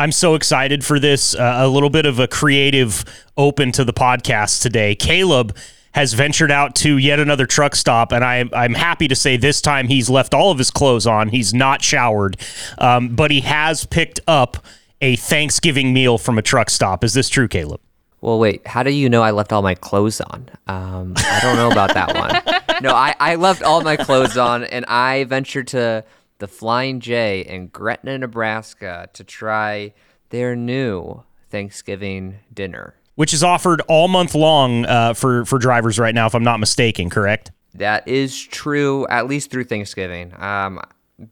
I'm 0.00 0.12
so 0.12 0.34
excited 0.34 0.82
for 0.82 0.98
this. 0.98 1.34
Uh, 1.34 1.56
a 1.58 1.68
little 1.68 1.90
bit 1.90 2.06
of 2.06 2.18
a 2.18 2.26
creative 2.26 3.04
open 3.36 3.70
to 3.72 3.84
the 3.84 3.92
podcast 3.92 4.62
today. 4.62 4.94
Caleb 4.94 5.54
has 5.92 6.14
ventured 6.14 6.50
out 6.50 6.74
to 6.76 6.96
yet 6.96 7.20
another 7.20 7.44
truck 7.44 7.76
stop, 7.76 8.10
and 8.10 8.24
I, 8.24 8.48
I'm 8.54 8.72
happy 8.72 9.08
to 9.08 9.14
say 9.14 9.36
this 9.36 9.60
time 9.60 9.88
he's 9.88 10.08
left 10.08 10.32
all 10.32 10.50
of 10.50 10.56
his 10.56 10.70
clothes 10.70 11.06
on. 11.06 11.28
He's 11.28 11.52
not 11.52 11.82
showered, 11.82 12.38
um, 12.78 13.14
but 13.14 13.30
he 13.30 13.42
has 13.42 13.84
picked 13.84 14.20
up 14.26 14.64
a 15.02 15.16
Thanksgiving 15.16 15.92
meal 15.92 16.16
from 16.16 16.38
a 16.38 16.42
truck 16.42 16.70
stop. 16.70 17.04
Is 17.04 17.12
this 17.12 17.28
true, 17.28 17.46
Caleb? 17.46 17.82
Well, 18.22 18.38
wait. 18.38 18.66
How 18.66 18.82
do 18.82 18.90
you 18.90 19.10
know 19.10 19.20
I 19.20 19.32
left 19.32 19.52
all 19.52 19.60
my 19.60 19.74
clothes 19.74 20.22
on? 20.22 20.48
Um, 20.66 21.12
I 21.18 21.40
don't 21.42 21.56
know 21.56 21.70
about 21.70 21.92
that 21.92 22.14
one. 22.16 22.60
No, 22.80 22.94
I, 22.94 23.14
I 23.20 23.34
left 23.34 23.62
all 23.62 23.82
my 23.82 23.98
clothes 23.98 24.38
on, 24.38 24.64
and 24.64 24.86
I 24.86 25.24
ventured 25.24 25.66
to 25.68 26.02
the 26.40 26.48
Flying 26.48 26.98
J 26.98 27.42
in 27.42 27.68
Gretna, 27.68 28.18
Nebraska, 28.18 29.08
to 29.12 29.22
try 29.22 29.94
their 30.30 30.56
new 30.56 31.22
Thanksgiving 31.50 32.40
dinner. 32.52 32.94
Which 33.14 33.32
is 33.32 33.44
offered 33.44 33.82
all 33.82 34.08
month 34.08 34.34
long 34.34 34.86
uh, 34.86 35.14
for 35.14 35.44
for 35.44 35.58
drivers 35.58 35.98
right 35.98 36.14
now, 36.14 36.26
if 36.26 36.34
I'm 36.34 36.42
not 36.42 36.58
mistaken. 36.58 37.10
Correct? 37.10 37.52
That 37.74 38.08
is 38.08 38.40
true, 38.40 39.06
at 39.08 39.28
least 39.28 39.50
through 39.50 39.64
Thanksgiving. 39.64 40.32
Um, 40.40 40.80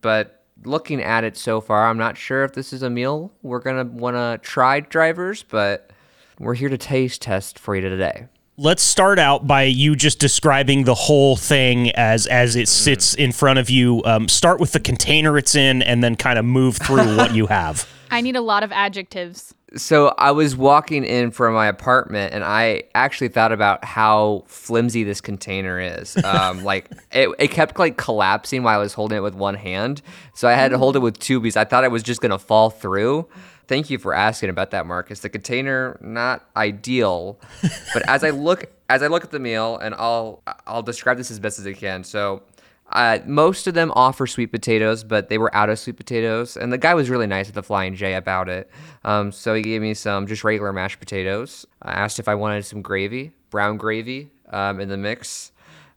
but 0.01 0.45
looking 0.65 1.03
at 1.03 1.25
it 1.25 1.37
so 1.37 1.61
far, 1.61 1.89
I'm 1.89 1.99
not 1.99 2.17
sure 2.17 2.45
if 2.45 2.53
this 2.53 2.73
is 2.73 2.83
a 2.83 2.91
meal 2.91 3.33
we're 3.43 3.61
gonna 3.61 3.85
want 3.85 4.17
to 4.17 4.39
try, 4.43 4.81
drivers. 4.81 5.43
But 5.43 5.91
we're 6.39 6.55
here 6.55 6.69
to 6.69 6.79
taste 6.79 7.23
test 7.23 7.59
for 7.59 7.75
you 7.75 7.81
today. 7.81 8.27
Let's 8.61 8.83
start 8.83 9.21
out 9.21 9.47
by 9.47 9.63
you 9.63 9.95
just 9.95 10.19
describing 10.19 10.83
the 10.83 10.95
whole 10.97 11.37
thing 11.37 11.93
as 11.93 12.27
as 12.27 12.57
it 12.57 12.67
sits 12.67 13.15
in 13.15 13.31
front 13.31 13.61
of 13.61 13.71
you. 13.71 14.03
Um, 14.05 14.27
start 14.27 14.59
with 14.59 14.73
the 14.73 14.81
container 14.81 15.39
it's 15.39 15.55
in, 15.55 15.81
and 15.81 16.03
then 16.03 16.17
kind 16.17 16.41
of 16.41 16.45
move 16.45 16.77
through 16.77 17.17
what 17.17 17.33
you 17.33 17.47
have. 17.47 17.89
I 18.11 18.21
need 18.21 18.35
a 18.35 18.41
lot 18.41 18.65
of 18.65 18.73
adjectives. 18.73 19.55
So 19.77 20.13
I 20.19 20.33
was 20.33 20.57
walking 20.57 21.05
in 21.05 21.31
from 21.31 21.55
my 21.55 21.69
apartment, 21.69 22.35
and 22.35 22.43
I 22.43 22.83
actually 22.97 23.29
thought 23.29 23.53
about 23.53 23.85
how 23.85 24.43
flimsy 24.49 25.05
this 25.05 25.21
container 25.21 25.79
is. 25.79 26.17
Um, 26.25 26.65
like 26.65 26.91
it, 27.13 27.29
it 27.39 27.53
kept 27.53 27.79
like 27.79 27.97
collapsing 27.97 28.65
while 28.65 28.75
I 28.75 28.83
was 28.83 28.93
holding 28.93 29.19
it 29.19 29.21
with 29.21 29.37
one 29.37 29.55
hand, 29.55 30.03
so 30.35 30.49
I 30.49 30.55
had 30.55 30.73
to 30.73 30.79
hold 30.79 30.97
it 30.97 30.99
with 30.99 31.21
two 31.21 31.39
because 31.39 31.57
I 31.57 31.65
thought 31.65 31.85
it 31.85 31.93
was 31.93 32.03
just 32.03 32.21
gonna 32.21 32.41
fall 32.41 32.71
through. 32.71 33.29
Thank 33.69 33.91
you 33.91 33.99
for 33.99 34.15
asking 34.15 34.49
about 34.49 34.71
that, 34.71 34.87
Marcus. 34.87 35.21
The 35.21 35.29
container 35.29 35.99
not 36.01 36.49
ideal, 36.57 37.39
but 37.93 38.09
as 38.09 38.25
I 38.25 38.31
look 38.31 38.65
as 38.89 39.03
I 39.03 39.09
look 39.09 39.25
at 39.25 39.31
the 39.31 39.39
meal, 39.39 39.77
and 39.77 39.95
I'll 39.95 40.43
I'll 40.67 40.83
describe 40.83 41.19
this 41.19 41.31
as 41.31 41.39
best 41.39 41.59
as 41.59 41.67
I 41.67 41.75
can. 41.75 42.03
So. 42.03 42.43
Uh, 42.91 43.19
most 43.27 43.67
of 43.67 43.75
them 43.75 43.93
offer 43.95 44.27
sweet 44.27 44.47
potatoes, 44.47 45.05
but 45.05 45.29
they 45.29 45.37
were 45.37 45.55
out 45.55 45.69
of 45.69 45.79
sweet 45.79 45.99
potatoes. 45.99 46.57
And 46.57 46.73
the 46.73 46.79
guy 46.79 46.95
was 46.95 47.11
really 47.11 47.27
nice 47.27 47.47
at 47.51 47.55
the 47.55 47.63
Flying 47.63 47.95
J 47.95 48.15
about 48.15 48.49
it. 48.49 48.71
Um, 49.05 49.31
so 49.31 49.53
he 49.53 49.61
gave 49.61 49.83
me 49.83 49.93
some 49.93 50.27
just 50.27 50.43
regular 50.43 50.73
mashed 50.73 50.99
potatoes. 50.99 51.67
I 51.83 51.93
asked 51.93 52.19
if 52.19 52.29
I 52.29 52.35
wanted 52.35 52.65
some 52.65 52.81
gravy, 52.81 53.33
brown 53.51 53.77
gravy, 53.77 54.31
um, 54.49 54.81
in 54.81 54.89
the 54.89 54.97
mix. 54.97 55.53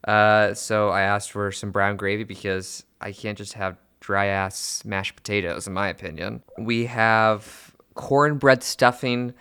Uh, 0.06 0.52
so 0.52 0.90
I 0.90 1.00
asked 1.00 1.32
for 1.32 1.50
some 1.50 1.70
brown 1.70 1.96
gravy 1.96 2.24
because 2.24 2.84
I 3.00 3.12
can't 3.12 3.38
just 3.38 3.54
have 3.54 3.78
dry 4.02 4.26
ass 4.26 4.84
mashed 4.84 5.16
potatoes, 5.16 5.66
in 5.66 5.72
my 5.72 5.88
opinion. 5.88 6.42
We 6.58 6.86
have 6.86 7.74
cornbread 7.94 8.62
stuffing 8.62 9.32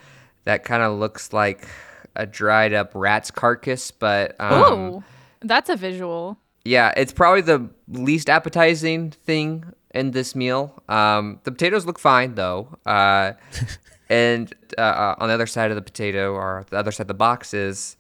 that 0.46 0.64
kind 0.64 0.84
of 0.84 0.98
looks 0.98 1.34
like 1.34 1.68
a 2.16 2.26
dried 2.26 2.74
up 2.74 2.92
rat's 2.94 3.32
carcass, 3.32 3.92
but 3.92 4.40
um, 4.40 4.54
oh, 4.54 5.04
that's 5.42 5.70
a 5.70 5.76
visual. 5.76 6.38
yeah, 6.64 6.94
it's 6.96 7.12
probably 7.12 7.42
the 7.42 7.70
least 7.90 8.30
appetizing 8.30 9.12
thing 9.12 9.66
in 9.94 10.12
this 10.12 10.36
meal. 10.36 10.82
Um, 10.88 11.40
the 11.44 11.52
potatoes 11.52 11.86
look 11.86 12.00
fine 12.00 12.36
though, 12.36 12.78
uh, 12.86 13.34
and 14.10 14.54
uh, 14.78 14.82
uh, 14.82 15.16
on 15.18 15.28
the 15.28 15.34
other 15.34 15.48
side 15.48 15.72
of 15.72 15.76
the 15.76 15.82
potato, 15.82 16.34
or 16.34 16.66
the 16.70 16.78
other 16.78 16.92
side 16.92 17.02
of 17.04 17.08
the 17.08 17.14
box 17.16 17.54
is 17.54 17.98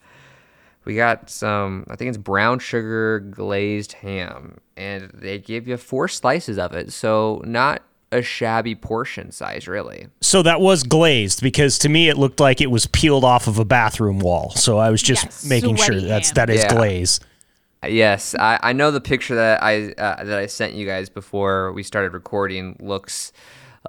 we 0.86 0.96
got 0.96 1.30
some. 1.30 1.86
I 1.90 1.96
think 1.96 2.10
it's 2.10 2.18
brown 2.18 2.60
sugar 2.60 3.20
glazed 3.20 3.94
ham, 3.94 4.58
and 4.76 5.10
they 5.14 5.39
give 5.39 5.67
you 5.67 5.78
four 5.78 6.08
slices 6.08 6.58
of 6.58 6.73
it, 6.73 6.92
so 6.92 7.42
not 7.45 7.83
a 8.14 8.22
shabby 8.22 8.76
portion 8.76 9.32
size, 9.32 9.67
really. 9.70 10.08
So 10.20 10.42
that 10.44 10.60
was 10.60 10.83
glazed 10.83 11.42
because 11.42 11.78
to 11.80 11.88
me 11.89 12.10
it 12.10 12.17
looked 12.17 12.39
like 12.42 12.60
it 12.60 12.70
was 12.70 12.86
peeled 12.88 13.23
off 13.23 13.48
of 13.48 13.58
a 13.58 13.64
bathroom 13.64 14.20
wall. 14.20 14.50
So 14.52 14.80
I 14.80 14.89
was 14.89 15.02
just 15.02 15.23
Yes, 15.23 15.45
making 15.45 15.78
sure 15.78 15.86
sweaty 15.86 16.08
that's 16.08 16.30
ham. 16.30 16.36
that 16.36 16.50
is 16.50 16.61
Yeah. 16.64 16.73
glaze. 16.76 17.20
Yes, 17.88 18.36
I, 18.36 18.60
I 18.61 18.73
know 18.73 18.92
the 18.92 19.02
picture 19.02 19.34
that 19.36 19.64
I 19.64 19.94
uh, 19.94 20.23
that 20.26 20.38
I 20.38 20.45
sent 20.48 20.73
you 20.73 20.86
guys 20.86 21.10
before 21.10 21.72
we 21.72 21.84
started 21.84 22.14
recording 22.14 22.76
looks 22.80 23.32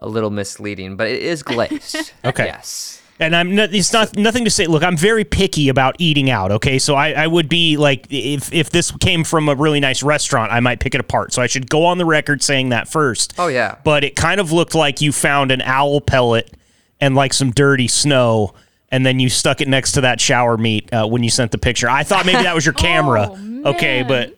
a 0.01 0.09
little 0.09 0.31
misleading, 0.31 0.97
but 0.97 1.09
it 1.09 1.21
is 1.21 1.43
glazed. 1.43 2.13
Okay. 2.25 2.47
Yes. 2.47 3.02
And 3.21 3.37
I'm 3.37 3.55
not, 3.55 3.73
it's 3.73 3.93
not 3.93 4.17
nothing 4.17 4.45
to 4.45 4.51
say. 4.51 4.67
Look, 4.67 4.83
I'm 4.83 4.97
very 4.97 5.25
picky 5.25 5.69
about 5.69 5.95
eating 5.99 6.29
out. 6.31 6.51
Okay, 6.51 6.79
so 6.79 6.95
I, 6.95 7.13
I 7.13 7.27
would 7.27 7.49
be 7.49 7.77
like, 7.77 8.07
if 8.11 8.53
if 8.53 8.71
this 8.71 8.91
came 8.91 9.23
from 9.23 9.49
a 9.49 9.55
really 9.55 9.81
nice 9.81 10.03
restaurant, 10.03 10.51
I 10.51 10.61
might 10.61 10.81
pick 10.81 10.95
it 10.95 11.01
apart. 11.01 11.33
So 11.33 11.41
I 11.41 11.47
should 11.47 11.71
go 11.71 11.85
on 11.85 11.99
the 11.99 12.05
record 12.05 12.43
saying 12.43 12.71
that 12.71 12.89
first. 12.89 13.35
Oh 13.39 13.47
yeah. 13.49 13.77
But 13.85 14.03
it 14.03 14.17
kind 14.17 14.41
of 14.41 14.51
looked 14.51 14.75
like 14.75 15.01
you 15.01 15.13
found 15.13 15.53
an 15.53 15.63
owl 15.63 16.01
pellet 16.01 16.53
and 17.01 17.15
like 17.15 17.33
some 17.33 17.51
dirty 17.53 17.87
snow, 17.87 18.55
and 18.91 19.07
then 19.07 19.21
you 19.21 19.29
stuck 19.29 19.61
it 19.61 19.69
next 19.69 19.93
to 19.93 20.01
that 20.01 20.21
shower 20.21 20.57
meat 20.57 20.93
uh, 20.93 21.07
when 21.07 21.23
you 21.23 21.31
sent 21.31 21.53
the 21.53 21.59
picture. 21.59 21.89
I 21.89 22.03
thought 22.03 22.27
maybe 22.27 22.43
that 22.43 22.55
was 22.55 22.67
your 22.67 22.73
camera. 22.89 23.29
Oh, 23.31 23.71
okay, 23.71 24.03
but 24.03 24.37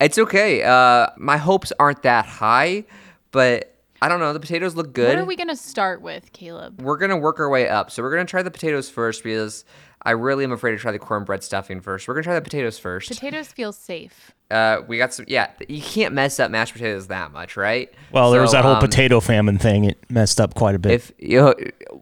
It's 0.00 0.18
okay. 0.18 0.62
Uh, 0.62 1.08
my 1.16 1.36
hopes 1.36 1.72
aren't 1.78 2.02
that 2.02 2.26
high, 2.26 2.84
but 3.30 3.73
I 4.04 4.08
don't 4.08 4.20
know. 4.20 4.34
The 4.34 4.40
potatoes 4.40 4.74
look 4.74 4.92
good. 4.92 5.08
What 5.08 5.18
are 5.18 5.24
we 5.24 5.34
gonna 5.34 5.56
start 5.56 6.02
with, 6.02 6.30
Caleb? 6.34 6.82
We're 6.82 6.98
gonna 6.98 7.16
work 7.16 7.40
our 7.40 7.48
way 7.48 7.70
up. 7.70 7.90
So 7.90 8.02
we're 8.02 8.10
gonna 8.10 8.26
try 8.26 8.42
the 8.42 8.50
potatoes 8.50 8.90
first 8.90 9.24
because 9.24 9.64
I 10.02 10.10
really 10.10 10.44
am 10.44 10.52
afraid 10.52 10.72
to 10.72 10.76
try 10.76 10.92
the 10.92 10.98
cornbread 10.98 11.42
stuffing 11.42 11.80
first. 11.80 12.06
We're 12.06 12.12
gonna 12.12 12.24
try 12.24 12.34
the 12.34 12.42
potatoes 12.42 12.78
first. 12.78 13.08
Potatoes 13.08 13.46
feel 13.48 13.72
safe. 13.72 14.32
Uh, 14.50 14.82
we 14.86 14.98
got 14.98 15.14
some. 15.14 15.24
Yeah, 15.26 15.48
you 15.70 15.80
can't 15.80 16.12
mess 16.12 16.38
up 16.38 16.50
mashed 16.50 16.74
potatoes 16.74 17.06
that 17.06 17.32
much, 17.32 17.56
right? 17.56 17.90
well, 18.12 18.30
there 18.30 18.42
was 18.42 18.52
that 18.52 18.62
whole 18.62 18.74
um, 18.74 18.80
potato 18.80 19.20
famine 19.20 19.56
thing. 19.56 19.84
It 19.84 19.98
messed 20.10 20.38
up 20.38 20.52
quite 20.54 20.74
a 20.74 20.78
bit. 20.78 20.92
if 20.92 21.12
you 21.18 21.40
know, 21.40 21.54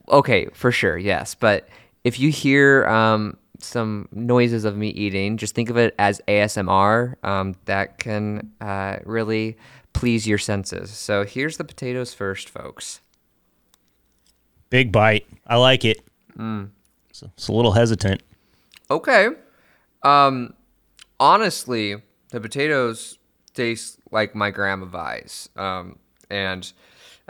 okay 0.09 0.49
for 0.53 0.73
sure 0.73 0.99
yes 0.99 1.37
but 1.37 1.69
if 2.03 2.19
you 2.19 2.31
hear 2.31 2.85
um, 2.87 3.37
some 3.61 4.09
noises 4.11 4.65
of 4.65 4.77
me 4.77 4.89
eating 4.89 5.37
just 5.37 5.55
think 5.55 5.71
of 5.71 5.77
it 5.77 5.95
as 6.01 6.21
asmr 6.27 7.15
um, 7.25 7.55
that 7.67 7.99
can 8.01 8.51
uh, 8.61 8.97
really 9.05 9.57
please 9.93 10.27
your 10.27 10.39
senses 10.39 10.91
so 10.91 11.25
here's 11.25 11.57
the 11.57 11.65
potatoes 11.65 12.15
first 12.15 12.49
folks 12.49 13.01
Big 14.71 14.91
bite. 14.91 15.27
I 15.47 15.57
like 15.57 15.85
it. 15.85 16.01
Mm. 16.39 16.71
So 17.13 17.29
it's 17.37 17.49
a 17.49 17.53
little 17.53 17.73
hesitant. 17.73 18.23
okay 18.91 19.29
um, 20.03 20.55
honestly 21.21 21.97
the 22.31 22.41
potatoes 22.41 23.19
taste 23.55 23.99
like 24.11 24.35
my 24.35 24.51
grandma 24.51 24.87
vies 24.87 25.51
um, 25.57 25.99
and 26.31 26.73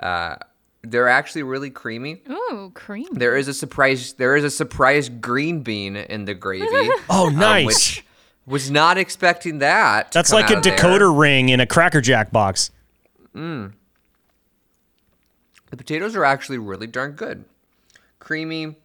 uh, 0.00 0.37
they're 0.83 1.09
actually 1.09 1.43
really 1.43 1.71
creamy 1.71 2.23
Ooh, 2.31 2.71
cream. 2.75 3.09
There 3.12 3.37
is 3.37 3.49
a 3.49 3.55
surprise. 3.55 4.15
There 4.15 4.37
is 4.37 4.44
a 4.44 4.50
surprise 4.50 5.09
green 5.09 5.62
bean 5.62 5.97
in 5.97 6.25
the 6.25 6.34
gravy. 6.34 6.91
Oh, 7.11 7.27
um, 7.29 7.37
nice. 7.37 7.67
which 7.67 8.05
was 8.47 8.70
not 8.70 8.98
expecting 8.98 9.58
that. 9.58 10.12
That's 10.12 10.32
like 10.32 10.50
a 10.50 10.56
of 10.56 10.62
there. 10.62 10.76
decoder 10.76 11.19
ring 11.19 11.48
in 11.48 11.60
a 11.60 11.66
Cracker 11.66 12.00
Jack 12.00 12.32
box. 12.32 12.70
The 13.34 13.72
potatoes 15.70 16.14
are 16.16 16.25
actually 16.25 16.58
really 16.58 16.86
darn 16.86 17.12
good. 17.12 17.44
Creamy. 18.19 18.76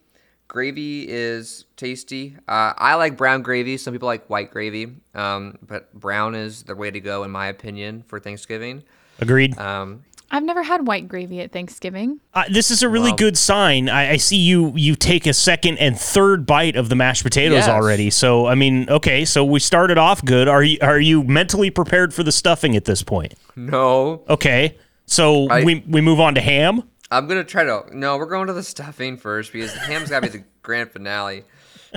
Gravy 0.48 1.06
is 1.06 1.66
tasty. 1.76 2.34
Uh, 2.48 2.72
I 2.78 2.94
like 2.94 3.18
brown 3.18 3.42
gravy. 3.42 3.76
Some 3.76 3.92
people 3.92 4.06
like 4.06 4.30
white 4.30 4.50
gravy, 4.50 4.94
um, 5.14 5.58
but 5.60 5.92
brown 5.92 6.34
is 6.34 6.62
the 6.62 6.74
way 6.74 6.90
to 6.90 7.00
go, 7.00 7.22
in 7.22 7.30
my 7.30 7.48
opinion, 7.48 8.02
for 8.08 8.18
Thanksgiving. 8.18 8.82
Agreed. 9.20 9.58
Um, 9.58 10.04
I've 10.30 10.42
never 10.42 10.62
had 10.62 10.86
white 10.86 11.08
gravy 11.08 11.40
at 11.40 11.52
Thanksgiving. 11.52 12.20
Uh, 12.34 12.44
this 12.50 12.70
is 12.70 12.82
a 12.82 12.88
really 12.88 13.10
Wow. 13.12 13.16
good 13.16 13.38
sign. 13.38 13.88
I, 13.88 14.10
I 14.12 14.16
see 14.18 14.36
you 14.36 14.72
you 14.76 14.94
take 14.94 15.26
a 15.26 15.32
second 15.32 15.78
and 15.78 15.98
third 15.98 16.44
bite 16.44 16.76
of 16.76 16.90
the 16.90 16.94
mashed 16.96 17.22
potatoes 17.22 17.66
Yes. 17.66 17.68
already. 17.68 18.10
So 18.10 18.46
I 18.46 18.54
mean, 18.54 18.88
okay, 18.90 19.24
so 19.24 19.44
we 19.44 19.58
started 19.60 19.96
off 19.96 20.22
good. 20.24 20.46
Are 20.48 20.62
you 20.62 20.78
are 20.82 21.00
you 21.00 21.22
mentally 21.24 21.70
prepared 21.70 22.12
for 22.12 22.22
the 22.22 22.32
stuffing 22.32 22.76
at 22.76 22.84
this 22.84 23.02
point? 23.02 23.34
no, 23.56 24.22
Okay, 24.28 24.76
so 25.06 25.48
I- 25.48 25.64
we 25.64 25.82
we 25.88 26.00
move 26.00 26.20
on 26.20 26.34
to 26.34 26.40
ham. 26.40 26.82
I'm 27.10 27.26
gonna 27.26 27.42
try 27.42 27.64
to. 27.64 27.84
No, 27.92 28.18
we're 28.18 28.26
going 28.26 28.48
to 28.48 28.52
the 28.52 28.62
stuffing 28.62 29.16
first 29.16 29.50
because 29.50 29.72
the 29.72 29.80
ham's 29.80 30.10
gotta 30.10 30.26
be 30.30 30.38
the 30.40 30.44
grand 30.62 30.90
finale. 30.90 31.44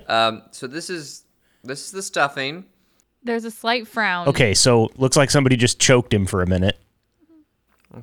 Um, 0.08 0.44
so 0.52 0.68
this 0.68 0.90
is 0.90 1.24
this 1.66 1.84
is 1.86 1.92
the 1.92 2.02
stuffing. 2.02 2.64
There's 3.24 3.44
a 3.44 3.52
slight 3.52 3.90
frown. 3.90 4.30
Okay, 4.30 4.54
so 4.54 4.90
looks 4.96 5.18
like 5.18 5.30
somebody 5.30 5.58
just 5.58 5.80
choked 5.80 6.14
him 6.14 6.26
for 6.26 6.42
a 6.42 6.48
minute. 6.48 6.80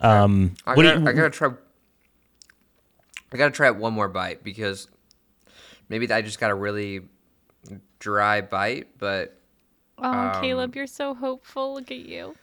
Um, 0.01 0.55
I 0.67 0.75
what 0.75 0.83
gotta, 0.85 1.01
you- 1.01 1.07
I 1.09 1.13
gotta 1.13 1.31
try. 1.31 1.49
I 3.33 3.37
gotta 3.37 3.51
try 3.53 3.67
it 3.69 3.77
one 3.77 3.93
more 3.93 4.09
bite 4.09 4.43
because 4.43 4.89
maybe 5.89 6.11
I 6.11 6.23
just 6.23 6.39
got 6.41 6.51
a 6.51 6.55
really 6.55 7.03
dry 7.99 8.41
bite, 8.41 8.89
but 8.99 9.35
Oh, 10.01 10.05
Um, 10.09 10.41
Caleb, 10.41 10.77
you're 10.77 10.87
so 10.87 11.13
hopeful. 11.15 11.75
Look 11.75 11.91
at 11.91 11.99
you. 11.99 12.37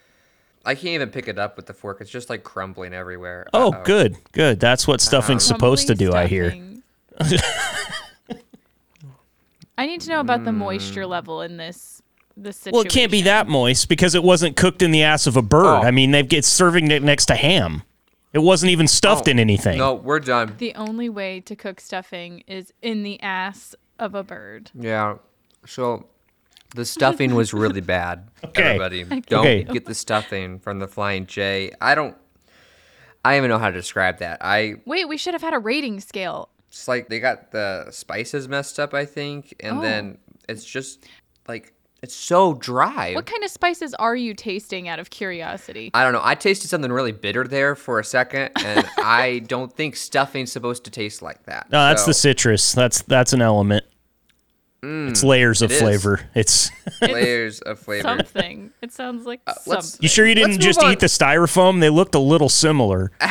I 0.66 0.76
can't 0.76 0.88
even 0.88 1.10
pick 1.10 1.28
it 1.30 1.40
up 1.40 1.56
with 1.56 1.68
the 1.68 1.74
fork. 1.74 2.02
It's 2.02 2.10
just 2.10 2.30
like 2.30 2.44
crumbling 2.44 2.94
everywhere. 2.94 3.48
Oh, 3.54 3.72
Uh-oh. 3.72 3.84
good, 3.84 4.18
good. 4.34 4.60
That's 4.60 4.86
what 4.88 5.00
stuffing's 5.00 5.46
supposed 5.46 5.88
to 5.88 5.96
do. 5.96 6.12
I 6.14 6.26
hear. 6.28 6.54
I 9.78 9.86
need 9.86 10.02
to 10.02 10.10
know 10.10 10.20
about 10.22 10.46
the 10.46 10.52
moisture 10.52 11.06
level 11.06 11.42
in 11.42 11.58
this 11.58 11.95
this 12.38 12.58
situation. 12.58 12.76
Well, 12.76 12.86
it 12.86 12.90
can't 12.92 13.12
be 13.12 13.22
that 13.24 13.48
moist 13.48 13.88
because 13.90 14.16
it 14.16 14.24
wasn't 14.24 14.56
cooked 14.56 14.82
in 14.82 14.92
the 14.92 15.04
ass 15.04 15.28
of 15.28 15.38
a 15.38 15.42
bird. 15.42 15.66
Oh. 15.66 15.82
I 15.84 15.92
mean, 15.92 16.12
they've 16.12 16.28
get 16.28 16.46
serving 16.46 16.90
it 16.92 17.04
next 17.04 17.26
to 17.28 17.36
ham. 17.36 17.84
It 18.34 18.40
wasn't 18.40 18.72
even 18.72 18.88
stuffed 18.88 19.28
Oh, 19.28 19.32
in 19.32 19.40
anything. 19.40 19.78
No, 19.78 19.94
we're 19.94 20.20
done. 20.20 20.56
The 20.58 20.76
only 20.76 21.08
way 21.10 21.40
to 21.42 21.56
cook 21.56 21.80
stuffing 21.80 22.44
is 22.48 22.74
in 22.82 23.04
the 23.04 23.22
ass 23.22 23.74
of 23.98 24.14
a 24.14 24.24
bird. 24.24 24.72
Yeah. 24.74 25.18
So 25.66 26.08
the 26.76 26.84
stuffing 26.84 27.34
was 27.34 27.54
really 27.54 27.80
bad. 27.98 28.28
Okay. 28.44 28.62
Everybody, 28.64 29.04
don't 29.06 29.40
Okay. 29.40 29.64
get 29.64 29.86
the 29.86 29.96
stuffing 29.96 30.60
from 30.60 30.80
the 30.80 30.88
Flying 30.88 31.26
J. 31.28 31.72
I 31.80 31.96
don't. 31.96 32.18
I 33.24 33.32
don't 33.32 33.38
even 33.38 33.50
know 33.50 33.58
how 33.58 33.70
to 33.72 33.74
describe 33.78 34.20
that. 34.20 34.40
I 34.42 34.76
Wait, 34.86 35.08
we 35.08 35.18
should 35.18 35.34
have 35.34 35.42
had 35.42 35.54
a 35.54 35.60
rating 35.60 36.00
scale. 36.02 36.50
it's 36.68 36.88
like 36.90 37.08
they 37.08 37.20
got 37.20 37.52
the 37.52 37.88
spices 37.92 38.48
messed 38.50 38.80
up. 38.80 38.94
I 38.94 39.06
think, 39.06 39.56
and 39.62 39.78
Oh. 39.78 39.82
then 39.82 40.18
it's 40.50 40.66
just 40.66 41.06
like 41.48 41.74
it's 42.06 42.14
so 42.16 42.54
dry. 42.54 43.14
What 43.14 43.26
kind 43.26 43.44
of 43.44 43.50
spices 43.50 43.94
are 43.96 44.16
you 44.16 44.34
tasting 44.36 44.88
out 44.88 45.00
of 45.00 45.10
curiosity? 45.10 45.90
I 45.94 46.04
don't 46.04 46.14
know. 46.14 46.22
I 46.24 46.36
tasted 46.36 46.68
something 46.68 46.92
really 46.92 47.12
bitter 47.12 47.46
there 47.48 47.76
for 47.76 48.00
a 48.00 48.04
second, 48.04 48.52
and 48.64 48.86
I 49.00 49.40
don't 49.48 49.74
think 49.74 49.96
stuffing's 49.96 50.52
supposed 50.52 50.84
to 50.86 50.92
taste 50.92 51.22
like 51.24 51.44
that. 51.46 51.68
No, 51.72 51.80
that's 51.88 52.04
So, 52.04 52.08
the 52.08 52.14
citrus. 52.14 52.74
That's 52.74 53.02
that's 53.02 53.34
an 53.34 53.42
element. 53.42 53.86
it's 54.84 55.24
layers 55.24 55.64
of 55.64 55.72
Mm, 55.72 55.74
it 55.74 55.76
is. 55.78 55.82
flavor. 55.82 56.30
It's. 56.36 56.72
layers 57.02 57.60
of 57.62 57.80
flavor. 57.80 58.04
Something. 58.04 58.70
It 58.84 58.92
sounds 58.94 59.26
like 59.26 59.42
let's- 59.48 59.66
something. 59.66 60.00
you 60.04 60.08
sure 60.10 60.28
you 60.28 60.36
didn't 60.36 60.52
Let's 60.52 60.64
just 60.66 60.84
on. 60.84 60.92
eat 60.92 61.00
the 61.00 61.08
styrofoam? 61.08 61.80
They 61.80 61.90
looked 61.90 62.14
a 62.14 62.20
little 62.20 62.50
similar. 62.50 63.12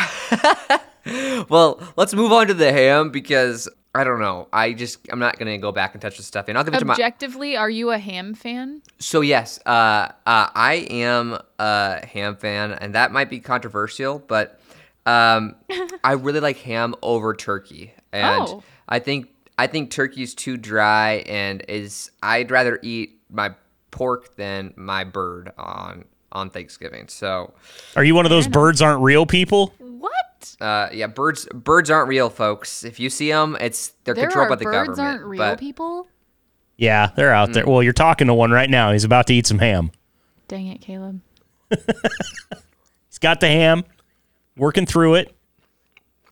Well, 1.49 1.81
let's 1.97 2.15
move 2.15 2.33
on 2.33 2.47
to 2.49 2.55
the 2.55 2.73
ham 2.73 3.11
because 3.11 3.69
I 3.95 4.03
don't 4.05 4.21
know. 4.21 4.49
I 4.53 4.73
just 4.73 4.99
I'm 5.12 5.19
not 5.19 5.39
gonna 5.39 5.59
go 5.59 5.71
back 5.73 5.95
and 5.95 6.01
touch 6.03 6.17
the 6.17 6.23
stuffing. 6.23 6.56
I'll 6.56 6.65
give 6.65 6.75
it 6.75 6.79
to 6.79 6.85
my. 6.85 6.95
Objectively, 6.95 7.56
are 7.56 7.71
you 7.71 7.91
a 7.91 7.99
ham 7.99 8.35
fan? 8.35 8.83
So 8.99 9.21
yes, 9.21 9.61
uh, 9.67 9.71
uh, 9.71 10.11
I 10.27 10.87
am 10.91 11.39
a 11.59 12.05
ham 12.06 12.37
fan, 12.37 12.73
and 12.73 12.95
that 12.95 13.12
might 13.12 13.31
be 13.31 13.39
controversial, 13.41 14.19
but 14.19 14.59
um, 15.06 15.55
I 16.05 16.12
really 16.12 16.41
like 16.41 16.56
ham 16.59 16.95
over 17.03 17.35
turkey, 17.35 17.93
and 18.12 18.43
Oh. 18.49 18.62
I 18.89 18.99
think 18.99 19.29
I 19.59 19.67
think 19.69 19.91
turkey's 19.91 20.35
too 20.35 20.57
dry, 20.57 21.23
and 21.27 21.62
is 21.69 22.11
I'd 22.23 22.50
rather 22.50 22.79
eat 22.83 23.21
my 23.31 23.55
pork 23.91 24.35
than 24.37 24.73
my 24.77 25.05
bird 25.05 25.53
on 25.59 26.05
on 26.33 26.50
Thanksgiving. 26.50 27.07
So 27.07 27.55
Are 27.95 28.03
you 28.03 28.17
one 28.17 28.27
of 28.27 28.31
those 28.31 28.49
birds 28.49 28.83
aren't 28.83 29.03
real 29.03 29.25
people? 29.25 29.73
What? 30.58 30.67
uh, 30.67 30.88
yeah, 30.93 31.06
birds 31.06 31.46
birds 31.52 31.91
aren't 31.91 32.08
real, 32.08 32.31
folks. 32.31 32.85
If 32.85 32.99
you 33.00 33.11
see 33.11 33.31
them, 33.31 33.56
it's 33.61 33.93
they're 34.05 34.14
There 34.14 34.25
controlled 34.25 34.46
are 34.46 34.50
by 34.50 34.56
the 34.56 34.64
birds 34.64 34.88
government. 34.88 35.00
aren't 35.00 35.25
real 35.25 35.38
but 35.38 35.58
people? 35.61 36.08
Yeah, 36.76 37.11
they're 37.17 37.32
out 37.32 37.50
Mm. 37.50 37.55
there. 37.55 37.67
Well, 37.67 37.82
you're 37.82 37.93
talking 37.93 38.26
to 38.26 38.35
one 38.35 38.50
right 38.50 38.69
now. 38.70 38.93
He's 38.93 39.05
about 39.05 39.26
to 39.29 39.35
eat 39.35 39.46
some 39.46 39.58
ham. 39.58 39.91
Dang 40.49 40.67
it, 40.67 40.81
Caleb. 40.81 41.20
He's 41.70 43.19
got 43.20 43.41
the 43.41 43.46
ham, 43.49 43.85
working 44.56 44.87
through 44.87 45.14
it. 45.14 45.35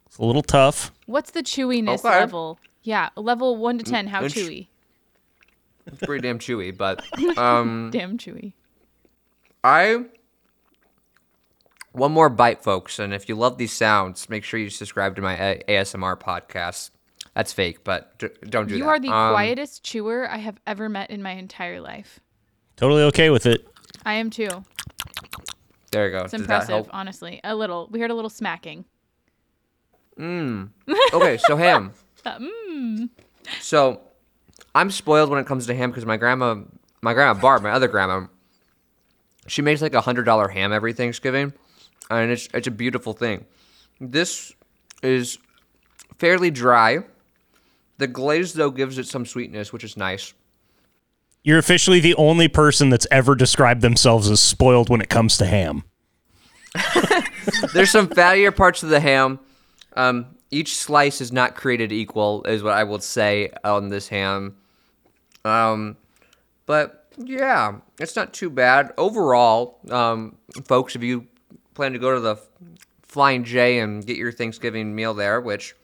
It's 0.06 0.18
a 0.18 0.24
little 0.24 0.42
tough. 0.42 0.92
What's 1.06 1.30
the 1.30 1.42
chewiness 1.42 2.00
Okay. 2.04 2.08
level? 2.20 2.58
Yeah, 2.82 3.08
level 3.16 3.56
1 3.56 3.78
to 3.78 3.84
10, 3.84 4.08
how 4.08 4.24
it's- 4.24 4.34
chewy? 4.34 4.66
it's 5.86 5.98
pretty 6.00 6.22
damn 6.26 6.38
chewy. 6.38 6.76
But 6.76 7.02
um, 7.38 7.90
Damn 7.92 8.18
chewy. 8.18 8.52
I 9.64 10.04
one 11.92 12.12
more 12.12 12.28
bite, 12.28 12.62
folks, 12.62 12.98
and 12.98 13.12
if 13.14 13.28
you 13.28 13.34
love 13.34 13.58
these 13.58 13.72
sounds, 13.72 14.28
make 14.28 14.44
sure 14.44 14.58
you 14.58 14.70
subscribe 14.70 15.16
to 15.16 15.22
my 15.22 15.34
A- 15.36 15.62
ASMR 15.68 16.18
podcast. 16.18 16.90
That's 17.34 17.52
fake, 17.52 17.82
but 17.84 18.18
d- 18.18 18.28
don't 18.48 18.66
do 18.68 18.74
You 18.76 18.80
that. 18.80 18.84
You 18.84 18.90
are 18.90 19.00
the 19.00 19.08
Um, 19.08 19.32
quietest 19.32 19.82
chewer 19.82 20.28
I 20.30 20.36
have 20.38 20.58
ever 20.66 20.88
met 20.88 21.10
in 21.10 21.22
my 21.22 21.32
entire 21.32 21.80
life. 21.80 22.20
Totally 22.76 23.02
okay 23.04 23.30
with 23.30 23.46
it. 23.46 23.66
I 24.04 24.14
am 24.14 24.30
too. 24.30 24.48
There 25.92 26.06
you 26.06 26.12
go. 26.12 26.22
It's 26.24 26.32
Does 26.32 26.40
impressive, 26.40 26.88
honestly. 26.92 27.40
A 27.44 27.54
little. 27.54 27.88
We 27.90 28.00
heard 28.00 28.10
a 28.10 28.14
little 28.14 28.30
smacking. 28.30 28.84
Mmm. 30.18 30.70
Okay, 31.12 31.38
so 31.38 31.56
ham. 31.56 31.92
Uh, 32.24 32.38
mm. 32.68 33.08
So 33.60 34.00
I'm 34.74 34.90
spoiled 34.90 35.30
when 35.30 35.38
it 35.38 35.46
comes 35.46 35.66
to 35.66 35.74
ham 35.74 35.90
because 35.90 36.06
my 36.06 36.16
grandma, 36.16 36.56
my 37.00 37.14
grandma 37.14 37.38
Barb, 37.40 37.62
my 37.62 37.70
other 37.70 37.88
grandma, 37.88 38.26
she 39.46 39.62
makes 39.62 39.82
like 39.82 39.94
a 39.94 40.00
hundred 40.00 40.24
dollar 40.24 40.48
ham 40.48 40.72
every 40.72 40.92
Thanksgiving, 40.92 41.52
and 42.20 42.30
it's 42.30 42.48
it's 42.54 42.66
a 42.66 42.70
beautiful 42.70 43.12
thing. 43.12 43.44
This 44.00 44.52
is 45.02 45.38
fairly 46.18 46.50
dry. 46.50 47.00
The 47.98 48.06
glaze 48.06 48.52
though 48.52 48.70
gives 48.70 48.98
it 48.98 49.06
some 49.06 49.26
sweetness, 49.26 49.72
which 49.72 49.84
is 49.84 49.96
nice. 49.96 50.34
You're 51.44 51.58
officially 51.58 52.00
the 52.00 52.14
only 52.14 52.48
person 52.48 52.90
that's 52.90 53.06
ever 53.10 53.34
described 53.34 53.82
themselves 53.82 54.30
as 54.30 54.40
spoiled 54.40 54.88
when 54.88 55.00
it 55.00 55.08
comes 55.08 55.36
to 55.38 55.46
ham. 55.46 55.84
There's 57.74 57.90
some 57.90 58.08
fattier 58.08 58.54
parts 58.54 58.82
of 58.82 58.90
the 58.90 59.00
ham. 59.00 59.40
Um, 59.94 60.36
each 60.50 60.76
slice 60.76 61.20
is 61.20 61.32
not 61.32 61.56
created 61.56 61.90
equal, 61.90 62.44
is 62.44 62.62
what 62.62 62.74
I 62.74 62.84
will 62.84 63.00
say 63.00 63.50
on 63.64 63.88
this 63.88 64.08
ham. 64.08 64.56
Um, 65.44 65.96
but 66.66 67.08
yeah, 67.16 67.78
it's 67.98 68.14
not 68.14 68.32
too 68.32 68.48
bad 68.48 68.92
overall. 68.96 69.80
Um, 69.90 70.36
folks, 70.66 70.94
if 70.94 71.02
you 71.02 71.26
plan 71.74 71.92
to 71.92 71.98
go 71.98 72.14
to 72.14 72.20
the 72.20 72.36
Flying 73.02 73.44
J 73.44 73.78
and 73.80 74.04
get 74.06 74.16
your 74.16 74.32
Thanksgiving 74.32 74.94
meal 74.94 75.12
there, 75.14 75.40
which 75.40 75.74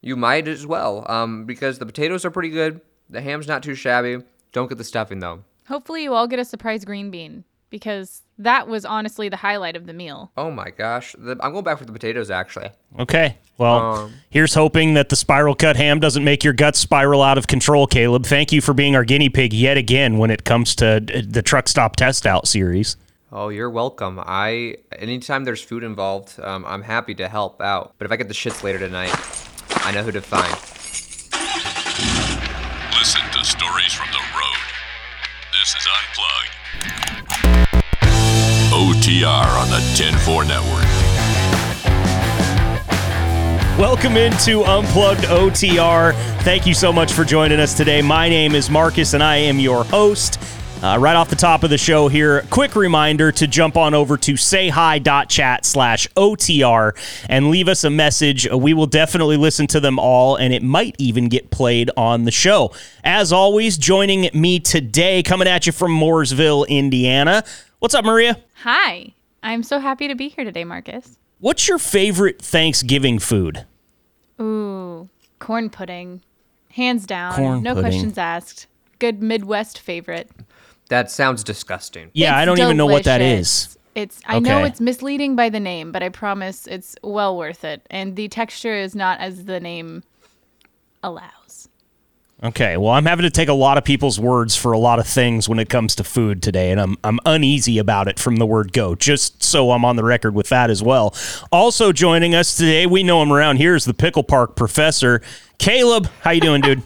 you 0.00 0.16
might 0.16 0.48
as 0.48 0.66
well, 0.66 1.04
um, 1.10 1.44
because 1.44 1.78
the 1.78 1.86
potatoes 1.86 2.24
are 2.24 2.30
pretty 2.30 2.50
good. 2.50 2.80
The 3.08 3.20
ham's 3.20 3.46
not 3.46 3.62
too 3.62 3.74
shabby. 3.74 4.18
Don't 4.52 4.68
get 4.68 4.78
the 4.78 4.84
stuffing 4.84 5.20
though. 5.20 5.44
Hopefully, 5.68 6.02
you 6.02 6.14
all 6.14 6.26
get 6.26 6.38
a 6.38 6.44
surprise 6.44 6.84
green 6.84 7.10
bean 7.10 7.44
because 7.70 8.22
that 8.38 8.66
was 8.66 8.84
honestly 8.84 9.28
the 9.28 9.36
highlight 9.36 9.76
of 9.76 9.86
the 9.86 9.92
meal. 9.92 10.32
Oh 10.36 10.50
my 10.50 10.70
gosh, 10.70 11.14
the, 11.18 11.36
I'm 11.40 11.52
going 11.52 11.62
back 11.64 11.78
for 11.78 11.84
the 11.84 11.92
potatoes 11.92 12.30
actually. 12.30 12.70
Okay. 12.98 13.38
Well, 13.58 13.94
Um, 13.94 14.14
here's 14.30 14.54
hoping 14.54 14.94
that 14.94 15.10
the 15.10 15.16
spiral 15.16 15.54
cut 15.54 15.76
ham 15.76 16.00
doesn't 16.00 16.24
make 16.24 16.42
your 16.42 16.54
guts 16.54 16.78
spiral 16.80 17.22
out 17.22 17.36
of 17.38 17.46
control, 17.46 17.86
Caleb. 17.86 18.24
Thank 18.24 18.52
you 18.52 18.60
for 18.62 18.72
being 18.72 18.96
our 18.96 19.04
guinea 19.04 19.28
pig 19.28 19.52
yet 19.52 19.76
again 19.76 20.16
when 20.18 20.30
it 20.30 20.44
comes 20.44 20.74
to 20.76 20.86
uh, 20.96 21.22
the 21.28 21.42
truck 21.42 21.68
stop 21.68 21.94
test 21.94 22.26
out 22.26 22.48
series. 22.48 22.96
Oh, 23.32 23.48
you're 23.48 23.70
welcome. 23.70 24.18
I 24.20 24.78
anytime 24.90 25.44
there's 25.44 25.62
food 25.62 25.84
involved, 25.84 26.40
um, 26.40 26.64
I'm 26.66 26.82
happy 26.82 27.14
to 27.14 27.28
help 27.28 27.62
out. 27.62 27.94
But 27.96 28.06
if 28.06 28.10
I 28.10 28.16
get 28.16 28.26
the 28.26 28.34
shits 28.34 28.64
later 28.64 28.80
tonight, 28.80 29.14
I 29.86 29.92
know 29.92 30.02
who 30.02 30.10
to 30.10 30.20
find. 30.20 30.52
Listen 32.98 33.22
to 33.30 33.44
stories 33.44 33.92
from 33.94 34.08
the 34.10 34.18
road. 34.34 34.56
This 35.52 35.76
is 35.76 35.86
Unplugged. 36.00 36.56
OTR 38.74 39.60
on 39.60 39.70
the 39.70 39.78
10 39.94 40.12
Network. 40.48 40.88
Welcome 43.78 44.16
into 44.16 44.64
Unplugged 44.64 45.22
OTR. 45.26 46.14
Thank 46.42 46.66
you 46.66 46.74
so 46.74 46.92
much 46.92 47.12
for 47.12 47.24
joining 47.24 47.60
us 47.60 47.74
today. 47.74 48.02
My 48.02 48.28
name 48.28 48.56
is 48.56 48.68
Marcus, 48.68 49.14
and 49.14 49.22
I 49.22 49.36
am 49.36 49.60
your 49.60 49.84
host. 49.84 50.40
Uh, 50.82 50.96
right 50.98 51.14
off 51.14 51.28
the 51.28 51.36
top 51.36 51.62
of 51.62 51.68
the 51.68 51.76
show 51.76 52.08
here, 52.08 52.40
quick 52.48 52.74
reminder 52.74 53.30
to 53.30 53.46
jump 53.46 53.76
on 53.76 53.92
over 53.92 54.16
to 54.16 54.32
sayhi.chat 54.32 55.66
slash 55.66 56.08
OTR 56.16 56.92
and 57.28 57.50
leave 57.50 57.68
us 57.68 57.84
a 57.84 57.90
message. 57.90 58.48
Uh, 58.50 58.56
We 58.56 58.72
will 58.72 58.86
definitely 58.86 59.36
listen 59.36 59.66
to 59.68 59.80
them 59.80 59.98
all, 59.98 60.36
and 60.36 60.54
it 60.54 60.62
might 60.62 60.96
even 60.98 61.28
get 61.28 61.50
played 61.50 61.90
on 61.98 62.24
the 62.24 62.30
show. 62.30 62.72
As 63.04 63.30
always, 63.30 63.76
joining 63.76 64.30
me 64.32 64.58
today, 64.58 65.22
coming 65.22 65.46
at 65.48 65.66
you 65.66 65.72
from 65.72 65.92
Mooresville, 65.92 66.66
Indiana. 66.66 67.44
What's 67.80 67.94
up, 67.94 68.06
Maria? 68.06 68.38
Hi. 68.62 69.12
I'm 69.42 69.62
so 69.62 69.80
happy 69.80 70.08
to 70.08 70.14
be 70.14 70.28
here 70.30 70.44
today, 70.46 70.64
Marcus. 70.64 71.18
What's 71.40 71.68
your 71.68 71.78
favorite 71.78 72.40
Thanksgiving 72.40 73.18
food? 73.18 73.66
Ooh, 74.40 75.10
corn 75.40 75.68
pudding. 75.68 76.22
Hands 76.70 77.04
down. 77.04 77.34
Corn 77.34 77.62
no 77.62 77.74
pudding. 77.74 77.90
questions 77.90 78.16
asked. 78.18 78.66
Good 78.98 79.22
Midwest 79.22 79.78
favorite. 79.78 80.30
That 80.90 81.08
sounds 81.08 81.44
disgusting. 81.44 82.10
Yeah, 82.14 82.36
I 82.36 82.44
don't 82.44 82.58
even 82.58 82.76
know 82.76 82.86
what 82.86 83.04
that 83.04 83.22
is. 83.22 83.78
It's 83.94 84.20
I 84.26 84.40
know 84.40 84.64
it's 84.64 84.80
misleading 84.80 85.36
by 85.36 85.48
the 85.48 85.60
name, 85.60 85.92
but 85.92 86.02
I 86.02 86.08
promise 86.08 86.66
it's 86.66 86.96
well 87.02 87.36
worth 87.38 87.64
it. 87.64 87.86
And 87.90 88.16
the 88.16 88.28
texture 88.28 88.74
is 88.74 88.94
not 88.94 89.20
as 89.20 89.44
the 89.44 89.60
name 89.60 90.02
allows. 91.02 91.68
Okay, 92.42 92.76
well, 92.76 92.90
I'm 92.90 93.04
having 93.04 93.22
to 93.22 93.30
take 93.30 93.48
a 93.48 93.54
lot 93.54 93.78
of 93.78 93.84
people's 93.84 94.18
words 94.18 94.56
for 94.56 94.72
a 94.72 94.78
lot 94.78 94.98
of 94.98 95.06
things 95.06 95.48
when 95.48 95.60
it 95.60 95.68
comes 95.68 95.94
to 95.96 96.04
food 96.04 96.42
today, 96.42 96.72
and 96.72 96.80
I'm 96.80 96.96
I'm 97.04 97.20
uneasy 97.24 97.78
about 97.78 98.08
it 98.08 98.18
from 98.18 98.36
the 98.36 98.46
word 98.46 98.72
go. 98.72 98.96
Just 98.96 99.44
so 99.44 99.70
I'm 99.70 99.84
on 99.84 99.94
the 99.94 100.04
record 100.04 100.34
with 100.34 100.48
that 100.48 100.70
as 100.70 100.82
well. 100.82 101.14
Also 101.52 101.92
joining 101.92 102.34
us 102.34 102.56
today, 102.56 102.86
we 102.86 103.04
know 103.04 103.22
him 103.22 103.32
around 103.32 103.58
here 103.58 103.76
is 103.76 103.84
the 103.84 103.94
Pickle 103.94 104.24
Park 104.24 104.56
Professor, 104.56 105.22
Caleb. 105.58 106.08
How 106.22 106.32
you 106.32 106.40
doing, 106.40 106.62
dude? 106.62 106.82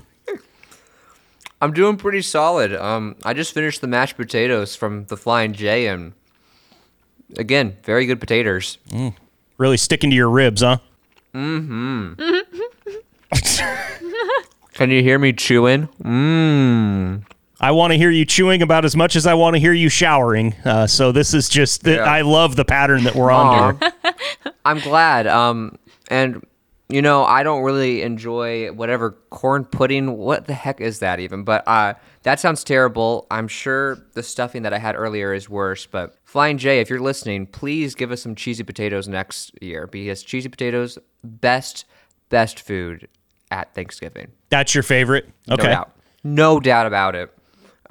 I'm 1.61 1.73
doing 1.73 1.97
pretty 1.97 2.21
solid. 2.23 2.75
Um, 2.75 3.17
I 3.25 3.33
just 3.33 3.55
finished 3.55 3.81
the 3.81 3.87
mashed 3.87 4.17
potatoes 4.17 4.77
from 4.77 5.05
the 5.07 5.17
Flying 5.17 5.53
J, 5.55 5.87
and 5.87 6.13
again, 7.39 7.77
very 7.85 8.07
good 8.07 8.21
potatoes. 8.21 8.79
Really 9.57 9.77
sticking 9.77 10.11
to 10.11 10.17
your 10.17 10.29
ribs, 10.31 10.61
huh? 10.63 10.79
Can 14.75 14.91
you 14.91 15.03
hear 15.03 15.19
me 15.19 15.33
chewing? 15.33 15.89
Mmm. 16.03 17.23
I 17.61 17.71
want 17.71 17.93
to 17.93 17.97
hear 17.97 18.11
you 18.11 18.25
chewing 18.25 18.61
about 18.63 18.85
as 18.85 18.97
much 18.97 19.15
as 19.17 19.27
I 19.27 19.35
want 19.35 19.55
to 19.55 19.61
hear 19.61 19.73
you 19.73 19.89
showering. 19.89 20.55
Uh, 20.65 20.87
so 20.87 21.13
this 21.13 21.33
is 21.33 21.49
just, 21.49 21.87
Yeah. 21.87 22.03
I 22.03 22.21
love 22.23 22.57
the 22.57 22.65
pattern 22.65 23.05
that 23.05 23.15
we're 23.15 23.31
on 23.31 23.79
here. 23.81 23.93
I'm 24.65 24.81
glad. 24.81 25.27
Um, 25.27 25.79
and 26.11 26.45
you 26.89 27.01
know, 27.01 27.25
I 27.25 27.43
don't 27.43 27.63
really 27.63 28.03
enjoy 28.03 28.71
whatever 28.73 29.13
corn 29.31 29.65
pudding. 29.65 30.17
What 30.19 30.47
the 30.47 30.53
heck 30.55 30.81
is 30.81 30.99
that 30.99 31.19
even? 31.19 31.43
But 31.45 31.67
uh, 31.67 31.95
that 32.25 32.41
sounds 32.41 32.63
terrible. 32.63 33.27
I'm 33.31 33.49
sure 33.49 33.97
the 34.13 34.23
stuffing 34.23 34.63
that 34.63 34.75
I 34.75 34.79
had 34.79 34.95
earlier 34.95 35.33
is 35.33 35.49
worse. 35.49 35.87
But 35.87 36.17
Flying 36.25 36.59
J, 36.59 36.81
if 36.81 36.91
you're 36.91 37.01
listening, 37.01 37.47
please 37.47 37.95
give 37.95 38.13
us 38.13 38.23
some 38.23 38.35
cheesy 38.35 38.65
potatoes 38.65 39.09
next 39.09 39.53
year 39.63 39.87
because 39.87 40.23
cheesy 40.23 40.49
potatoes, 40.49 40.99
best, 41.23 41.87
best 42.29 42.61
food 42.61 43.09
at 43.51 43.75
Thanksgiving. 43.75 44.33
That's 44.51 44.75
your 44.75 44.83
favorite? 44.83 45.27
No 45.49 45.55
Okay. 45.55 45.69
doubt. 45.69 45.91
No 46.23 46.61
doubt 46.61 46.87
about 46.87 47.15
it. 47.15 47.31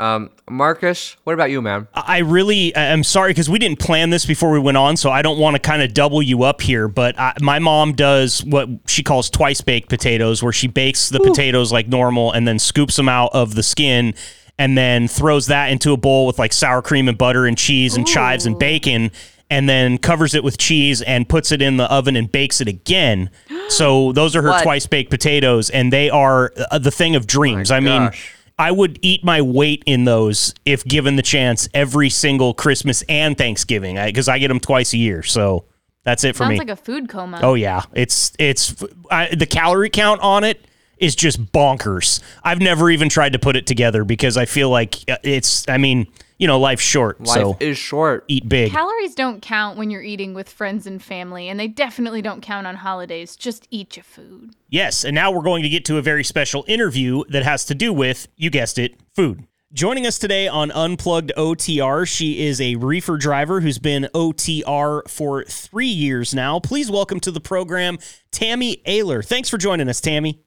Um, 0.04 0.32
Marcus, 0.50 1.16
what 1.24 1.32
about 1.32 1.50
you, 1.50 1.62
man? 1.62 1.88
I 1.94 2.18
really 2.18 2.76
am 2.76 3.06
sorry 3.06 3.30
because 3.30 3.50
we 3.50 3.58
didn't 3.58 3.80
plan 3.80 4.10
this 4.10 4.26
before 4.26 4.52
we 4.52 4.60
went 4.60 4.76
on, 4.76 4.98
so 4.98 5.10
I 5.10 5.22
don't 5.22 5.40
want 5.40 5.56
to 5.56 5.60
kind 5.62 5.82
of 5.82 5.94
double 5.94 6.22
you 6.22 6.44
up 6.44 6.60
here. 6.60 6.90
But 6.90 7.18
I, 7.18 7.34
my 7.40 7.60
mom 7.60 7.94
does 7.94 8.44
what 8.44 8.68
she 8.86 9.02
calls 9.02 9.30
twice 9.30 9.62
baked 9.62 9.88
potatoes, 9.88 10.44
where 10.44 10.52
she 10.52 10.68
bakes 10.68 11.08
the 11.08 11.22
potatoes 11.22 11.72
like 11.72 11.88
normal 11.88 12.34
and 12.34 12.46
then 12.46 12.60
scoops 12.60 12.98
them 12.98 13.08
out 13.08 13.32
of 13.34 13.56
the 13.56 13.64
skin 13.64 14.14
and 14.60 14.78
then 14.78 15.08
throws 15.08 15.48
that 15.48 15.72
into 15.72 15.94
a 15.94 15.98
bowl 15.98 16.28
with 16.28 16.38
like 16.38 16.52
sour 16.52 16.82
cream 16.82 17.08
and 17.08 17.18
butter 17.18 17.46
and 17.46 17.58
cheese 17.58 17.96
and 17.96 18.06
chives 18.06 18.46
and 18.46 18.60
bacon 18.60 19.10
and 19.50 19.70
then 19.70 19.98
covers 19.98 20.36
it 20.36 20.44
with 20.44 20.58
cheese 20.58 21.02
and 21.04 21.30
puts 21.30 21.52
it 21.52 21.62
in 21.62 21.78
the 21.78 21.90
oven 21.92 22.16
and 22.16 22.32
bakes 22.32 22.60
it 22.60 22.68
again. 22.68 23.30
So 23.70 24.12
those 24.12 24.36
are 24.36 24.42
her 24.42 24.50
What? 24.50 24.64
twice 24.64 24.86
baked 24.88 25.10
potatoes, 25.10 25.70
and 25.70 25.92
they 25.92 26.10
are 26.10 26.52
uh, 26.70 26.78
the 26.80 26.92
thing 26.92 27.16
of 27.16 27.26
dreams. 27.26 27.72
I 27.72 27.80
mean, 27.80 28.08
gosh. 28.08 28.36
I 28.58 28.72
would 28.72 29.00
eat 29.02 29.24
my 29.24 29.42
weight 29.42 29.84
in 29.86 30.06
those 30.06 30.54
if 30.66 30.86
given 30.86 31.16
the 31.16 31.22
chance 31.24 31.68
every 31.74 32.10
single 32.10 32.54
Christmas 32.54 33.04
and 33.10 33.38
Thanksgiving 33.38 33.96
because 33.96 34.28
I, 34.28 34.38
get 34.40 34.50
them 34.50 34.60
twice 34.60 34.94
a 34.94 34.98
year. 34.98 35.24
So 35.24 35.66
that's 36.04 36.24
it 36.24 36.36
for 36.36 36.44
Sounds 36.44 36.52
me. 36.52 36.58
like 36.60 36.70
a 36.70 36.76
food 36.76 37.10
coma. 37.10 37.40
oh 37.42 37.56
yeah, 37.56 37.84
it's 37.94 38.34
it's 38.38 38.76
I, 39.10 39.34
the 39.34 39.46
calorie 39.46 39.90
count 39.90 40.22
on 40.22 40.44
it 40.44 40.66
is 40.98 41.16
just 41.16 41.44
bonkers. 41.52 42.22
I've 42.44 42.60
never 42.60 42.90
even 42.90 43.10
tried 43.10 43.34
to 43.34 43.40
put 43.40 43.56
it 43.56 43.66
together 43.66 44.04
because 44.04 44.38
I 44.38 44.46
feel 44.46 44.70
like 44.70 45.10
uh, 45.10 45.18
it's. 45.24 45.68
I 45.68 45.78
mean, 45.78 46.08
you 46.44 46.48
know, 46.48 46.60
life's 46.60 46.84
short, 46.84 47.22
Life 47.22 47.34
so 47.36 47.58
is 47.62 47.78
short. 47.78 48.26
eat 48.28 48.50
big. 48.50 48.70
Calories 48.70 49.16
don't 49.16 49.42
count 49.42 49.78
when 49.78 49.90
you're 49.90 50.02
eating 50.02 50.34
with 50.34 50.50
friends 50.50 50.86
and 50.86 51.02
family, 51.02 51.48
and 51.48 51.58
they 51.58 51.70
definitely 51.70 52.22
don't 52.22 52.42
count 52.42 52.68
on 52.68 52.76
holidays. 52.76 53.38
Just 53.38 53.66
eat 53.72 53.96
your 53.96 54.04
food. 54.04 54.54
Yes, 54.68 55.06
and 55.06 55.16
now 55.16 55.32
we're 55.32 55.42
going 55.42 55.64
to 55.64 55.70
get 55.70 55.86
to 55.86 55.98
a 55.98 56.02
very 56.02 56.26
special 56.26 56.66
interview 56.68 57.24
that 57.30 57.44
has 57.44 57.64
to 57.68 57.74
do 57.74 57.94
with, 57.94 58.28
you 58.36 58.50
guessed 58.50 58.78
it, 58.78 58.96
food. 59.16 59.48
Joining 59.72 60.06
us 60.06 60.20
today 60.20 60.50
on 60.50 60.70
Unplugged 60.72 61.32
OTR, 61.38 62.06
she 62.06 62.46
is 62.46 62.60
a 62.60 62.76
reefer 62.76 63.16
driver 63.16 63.62
who's 63.62 63.80
been 63.80 64.10
OTR 64.14 65.10
for 65.10 65.46
three 65.46 65.88
years 65.88 66.34
now. 66.36 66.60
Please 66.60 66.92
welcome 66.92 67.22
to 67.22 67.32
the 67.32 67.40
program 67.40 67.98
Tammy 68.32 68.82
Ehler. 68.86 69.26
Thanks 69.26 69.48
for 69.48 69.58
joining 69.58 69.88
us, 69.88 70.02
Tammy. 70.02 70.44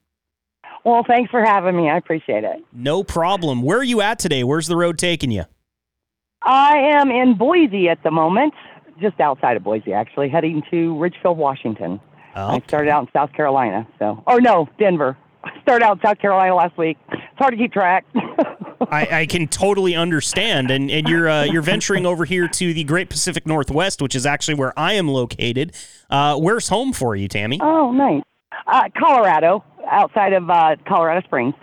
Well, 0.85 1.03
thanks 1.07 1.31
for 1.31 1.43
having 1.43 1.75
me. 1.75 1.89
I 1.89 1.97
appreciate 1.97 2.43
it. 2.43 2.63
No 2.71 3.03
problem. 3.03 3.63
Where 3.63 3.79
are 3.79 3.83
you 3.83 4.01
at 4.01 4.19
today? 4.19 4.43
Where's 4.43 4.67
the 4.67 4.77
road 4.77 4.99
taking 4.99 5.31
you? 5.31 5.45
I 6.43 6.77
am 6.77 7.09
in 7.11 7.35
Boise 7.37 7.89
at 7.89 8.01
the 8.03 8.11
moment, 8.11 8.53
just 9.01 9.19
outside 9.19 9.57
of 9.57 9.63
Boise, 9.63 9.93
actually, 9.93 10.29
heading 10.29 10.63
to 10.71 10.97
Ridgefield, 10.97 11.37
Washington. 11.37 11.99
I 12.35 12.55
Oh, 12.57 12.61
started 12.67 12.91
out 12.91 13.01
in 13.03 13.09
South 13.13 13.33
Carolina, 13.33 13.87
so 13.97 14.23
or 14.27 14.39
no, 14.39 14.69
Denver. 14.79 15.17
I 15.43 15.59
started 15.61 15.83
out 15.85 15.97
in 15.97 16.03
South 16.05 16.19
Carolina 16.19 16.53
last 16.55 16.77
week. 16.77 16.97
It's 17.11 17.21
hard 17.39 17.51
to 17.53 17.57
keep 17.57 17.73
track. 17.73 18.05
I, 18.91 19.21
I 19.21 19.25
can 19.25 19.47
totally 19.47 19.95
understand, 19.95 20.69
and 20.69 20.91
and 20.91 21.09
you're 21.09 21.27
uh, 21.27 21.43
you're 21.45 21.63
venturing 21.63 22.05
over 22.05 22.25
here 22.25 22.47
to 22.47 22.73
the 22.75 22.83
Great 22.83 23.09
Pacific 23.09 23.47
Northwest, 23.47 24.01
which 24.03 24.15
is 24.15 24.25
actually 24.27 24.53
where 24.53 24.77
I 24.77 24.93
am 24.93 25.07
located. 25.07 25.73
Uh, 26.11 26.37
where's 26.37 26.69
home 26.69 26.93
for 26.93 27.15
you, 27.15 27.27
Tammy? 27.27 27.59
oh, 27.61 27.91
nice. 27.91 28.21
Uh, 28.67 28.83
Colorado, 28.97 29.63
outside 29.89 30.33
of 30.33 30.47
uh, 30.49 30.75
Colorado 30.87 31.25
Springs. 31.25 31.55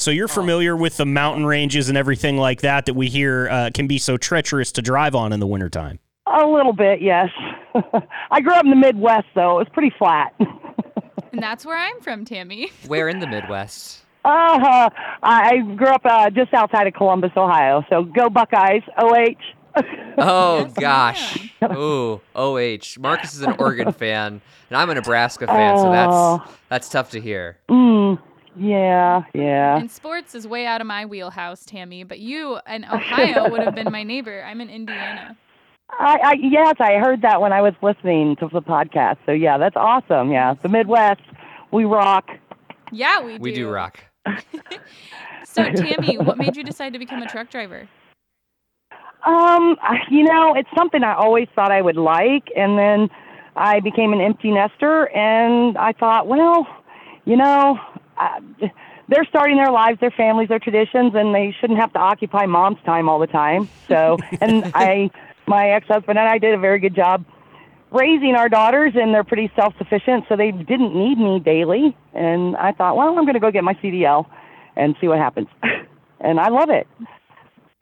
So 0.00 0.10
you're 0.10 0.28
familiar 0.28 0.74
with 0.74 0.96
the 0.96 1.04
mountain 1.04 1.44
ranges 1.44 1.90
and 1.90 1.98
everything 1.98 2.38
like 2.38 2.62
that 2.62 2.86
that 2.86 2.94
we 2.94 3.08
hear 3.08 3.48
uh, 3.50 3.70
can 3.74 3.86
be 3.86 3.98
so 3.98 4.16
treacherous 4.16 4.72
to 4.72 4.82
drive 4.82 5.14
on 5.14 5.30
in 5.30 5.40
the 5.40 5.46
wintertime. 5.46 5.98
A 6.26 6.46
little 6.46 6.72
bit, 6.72 7.02
yes. 7.02 7.28
I 8.30 8.40
grew 8.40 8.54
up 8.54 8.64
in 8.64 8.70
the 8.70 8.76
Midwest, 8.76 9.26
though. 9.34 9.56
It 9.60 9.64
was 9.64 9.68
pretty 9.72 9.94
flat. 9.98 10.34
And 11.32 11.40
that's 11.40 11.64
where 11.64 11.76
I'm 11.78 12.00
from, 12.00 12.24
Tammy. 12.24 12.72
Where 12.88 13.08
in 13.08 13.20
the 13.20 13.26
Midwest? 13.28 14.00
Uh, 14.24 14.90
I 15.22 15.58
grew 15.76 15.86
up 15.86 16.00
uh, 16.04 16.28
just 16.28 16.52
outside 16.52 16.88
of 16.88 16.94
Columbus, 16.94 17.30
Ohio. 17.36 17.84
So 17.88 18.02
go 18.02 18.28
Buckeyes, 18.28 18.82
OH. 18.98 19.36
Oh 20.18 20.64
gosh. 20.76 21.52
Ooh, 21.62 22.20
OH. 22.34 22.98
Marcus 22.98 23.34
is 23.34 23.42
an 23.42 23.54
Oregon 23.60 23.92
fan, 23.92 24.40
and 24.70 24.76
I'm 24.76 24.90
a 24.90 24.94
Nebraska 24.94 25.46
fan, 25.46 25.78
so 25.78 25.86
Oh. 25.86 25.92
that's 26.42 26.52
that's 26.68 26.88
tough 26.88 27.10
to 27.12 27.20
hear. 27.20 27.58
Mm, 27.68 28.18
yeah, 28.56 29.22
yeah. 29.34 29.78
And 29.78 29.90
sports 29.90 30.34
is 30.34 30.46
way 30.46 30.66
out 30.66 30.80
of 30.80 30.86
my 30.86 31.06
wheelhouse, 31.06 31.64
Tammy. 31.64 32.04
But 32.04 32.20
you 32.20 32.58
and 32.66 32.84
Ohio 32.84 33.48
would 33.50 33.62
have 33.62 33.74
been 33.74 33.90
my 33.92 34.02
neighbor. 34.02 34.42
I'm 34.42 34.60
in 34.60 34.70
Indiana. 34.70 35.36
I, 35.98 36.18
I 36.24 36.32
yes, 36.40 36.76
I 36.78 36.94
heard 36.94 37.22
that 37.22 37.40
when 37.40 37.52
I 37.52 37.62
was 37.62 37.74
listening 37.82 38.36
to 38.36 38.48
the 38.52 38.62
podcast. 38.62 39.16
So 39.26 39.32
yeah, 39.32 39.58
that's 39.58 39.76
awesome. 39.76 40.30
Yeah, 40.30 40.54
the 40.54 40.68
Midwest, 40.68 41.22
we 41.72 41.84
rock. 41.84 42.28
Yeah, 42.92 43.22
we 43.22 43.36
do. 43.36 43.42
We 43.42 43.52
do 43.52 43.68
rock. 43.68 44.00
So, 45.52 45.64
Tammy, 45.64 46.16
what 46.16 46.38
made 46.38 46.56
you 46.56 46.62
decide 46.62 46.92
to 46.92 46.98
become 47.00 47.22
a 47.22 47.26
truck 47.26 47.50
driver? 47.50 47.88
Um, 49.26 49.76
you 50.08 50.22
know, 50.22 50.54
it's 50.54 50.68
something 50.76 51.02
I 51.02 51.14
always 51.14 51.48
thought 51.56 51.72
I 51.72 51.82
would 51.82 51.96
like, 51.96 52.48
and 52.56 52.78
then 52.78 53.10
I 53.56 53.80
became 53.80 54.12
an 54.12 54.20
empty 54.20 54.52
nester, 54.52 55.08
and 55.08 55.76
I 55.76 55.92
thought, 55.92 56.28
well, 56.28 56.68
you 57.24 57.36
know, 57.36 57.78
I, 58.20 58.40
they're 59.08 59.24
starting 59.24 59.56
their 59.56 59.72
lives, 59.72 59.98
their 60.00 60.10
families, 60.10 60.48
their 60.48 60.58
traditions, 60.58 61.12
and 61.14 61.34
they 61.34 61.54
shouldn't 61.60 61.78
have 61.78 61.92
to 61.94 61.98
occupy 61.98 62.46
mom's 62.46 62.78
time 62.84 63.08
all 63.08 63.18
the 63.18 63.26
time. 63.26 63.68
So, 63.88 64.18
and 64.40 64.70
I, 64.74 65.10
my 65.46 65.70
ex-husband 65.70 66.18
and 66.18 66.28
I 66.28 66.38
did 66.38 66.54
a 66.54 66.58
very 66.58 66.78
good 66.78 66.94
job 66.94 67.24
raising 67.90 68.36
our 68.36 68.48
daughters, 68.48 68.92
and 68.94 69.12
they're 69.12 69.24
pretty 69.24 69.50
self-sufficient, 69.56 70.26
so 70.28 70.36
they 70.36 70.52
didn't 70.52 70.94
need 70.94 71.18
me 71.18 71.40
daily. 71.40 71.96
And 72.14 72.56
I 72.56 72.72
thought, 72.72 72.96
well, 72.96 73.08
I'm 73.08 73.24
going 73.24 73.34
to 73.34 73.40
go 73.40 73.50
get 73.50 73.64
my 73.64 73.74
CDL 73.74 74.26
and 74.76 74.94
see 75.00 75.08
what 75.08 75.18
happens, 75.18 75.48
and 76.20 76.38
I 76.38 76.48
love 76.48 76.70
it. 76.70 76.86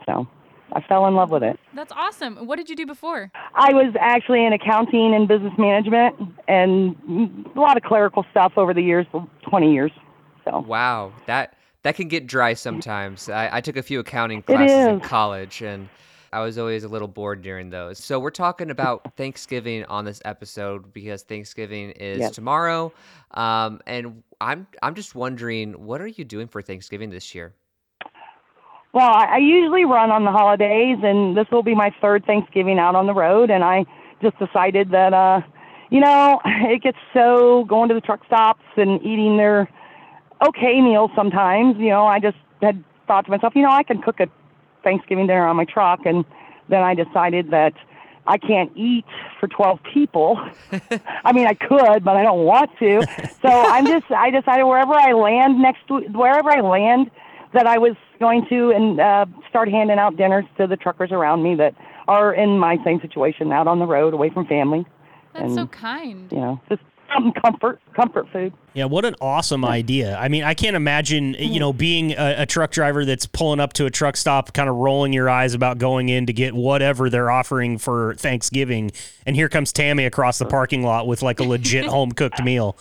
So. 0.07 0.27
I 0.71 0.83
fell 0.83 1.07
in 1.07 1.15
love 1.15 1.31
with 1.31 1.43
it. 1.43 1.59
That's 1.75 1.93
awesome. 1.93 2.47
What 2.47 2.57
did 2.57 2.69
you 2.69 2.77
do 2.77 2.85
before? 2.85 3.33
I 3.55 3.73
was 3.73 3.95
actually 3.99 4.45
in 4.45 4.53
accounting 4.53 5.15
and 5.15 5.27
business 5.27 5.55
management 5.57 6.15
and 6.47 6.95
a 7.57 7.59
lot 7.59 7.79
of 7.79 7.83
clerical 7.85 8.27
stuff 8.31 8.53
over 8.59 8.75
the 8.75 8.83
years, 8.83 9.07
20 9.49 9.73
years. 9.73 9.91
So, 10.49 10.67
Wow, 10.67 11.15
that 11.27 11.55
that 11.83 11.97
can 11.97 12.09
get 12.09 12.27
dry 12.27 12.55
sometimes. 12.55 13.29
I, 13.29 13.59
I 13.59 13.61
took 13.61 13.77
a 13.77 13.83
few 13.83 14.01
accounting 14.01 14.43
classes 14.43 14.89
in 14.89 15.01
college, 15.01 15.63
and 15.63 15.89
I 16.33 16.41
was 16.41 16.59
always 16.59 16.85
a 16.85 16.89
little 16.89 17.09
bored 17.09 17.43
during 17.43 17.71
those. 17.71 17.99
So 17.99 18.19
we're 18.19 18.31
talking 18.31 18.71
about 18.71 19.09
Thanksgiving 19.17 19.85
on 19.87 20.05
this 20.05 20.21
episode 20.25 20.93
because 20.93 21.23
Thanksgiving 21.23 21.91
is 21.93 22.19
Yes. 22.21 22.35
tomorrow, 22.35 22.93
um, 23.33 23.81
and 23.87 24.23
I'm 24.41 24.67
I'm 24.83 24.95
just 24.95 25.15
wondering, 25.15 25.73
what 25.75 26.01
are 26.01 26.07
you 26.09 26.25
doing 26.25 26.49
for 26.49 26.63
Thanksgiving 26.63 27.11
this 27.11 27.35
year? 27.35 27.55
well, 28.93 29.11
I, 29.11 29.35
I 29.35 29.39
usually 29.39 29.85
run 29.85 30.11
on 30.11 30.25
the 30.25 30.33
holidays, 30.33 30.99
and 31.03 31.37
this 31.37 31.47
will 31.53 31.63
be 31.63 31.75
my 31.75 31.95
third 32.01 32.25
Thanksgiving 32.27 32.79
out 32.79 32.95
on 32.97 33.07
the 33.07 33.15
road. 33.15 33.51
And 33.51 33.63
I 33.63 33.85
just 34.23 34.39
decided 34.39 34.91
that, 34.91 35.13
uh, 35.15 35.41
you 35.91 36.01
know, 36.01 36.41
it 36.45 36.83
gets 36.83 36.99
so 37.15 37.65
going 37.69 37.89
to 37.91 37.95
the 37.95 38.01
truck 38.01 38.25
stops 38.27 38.65
and 38.77 39.01
eating 39.03 39.37
their 39.37 39.69
okay 40.47 40.81
meals 40.81 41.11
sometimes. 41.15 41.77
You 41.79 41.91
know, 41.91 42.07
I 42.07 42.21
just 42.21 42.37
had 42.63 42.83
thought 43.07 43.25
to 43.25 43.31
myself, 43.31 43.55
you 43.57 43.63
know, 43.63 43.71
I 43.71 43.83
can 43.83 44.01
cook 44.03 44.21
a 44.21 44.29
Thanksgiving 44.85 45.27
dinner 45.27 45.47
on 45.47 45.57
my 45.57 45.65
truck, 45.65 46.01
and 46.05 46.25
then 46.69 46.83
I 46.83 46.95
decided 46.95 47.51
that 47.51 47.75
I 48.27 48.37
can't 48.37 48.71
eat 48.77 49.07
for 49.41 49.49
12 49.49 49.81
people. 49.93 50.39
I 51.25 51.33
mean, 51.33 51.47
I 51.47 51.55
could, 51.55 52.05
but 52.05 52.17
I 52.17 52.23
don't 52.23 52.45
want 52.45 52.71
to. 52.79 53.03
So 53.41 53.49
I'm 53.49 53.87
just, 53.87 54.11
I 54.11 54.31
decided 54.31 54.65
wherever 54.65 54.93
I 54.93 55.13
land 55.13 55.59
next, 55.61 55.87
to, 55.89 56.01
wherever 56.13 56.51
I 56.51 56.61
land, 56.61 57.11
that 57.55 57.67
I 57.67 57.79
was 57.79 57.97
going 58.21 58.47
to 58.51 58.71
and 58.71 59.01
uh, 59.01 59.27
start 59.49 59.71
handing 59.71 59.99
out 59.99 60.17
dinners 60.17 60.45
to 60.59 60.67
the 60.67 60.77
truckers 60.77 61.11
around 61.11 61.43
me 61.43 61.55
that 61.55 61.75
are 62.07 62.35
in 62.35 62.59
my 62.59 62.77
same 62.85 63.01
situation, 63.01 63.51
out 63.53 63.67
on 63.67 63.79
the 63.79 63.87
road, 63.87 64.13
away 64.13 64.29
from 64.29 64.47
family. 64.47 64.85
That's 65.35 65.55
so 65.55 65.67
kind. 65.67 66.31
You 66.33 66.39
know, 66.39 66.61
just 66.69 66.83
something 67.15 67.33
comfort 67.43 67.81
comfort 67.95 68.29
food. 68.33 68.53
Yeah, 68.75 68.85
what 68.85 69.05
an 69.05 69.15
awesome 69.21 69.65
idea. 69.65 70.17
I 70.17 70.29
mean, 70.29 70.45
I 70.45 70.55
can't 70.55 70.77
imagine, 70.77 71.35
you 71.35 71.59
know, 71.59 71.73
being 71.73 72.13
a, 72.13 72.43
a 72.43 72.47
truck 72.47 72.71
driver 72.71 73.05
that's 73.05 73.27
pulling 73.27 73.61
up 73.61 73.73
to 73.75 73.87
a 73.87 73.91
truck 73.91 74.17
stop, 74.17 74.53
kind 74.53 74.69
of 74.69 74.77
rolling 74.77 75.13
your 75.13 75.29
eyes 75.29 75.55
about 75.55 75.79
going 75.79 76.09
in 76.09 76.27
to 76.27 76.33
get 76.33 76.55
whatever 76.55 77.11
they're 77.11 77.31
offering 77.31 77.79
for 77.79 78.15
Thanksgiving. 78.15 78.93
And 79.27 79.35
here 79.35 79.49
comes 79.49 79.73
Tammy 79.73 80.05
across 80.05 80.39
the 80.39 80.47
parking 80.47 80.83
lot 80.83 81.07
with 81.07 81.23
like 81.23 81.41
a 81.41 81.45
legit 81.45 81.87
home 81.87 82.13
cooked 82.13 82.43
meal. 82.43 82.77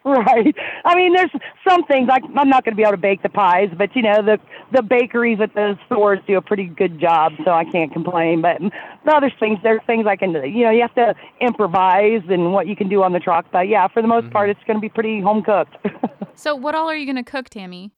Right. 0.10 0.54
I 0.84 0.94
mean, 0.96 1.12
there's 1.12 1.30
some 1.68 1.84
things 1.84 2.08
like 2.08 2.22
I'm 2.36 2.48
not 2.48 2.64
going 2.64 2.72
to 2.72 2.76
be 2.76 2.82
able 2.82 2.92
to 2.92 2.96
bake 2.96 3.22
the 3.22 3.28
pies, 3.28 3.68
but 3.76 3.94
you 3.94 4.00
know 4.00 4.22
the 4.22 4.38
the 4.72 4.82
bakeries 4.82 5.40
at 5.40 5.52
the 5.54 5.78
stores 5.86 6.20
do 6.26 6.38
a 6.38 6.42
pretty 6.42 6.64
good 6.64 6.98
job, 6.98 7.32
so 7.44 7.50
I 7.50 7.64
can't 7.64 7.92
complain. 7.92 8.40
But 8.40 8.60
the 9.04 9.12
other 9.12 9.30
things, 9.38 9.58
there's 9.62 9.82
things 9.86 10.06
I 10.06 10.16
can, 10.16 10.32
you 10.32 10.64
know, 10.64 10.70
you 10.70 10.80
have 10.80 10.94
to 10.94 11.14
improvise 11.40 12.22
and 12.30 12.52
what 12.52 12.66
you 12.66 12.76
can 12.76 12.88
do 12.88 13.02
on 13.02 13.12
the 13.12 13.20
truck. 13.20 13.46
But 13.52 13.68
yeah, 13.68 13.88
for 13.88 14.00
the 14.00 14.08
most 14.08 14.24
mm-hmm. 14.24 14.32
part, 14.32 14.48
it's 14.48 14.60
going 14.66 14.78
to 14.78 14.80
be 14.80 14.88
pretty 14.88 15.20
home 15.20 15.42
cooked. 15.42 15.76
So, 16.40 16.54
what 16.54 16.74
all 16.74 16.88
are 16.88 16.96
you 16.96 17.04
going 17.04 17.22
to 17.22 17.30
cook, 17.30 17.50
Tammy? 17.50 17.90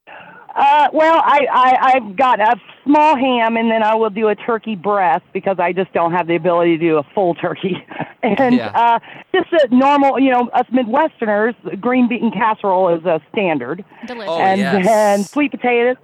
Uh, 0.54 0.88
well, 0.92 1.21
I, 1.25 1.47
I 1.50 1.92
I've 1.94 2.16
got 2.16 2.40
a 2.40 2.56
small 2.85 3.16
ham, 3.16 3.56
and 3.56 3.71
then 3.71 3.82
I 3.82 3.94
will 3.94 4.11
do 4.11 4.28
a 4.28 4.35
turkey 4.35 4.76
breast 4.76 5.25
because 5.32 5.59
I 5.59 5.73
just 5.73 5.92
don't 5.92 6.12
have 6.12 6.26
the 6.26 6.37
ability 6.37 6.76
to 6.78 6.85
do 6.85 6.99
a 6.99 7.02
full 7.14 7.35
turkey. 7.35 7.85
and 8.23 8.56
Yeah. 8.56 8.68
uh, 8.75 8.99
just 9.35 9.52
a 9.52 9.75
normal, 9.75 10.18
you 10.18 10.30
know, 10.30 10.49
us 10.52 10.66
Midwesterners, 10.73 11.80
green 11.80 12.09
bean 12.09 12.30
casserole 12.32 12.88
is 12.94 13.04
a 13.04 13.21
standard, 13.32 13.85
Delicious. 14.06 14.30
Oh, 14.30 14.38
and 14.40 14.61
yes. 14.61 14.87
and 14.87 15.26
sweet 15.26 15.50
potatoes, 15.52 15.97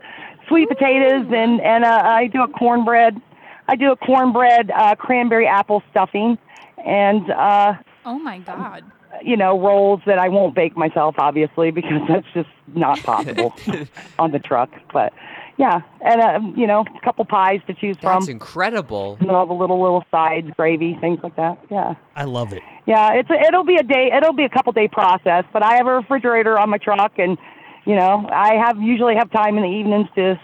sweet 0.48 0.68
potatoes, 0.68 1.26
and 1.30 1.60
and 1.60 1.84
uh, 1.84 2.00
I 2.04 2.28
do 2.28 2.42
a 2.42 2.48
cornbread. 2.48 3.20
I 3.68 3.76
do 3.76 3.92
a 3.92 3.96
cornbread 3.96 4.70
uh, 4.70 4.94
cranberry 4.94 5.46
apple 5.46 5.82
stuffing, 5.90 6.38
and 6.84 7.30
uh, 7.30 7.74
oh 8.06 8.18
my 8.18 8.38
God. 8.38 8.84
You 9.22 9.36
know, 9.36 9.58
rolls 9.58 10.00
that 10.06 10.18
I 10.18 10.28
won't 10.28 10.54
bake 10.54 10.76
myself, 10.76 11.16
obviously, 11.18 11.70
because 11.78 12.02
that's 12.08 12.26
just 12.34 12.48
not 12.74 13.02
possible 13.02 13.54
on 14.18 14.32
the 14.32 14.38
truck. 14.38 14.70
But 14.92 15.12
yeah, 15.58 15.80
and 16.00 16.20
uh, 16.20 16.40
you 16.56 16.66
know, 16.66 16.84
a 16.96 17.04
couple 17.04 17.24
pies 17.24 17.60
to 17.66 17.74
choose 17.74 17.96
That's 17.96 18.02
from. 18.04 18.20
That's 18.20 18.28
incredible. 18.28 19.16
And 19.20 19.30
all 19.30 19.46
the 19.46 19.54
little 19.54 19.82
little 19.82 20.04
sides, 20.10 20.48
gravy, 20.56 20.96
things 21.00 21.18
like 21.22 21.36
that. 21.36 21.58
Yeah, 21.70 21.94
I 22.14 22.24
love 22.24 22.52
it. 22.52 22.62
yeah. 22.86 23.12
It's 23.14 23.28
a, 23.30 23.34
it'll 23.34 23.64
be 23.64 23.76
a 23.76 23.82
day. 23.82 24.10
It'll 24.16 24.32
be 24.32 24.44
a 24.44 24.48
couple 24.48 24.72
day 24.72 24.88
process. 24.88 25.44
But 25.52 25.64
I 25.64 25.76
have 25.76 25.86
a 25.86 25.94
refrigerator 25.94 26.58
on 26.58 26.70
my 26.70 26.78
truck, 26.78 27.18
and 27.18 27.36
you 27.84 27.96
know, 27.96 28.28
I 28.30 28.54
have 28.54 28.80
usually 28.80 29.16
have 29.16 29.30
time 29.32 29.56
in 29.56 29.62
the 29.62 29.68
evenings 29.68 30.08
to 30.14 30.40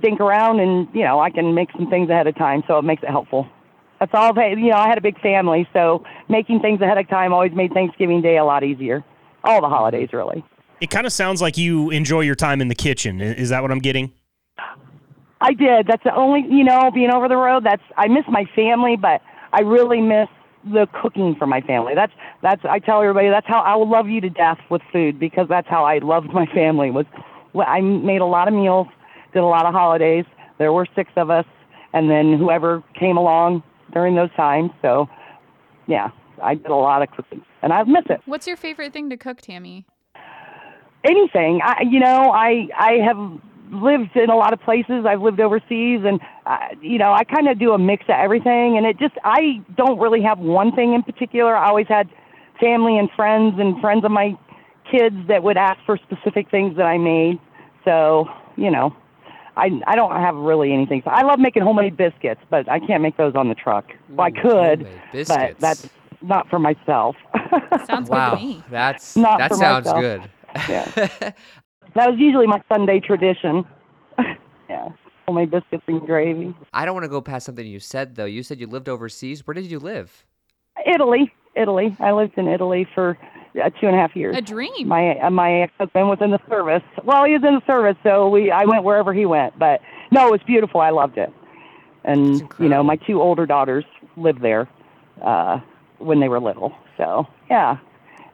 dink 0.00 0.20
around, 0.20 0.60
and 0.60 0.88
you 0.92 1.04
know, 1.04 1.20
I 1.20 1.30
can 1.30 1.54
make 1.54 1.70
some 1.72 1.88
things 1.88 2.10
ahead 2.10 2.26
of 2.26 2.36
time, 2.36 2.64
so 2.66 2.78
it 2.78 2.82
makes 2.82 3.02
it 3.02 3.10
helpful. 3.10 3.46
That's 4.00 4.12
all. 4.14 4.32
They, 4.32 4.50
you 4.50 4.70
know, 4.70 4.76
I 4.76 4.88
had 4.88 4.96
a 4.96 5.02
big 5.02 5.20
family, 5.20 5.68
so 5.74 6.02
making 6.28 6.60
things 6.60 6.80
ahead 6.80 6.96
of 6.96 7.08
time 7.08 7.34
always 7.34 7.52
made 7.52 7.72
Thanksgiving 7.72 8.22
Day 8.22 8.38
a 8.38 8.44
lot 8.44 8.64
easier. 8.64 9.04
All 9.44 9.60
the 9.60 9.68
holidays, 9.68 10.08
really. 10.12 10.42
It 10.80 10.88
kind 10.90 11.06
of 11.06 11.12
sounds 11.12 11.42
like 11.42 11.58
you 11.58 11.90
enjoy 11.90 12.20
your 12.20 12.34
time 12.34 12.62
in 12.62 12.68
the 12.68 12.74
kitchen. 12.74 13.20
Is 13.20 13.50
that 13.50 13.60
what 13.60 13.70
I'm 13.70 13.78
getting? 13.78 14.12
I 15.42 15.52
did. 15.52 15.86
That's 15.86 16.02
the 16.02 16.14
only, 16.14 16.44
you 16.48 16.64
know, 16.64 16.90
being 16.92 17.10
over 17.10 17.28
the 17.28 17.36
road. 17.36 17.64
That's 17.64 17.82
I 17.96 18.08
miss 18.08 18.24
my 18.28 18.46
family, 18.56 18.96
but 18.96 19.20
I 19.52 19.60
really 19.60 20.00
miss 20.00 20.28
the 20.64 20.86
cooking 21.02 21.34
for 21.38 21.46
my 21.46 21.60
family. 21.62 21.94
That's 21.94 22.12
that's 22.42 22.62
I 22.64 22.78
tell 22.78 23.00
everybody 23.02 23.28
that's 23.28 23.46
how 23.46 23.60
I 23.60 23.74
will 23.76 23.88
love 23.88 24.08
you 24.08 24.20
to 24.22 24.30
death 24.30 24.58
with 24.70 24.82
food 24.92 25.18
because 25.18 25.48
that's 25.48 25.68
how 25.68 25.84
I 25.84 25.98
loved 25.98 26.32
my 26.32 26.46
family. 26.46 26.90
Was 26.90 27.06
well, 27.52 27.66
I 27.68 27.80
made 27.80 28.20
a 28.20 28.26
lot 28.26 28.48
of 28.48 28.54
meals, 28.54 28.86
did 29.32 29.40
a 29.40 29.46
lot 29.46 29.66
of 29.66 29.72
holidays. 29.72 30.24
There 30.58 30.72
were 30.72 30.86
six 30.94 31.10
of 31.16 31.30
us, 31.30 31.46
and 31.92 32.10
then 32.10 32.38
whoever 32.38 32.82
came 32.98 33.16
along 33.16 33.62
during 33.92 34.14
those 34.14 34.32
times. 34.36 34.70
So, 34.82 35.08
yeah, 35.86 36.10
I 36.42 36.54
did 36.54 36.66
a 36.66 36.74
lot 36.74 37.02
of 37.02 37.10
cooking, 37.10 37.42
and 37.62 37.72
I 37.72 37.82
miss 37.84 38.04
it. 38.08 38.20
What's 38.26 38.46
your 38.46 38.56
favorite 38.56 38.92
thing 38.92 39.10
to 39.10 39.16
cook, 39.16 39.40
Tammy? 39.40 39.86
anything. 41.04 41.60
I, 41.62 41.82
you 41.88 42.00
know, 42.00 42.30
I 42.30 42.68
I 42.76 42.92
have 43.04 43.40
lived 43.72 44.16
in 44.16 44.30
a 44.30 44.36
lot 44.36 44.52
of 44.52 44.60
places. 44.60 45.04
I've 45.06 45.22
lived 45.22 45.40
overseas, 45.40 46.00
and 46.04 46.20
uh, 46.46 46.58
you 46.80 46.98
know, 46.98 47.12
I 47.12 47.24
kind 47.24 47.48
of 47.48 47.58
do 47.58 47.72
a 47.72 47.78
mix 47.78 48.04
of 48.04 48.16
everything. 48.18 48.76
And 48.76 48.86
it 48.86 48.98
just 48.98 49.14
I 49.24 49.62
don't 49.76 49.98
really 49.98 50.22
have 50.22 50.38
one 50.38 50.72
thing 50.72 50.94
in 50.94 51.02
particular. 51.02 51.56
I 51.56 51.68
always 51.68 51.88
had 51.88 52.08
family 52.60 52.98
and 52.98 53.08
friends 53.16 53.54
and 53.58 53.80
friends 53.80 54.04
of 54.04 54.10
my 54.10 54.36
kids 54.90 55.16
that 55.28 55.42
would 55.42 55.56
ask 55.56 55.78
for 55.86 55.98
specific 55.98 56.50
things 56.50 56.76
that 56.76 56.86
I 56.86 56.98
made. 56.98 57.38
So 57.84 58.26
you 58.56 58.70
know. 58.70 58.94
I, 59.60 59.68
I 59.86 59.96
don't 59.96 60.12
have 60.12 60.34
really 60.36 60.72
anything. 60.72 61.02
I 61.06 61.22
love 61.22 61.38
making 61.38 61.62
homemade 61.62 61.96
biscuits, 61.96 62.40
but 62.50 62.68
I 62.70 62.80
can't 62.80 63.02
make 63.02 63.16
those 63.16 63.34
on 63.36 63.48
the 63.48 63.54
truck. 63.54 63.86
Well, 64.08 64.26
I 64.26 64.30
mm, 64.30 64.42
could, 64.42 64.86
but 65.28 65.56
that's 65.60 65.88
not 66.22 66.48
for 66.48 66.58
myself. 66.58 67.16
Sounds 67.76 68.08
Wow, 68.08 68.30
good 68.30 68.38
to 68.38 68.44
me. 68.44 68.64
that's 68.68 69.14
Not 69.16 69.38
that 69.38 69.48
for 69.48 69.56
sounds 69.56 69.86
myself. 69.86 70.02
good. 70.02 70.30
Yeah. 70.68 70.90
that 70.96 71.34
was 71.94 72.16
usually 72.18 72.46
my 72.46 72.62
Sunday 72.72 73.00
tradition. 73.00 73.64
yeah. 74.68 74.88
Homemade 75.26 75.50
biscuits 75.50 75.84
and 75.88 76.00
gravy. 76.06 76.54
I 76.72 76.84
don't 76.84 76.94
want 76.94 77.04
to 77.04 77.08
go 77.10 77.20
past 77.20 77.46
something 77.46 77.66
you 77.66 77.80
said 77.80 78.16
though. 78.16 78.24
You 78.24 78.42
said 78.42 78.60
you 78.60 78.66
lived 78.66 78.88
overseas. 78.88 79.46
Where 79.46 79.54
did 79.54 79.70
you 79.70 79.78
live? 79.78 80.24
Italy. 80.86 81.32
Italy. 81.56 81.96
I 82.00 82.12
lived 82.12 82.38
in 82.38 82.48
Italy 82.48 82.86
for 82.94 83.18
uh, 83.62 83.70
two 83.80 83.86
and 83.86 83.96
a 83.96 83.98
half 83.98 84.14
years. 84.14 84.36
A 84.36 84.40
dream. 84.40 84.88
My 84.88 85.18
uh, 85.18 85.30
my 85.30 85.62
ex 85.62 85.72
husband 85.78 86.08
was 86.08 86.18
in 86.20 86.30
the 86.30 86.40
service. 86.48 86.82
Well, 87.04 87.24
he 87.24 87.32
was 87.32 87.42
in 87.44 87.54
the 87.54 87.62
service, 87.66 87.96
so 88.02 88.28
we 88.28 88.50
I 88.50 88.64
went 88.64 88.84
wherever 88.84 89.12
he 89.12 89.26
went. 89.26 89.58
But 89.58 89.80
no, 90.10 90.28
it 90.28 90.30
was 90.30 90.40
beautiful. 90.46 90.80
I 90.80 90.90
loved 90.90 91.18
it. 91.18 91.32
And 92.04 92.42
you 92.58 92.68
know, 92.68 92.82
my 92.82 92.96
two 92.96 93.20
older 93.20 93.46
daughters 93.46 93.84
lived 94.16 94.40
there 94.42 94.68
uh, 95.22 95.60
when 95.98 96.20
they 96.20 96.28
were 96.28 96.40
little. 96.40 96.72
So 96.96 97.26
yeah, 97.50 97.78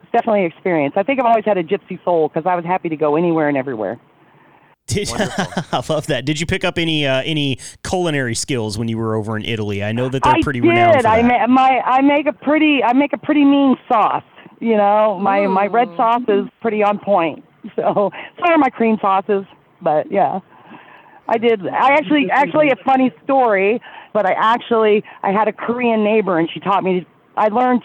it's 0.03 0.13
definitely 0.13 0.45
an 0.45 0.53
experience. 0.53 0.95
I 0.97 1.03
think 1.03 1.19
I've 1.21 1.27
always 1.27 1.45
had 1.45 1.59
a 1.59 1.65
gypsy 1.65 2.03
soul 2.05 2.29
because 2.29 2.47
I 2.47 2.55
was 2.55 2.65
happy 2.65 2.89
to 2.91 2.97
go 2.97 3.17
anywhere 3.17 3.49
and 3.49 3.57
everywhere. 3.57 3.99
Did, 4.87 5.11
I 5.17 5.83
love 5.89 6.07
that. 6.07 6.25
Did 6.25 6.39
you 6.39 6.47
pick 6.47 6.63
up 6.65 6.79
any 6.79 7.07
uh, 7.07 7.23
any 7.23 7.59
culinary 7.83 8.37
skills 8.37 8.79
when 8.79 8.87
you 8.87 8.99
were 8.99 9.17
over 9.17 9.37
in 9.37 9.45
Italy? 9.45 9.83
I 9.83 9.91
know 9.93 10.09
that 10.09 10.23
they're 10.23 10.35
I 10.35 10.43
pretty 10.43 10.61
did. 10.61 10.69
renowned 10.69 11.03
for 11.03 11.09
I 11.09 11.23
that. 11.23 11.49
ma- 11.49 11.55
my 11.55 11.81
I 11.85 12.03
make 12.03 12.27
a 12.27 12.33
pretty 12.33 12.85
I 12.85 12.93
make 12.93 13.13
a 13.13 13.19
pretty 13.19 13.45
mean 13.45 13.77
sauce. 13.89 14.23
You 14.61 14.77
know, 14.77 15.19
my 15.21 15.47
my 15.47 15.67
red 15.67 15.89
oh. 15.93 15.97
sauce 15.97 16.23
is 16.29 16.49
pretty 16.61 16.83
on 16.83 16.99
point. 16.99 17.45
So 17.75 18.13
so 18.39 18.45
are 18.45 18.59
my 18.59 18.71
cream 18.71 18.97
sauces. 19.01 19.45
But 19.83 20.11
yeah, 20.11 20.39
I 21.29 21.37
did. 21.37 21.67
I 21.67 21.95
actually 21.95 22.29
actually 22.31 22.71
a 22.71 22.77
funny 22.85 23.11
story. 23.25 23.83
But 24.13 24.25
I 24.25 24.35
actually 24.39 25.03
I 25.25 25.33
had 25.33 25.49
a 25.49 25.53
Korean 25.53 26.05
neighbor 26.05 26.39
and 26.39 26.49
she 26.49 26.61
taught 26.61 26.85
me. 26.85 27.05
I 27.37 27.49
learned 27.49 27.83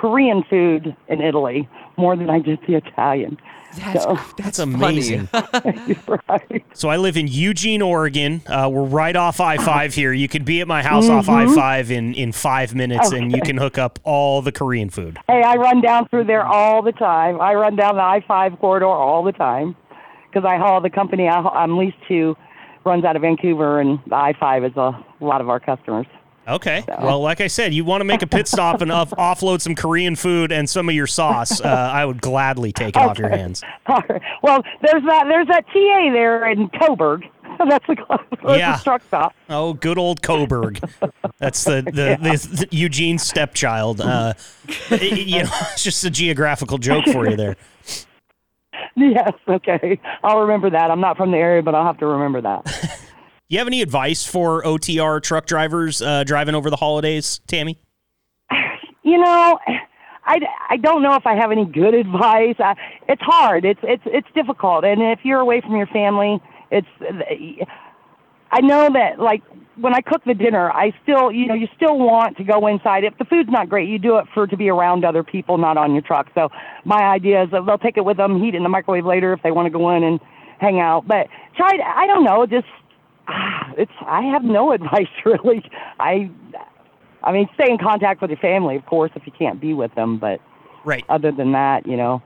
Korean 0.00 0.42
food 0.48 0.94
in 1.08 1.20
Italy 1.20 1.68
more 1.96 2.16
than 2.16 2.28
I 2.30 2.38
did 2.38 2.58
the 2.66 2.74
Italian. 2.74 3.38
That's 3.78 4.04
So- 4.04 4.18
That's 4.38 4.58
amazing. 4.58 5.28
right. 6.28 6.64
So 6.74 6.88
I 6.88 6.96
live 6.96 7.16
in 7.16 7.26
Eugene, 7.28 7.82
Oregon. 7.82 8.42
Uh, 8.46 8.68
we're 8.72 8.84
right 8.84 9.14
off 9.16 9.40
I 9.40 9.56
five 9.58 9.94
here. 9.94 10.12
You 10.12 10.28
could 10.28 10.44
be 10.44 10.60
at 10.60 10.68
my 10.68 10.82
house 10.82 11.08
off 11.08 11.26
Mm-hmm. 11.26 11.50
I 11.50 11.54
five 11.54 11.90
in 11.90 12.14
in 12.14 12.32
five 12.32 12.74
minutes, 12.74 13.10
and 13.12 13.32
you 13.34 13.40
can 13.42 13.56
hook 13.56 13.76
up 13.78 13.98
all 14.04 14.40
the 14.42 14.52
Korean 14.52 14.88
food. 14.90 15.18
Hey, 15.26 15.42
I 15.42 15.56
run 15.56 15.80
down 15.80 16.08
through 16.08 16.24
there 16.24 16.44
all 16.46 16.82
the 16.82 16.92
time. 16.92 17.40
I 17.40 17.54
run 17.54 17.76
down 17.76 17.96
the 17.96 18.02
I 18.02 18.22
five 18.26 18.58
corridor 18.60 18.86
all 18.86 19.22
the 19.22 19.32
time 19.32 19.74
because 20.30 20.46
I 20.46 20.56
haul 20.58 20.80
the 20.80 20.90
company 20.90 21.28
I, 21.28 21.38
I'm 21.40 21.76
leased 21.76 21.96
to 22.08 22.36
runs 22.84 23.04
out 23.04 23.16
of 23.16 23.22
Vancouver, 23.22 23.80
and 23.80 23.98
the 24.06 24.14
I 24.14 24.32
five 24.38 24.64
is 24.64 24.76
a 24.76 24.92
lot 25.20 25.40
of 25.40 25.48
our 25.48 25.58
customers. 25.60 26.06
Okay. 26.48 26.84
Well, 27.00 27.20
like 27.20 27.40
I 27.40 27.48
said, 27.48 27.74
you 27.74 27.84
want 27.84 28.00
to 28.00 28.04
make 28.04 28.22
a 28.22 28.26
pit 28.26 28.46
stop 28.46 28.80
and 28.80 28.92
off- 28.92 29.10
offload 29.10 29.60
some 29.60 29.74
Korean 29.74 30.14
food 30.14 30.52
and 30.52 30.68
some 30.70 30.88
of 30.88 30.94
your 30.94 31.06
sauce. 31.08 31.60
Uh, 31.60 31.68
I 31.68 32.04
would 32.04 32.22
gladly 32.22 32.72
take 32.72 32.90
it 32.96 33.02
off 33.02 33.18
your 33.18 33.28
hands. 33.30 33.62
Right. 33.88 34.22
Well, 34.42 34.62
there's 34.82 35.02
that 35.04 35.24
there's 35.28 35.46
that 35.48 35.64
TA 35.68 36.10
there 36.12 36.48
in 36.50 36.68
Coburg. 36.70 37.24
That's 37.68 37.86
the, 37.86 37.96
that's 38.44 38.58
Yeah. 38.58 38.76
the 38.76 38.82
truck 38.84 39.02
stop. 39.06 39.34
Oh, 39.48 39.72
good 39.72 39.96
old 39.96 40.20
Coburg. 40.22 40.78
That's 41.38 41.64
the 41.64 41.80
the, 41.82 42.18
the, 42.20 42.66
the 42.68 42.68
Eugene 42.76 43.18
stepchild. 43.18 44.00
Uh, 44.02 44.34
it- 44.90 45.26
you 45.26 45.42
know, 45.44 45.48
it's 45.72 45.82
just 45.82 46.04
a 46.04 46.10
geographical 46.10 46.76
joke 46.78 47.06
for 47.06 47.28
you 47.30 47.36
there. 47.36 47.56
Yes. 48.94 49.32
Okay. 49.48 49.98
I'll 50.22 50.40
remember 50.40 50.70
that. 50.70 50.90
I'm 50.90 51.00
not 51.00 51.16
from 51.16 51.30
the 51.30 51.38
area, 51.38 51.62
but 51.62 51.74
I'll 51.74 51.84
have 51.86 51.98
to 51.98 52.06
remember 52.06 52.40
that. 52.42 53.00
You 53.48 53.58
have 53.58 53.68
any 53.68 53.80
advice 53.80 54.26
for 54.26 54.62
OTR 54.64 55.22
truck 55.22 55.46
drivers 55.46 56.02
uh, 56.02 56.24
driving 56.24 56.56
over 56.56 56.68
the 56.68 56.76
holidays, 56.76 57.40
Tammy? 57.46 57.78
you 59.04 59.18
know, 59.18 59.58
I, 60.24 60.38
I 60.68 60.76
don't 60.78 61.00
know 61.00 61.14
if 61.14 61.26
I 61.26 61.36
have 61.36 61.52
any 61.52 61.64
good 61.64 61.94
advice. 61.94 62.56
I, 62.58 62.74
it's 63.08 63.22
hard. 63.22 63.64
It's 63.64 63.78
it's 63.84 64.02
it's 64.06 64.26
difficult, 64.34 64.84
and 64.84 65.00
if 65.00 65.20
you're 65.22 65.38
away 65.38 65.60
from 65.60 65.76
your 65.76 65.86
family, 65.86 66.42
it's. 66.72 66.88
I 68.50 68.60
know 68.62 68.88
that 68.92 69.20
like 69.20 69.42
when 69.76 69.94
I 69.94 70.00
cook 70.00 70.22
the 70.24 70.34
dinner, 70.34 70.72
I 70.72 70.92
still 71.04 71.30
you 71.30 71.46
know 71.46 71.54
you 71.54 71.68
still 71.76 71.98
want 71.98 72.36
to 72.38 72.44
go 72.44 72.66
inside. 72.66 73.04
If 73.04 73.16
the 73.18 73.24
food's 73.26 73.50
not 73.50 73.68
great, 73.68 73.88
you 73.88 74.00
do 74.00 74.18
it 74.18 74.24
for 74.34 74.48
to 74.48 74.56
be 74.56 74.68
around 74.68 75.04
other 75.04 75.22
people, 75.22 75.56
not 75.56 75.76
on 75.76 75.92
your 75.92 76.02
truck. 76.02 76.26
So 76.34 76.48
my 76.84 77.02
idea 77.02 77.44
is 77.44 77.50
that 77.52 77.64
they'll 77.64 77.78
take 77.78 77.96
it 77.96 78.04
with 78.04 78.16
them, 78.16 78.42
heat 78.42 78.54
it 78.54 78.56
in 78.56 78.64
the 78.64 78.68
microwave 78.68 79.06
later 79.06 79.32
if 79.32 79.42
they 79.44 79.52
want 79.52 79.66
to 79.66 79.70
go 79.70 79.94
in 79.94 80.02
and 80.02 80.18
hang 80.58 80.80
out. 80.80 81.06
But 81.06 81.28
try. 81.56 81.76
To, 81.76 81.82
I 81.84 82.08
don't 82.08 82.24
know. 82.24 82.44
Just 82.46 82.66
it's. 83.76 83.92
I 84.06 84.22
have 84.22 84.44
no 84.44 84.72
advice 84.78 85.08
really. 85.24 85.62
I 86.00 86.30
I 87.22 87.32
mean, 87.32 87.48
stay 87.54 87.70
in 87.70 87.78
contact 87.78 88.20
with 88.20 88.30
your 88.30 88.38
family, 88.38 88.76
of 88.76 88.86
course, 88.86 89.10
if 89.16 89.26
you 89.26 89.32
can't 89.32 89.60
be 89.60 89.74
with 89.74 89.94
them. 89.94 90.18
But 90.18 90.40
Right. 90.86 91.04
Other 91.08 91.32
than 91.32 91.52
that, 91.52 91.84
you 91.86 91.96
know. 91.96 92.22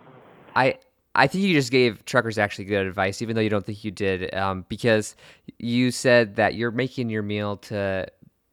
I 0.54 0.76
I 1.14 1.26
think 1.26 1.44
you 1.44 1.54
just 1.54 1.72
gave 1.72 2.04
truckers 2.04 2.36
actually 2.38 2.66
good 2.66 2.86
advice, 2.86 3.22
even 3.22 3.34
though 3.34 3.40
you 3.40 3.48
don't 3.48 3.64
think 3.64 3.82
you 3.82 3.90
did, 3.90 4.32
um, 4.34 4.66
because 4.68 5.16
you 5.58 5.90
said 5.90 6.36
that 6.36 6.54
you're 6.54 6.70
making 6.70 7.08
your 7.08 7.22
meal 7.22 7.56
to 7.56 8.06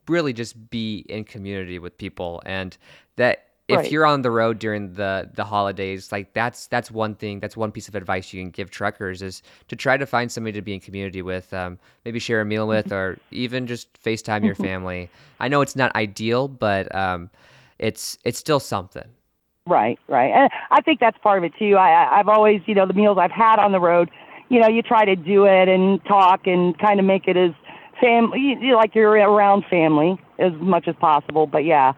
really 0.07 0.31
just 0.31 0.69
be 0.69 1.05
in 1.09 1.25
community 1.25 1.77
with 1.77 1.97
people, 1.97 2.41
and 2.45 2.77
that 3.17 3.46
if 3.67 3.77
Right. 3.77 3.91
you're 3.91 4.05
on 4.05 4.21
the 4.21 4.31
road 4.31 4.59
during 4.59 4.93
the 4.93 5.29
the 5.33 5.43
holidays, 5.43 6.11
like 6.11 6.33
that's 6.33 6.67
that's 6.67 6.89
one 6.89 7.15
thing, 7.15 7.39
that's 7.39 7.57
one 7.57 7.71
piece 7.71 7.87
of 7.87 7.95
advice 7.95 8.31
you 8.33 8.41
can 8.41 8.49
give 8.49 8.71
truckers 8.71 9.21
is 9.21 9.43
to 9.67 9.75
try 9.75 9.97
to 9.97 10.05
find 10.05 10.31
somebody 10.31 10.53
to 10.53 10.61
be 10.61 10.73
in 10.73 10.79
community 10.79 11.21
with, 11.21 11.53
um, 11.53 11.77
maybe 12.05 12.19
share 12.19 12.39
a 12.41 12.45
meal 12.45 12.67
with, 12.67 12.91
or 12.93 13.17
even 13.31 13.67
just 13.67 14.01
FaceTime 14.01 14.45
your 14.45 14.55
family. 14.55 15.09
I 15.39 15.49
know 15.49 15.61
it's 15.61 15.75
not 15.75 15.93
ideal, 15.95 16.47
but 16.47 16.93
um, 16.95 17.29
it's 17.77 18.17
it's 18.23 18.39
still 18.39 18.59
something. 18.59 19.07
Right, 19.65 19.99
right. 20.07 20.31
And 20.31 20.49
I 20.71 20.79
think 20.81 21.01
that's 21.01 21.17
part 21.17 21.37
of 21.39 21.43
it 21.43 21.51
too. 21.59 21.75
I, 21.75 22.19
I've 22.19 22.29
always, 22.29 22.61
you 22.67 22.73
know, 22.73 22.85
the 22.85 22.93
meals 22.93 23.17
I've 23.19 23.31
had 23.31 23.59
on 23.59 23.73
the 23.73 23.81
road, 23.81 24.09
you 24.47 24.61
know, 24.61 24.69
you 24.69 24.81
try 24.81 25.03
to 25.03 25.15
do 25.17 25.43
it 25.45 25.67
and 25.67 26.03
talk 26.05 26.47
and 26.47 26.77
kind 26.79 27.01
of 27.01 27.05
make 27.05 27.27
it 27.27 27.35
as 27.35 27.51
family, 27.99 28.55
like 28.73 28.95
you're 28.95 29.11
around 29.11 29.65
family 29.69 30.17
as 30.39 30.53
much 30.61 30.87
as 30.87 30.95
possible. 30.95 31.47
But 31.47 31.65
yeah, 31.65 31.91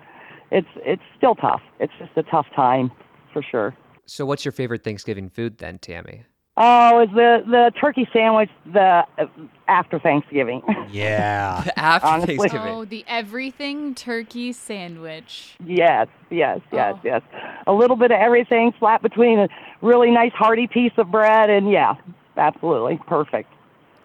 it's 0.52 0.68
it's 0.78 1.02
still 1.18 1.36
tough. 1.36 1.62
It's 1.80 1.94
just 2.00 2.12
a 2.16 2.24
tough 2.24 2.48
time 2.56 2.92
for 3.34 3.42
sure. 3.44 3.76
So, 4.06 4.26
what's 4.26 4.44
your 4.44 4.52
favorite 4.52 4.84
Thanksgiving 4.84 5.30
food 5.30 5.58
then, 5.60 5.78
Tammy? 5.80 6.24
Oh, 6.58 7.04
is 7.04 7.10
the 7.12 7.44
the 7.46 7.72
turkey 7.80 8.08
sandwich 8.12 8.50
the 8.66 9.04
uh, 9.18 9.26
after 9.68 10.00
Thanksgiving? 10.00 10.62
Yeah. 10.92 11.64
After 11.78 12.08
Honestly. 12.08 12.38
Thanksgiving. 12.38 12.74
Oh, 12.74 12.84
the 12.84 13.06
everything 13.08 13.94
turkey 13.94 14.52
sandwich. 14.54 15.56
yes, 15.64 16.08
yes, 16.32 16.60
yes, 16.74 16.96
Oh. 16.98 17.02
yes. 17.04 17.22
A 17.68 17.72
little 17.72 17.96
bit 17.96 18.10
of 18.10 18.20
everything 18.20 18.72
flat 18.80 19.04
between 19.04 19.38
a 19.38 19.48
really 19.84 20.10
nice 20.10 20.32
hearty 20.34 20.66
piece 20.66 20.92
of 20.98 21.12
bread 21.12 21.52
and 21.52 21.70
yeah, 21.70 21.94
absolutely 22.38 23.00
perfect. 23.06 23.54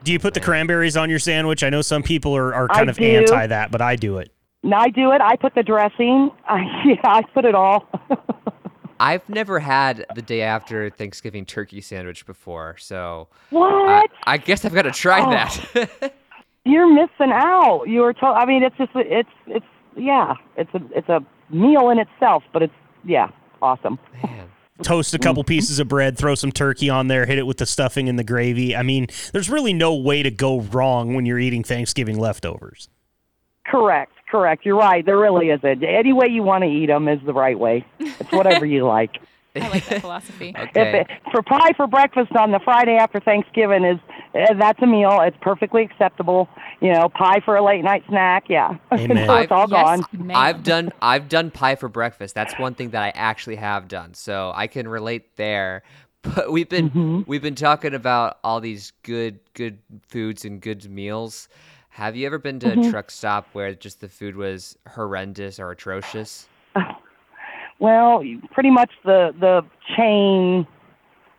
Do 0.02 0.12
you 0.12 0.18
put 0.18 0.34
the 0.34 0.40
cranberries 0.40 0.94
on 0.98 1.08
your 1.08 1.18
sandwich? 1.18 1.64
I 1.64 1.70
know 1.70 1.80
some 1.80 2.02
people 2.02 2.36
are, 2.36 2.52
are 2.54 2.68
I 2.70 2.74
kind 2.74 2.90
of 2.90 2.98
do. 2.98 3.04
anti 3.04 3.46
that, 3.46 3.70
but 3.70 3.80
I 3.80 3.96
do 3.96 4.18
it. 4.18 4.30
And 4.64 4.74
I 4.74 4.88
do 4.88 5.12
it. 5.12 5.20
I 5.20 5.36
put 5.36 5.54
the 5.54 5.62
dressing. 5.62 6.30
I, 6.48 6.62
yeah, 6.86 7.00
I 7.04 7.22
put 7.22 7.44
it 7.44 7.54
all. 7.54 7.86
I've 9.00 9.28
never 9.28 9.58
had 9.58 10.06
the 10.14 10.22
day 10.22 10.40
after 10.40 10.88
Thanksgiving 10.88 11.44
turkey 11.44 11.82
sandwich 11.82 12.24
before, 12.24 12.76
so 12.78 13.28
I, 13.30 13.54
what? 13.54 14.10
I 14.24 14.38
guess 14.38 14.64
I've 14.64 14.72
got 14.72 14.82
to 14.82 14.92
try 14.92 15.20
Oh. 15.20 15.30
that. 15.30 16.14
You're 16.64 16.90
missing 16.90 17.30
out. 17.30 17.84
You 17.84 18.00
were 18.00 18.14
told. 18.14 18.36
I 18.36 18.46
mean, 18.46 18.62
it's 18.62 18.76
just 18.78 18.92
it's 18.94 19.28
it's 19.46 19.66
yeah, 19.96 20.34
it's 20.56 20.72
a 20.72 20.80
it's 20.96 21.08
a 21.10 21.22
meal 21.50 21.90
in 21.90 21.98
itself, 21.98 22.42
but 22.54 22.62
it's 22.62 22.72
yeah, 23.04 23.28
awesome. 23.60 23.98
Man. 24.22 24.48
Toast 24.82 25.12
a 25.12 25.18
couple 25.18 25.42
mm-hmm. 25.42 25.48
pieces 25.48 25.78
of 25.78 25.88
bread, 25.88 26.16
throw 26.16 26.34
some 26.34 26.50
turkey 26.50 26.88
on 26.88 27.08
there, 27.08 27.26
hit 27.26 27.36
it 27.36 27.46
with 27.46 27.58
the 27.58 27.66
stuffing 27.66 28.08
and 28.08 28.18
the 28.18 28.24
gravy. 28.24 28.74
I 28.74 28.82
mean, 28.82 29.08
there's 29.32 29.50
really 29.50 29.74
no 29.74 29.94
way 29.94 30.22
to 30.22 30.30
go 30.30 30.62
wrong 30.62 31.14
when 31.14 31.26
you're 31.26 31.38
eating 31.38 31.62
Thanksgiving 31.62 32.18
leftovers. 32.18 32.88
Correct, 33.66 34.12
correct. 34.34 34.64
You're 34.66 34.76
right. 34.76 35.04
There 35.06 35.18
really 35.18 35.50
isn't. 35.50 35.84
Any 35.84 36.12
way 36.12 36.26
you 36.28 36.42
want 36.42 36.62
to 36.64 36.68
eat 36.68 36.86
them 36.86 37.06
is 37.08 37.20
the 37.24 37.32
right 37.32 37.58
way. 37.58 37.84
It's 38.00 38.32
whatever 38.32 38.66
you 38.66 38.84
like. 38.86 39.10
I 39.56 39.68
like 39.68 39.86
that 39.86 40.00
philosophy. 40.00 40.52
If 40.58 40.70
Okay. 40.70 41.00
it, 41.02 41.06
for 41.30 41.40
pie 41.42 41.72
for 41.76 41.86
breakfast 41.86 42.32
on 42.36 42.50
the 42.50 42.58
Friday 42.64 42.96
after 42.96 43.20
Thanksgiving 43.20 43.84
is 43.84 43.98
uh, 44.34 44.54
that's 44.58 44.82
a 44.82 44.86
meal. 44.86 45.20
It's 45.22 45.36
perfectly 45.40 45.82
acceptable. 45.82 46.48
You 46.80 46.92
know, 46.92 47.08
pie 47.08 47.38
for 47.44 47.54
a 47.54 47.64
late 47.64 47.84
night 47.84 48.02
snack. 48.08 48.44
Yeah, 48.48 48.70
Amen. 48.92 49.28
so 49.28 49.36
it's 49.36 49.52
all 49.52 49.68
yes, 49.70 50.00
gone. 50.02 50.06
ma'am. 50.26 50.36
I've 50.36 50.62
done 50.64 50.92
I've 51.00 51.28
done 51.28 51.52
pie 51.52 51.76
for 51.76 51.88
breakfast. 51.88 52.34
That's 52.34 52.58
one 52.58 52.74
thing 52.74 52.90
that 52.90 53.02
I 53.04 53.10
actually 53.14 53.56
have 53.56 53.86
done, 53.86 54.14
so 54.14 54.52
I 54.56 54.66
can 54.66 54.88
relate 54.88 55.36
there. 55.36 55.84
But 56.22 56.50
we've 56.50 56.68
been 56.68 56.88
Mm-hmm. 56.90 57.20
we've 57.26 57.42
been 57.42 57.54
talking 57.54 57.94
about 57.94 58.38
all 58.42 58.58
these 58.60 58.92
good 59.04 59.38
good 59.54 59.78
foods 60.08 60.44
and 60.44 60.60
good 60.60 60.90
meals. 60.90 61.48
Have 61.94 62.16
you 62.16 62.26
ever 62.26 62.38
been 62.38 62.58
to 62.60 62.66
Mm-hmm. 62.66 62.88
a 62.88 62.90
truck 62.90 63.08
stop 63.10 63.46
where 63.52 63.72
just 63.72 64.00
the 64.00 64.08
food 64.08 64.34
was 64.36 64.76
horrendous 64.88 65.58
or 65.60 65.70
atrocious? 65.70 66.48
Well, 67.80 68.22
pretty 68.52 68.70
much 68.70 68.92
the 69.04 69.34
the 69.38 69.62
chain 69.96 70.64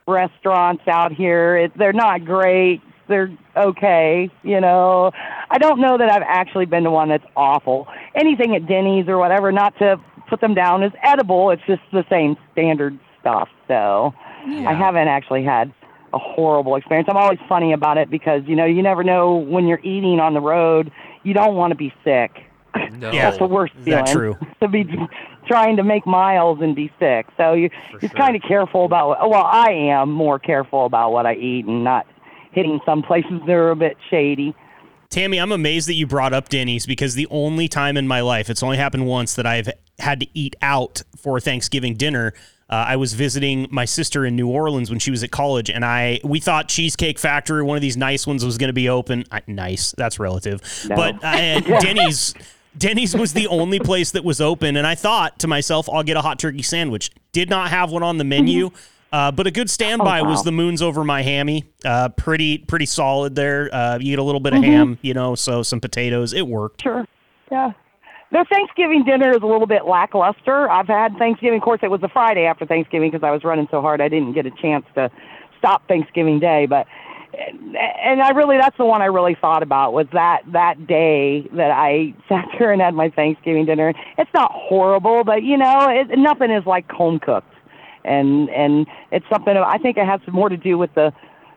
restaurants 0.05 0.83
out 0.85 1.13
here, 1.13 1.55
it, 1.57 1.71
they're 1.77 1.93
not 1.93 2.25
great. 2.25 2.81
They're 3.07 3.35
okay, 3.55 4.29
you 4.43 4.59
know. 4.59 5.11
I 5.49 5.57
don't 5.57 5.79
know 5.79 5.97
that 5.97 6.11
I've 6.11 6.23
actually 6.27 6.65
been 6.65 6.83
to 6.83 6.91
one 6.91 7.07
that's 7.09 7.23
awful. 7.37 7.87
Anything 8.15 8.53
at 8.53 8.67
Denny's 8.67 9.07
or 9.07 9.17
whatever, 9.17 9.51
not 9.53 9.77
to 9.79 9.95
put 10.29 10.41
them 10.41 10.53
down 10.53 10.83
as 10.83 10.91
edible. 11.03 11.51
It's 11.51 11.63
just 11.65 11.81
the 11.93 12.03
same 12.09 12.35
standard 12.51 12.99
stuff. 13.21 13.47
So 13.69 14.13
I 14.45 14.73
haven't 14.73 15.07
actually 15.07 15.43
had 15.43 15.73
a 16.15 16.19
horrible 16.19 16.75
experience. 16.75 17.07
I'm 17.09 17.17
always 17.17 17.39
funny 17.47 17.73
about 17.73 17.97
it 17.97 18.09
because 18.09 18.41
you 18.47 18.55
know 18.55 18.65
you 18.65 18.81
never 18.81 19.03
know 19.03 19.35
when 19.35 19.67
you're 19.67 19.81
eating 19.83 20.19
on 20.19 20.33
the 20.33 20.41
road. 20.41 20.91
You 21.23 21.33
don't 21.33 21.55
want 21.55 21.71
to 21.71 21.75
be 21.75 21.93
sick. 22.03 22.31
No. 22.93 23.11
That's 23.11 23.37
the 23.37 23.45
worst 23.45 23.73
feeling. 23.83 24.05
that 24.05 24.07
true? 24.07 24.37
to 24.61 24.67
be 24.67 24.85
trying 25.47 25.77
to 25.77 25.83
make 25.83 26.07
miles 26.07 26.59
and 26.61 26.75
be 26.75 26.91
sick. 26.99 27.27
So 27.37 27.53
you 27.53 27.69
For 27.91 27.99
you're 28.01 28.09
sure. 28.09 28.17
kind 28.17 28.35
of 28.35 28.41
careful 28.41 28.85
about. 28.85 29.09
What, 29.09 29.29
well, 29.29 29.43
I 29.43 29.71
am 29.71 30.11
more 30.11 30.39
careful 30.39 30.85
about 30.85 31.11
what 31.11 31.25
I 31.25 31.35
eat 31.35 31.65
and 31.65 31.83
not 31.83 32.07
hitting 32.51 32.79
some 32.85 33.03
places 33.03 33.41
that 33.45 33.53
are 33.53 33.71
a 33.71 33.75
bit 33.75 33.97
shady. 34.09 34.55
Tammy, 35.09 35.39
I'm 35.39 35.51
amazed 35.51 35.87
that 35.87 35.93
you 35.93 36.07
brought 36.07 36.33
up 36.33 36.49
Denny's 36.49 36.85
because 36.85 37.15
the 37.15 37.27
only 37.29 37.67
time 37.67 37.95
in 37.95 38.07
my 38.07 38.21
life, 38.21 38.49
it's 38.49 38.63
only 38.63 38.77
happened 38.77 39.05
once 39.05 39.35
that 39.35 39.45
I've 39.45 39.69
had 39.99 40.19
to 40.21 40.27
eat 40.33 40.55
out 40.61 41.03
for 41.15 41.39
Thanksgiving 41.39 41.95
dinner. 41.95 42.33
Uh, 42.69 42.85
I 42.87 42.95
was 42.95 43.13
visiting 43.13 43.67
my 43.69 43.85
sister 43.85 44.25
in 44.25 44.35
New 44.35 44.47
Orleans 44.47 44.89
when 44.89 44.97
she 44.99 45.11
was 45.11 45.23
at 45.23 45.31
college, 45.31 45.69
and 45.69 45.85
I 45.85 46.19
we 46.23 46.39
thought 46.39 46.67
Cheesecake 46.67 47.19
Factory, 47.19 47.61
one 47.63 47.77
of 47.77 47.81
these 47.81 47.97
nice 47.97 48.25
ones, 48.25 48.43
was 48.43 48.57
going 48.57 48.69
to 48.69 48.73
be 48.73 48.89
open. 48.89 49.23
Uh, 49.29 49.41
nice, 49.47 49.93
that's 49.97 50.19
relative, 50.19 50.61
but 50.87 51.23
uh, 51.23 51.59
Denny's. 51.79 52.33
Denny's 52.77 53.15
was 53.15 53.31
the 53.31 53.47
only 53.47 53.79
place 53.79 54.11
that 54.11 54.25
was 54.25 54.41
open, 54.41 54.75
and 54.75 54.85
I 54.85 54.95
thought 54.95 55.39
to 55.39 55.47
myself, 55.47 55.87
"I'll 55.89 56.03
get 56.03 56.17
a 56.17 56.21
hot 56.21 56.39
turkey 56.39 56.61
sandwich." 56.61 57.09
Did 57.31 57.49
not 57.49 57.69
have 57.69 57.89
one 57.89 58.03
on 58.03 58.17
the 58.17 58.25
menu, 58.25 58.69
uh, 59.13 59.31
but 59.31 59.47
a 59.47 59.51
good 59.51 59.69
standby 59.69 60.23
was 60.23 60.39
wow. 60.39 60.43
the 60.43 60.51
moons 60.51 60.81
over 60.81 61.05
my 61.05 61.21
hammy. 61.21 61.63
Uh, 61.85 62.09
pretty 62.09 62.57
pretty 62.57 62.85
solid 62.85 63.33
there. 63.33 63.73
Uh, 63.73 63.97
you 63.97 64.11
get 64.11 64.19
a 64.19 64.23
little 64.23 64.41
bit 64.41 64.53
of 64.53 64.61
ham, 64.61 64.97
you 65.01 65.13
know, 65.13 65.35
so 65.35 65.63
some 65.63 65.79
potatoes. 65.79 66.33
It 66.33 66.45
worked. 66.45 66.81
Sure. 66.81 67.07
Yeah. 67.49 67.71
Their 68.31 68.45
Thanksgiving 68.45 69.03
dinner 69.03 69.31
is 69.31 69.41
a 69.43 69.45
little 69.45 69.67
bit 69.67 69.85
lackluster. 69.85 70.69
I've 70.69 70.87
had 70.87 71.17
Thanksgiving, 71.17 71.57
of 71.57 71.63
course, 71.63 71.79
it 71.83 71.91
was 71.91 72.01
the 72.01 72.09
Friday 72.09 72.45
after 72.45 72.65
Thanksgiving 72.65 73.11
because 73.11 73.23
I 73.25 73.31
was 73.31 73.43
running 73.43 73.67
so 73.69 73.81
hard 73.81 74.01
I 74.01 74.09
didn't 74.09 74.33
get 74.33 74.45
a 74.45 74.51
chance 74.51 74.85
to 74.95 75.11
stop 75.59 75.87
Thanksgiving 75.87 76.39
Day. 76.39 76.65
But 76.65 76.87
and 77.37 78.21
I 78.21 78.29
really 78.29 78.57
that's 78.57 78.77
the 78.77 78.85
one 78.85 79.01
I 79.01 79.05
really 79.05 79.35
thought 79.39 79.63
about 79.63 79.93
was 79.93 80.07
that 80.13 80.41
that 80.51 80.87
day 80.87 81.47
that 81.53 81.71
I 81.71 82.13
sat 82.29 82.45
there 82.57 82.71
and 82.71 82.81
had 82.81 82.93
my 82.93 83.09
Thanksgiving 83.09 83.65
dinner. 83.65 83.93
It's 84.17 84.33
not 84.33 84.51
horrible, 84.51 85.23
but 85.23 85.43
you 85.43 85.57
know, 85.57 85.87
it, 85.89 86.17
nothing 86.17 86.51
is 86.51 86.65
like 86.65 86.89
home 86.91 87.19
cooked, 87.19 87.53
and 88.03 88.49
and 88.49 88.87
it's 89.11 89.25
something 89.31 89.55
I 89.55 89.77
think 89.77 89.97
it 89.97 90.05
has 90.05 90.21
more 90.31 90.49
to 90.49 90.57
do 90.57 90.77
with 90.77 90.93
the, 90.95 91.13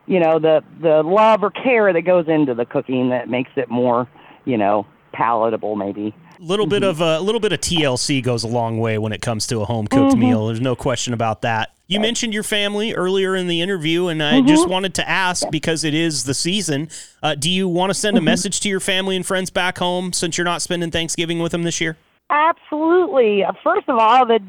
you 0.06 0.20
know, 0.20 0.38
the 0.38 0.62
the 0.80 1.02
love 1.02 1.42
or 1.42 1.50
care 1.50 1.92
that 1.92 2.02
goes 2.02 2.26
into 2.28 2.54
the 2.54 2.66
cooking 2.66 3.10
that 3.10 3.28
makes 3.28 3.50
it 3.56 3.70
more, 3.70 4.08
you 4.44 4.58
know, 4.58 4.86
palatable 5.12 5.76
maybe. 5.76 6.14
Little 6.38 6.66
bit 6.66 6.82
of 6.82 7.00
a 7.00 7.20
little 7.20 7.40
bit 7.40 7.52
of 7.52 7.60
TLC 7.60 8.22
goes 8.22 8.44
a 8.44 8.48
long 8.48 8.78
way 8.78 8.98
when 8.98 9.12
it 9.12 9.22
comes 9.22 9.46
to 9.48 9.60
a 9.60 9.64
home 9.64 9.86
cooked 9.86 10.16
meal. 10.16 10.46
There's 10.46 10.60
no 10.60 10.76
question 10.76 11.12
about 11.12 11.42
that. 11.42 11.72
You 11.86 12.00
mentioned 12.00 12.34
your 12.34 12.42
family 12.42 12.92
earlier 12.92 13.34
in 13.34 13.46
the 13.46 13.62
interview, 13.62 14.08
and 14.08 14.22
I 14.22 14.42
just 14.42 14.68
wanted 14.68 14.94
to 14.96 15.08
ask 15.08 15.48
because 15.50 15.84
it 15.84 15.94
is 15.94 16.24
the 16.24 16.34
season. 16.34 16.90
Uh, 17.22 17.34
do 17.34 17.50
you 17.50 17.66
want 17.66 17.88
to 17.88 17.94
send 17.94 18.18
a 18.18 18.20
message 18.20 18.60
to 18.60 18.68
your 18.68 18.80
family 18.80 19.16
and 19.16 19.24
friends 19.24 19.48
back 19.48 19.78
home 19.78 20.12
since 20.12 20.36
you're 20.36 20.44
not 20.44 20.60
spending 20.60 20.90
Thanksgiving 20.90 21.38
with 21.38 21.52
them 21.52 21.62
this 21.62 21.80
year? 21.80 21.96
Absolutely. 22.28 23.42
Uh, 23.42 23.52
First 23.64 23.88
of 23.88 23.98
all, 23.98 24.26
the 24.26 24.40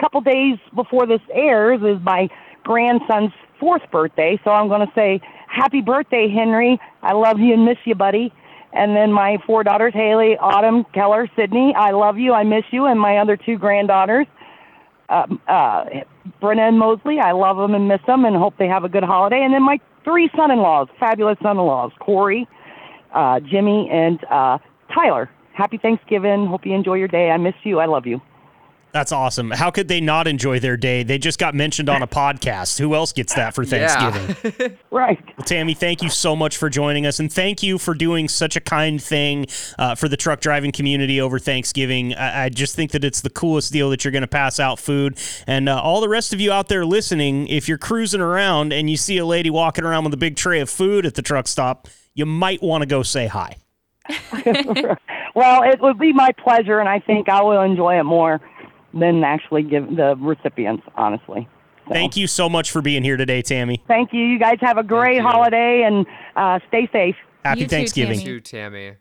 couple 0.00 0.22
days 0.22 0.58
before 0.74 1.06
this 1.06 1.20
airs 1.32 1.82
is 1.82 2.02
my 2.02 2.28
grandson's 2.64 3.32
fourth 3.60 3.82
birthday, 3.90 4.40
so 4.42 4.50
I'm 4.50 4.68
going 4.68 4.86
to 4.86 4.92
say 4.94 5.20
happy 5.48 5.82
birthday, 5.82 6.28
Henry. 6.28 6.78
I 7.02 7.12
love 7.12 7.38
you 7.38 7.52
and 7.52 7.64
miss 7.64 7.78
you, 7.84 7.94
buddy. 7.94 8.32
And 8.76 8.94
then 8.94 9.12
my 9.12 9.38
four 9.46 9.64
daughters, 9.64 9.94
Haley, 9.94 10.36
Autumn, 10.38 10.84
Keller, 10.92 11.28
Sydney. 11.34 11.74
I 11.74 11.92
love 11.92 12.18
you. 12.18 12.34
I 12.34 12.44
miss 12.44 12.64
you. 12.70 12.84
And 12.84 13.00
my 13.00 13.16
other 13.18 13.36
two 13.36 13.56
granddaughters, 13.56 14.26
um, 15.08 15.40
uh, 15.48 15.84
Brenna 16.42 16.68
and 16.68 16.78
Mosley. 16.78 17.18
I 17.18 17.32
love 17.32 17.56
them 17.56 17.74
and 17.74 17.88
miss 17.88 18.00
them, 18.06 18.24
and 18.24 18.36
hope 18.36 18.54
they 18.58 18.68
have 18.68 18.84
a 18.84 18.88
good 18.88 19.02
holiday. 19.04 19.42
And 19.42 19.54
then 19.54 19.62
my 19.62 19.78
three 20.04 20.28
son-in-laws, 20.36 20.88
fabulous 21.00 21.38
son-in-laws, 21.42 21.92
Corey, 22.00 22.46
uh, 23.14 23.40
Jimmy, 23.40 23.88
and 23.90 24.22
uh, 24.30 24.58
Tyler. 24.94 25.30
Happy 25.54 25.78
Thanksgiving. 25.78 26.46
Hope 26.46 26.66
you 26.66 26.74
enjoy 26.74 26.94
your 26.94 27.08
day. 27.08 27.30
I 27.30 27.38
miss 27.38 27.54
you. 27.64 27.80
I 27.80 27.86
love 27.86 28.06
you. 28.06 28.20
That's 28.96 29.12
awesome. 29.12 29.50
How 29.50 29.70
could 29.70 29.88
they 29.88 30.00
not 30.00 30.26
enjoy 30.26 30.58
their 30.58 30.78
day? 30.78 31.02
They 31.02 31.18
just 31.18 31.38
got 31.38 31.54
mentioned 31.54 31.90
on 31.90 32.00
a 32.00 32.06
podcast. 32.06 32.78
Who 32.78 32.94
else 32.94 33.12
gets 33.12 33.34
that 33.34 33.54
for 33.54 33.62
Thanksgiving? 33.62 34.78
Right. 34.90 35.22
Well, 35.36 35.44
Tammy, 35.44 35.74
thank 35.74 36.02
you 36.02 36.08
so 36.08 36.34
much 36.34 36.56
for 36.56 36.70
joining 36.70 37.04
us, 37.04 37.20
and 37.20 37.30
thank 37.30 37.62
you 37.62 37.76
for 37.76 37.92
doing 37.92 38.26
such 38.30 38.56
a 38.56 38.60
kind 38.60 39.02
thing 39.02 39.46
uh, 39.78 39.94
for 39.94 40.08
the 40.08 40.16
truck 40.16 40.40
driving 40.40 40.72
community 40.72 41.20
over 41.20 41.38
Thanksgiving. 41.38 42.14
I, 42.14 42.44
I 42.44 42.48
just 42.48 42.74
think 42.74 42.92
that 42.92 43.04
it's 43.04 43.20
the 43.20 43.28
coolest 43.28 43.70
deal 43.74 43.90
that 43.90 44.02
you're 44.02 44.12
going 44.12 44.22
to 44.22 44.26
pass 44.26 44.58
out 44.58 44.78
food, 44.78 45.18
and 45.46 45.68
uh, 45.68 45.78
all 45.78 46.00
the 46.00 46.08
rest 46.08 46.32
of 46.32 46.40
you 46.40 46.50
out 46.50 46.68
there 46.68 46.86
listening, 46.86 47.46
if 47.48 47.68
you're 47.68 47.76
cruising 47.76 48.22
around 48.22 48.72
and 48.72 48.88
you 48.88 48.96
see 48.96 49.18
a 49.18 49.26
lady 49.26 49.50
walking 49.50 49.84
around 49.84 50.04
with 50.04 50.14
a 50.14 50.18
big 50.18 50.36
tray 50.36 50.60
of 50.60 50.70
food 50.70 51.04
at 51.04 51.14
the 51.14 51.22
truck 51.22 51.46
stop, 51.46 51.88
you 52.14 52.24
might 52.24 52.62
want 52.62 52.80
to 52.80 52.86
go 52.86 53.02
say 53.02 53.26
hi. 53.26 53.56
Well, 55.36 55.64
it 55.64 55.82
would 55.82 55.98
be 55.98 56.14
my 56.14 56.30
pleasure, 56.42 56.78
and 56.78 56.88
I 56.88 56.98
think 56.98 57.28
I 57.28 57.42
will 57.42 57.60
enjoy 57.60 58.00
it 58.00 58.04
more 58.04 58.40
than 58.98 59.24
actually 59.24 59.62
give 59.62 59.96
the 59.96 60.16
recipients, 60.18 60.84
honestly. 60.96 61.48
So, 61.86 61.94
Thank 61.94 62.16
you 62.16 62.26
so 62.26 62.48
much 62.48 62.70
for 62.70 62.82
being 62.82 63.04
here 63.04 63.16
today, 63.16 63.42
Tammy. 63.42 63.82
Thank 63.86 64.12
you. 64.12 64.20
You 64.20 64.38
guys 64.38 64.58
have 64.60 64.76
a 64.76 64.82
great 64.82 65.20
holiday 65.20 65.84
and 65.84 66.04
uh, 66.34 66.58
stay 66.68 66.88
safe. 66.92 67.14
Happy 67.44 67.60
You 67.60 67.66
too, 67.66 67.70
Thanksgiving. 67.70 68.18
Tammy. 68.18 68.30
Too, 68.30 68.40
Tammy. 68.40 68.92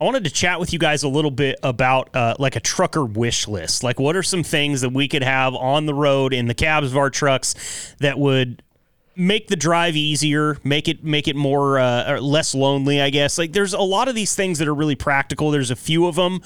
I 0.00 0.04
wanted 0.04 0.24
to 0.24 0.30
chat 0.30 0.58
with 0.58 0.72
you 0.72 0.78
guys 0.80 1.04
a 1.04 1.08
little 1.08 1.30
bit 1.30 1.58
about 1.62 2.14
uh, 2.14 2.34
like 2.40 2.56
a 2.56 2.60
trucker 2.60 3.04
wish 3.04 3.46
list. 3.46 3.84
Like, 3.84 4.00
what 4.00 4.16
are 4.16 4.22
some 4.24 4.42
things 4.42 4.80
that 4.80 4.90
we 4.92 5.06
could 5.06 5.22
have 5.22 5.54
on 5.54 5.86
the 5.86 5.94
road 5.94 6.34
in 6.34 6.46
the 6.46 6.54
cabs 6.54 6.90
of 6.90 6.96
our 6.96 7.10
trucks 7.10 7.94
that 8.00 8.18
would 8.18 8.62
make 9.14 9.46
the 9.46 9.54
drive 9.54 9.94
easier, 9.94 10.58
make 10.64 10.88
it 10.88 11.04
make 11.04 11.28
it 11.28 11.36
more 11.36 11.78
uh, 11.78 12.10
or 12.10 12.20
less 12.20 12.54
lonely? 12.56 13.00
I 13.00 13.10
guess. 13.10 13.38
Like, 13.38 13.52
there's 13.52 13.72
a 13.72 13.80
lot 13.80 14.08
of 14.08 14.16
these 14.16 14.34
things 14.34 14.58
that 14.58 14.66
are 14.66 14.74
really 14.74 14.96
practical. 14.96 15.52
There's 15.52 15.70
a 15.70 15.76
few 15.76 16.06
of 16.08 16.16
them 16.16 16.40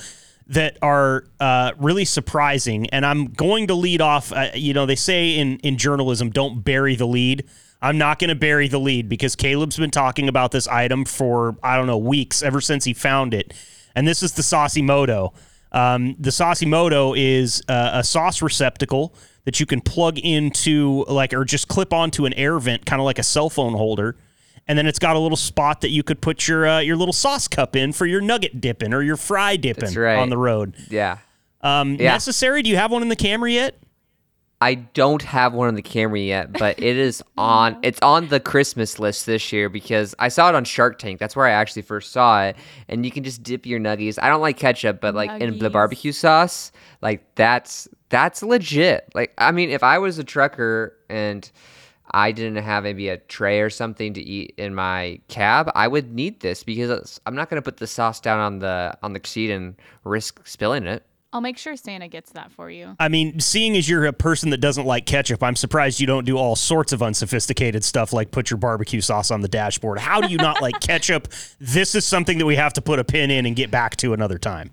that 0.48 0.78
are 0.80 1.24
uh, 1.40 1.72
really 1.78 2.04
surprising, 2.04 2.88
and 2.90 3.04
I'm 3.04 3.26
going 3.26 3.66
to 3.66 3.74
lead 3.74 4.00
off. 4.00 4.32
Uh, 4.32 4.48
you 4.54 4.72
know, 4.72 4.87
they 4.87 4.96
say 4.96 5.37
in 5.37 5.58
in 5.58 5.76
journalism, 5.76 6.30
don't 6.30 6.64
bury 6.64 6.96
the 6.96 7.06
lead. 7.06 7.44
I'm 7.80 7.98
not 7.98 8.18
going 8.18 8.30
to 8.30 8.34
bury 8.34 8.66
the 8.66 8.80
lead 8.80 9.08
because 9.08 9.37
Caleb's 9.37 9.76
been 9.76 9.90
talking 9.90 10.28
about 10.28 10.50
this 10.50 10.66
item 10.66 11.04
for, 11.04 11.56
I 11.62 11.76
don't 11.76 11.87
know, 11.87 11.98
weeks, 11.98 12.42
ever 12.42 12.61
since 12.61 12.84
he 12.84 12.92
found 12.92 13.34
it. 13.34 13.54
And 13.94 14.06
this 14.06 14.22
is 14.22 14.32
the 14.32 14.42
Saucemoto. 14.42 15.32
Um, 15.70 16.16
the 16.18 16.30
Saucemoto 16.30 17.14
is 17.16 17.62
uh, 17.68 17.90
a 17.94 18.02
sauce 18.02 18.42
receptacle 18.42 19.14
that 19.44 19.61
you 19.61 19.66
can 19.66 19.80
plug 19.80 20.18
into, 20.18 21.04
like, 21.08 21.32
or 21.32 21.44
just 21.44 21.68
clip 21.68 21.92
onto 21.92 22.26
an 22.26 22.32
air 22.34 22.58
vent, 22.58 22.84
kind 22.84 23.00
of 23.00 23.04
like 23.04 23.18
a 23.18 23.22
cell 23.22 23.48
phone 23.48 23.74
holder. 23.74 24.16
And 24.68 24.76
then 24.76 24.87
it's 24.87 24.98
got 24.98 25.16
a 25.16 25.18
little 25.18 25.37
spot 25.37 25.81
that 25.81 25.88
you 25.88 26.02
could 26.02 26.20
put 26.20 26.46
your 26.46 26.68
uh, 26.68 26.81
your 26.81 26.96
little 26.96 27.14
sauce 27.14 27.48
cup 27.48 27.74
in 27.74 27.92
for 27.92 28.07
your 28.07 28.20
nugget 28.20 28.61
dipping 28.61 28.92
or 28.92 29.02
your 29.02 29.16
fry 29.16 29.57
dipping 29.57 29.94
right. 29.94 30.18
on 30.18 30.28
the 30.28 30.38
road. 30.38 30.74
Yeah. 30.90 31.18
Um, 31.62 31.94
Yeah. 31.94 32.12
Necessary? 32.12 32.62
Do 32.62 32.70
you 32.70 32.76
have 32.76 32.92
one 32.92 33.02
in 33.02 33.09
the 33.09 33.16
camera 33.16 33.50
yet? 33.50 33.78
I 34.61 34.74
don't 34.74 35.22
have 35.22 35.54
one 35.54 35.68
in 35.68 35.76
the 35.76 35.83
camera 35.83 36.18
yet, 36.18 36.52
but 36.52 36.81
it 36.83 36.96
is 36.96 37.22
on. 37.37 37.78
It's 37.83 38.00
on 38.02 38.28
the 38.28 38.40
Christmas 38.40 38.98
list 38.98 39.24
this 39.24 39.52
year 39.52 39.68
because 39.68 40.14
I 40.18 40.28
saw 40.28 40.48
it 40.48 40.54
on 40.54 40.64
Shark 40.64 40.98
Tank. 40.98 41.20
That's 41.20 41.37
where 41.37 41.46
I 41.46 41.52
actually 41.52 41.83
first 41.83 42.12
saw 42.12 42.42
it, 42.42 42.57
and 42.88 43.04
you 43.04 43.12
can 43.12 43.22
just 43.22 43.42
dip 43.42 43.66
your 43.66 43.78
nuggies. 43.78 44.18
I 44.20 44.28
don't 44.28 44.40
like 44.40 44.57
ketchup, 44.57 45.00
but 45.00 45.14
like 45.14 45.31
in 45.40 45.59
the 45.59 45.70
barbecue 45.70 46.12
sauce, 46.12 46.72
like 47.00 47.24
that's 47.37 47.87
that's 48.09 48.42
legit. 48.42 49.09
Like 49.14 49.33
I 49.38 49.52
mean, 49.52 49.70
if 49.70 49.85
I 49.85 49.98
was 49.98 50.18
a 50.18 50.24
trucker 50.24 50.96
and 51.09 51.48
I 52.12 52.32
didn't 52.32 52.62
have 52.62 52.84
maybe 52.84 53.08
a 53.08 53.16
tray 53.16 53.60
or 53.60 53.70
something 53.70 54.14
to 54.14 54.20
eat 54.20 54.54
in 54.56 54.74
my 54.74 55.20
cab, 55.28 55.70
I 55.74 55.88
would 55.88 56.14
need 56.14 56.40
this 56.40 56.62
because 56.62 57.20
I'm 57.26 57.34
not 57.34 57.50
gonna 57.50 57.62
put 57.62 57.76
the 57.76 57.86
sauce 57.86 58.20
down 58.20 58.40
on 58.40 58.58
the 58.58 58.96
on 59.02 59.12
the 59.12 59.20
seat 59.24 59.50
and 59.50 59.76
risk 60.04 60.46
spilling 60.46 60.86
it. 60.86 61.04
I'll 61.30 61.42
make 61.42 61.58
sure 61.58 61.76
Santa 61.76 62.08
gets 62.08 62.32
that 62.32 62.50
for 62.52 62.70
you. 62.70 62.96
I 62.98 63.08
mean, 63.08 63.38
seeing 63.38 63.76
as 63.76 63.86
you're 63.86 64.06
a 64.06 64.14
person 64.14 64.48
that 64.50 64.58
doesn't 64.58 64.86
like 64.86 65.04
ketchup, 65.04 65.42
I'm 65.42 65.56
surprised 65.56 66.00
you 66.00 66.06
don't 66.06 66.24
do 66.24 66.38
all 66.38 66.56
sorts 66.56 66.94
of 66.94 67.02
unsophisticated 67.02 67.84
stuff 67.84 68.14
like 68.14 68.30
put 68.30 68.48
your 68.48 68.56
barbecue 68.56 69.02
sauce 69.02 69.30
on 69.30 69.42
the 69.42 69.48
dashboard. 69.48 69.98
How 69.98 70.22
do 70.22 70.28
you 70.28 70.38
not 70.38 70.62
like 70.62 70.80
ketchup? 70.80 71.28
This 71.60 71.94
is 71.94 72.06
something 72.06 72.38
that 72.38 72.46
we 72.46 72.56
have 72.56 72.72
to 72.74 72.80
put 72.80 72.98
a 72.98 73.04
pin 73.04 73.30
in 73.30 73.44
and 73.44 73.54
get 73.54 73.70
back 73.70 73.96
to 73.96 74.14
another 74.14 74.38
time. 74.38 74.70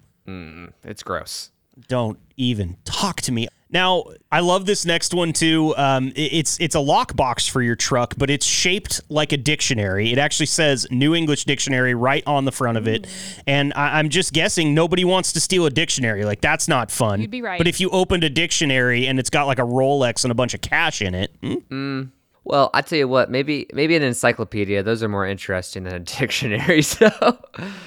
It's 0.83 1.03
gross. 1.03 1.51
Don't 1.89 2.17
even 2.37 2.77
talk 2.85 3.21
to 3.23 3.33
me. 3.33 3.49
Now, 3.69 4.05
I 4.31 4.41
love 4.41 4.65
this 4.65 4.85
next 4.85 5.13
one 5.13 5.33
too. 5.33 5.75
Um, 5.75 6.13
it's 6.15 6.59
it's 6.59 6.75
a 6.75 6.79
lockbox 6.79 7.49
for 7.49 7.61
your 7.61 7.75
truck, 7.75 8.13
but 8.17 8.29
it's 8.29 8.45
shaped 8.45 9.01
like 9.09 9.31
a 9.31 9.37
dictionary. 9.37 10.11
It 10.11 10.17
actually 10.19 10.45
says 10.45 10.87
New 10.91 11.15
English 11.15 11.45
Dictionary 11.45 11.95
right 11.95 12.23
on 12.27 12.45
the 12.45 12.51
front 12.51 12.77
of 12.77 12.87
it, 12.87 13.07
and 13.47 13.73
I, 13.75 13.99
I'm 13.99 14.09
just 14.09 14.33
guessing 14.33 14.73
nobody 14.73 15.03
wants 15.03 15.33
to 15.33 15.39
steal 15.39 15.65
a 15.65 15.71
dictionary. 15.71 16.25
Like 16.25 16.41
that's 16.41 16.67
not 16.67 16.91
fun. 16.91 17.21
You'd 17.21 17.31
be 17.31 17.41
right. 17.41 17.57
But 17.57 17.67
if 17.67 17.79
you 17.79 17.89
opened 17.89 18.23
a 18.23 18.29
dictionary 18.29 19.07
and 19.07 19.19
it's 19.19 19.31
got 19.31 19.47
like 19.47 19.59
a 19.59 19.63
Rolex 19.63 20.23
and 20.23 20.31
a 20.31 20.35
bunch 20.35 20.53
of 20.53 20.61
cash 20.61 21.01
in 21.01 21.15
it, 21.15 21.31
hmm, 21.41 22.03
Well, 22.45 22.69
I 22.75 22.81
tell 22.81 22.99
you 22.99 23.07
what, 23.07 23.31
maybe 23.31 23.65
maybe 23.73 23.95
an 23.95 24.03
encyclopedia. 24.03 24.83
Those 24.83 25.01
are 25.01 25.09
more 25.09 25.25
interesting 25.25 25.83
than 25.83 25.93
a 25.95 25.99
dictionary. 26.19 26.83
So, 26.83 27.09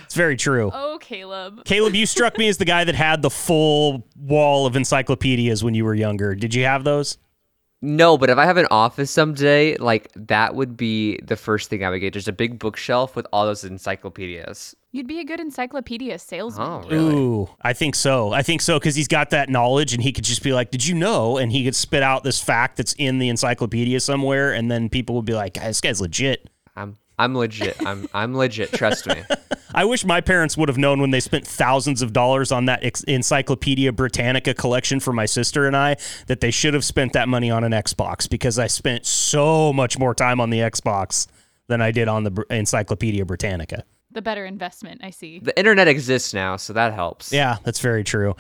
it's 0.05 0.15
very 0.15 0.37
true. 0.37 0.71
Oh, 0.75 0.99
Caleb. 1.01 1.63
Caleb, 1.65 1.95
you 1.95 2.07
struck 2.07 2.37
me 2.37 2.49
as 2.49 2.59
the 2.59 2.65
guy 2.65 2.83
that 2.85 2.97
had 2.97 3.23
the 3.23 3.31
full 3.31 4.05
wall 4.17 4.67
of 4.67 4.75
encyclopedias 4.75 5.63
when 5.63 5.75
you 5.75 5.85
were 5.85 5.95
younger. 5.95 6.35
Did 6.35 6.55
you 6.55 6.65
have 6.65 6.85
those? 6.85 7.19
no, 7.81 8.19
but 8.19 8.29
if 8.29 8.39
I 8.39 8.45
have 8.45 8.57
an 8.57 8.67
office 8.73 9.09
someday, 9.09 9.77
like 9.77 10.11
that 10.17 10.57
would 10.57 10.77
be 10.77 11.21
the 11.23 11.37
first 11.37 11.71
thing 11.71 11.85
I 11.85 11.91
would 11.91 12.01
get. 12.01 12.13
Just 12.13 12.27
a 12.27 12.33
big 12.33 12.59
bookshelf 12.59 13.15
with 13.15 13.25
all 13.33 13.47
those 13.47 13.63
encyclopedias. 13.63 14.75
You'd 14.91 15.07
be 15.07 15.21
a 15.21 15.25
good 15.25 15.39
encyclopedia 15.39 16.19
salesman. 16.19 16.67
Oh, 16.67 16.89
really? 16.89 17.15
Ooh, 17.15 17.49
I 17.61 17.75
think 17.75 17.95
so. 17.95 18.33
I 18.33 18.43
think 18.43 18.63
so 18.63 18.79
because 18.79 18.95
he's 18.95 19.09
got 19.09 19.31
that 19.31 19.51
knowledge 19.51 19.93
and 19.93 20.03
he 20.03 20.13
could 20.13 20.25
just 20.25 20.43
be 20.43 20.53
like, 20.55 20.71
"Did 20.71 20.87
you 20.87 20.95
know?" 20.95 21.37
And 21.37 21.53
he 21.53 21.63
could 21.65 21.77
spit 21.77 22.03
out 22.03 22.25
this 22.25 22.41
fact 22.41 22.79
that's 22.79 22.95
in 22.95 23.19
the 23.19 23.29
encyclopedia 23.29 24.01
somewhere, 24.01 24.53
and 24.53 24.71
then 24.71 24.89
people 24.89 25.15
would 25.17 25.27
be 25.27 25.35
like, 25.35 25.55
"This 25.55 25.83
guy's 25.83 26.01
legit." 26.01 26.49
I'm 26.75 26.97
I'm 27.19 27.35
legit. 27.35 27.77
I'm 27.85 28.09
I'm 28.15 28.35
legit. 28.35 28.73
Trust 28.73 29.07
me. 29.07 29.23
I 29.75 29.85
wish 29.85 30.07
my 30.07 30.23
parents 30.23 30.57
would 30.57 30.71
have 30.71 30.79
known 30.79 31.01
when 31.01 31.11
they 31.11 31.21
spent 31.21 31.47
thousands 31.47 32.01
of 32.01 32.15
dollars 32.15 32.51
on 32.51 32.65
that 32.65 32.83
ex- 32.83 33.03
Encyclopedia 33.05 33.93
Britannica 33.93 34.55
collection 34.55 34.99
for 35.01 35.13
my 35.13 35.27
sister 35.27 35.67
and 35.67 35.77
I 35.77 35.97
that 36.27 36.41
they 36.41 36.51
should 36.51 36.73
have 36.73 36.85
spent 36.85 37.13
that 37.13 37.29
money 37.29 37.51
on 37.51 37.65
an 37.65 37.73
Xbox 37.73 38.29
because 38.29 38.59
I 38.59 38.67
spent 38.69 39.05
so 39.05 39.73
much 39.75 39.99
more 39.99 40.15
time 40.15 40.41
on 40.41 40.49
the 40.49 40.61
Xbox 40.61 41.27
than 41.67 41.83
I 41.83 41.91
did 41.91 42.09
on 42.09 42.25
the 42.25 42.31
Br- 42.31 42.43
Encyclopedia 42.51 43.27
Britannica. 43.27 43.85
The 44.19 44.23
better 44.23 44.45
investment, 44.45 45.03
I 45.05 45.11
see. 45.11 45.39
The 45.39 45.57
internet 45.57 45.87
exists 45.87 46.35
now, 46.35 46.57
so 46.57 46.73
that 46.73 46.93
helps. 46.93 47.33
Yeah, 47.33 47.59
that's 47.63 47.79
very 47.79 48.03
true. 48.03 48.35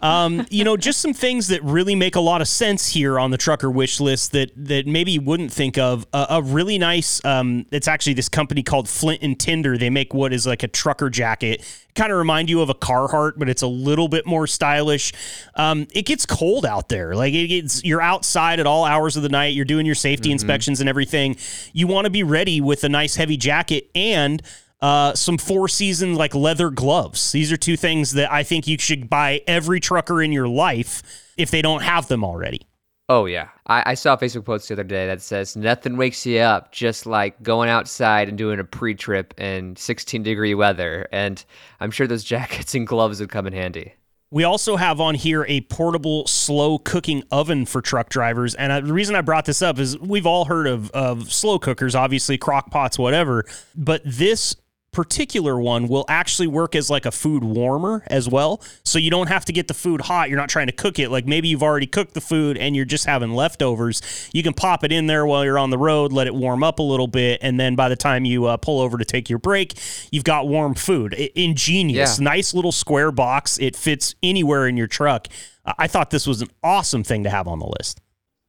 Um, 0.00 0.46
you 0.50 0.64
know, 0.64 0.78
just 0.78 1.02
some 1.02 1.12
things 1.12 1.48
that 1.48 1.62
really 1.62 1.94
make 1.94 2.16
a 2.16 2.20
lot 2.20 2.40
of 2.40 2.48
sense 2.48 2.88
here 2.88 3.18
on 3.18 3.30
the 3.30 3.36
trucker 3.36 3.70
wish 3.70 4.00
list 4.00 4.32
that 4.32 4.52
that 4.56 4.86
maybe 4.86 5.12
you 5.12 5.20
wouldn't 5.20 5.52
think 5.52 5.76
of. 5.76 6.06
A, 6.14 6.26
a 6.30 6.42
really 6.42 6.78
nice. 6.78 7.22
Um, 7.26 7.66
it's 7.70 7.88
actually 7.88 8.14
this 8.14 8.30
company 8.30 8.62
called 8.62 8.88
Flint 8.88 9.20
and 9.20 9.38
Tinder. 9.38 9.76
They 9.76 9.90
make 9.90 10.14
what 10.14 10.32
is 10.32 10.46
like 10.46 10.62
a 10.62 10.68
trucker 10.68 11.10
jacket. 11.10 11.62
Kind 11.94 12.10
of 12.10 12.16
remind 12.16 12.48
you 12.48 12.62
of 12.62 12.70
a 12.70 12.74
Carhartt, 12.74 13.34
but 13.36 13.50
it's 13.50 13.60
a 13.60 13.66
little 13.66 14.08
bit 14.08 14.24
more 14.24 14.46
stylish. 14.46 15.12
Um, 15.56 15.88
it 15.92 16.06
gets 16.06 16.24
cold 16.24 16.64
out 16.64 16.88
there. 16.88 17.14
Like 17.14 17.34
it 17.34 17.48
gets, 17.48 17.84
you're 17.84 18.00
outside 18.00 18.60
at 18.60 18.66
all 18.66 18.86
hours 18.86 19.18
of 19.18 19.22
the 19.22 19.28
night. 19.28 19.48
You're 19.48 19.66
doing 19.66 19.84
your 19.84 19.94
safety 19.94 20.32
inspections 20.32 20.80
and 20.80 20.88
everything. 20.88 21.36
You 21.74 21.86
want 21.86 22.06
to 22.06 22.10
be 22.10 22.22
ready 22.22 22.62
with 22.62 22.82
a 22.84 22.88
nice 22.88 23.16
heavy 23.16 23.36
jacket 23.36 23.90
and 23.94 24.42
uh, 24.82 25.14
some 25.14 25.38
four 25.38 25.68
season 25.68 26.16
like 26.16 26.34
leather 26.34 26.68
gloves. 26.70 27.32
These 27.32 27.52
are 27.52 27.56
two 27.56 27.76
things 27.76 28.12
that 28.12 28.30
I 28.30 28.42
think 28.42 28.66
you 28.66 28.76
should 28.78 29.08
buy 29.08 29.40
every 29.46 29.80
trucker 29.80 30.20
in 30.20 30.32
your 30.32 30.48
life 30.48 31.02
if 31.38 31.50
they 31.50 31.62
don't 31.62 31.82
have 31.82 32.08
them 32.08 32.24
already. 32.24 32.66
Oh 33.08 33.26
yeah. 33.26 33.48
I, 33.66 33.82
I 33.86 33.94
saw 33.94 34.14
a 34.14 34.18
Facebook 34.18 34.44
post 34.44 34.68
the 34.68 34.74
other 34.74 34.84
day 34.84 35.06
that 35.06 35.22
says 35.22 35.56
nothing 35.56 35.96
wakes 35.96 36.26
you 36.26 36.40
up 36.40 36.72
just 36.72 37.06
like 37.06 37.40
going 37.42 37.68
outside 37.68 38.28
and 38.28 38.36
doing 38.36 38.58
a 38.58 38.64
pre-trip 38.64 39.38
in 39.38 39.76
16 39.76 40.22
degree 40.22 40.54
weather, 40.54 41.08
and 41.12 41.44
I'm 41.80 41.90
sure 41.90 42.06
those 42.06 42.24
jackets 42.34 42.74
and 42.74 42.86
gloves 42.86 43.20
would 43.20 43.30
come 43.30 43.46
in 43.46 43.52
handy. 43.52 43.94
We 44.30 44.44
also 44.44 44.76
have 44.76 44.98
on 44.98 45.14
here 45.14 45.44
a 45.46 45.60
portable 45.60 46.26
slow 46.26 46.78
cooking 46.78 47.22
oven 47.30 47.66
for 47.66 47.82
truck 47.82 48.08
drivers. 48.08 48.54
And 48.54 48.72
uh, 48.72 48.80
the 48.80 48.94
reason 48.94 49.14
I 49.14 49.20
brought 49.20 49.44
this 49.44 49.60
up 49.60 49.78
is 49.78 49.98
we've 49.98 50.24
all 50.24 50.46
heard 50.46 50.66
of, 50.66 50.90
of 50.92 51.30
slow 51.30 51.58
cookers, 51.58 51.94
obviously, 51.94 52.38
crock 52.38 52.70
pots, 52.70 52.98
whatever. 52.98 53.44
But 53.74 54.00
this 54.06 54.56
particular 54.92 55.58
one 55.58 55.88
will 55.88 56.04
actually 56.06 56.46
work 56.46 56.74
as 56.74 56.90
like 56.90 57.06
a 57.06 57.10
food 57.10 57.42
warmer 57.42 58.04
as 58.08 58.28
well. 58.28 58.62
So 58.84 58.98
you 58.98 59.10
don't 59.10 59.28
have 59.28 59.44
to 59.46 59.52
get 59.52 59.66
the 59.66 59.74
food 59.74 60.02
hot. 60.02 60.28
You're 60.28 60.38
not 60.38 60.50
trying 60.50 60.66
to 60.66 60.72
cook 60.72 60.98
it. 60.98 61.10
Like 61.10 61.26
maybe 61.26 61.48
you've 61.48 61.62
already 61.62 61.86
cooked 61.86 62.12
the 62.12 62.20
food 62.20 62.58
and 62.58 62.76
you're 62.76 62.84
just 62.84 63.06
having 63.06 63.32
leftovers. 63.32 64.02
You 64.34 64.42
can 64.42 64.52
pop 64.52 64.84
it 64.84 64.92
in 64.92 65.06
there 65.06 65.24
while 65.24 65.44
you're 65.44 65.58
on 65.58 65.70
the 65.70 65.78
road, 65.78 66.12
let 66.12 66.26
it 66.26 66.34
warm 66.34 66.62
up 66.62 66.78
a 66.78 66.82
little 66.82 67.06
bit. 67.06 67.40
And 67.42 67.58
then 67.58 67.74
by 67.74 67.88
the 67.88 67.96
time 67.96 68.26
you 68.26 68.44
uh, 68.44 68.58
pull 68.58 68.80
over 68.80 68.98
to 68.98 69.04
take 69.04 69.30
your 69.30 69.38
break, 69.38 69.74
you've 70.10 70.24
got 70.24 70.46
warm 70.46 70.74
food. 70.74 71.14
Ingenious. 71.14 72.18
Yeah. 72.18 72.24
Nice 72.24 72.52
little 72.52 72.72
square 72.72 73.10
box. 73.10 73.58
It 73.58 73.74
fits 73.74 74.14
anywhere 74.22 74.66
in 74.68 74.76
your 74.76 74.88
truck. 74.88 75.26
I 75.64 75.86
thought 75.86 76.10
this 76.10 76.26
was 76.26 76.42
an 76.42 76.48
awesome 76.62 77.02
thing 77.02 77.24
to 77.24 77.30
have 77.30 77.48
on 77.48 77.60
the 77.60 77.72
list. 77.78 78.00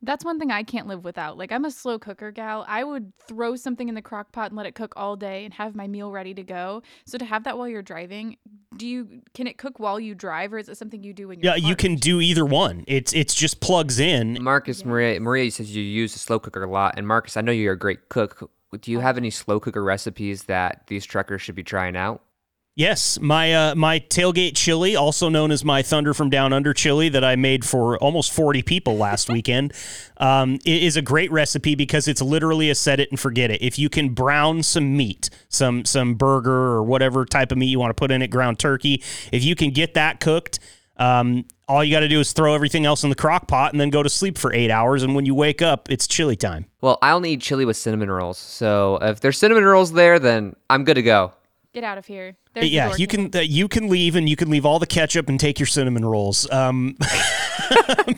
That's 0.04 0.24
one 0.24 0.38
thing 0.38 0.52
I 0.52 0.64
can't 0.64 0.88
live 0.88 1.04
without. 1.04 1.38
Like 1.38 1.52
I'm 1.52 1.66
a 1.66 1.72
slow 1.72 1.98
cooker 1.98 2.32
gal. 2.32 2.66
I 2.68 2.84
would 2.84 3.14
throw 3.28 3.56
something 3.56 3.90
in 3.90 3.96
the 3.96 4.02
crock 4.02 4.32
pot 4.32 4.52
and 4.52 4.58
let 4.58 4.66
it 4.66 4.76
cook 4.76 4.94
all 4.96 5.16
day 5.16 5.46
and 5.46 5.54
have 5.56 5.76
my 5.76 5.88
meal 5.88 6.12
ready 6.12 6.34
to 6.34 6.44
go. 6.44 6.84
So 7.06 7.18
to 7.18 7.26
have 7.26 7.46
that 7.46 7.58
while 7.58 7.68
you're 7.68 7.82
driving 7.82 8.38
do 8.78 8.88
you 8.88 9.22
can 9.34 9.48
it 9.48 9.58
cook 9.58 9.80
while 9.80 10.00
you 10.00 10.16
drive, 10.16 10.54
or 10.54 10.58
is 10.58 10.70
it 10.70 10.78
something 10.78 11.04
you 11.04 11.14
do 11.14 11.28
when 11.28 11.40
you're? 11.40 11.56
Yeah, 11.56 11.68
you 11.68 11.76
can 11.76 11.96
do 11.96 12.22
either 12.22 12.46
one. 12.46 12.84
It's 12.88 13.14
it's 13.14 13.34
just 13.34 13.60
plugs 13.60 14.00
in. 14.00 14.42
Marcus, 14.42 14.84
Maria, 14.86 15.20
Maria 15.20 15.52
says 15.52 15.76
you 15.76 15.84
use 15.84 16.16
a 16.16 16.20
slow 16.20 16.40
cooker 16.40 16.64
a 16.64 16.70
lot, 16.70 16.96
and 16.98 17.08
Marcus, 17.08 17.38
I 17.38 17.42
know 17.42 17.52
you're 17.52 17.74
a 17.74 17.80
great 17.80 18.10
cook. 18.10 18.50
Do 18.80 18.92
you 18.92 19.00
oh. 19.00 19.02
have 19.02 19.18
any 19.18 19.30
slow 19.30 19.60
cooker 19.60 19.84
recipes 19.84 20.44
that 20.44 20.88
these 20.88 21.06
truckers 21.06 21.42
should 21.42 21.56
be 21.56 21.64
trying 21.64 21.96
out? 21.96 22.24
Yes, 22.76 23.20
my 23.20 23.54
uh, 23.54 23.76
my 23.76 24.00
tailgate 24.00 24.56
chili, 24.56 24.96
also 24.96 25.30
known 25.30 25.52
as 25.52 25.64
my 25.64 25.84
Thunder 25.84 26.12
from 26.12 26.32
Down 26.32 26.52
Under 26.54 26.74
chili, 26.74 27.08
that 27.10 27.24
I 27.24 27.36
made 27.36 27.64
for 27.64 28.00
almost 28.00 28.34
forty 28.34 28.64
people 28.64 28.98
last 28.98 29.30
weekend, 29.30 29.74
um, 30.18 30.58
is 30.66 30.98
a 30.98 31.04
great 31.04 31.32
recipe 31.32 31.76
because 31.76 32.08
it's 32.08 32.20
literally 32.22 32.72
a 32.72 32.76
set 32.76 33.00
it 33.00 33.12
and 33.12 33.20
forget 33.20 33.52
it. 33.52 33.62
If 33.62 33.78
you 33.78 33.90
can 33.90 34.10
brown 34.16 34.64
some 34.64 34.98
meat, 34.98 35.30
some 35.50 35.86
some 35.86 36.16
burger 36.16 36.52
or 36.52 36.82
whatever 36.82 37.26
type 37.26 37.52
of 37.52 37.60
meat 37.60 37.68
you 37.68 37.78
want 37.78 37.92
to 37.92 37.94
put 37.94 38.10
in 38.10 38.24
it, 38.24 38.30
ground 38.30 38.58
turkey, 38.58 39.04
if 39.32 39.44
you 39.44 39.56
can 39.56 39.70
get 39.70 39.94
that 39.94 40.20
cooked. 40.20 40.58
Um, 40.98 41.46
all 41.68 41.84
you 41.84 41.92
got 41.92 42.02
to 42.02 42.08
do 42.08 42.20
is 42.20 42.34
throw 42.34 42.56
everything 42.56 42.86
else 42.86 43.04
in 43.04 43.10
the 43.10 43.16
crock 43.16 43.48
pot 43.48 43.72
and 43.72 43.80
then 43.82 43.90
go 43.92 44.02
to 44.02 44.10
sleep 44.10 44.38
for 44.38 44.54
eight 44.54 44.70
hours. 44.70 45.02
And 45.02 45.16
when 45.16 45.26
you 45.26 45.34
wake 45.34 45.62
up, 45.62 45.90
it's 45.92 46.08
chili 46.08 46.36
time. 46.36 46.66
Well, 46.82 47.00
I 47.02 47.12
only 47.12 47.32
eat 47.32 47.42
chili 47.42 47.66
with 47.66 47.78
cinnamon 47.78 48.10
rolls, 48.10 48.40
so 48.40 48.98
if 49.00 49.20
there's 49.20 49.38
cinnamon 49.38 49.64
rolls 49.64 49.94
there, 49.94 50.18
then 50.18 50.56
I'm 50.72 50.84
good 50.86 50.96
to 50.96 51.04
go. 51.04 51.34
Get 51.74 51.84
out 51.84 51.98
of 51.98 52.06
here. 52.06 52.36
There's 52.54 52.70
yeah, 52.70 52.96
you 52.96 53.08
can 53.08 53.32
uh, 53.36 53.40
you 53.40 53.68
can 53.68 53.90
leave 53.90 54.16
and 54.16 54.30
you 54.30 54.36
can 54.36 54.52
leave 54.52 54.64
all 54.64 54.78
the 54.78 54.86
ketchup 54.86 55.28
and 55.28 55.40
take 55.40 55.60
your 55.60 55.66
cinnamon 55.66 56.06
rolls. 56.06 56.50
Um, 56.52 56.96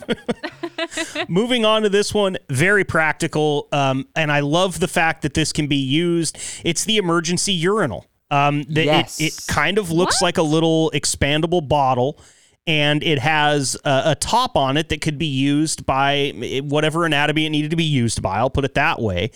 moving 1.29 1.63
on 1.63 1.83
to 1.83 1.89
this 1.89 2.13
one, 2.13 2.37
very 2.49 2.83
practical, 2.83 3.67
um, 3.71 4.07
and 4.15 4.29
I 4.31 4.41
love 4.41 4.79
the 4.81 4.89
fact 4.89 5.21
that 5.21 5.33
this 5.35 5.53
can 5.53 5.67
be 5.67 5.77
used. 5.77 6.37
It's 6.65 6.83
the 6.83 6.97
emergency 6.97 7.53
urinal. 7.53 8.05
Um, 8.29 8.63
the, 8.63 8.81
it- 8.81 8.85
Yes. 8.85 9.21
it, 9.21 9.45
kind 9.47 9.77
of 9.77 9.89
looks 9.91 10.21
like 10.21 10.37
a 10.37 10.43
little 10.43 10.91
expandable 10.93 11.65
bottle. 11.67 12.19
And 12.67 13.03
it 13.03 13.19
has 13.19 13.77
a, 13.85 14.01
a 14.07 14.15
top 14.15 14.57
on 14.57 14.75
it 14.75 14.89
that 14.89 14.99
could 14.99 15.19
be 15.19 15.27
used 15.27 15.85
by 15.85 16.33
eh, 16.41 16.61
whatever 16.61 17.05
anatomy 17.05 17.45
it 17.45 17.51
needed 17.51 17.69
to 17.69 17.77
be 17.77 17.83
used 17.83 18.23
by. 18.23 18.37
I'll 18.37 18.49
put 18.49 18.65
it 18.65 18.73
that 18.73 18.99
way 18.99 19.29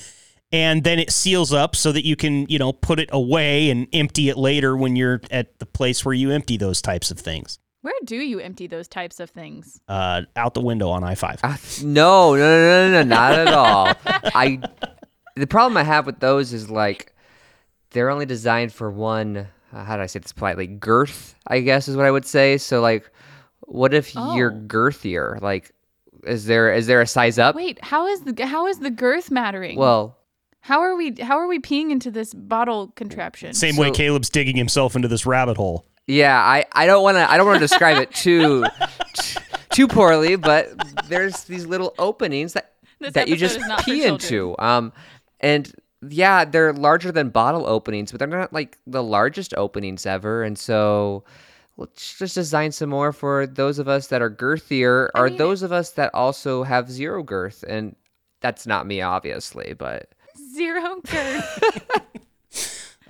and 0.51 0.83
then 0.83 0.99
it 0.99 1.11
seals 1.11 1.53
up 1.53 1.75
so 1.75 1.91
that 1.91 2.05
you 2.05 2.15
can 2.15 2.45
you 2.49 2.57
know 2.59 2.73
put 2.73 2.99
it 2.99 3.09
away 3.11 3.69
and 3.69 3.87
empty 3.93 4.29
it 4.29 4.37
later 4.37 4.75
when 4.75 4.95
you're 4.95 5.21
at 5.31 5.57
the 5.59 5.65
place 5.65 6.03
where 6.03 6.13
you 6.13 6.31
empty 6.31 6.57
those 6.57 6.81
types 6.81 7.11
of 7.11 7.19
things 7.19 7.59
Where 7.81 7.93
do 8.05 8.15
you 8.17 8.39
empty 8.39 8.67
those 8.67 8.87
types 8.87 9.19
of 9.19 9.29
things? 9.29 9.79
uh, 9.87 10.21
out 10.35 10.53
the 10.53 10.61
window 10.61 10.89
on 10.89 11.03
i5 11.03 11.39
Ah, 11.43 11.57
No, 11.83 12.35
no, 12.35 12.39
no, 12.39 12.89
no, 12.89 12.91
no, 12.91 13.03
not 13.03 13.33
at 13.33 13.47
all. 13.53 13.93
I 14.35 14.59
the 15.35 15.47
problem 15.47 15.77
I 15.77 15.83
have 15.83 16.05
with 16.05 16.19
those 16.19 16.51
is 16.53 16.69
like 16.69 17.13
they're 17.91 18.09
only 18.09 18.25
designed 18.25 18.73
for 18.73 18.91
one. 18.91 19.47
Uh, 19.73 19.83
how 19.83 19.95
do 19.97 20.01
I 20.03 20.07
say 20.07 20.19
this 20.19 20.33
politely? 20.33 20.67
Girth, 20.67 21.35
I 21.47 21.59
guess, 21.61 21.87
is 21.87 21.95
what 21.95 22.05
I 22.05 22.11
would 22.11 22.25
say. 22.25 22.57
So 22.57 22.81
like, 22.81 23.09
what 23.61 23.93
if 23.93 24.13
you're 24.15 24.51
Oh. 24.51 24.61
girthier? 24.67 25.39
Like, 25.41 25.71
is 26.25 26.45
there 26.45 26.73
is 26.73 26.87
there 26.87 27.01
a 27.01 27.07
size 27.07 27.39
up? 27.39 27.55
Wait, 27.55 27.83
how 27.83 28.07
is 28.07 28.21
the 28.21 28.45
how 28.45 28.67
is 28.67 28.79
the 28.79 28.89
girth 28.89 29.31
mattering? 29.31 29.77
Well, 29.77 30.17
how 30.61 30.81
are 30.81 30.95
we 30.95 31.15
how 31.21 31.37
are 31.37 31.47
we 31.47 31.59
peeing 31.59 31.91
into 31.91 32.11
this 32.11 32.33
bottle 32.33 32.93
contraption? 32.95 33.53
same 33.53 33.75
way 33.75 33.91
caleb's 33.91 34.29
digging 34.29 34.55
himself 34.55 34.95
into 34.95 35.07
this 35.07 35.25
rabbit 35.25 35.57
hole 35.57 35.85
yeah, 36.09 36.39
I, 36.39 36.65
I 36.71 36.87
don't 36.87 37.03
want 37.03 37.17
to 37.17 37.31
I 37.31 37.37
don't 37.37 37.45
want 37.45 37.57
to 37.57 37.63
describe 37.63 37.97
it 38.01 38.11
too 38.11 38.65
too 39.69 39.87
poorly, 39.87 40.37
but 40.37 40.71
there's 41.07 41.43
these 41.43 41.67
little 41.67 41.93
openings 41.99 42.53
that 42.53 42.73
This 42.99 43.13
that 43.13 43.27
you 43.27 43.35
just 43.35 43.57
is 43.57 43.67
not 43.67 43.81
for 43.81 43.91
pee 43.91 44.03
into. 44.03 44.55
Um, 44.57 44.91
and 45.39 45.71
yeah, 46.01 46.45
they're 46.45 46.73
larger 46.73 47.11
than 47.11 47.29
bottle 47.29 47.67
openings, 47.67 48.11
but 48.11 48.17
they're 48.17 48.27
not 48.27 48.51
like 48.51 48.79
the 48.87 49.03
largest 49.03 49.53
openings 49.55 50.07
ever. 50.07 50.41
And 50.41 50.57
so 50.57 51.25
let's 51.77 52.17
just 52.17 52.33
design 52.33 52.71
some 52.71 52.89
more 52.89 53.13
for 53.13 53.45
those 53.45 53.77
of 53.77 53.87
us 53.87 54.07
that 54.07 54.19
are 54.19 54.31
girthier, 54.31 55.09
or 55.13 55.27
mean- 55.27 55.37
those 55.37 55.61
of 55.61 55.71
us 55.71 55.91
that 55.91 56.11
also 56.15 56.63
have 56.63 56.89
zero 56.89 57.21
girth. 57.21 57.63
And 57.67 57.95
that's 58.41 58.65
not 58.65 58.87
me, 58.87 59.01
obviously, 59.01 59.75
but 59.77 60.09
Zero 60.59 60.95
girth. 61.09 61.63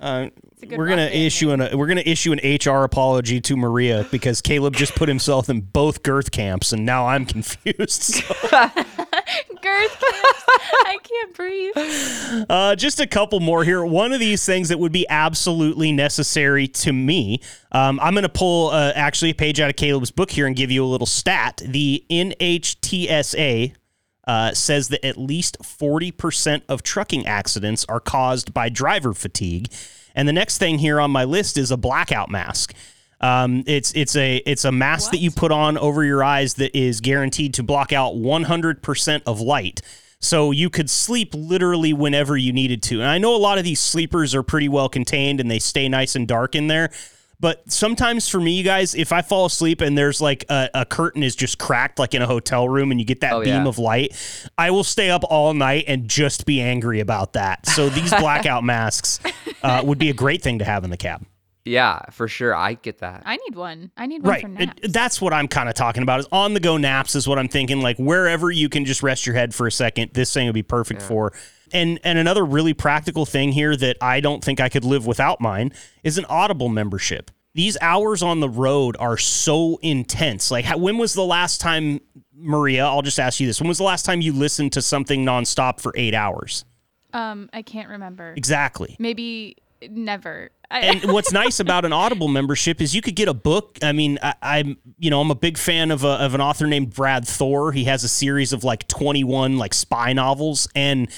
uh, 0.00 0.28
we're 0.68 0.86
gonna 0.86 1.02
rock 1.02 1.10
band 1.10 1.14
issue 1.14 1.50
an 1.50 1.76
we're 1.76 1.88
gonna 1.88 2.02
issue 2.06 2.32
an 2.32 2.38
HR 2.38 2.84
apology 2.84 3.40
to 3.40 3.56
Maria 3.56 4.06
because 4.12 4.40
Caleb 4.40 4.76
just 4.76 4.94
put 4.94 5.08
himself 5.08 5.48
in 5.48 5.60
both 5.60 6.04
girth 6.04 6.30
camps 6.30 6.72
and 6.72 6.86
now 6.86 7.08
I'm 7.08 7.26
confused. 7.34 8.02
So, 8.02 8.22
girth 8.50 10.00
camps. 10.00 10.44
I 10.84 10.98
can't 11.02 11.34
breathe. 11.34 12.46
Uh, 12.48 12.76
just 12.76 13.00
a 13.00 13.06
couple 13.06 13.40
more 13.40 13.64
here. 13.64 13.84
One 13.84 14.12
of 14.12 14.20
these 14.20 14.46
things 14.46 14.68
that 14.68 14.78
would 14.78 14.92
be 14.92 15.06
absolutely 15.08 15.90
necessary 15.90 16.68
to 16.68 16.92
me. 16.92 17.40
Um, 17.72 17.98
I'm 18.00 18.14
going 18.14 18.22
to 18.22 18.28
pull 18.28 18.70
uh, 18.70 18.92
actually 18.94 19.30
a 19.30 19.34
page 19.34 19.60
out 19.60 19.70
of 19.70 19.76
Caleb's 19.76 20.12
book 20.12 20.30
here 20.30 20.46
and 20.46 20.54
give 20.54 20.70
you 20.70 20.84
a 20.84 20.86
little 20.86 21.06
stat. 21.06 21.62
The 21.64 22.04
NHTSA 22.10 23.74
uh, 24.26 24.52
says 24.52 24.88
that 24.88 25.04
at 25.04 25.16
least 25.16 25.58
40% 25.60 26.62
of 26.68 26.82
trucking 26.82 27.26
accidents 27.26 27.84
are 27.88 28.00
caused 28.00 28.52
by 28.52 28.68
driver 28.68 29.14
fatigue. 29.14 29.72
And 30.14 30.28
the 30.28 30.32
next 30.32 30.58
thing 30.58 30.78
here 30.78 31.00
on 31.00 31.10
my 31.10 31.24
list 31.24 31.56
is 31.56 31.70
a 31.70 31.76
blackout 31.76 32.30
mask. 32.30 32.74
Um, 33.20 33.64
it's 33.66 33.92
it's 33.92 34.16
a 34.16 34.36
it's 34.46 34.64
a 34.64 34.72
mask 34.72 35.10
that 35.10 35.18
you 35.18 35.30
put 35.30 35.52
on 35.52 35.76
over 35.76 36.04
your 36.04 36.24
eyes 36.24 36.54
that 36.54 36.76
is 36.76 37.00
guaranteed 37.00 37.52
to 37.54 37.62
block 37.62 37.92
out 37.92 38.14
100% 38.14 39.22
of 39.26 39.40
light. 39.40 39.82
So 40.20 40.50
you 40.50 40.68
could 40.68 40.90
sleep 40.90 41.34
literally 41.34 41.92
whenever 41.92 42.36
you 42.36 42.52
needed 42.52 42.82
to. 42.84 43.00
And 43.00 43.08
I 43.08 43.18
know 43.18 43.34
a 43.34 43.38
lot 43.38 43.58
of 43.58 43.64
these 43.64 43.80
sleepers 43.80 44.34
are 44.34 44.42
pretty 44.42 44.68
well 44.68 44.88
contained 44.88 45.40
and 45.40 45.50
they 45.50 45.58
stay 45.58 45.88
nice 45.88 46.14
and 46.14 46.28
dark 46.28 46.54
in 46.54 46.66
there. 46.66 46.90
But 47.40 47.70
sometimes 47.72 48.28
for 48.28 48.38
me, 48.38 48.52
you 48.52 48.62
guys, 48.62 48.94
if 48.94 49.12
I 49.12 49.22
fall 49.22 49.46
asleep 49.46 49.80
and 49.80 49.96
there's 49.96 50.20
like 50.20 50.44
a, 50.50 50.68
a 50.74 50.84
curtain 50.84 51.22
is 51.22 51.34
just 51.34 51.58
cracked, 51.58 51.98
like 51.98 52.12
in 52.14 52.20
a 52.20 52.26
hotel 52.26 52.68
room, 52.68 52.90
and 52.90 53.00
you 53.00 53.06
get 53.06 53.20
that 53.22 53.32
Oh, 53.32 53.40
beam 53.40 53.62
yeah. 53.62 53.66
of 53.66 53.78
light, 53.78 54.14
I 54.58 54.70
will 54.70 54.84
stay 54.84 55.08
up 55.10 55.24
all 55.24 55.54
night 55.54 55.84
and 55.88 56.06
just 56.08 56.44
be 56.44 56.60
angry 56.60 57.00
about 57.00 57.32
that. 57.32 57.66
So 57.66 57.88
these 57.88 58.10
blackout 58.10 58.62
masks 58.74 59.20
uh, 59.62 59.80
would 59.84 59.98
be 59.98 60.10
a 60.10 60.14
great 60.14 60.42
thing 60.42 60.58
to 60.58 60.64
have 60.66 60.84
in 60.84 60.90
the 60.90 60.98
cab. 60.98 61.24
yeah, 61.64 62.00
for 62.10 62.26
sure, 62.28 62.54
I 62.54 62.74
get 62.74 62.98
that. 62.98 63.22
I 63.24 63.36
need 63.36 63.54
one. 63.54 63.90
I 63.96 64.06
need 64.06 64.22
one 64.22 64.30
Right. 64.30 64.42
for 64.42 64.48
It- 64.48 64.66
naps. 64.66 64.92
that's 64.92 65.20
what 65.20 65.32
I'm 65.32 65.48
kind 65.48 65.68
of 65.70 65.74
talking 65.74 66.02
about. 66.02 66.20
Is 66.20 66.26
on 66.32 66.52
the 66.54 66.60
go 66.60 66.76
naps 66.76 67.14
is 67.14 67.26
what 67.26 67.38
I'm 67.38 67.48
thinking. 67.48 67.80
Like 67.80 67.96
wherever 67.98 68.50
you 68.50 68.68
can 68.68 68.84
just 68.84 69.02
rest 69.02 69.24
your 69.24 69.34
head 69.34 69.54
for 69.54 69.66
a 69.66 69.72
second, 69.72 70.10
this 70.12 70.32
thing 70.34 70.46
would 70.46 70.54
be 70.54 70.62
perfect 70.62 71.00
for. 71.00 71.32
And 71.72 72.00
and 72.04 72.18
another 72.18 72.44
really 72.44 72.74
practical 72.74 73.26
thing 73.26 73.52
here 73.52 73.76
that 73.76 73.96
I 74.00 74.20
don't 74.20 74.42
think 74.42 74.60
I 74.60 74.68
could 74.68 74.84
live 74.84 75.06
without 75.06 75.40
mine 75.40 75.72
is 76.02 76.18
an 76.18 76.24
Audible 76.26 76.68
membership. 76.68 77.30
These 77.54 77.76
hours 77.80 78.22
on 78.22 78.40
the 78.40 78.48
road 78.48 78.96
are 79.00 79.16
so 79.16 79.78
intense. 79.82 80.50
Like 80.50 80.64
how, 80.64 80.78
when 80.78 80.98
was 80.98 81.14
the 81.14 81.24
last 81.24 81.60
time, 81.60 82.00
Maria? 82.34 82.86
I'll 82.86 83.02
just 83.02 83.18
ask 83.18 83.40
you 83.40 83.46
this: 83.46 83.60
When 83.60 83.68
was 83.68 83.78
the 83.78 83.84
last 83.84 84.04
time 84.04 84.20
you 84.20 84.32
listened 84.32 84.72
to 84.74 84.82
something 84.82 85.24
nonstop 85.24 85.80
for 85.80 85.92
eight 85.96 86.14
hours? 86.14 86.64
um, 87.12 87.50
I 87.52 87.62
can't 87.62 87.88
remember. 87.88 88.34
Exactly. 88.36 88.96
Maybe 88.98 89.56
never. 89.88 90.50
And 90.70 91.02
what's 91.12 91.32
nice 91.32 91.60
about 91.60 91.84
an 91.84 91.92
Audible 91.92 92.28
membership 92.28 92.80
is 92.80 92.94
you 92.94 93.02
could 93.02 93.16
get 93.16 93.28
a 93.28 93.34
book. 93.34 93.78
I 93.82 93.92
mean, 93.92 94.18
I, 94.22 94.34
I'm 94.42 94.78
you 94.98 95.10
know 95.10 95.20
I'm 95.20 95.30
a 95.30 95.36
big 95.36 95.58
fan 95.58 95.90
of 95.90 96.04
a, 96.04 96.08
of 96.08 96.34
an 96.34 96.40
author 96.40 96.66
named 96.66 96.94
Brad 96.94 97.26
Thor. 97.26 97.72
He 97.72 97.84
has 97.84 98.04
a 98.04 98.08
series 98.08 98.52
of 98.52 98.64
like 98.64 98.86
21 98.88 99.58
like 99.58 99.74
spy 99.74 100.12
novels, 100.12 100.68
and 100.74 101.10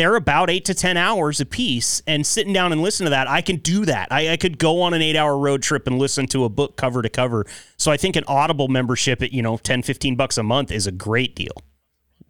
they're 0.00 0.16
about 0.16 0.48
eight 0.48 0.64
to 0.64 0.74
10 0.74 0.96
hours 0.96 1.40
a 1.40 1.46
piece. 1.46 2.02
And 2.06 2.26
sitting 2.26 2.54
down 2.54 2.72
and 2.72 2.80
listen 2.80 3.04
to 3.04 3.10
that, 3.10 3.28
I 3.28 3.42
can 3.42 3.56
do 3.56 3.84
that. 3.84 4.08
I, 4.10 4.32
I 4.32 4.36
could 4.38 4.58
go 4.58 4.80
on 4.80 4.94
an 4.94 5.02
eight 5.02 5.14
hour 5.14 5.36
road 5.36 5.62
trip 5.62 5.86
and 5.86 5.98
listen 5.98 6.26
to 6.28 6.44
a 6.44 6.48
book 6.48 6.76
cover 6.76 7.02
to 7.02 7.10
cover. 7.10 7.44
So 7.76 7.92
I 7.92 7.98
think 7.98 8.16
an 8.16 8.24
Audible 8.26 8.68
membership 8.68 9.20
at 9.22 9.32
you 9.32 9.42
know 9.42 9.58
10, 9.58 9.82
15 9.82 10.16
bucks 10.16 10.38
a 10.38 10.42
month 10.42 10.72
is 10.72 10.86
a 10.86 10.92
great 10.92 11.36
deal. 11.36 11.52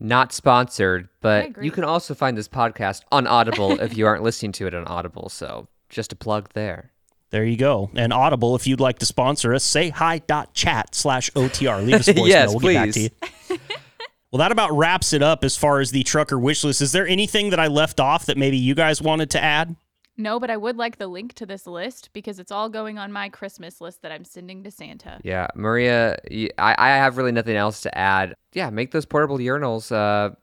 Not 0.01 0.33
sponsored, 0.33 1.09
but 1.21 1.63
you 1.63 1.71
can 1.71 1.85
also 1.85 2.15
find 2.15 2.37
this 2.37 2.49
podcast 2.49 3.03
on 3.13 3.27
Audible 3.27 3.79
if 3.81 3.97
you 3.97 4.07
aren't 4.07 4.23
listening 4.23 4.53
to 4.53 4.67
it 4.67 4.75
on 4.75 4.85
Audible. 4.87 5.29
So 5.29 5.69
just 5.89 6.13
a 6.13 6.17
plug 6.17 6.49
there. 6.55 6.91
There 7.31 7.45
you 7.45 7.57
go. 7.57 7.91
And 7.95 8.13
Audible, 8.13 8.57
if 8.57 8.67
you'd 8.67 8.81
like 8.81 8.99
to 8.99 9.07
sponsor 9.07 9.55
us, 9.55 9.63
say 9.63 9.91
hi.chat 9.91 10.95
slash 10.95 11.31
OTR. 11.33 11.87
Leave 11.87 11.97
us 11.97 12.09
a 12.09 12.15
voicemail. 12.15 12.29
Yes, 12.29 12.49
we'll 12.51 12.59
get 12.59 12.75
back 12.75 12.91
to 12.91 12.93
please. 12.93 13.11
you. 13.51 13.59
well, 14.31 14.39
that 14.39 14.53
about 14.53 14.73
wraps 14.73 15.13
it 15.13 15.23
up 15.23 15.45
as 15.45 15.57
far 15.57 15.81
as 15.81 15.91
the 15.91 16.03
trucker 16.03 16.39
wish 16.39 16.65
list. 16.65 16.81
Is 16.81 16.93
there 16.93 17.07
anything 17.07 17.51
that 17.51 17.61
I 17.61 17.67
left 17.67 18.01
off 18.01 18.27
that 18.27 18.37
maybe 18.37 18.57
you 18.57 18.75
guys 18.75 19.03
wanted 19.03 19.31
to 19.31 19.43
add? 19.43 19.77
no, 20.17 20.39
but 20.39 20.51
I 20.51 20.57
would 20.57 20.77
like 20.77 20.99
the 20.99 21.07
link 21.09 21.33
to 21.35 21.47
this 21.47 21.67
list 21.67 22.11
because 22.13 22.39
it's 22.39 22.53
all 22.53 22.69
going 22.69 22.99
on 22.99 23.11
my 23.11 23.31
Christmas 23.31 23.81
list 23.81 24.03
that 24.03 24.13
I'm 24.13 24.25
sending 24.25 24.63
to 24.65 24.71
Santa. 24.71 25.19
Yeah, 25.25 25.47
Maria, 25.55 26.19
I, 26.59 26.75
I 26.77 26.89
have 26.91 27.17
really 27.17 27.33
nothing 27.33 27.57
else 27.57 27.81
to 27.83 27.99
add. 27.99 28.35
Yeah, 28.53 28.69
make 28.69 28.91
those 28.91 29.07
portable 29.07 29.39
urinals 29.39 29.91
uh, 29.91 30.35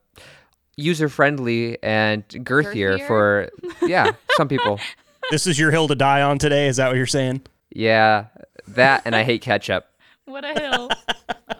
user 0.77 1.09
friendly 1.09 1.81
and 1.83 2.27
girthier, 2.27 2.97
Girthier? 2.97 3.07
for 3.07 3.49
yeah 3.83 4.11
some 4.35 4.47
people. 4.47 4.79
This 5.29 5.45
is 5.45 5.59
your 5.59 5.71
hill 5.71 5.89
to 5.89 5.95
die 5.95 6.21
on 6.21 6.37
today. 6.37 6.67
Is 6.67 6.77
that 6.77 6.87
what 6.87 6.95
you're 6.95 7.05
saying? 7.05 7.41
Yeah, 7.69 8.27
that 8.69 9.01
and 9.03 9.13
I 9.13 9.23
hate 9.23 9.41
ketchup. 9.41 9.85
What 10.23 10.45
a 10.45 10.53
hill. 10.57 10.89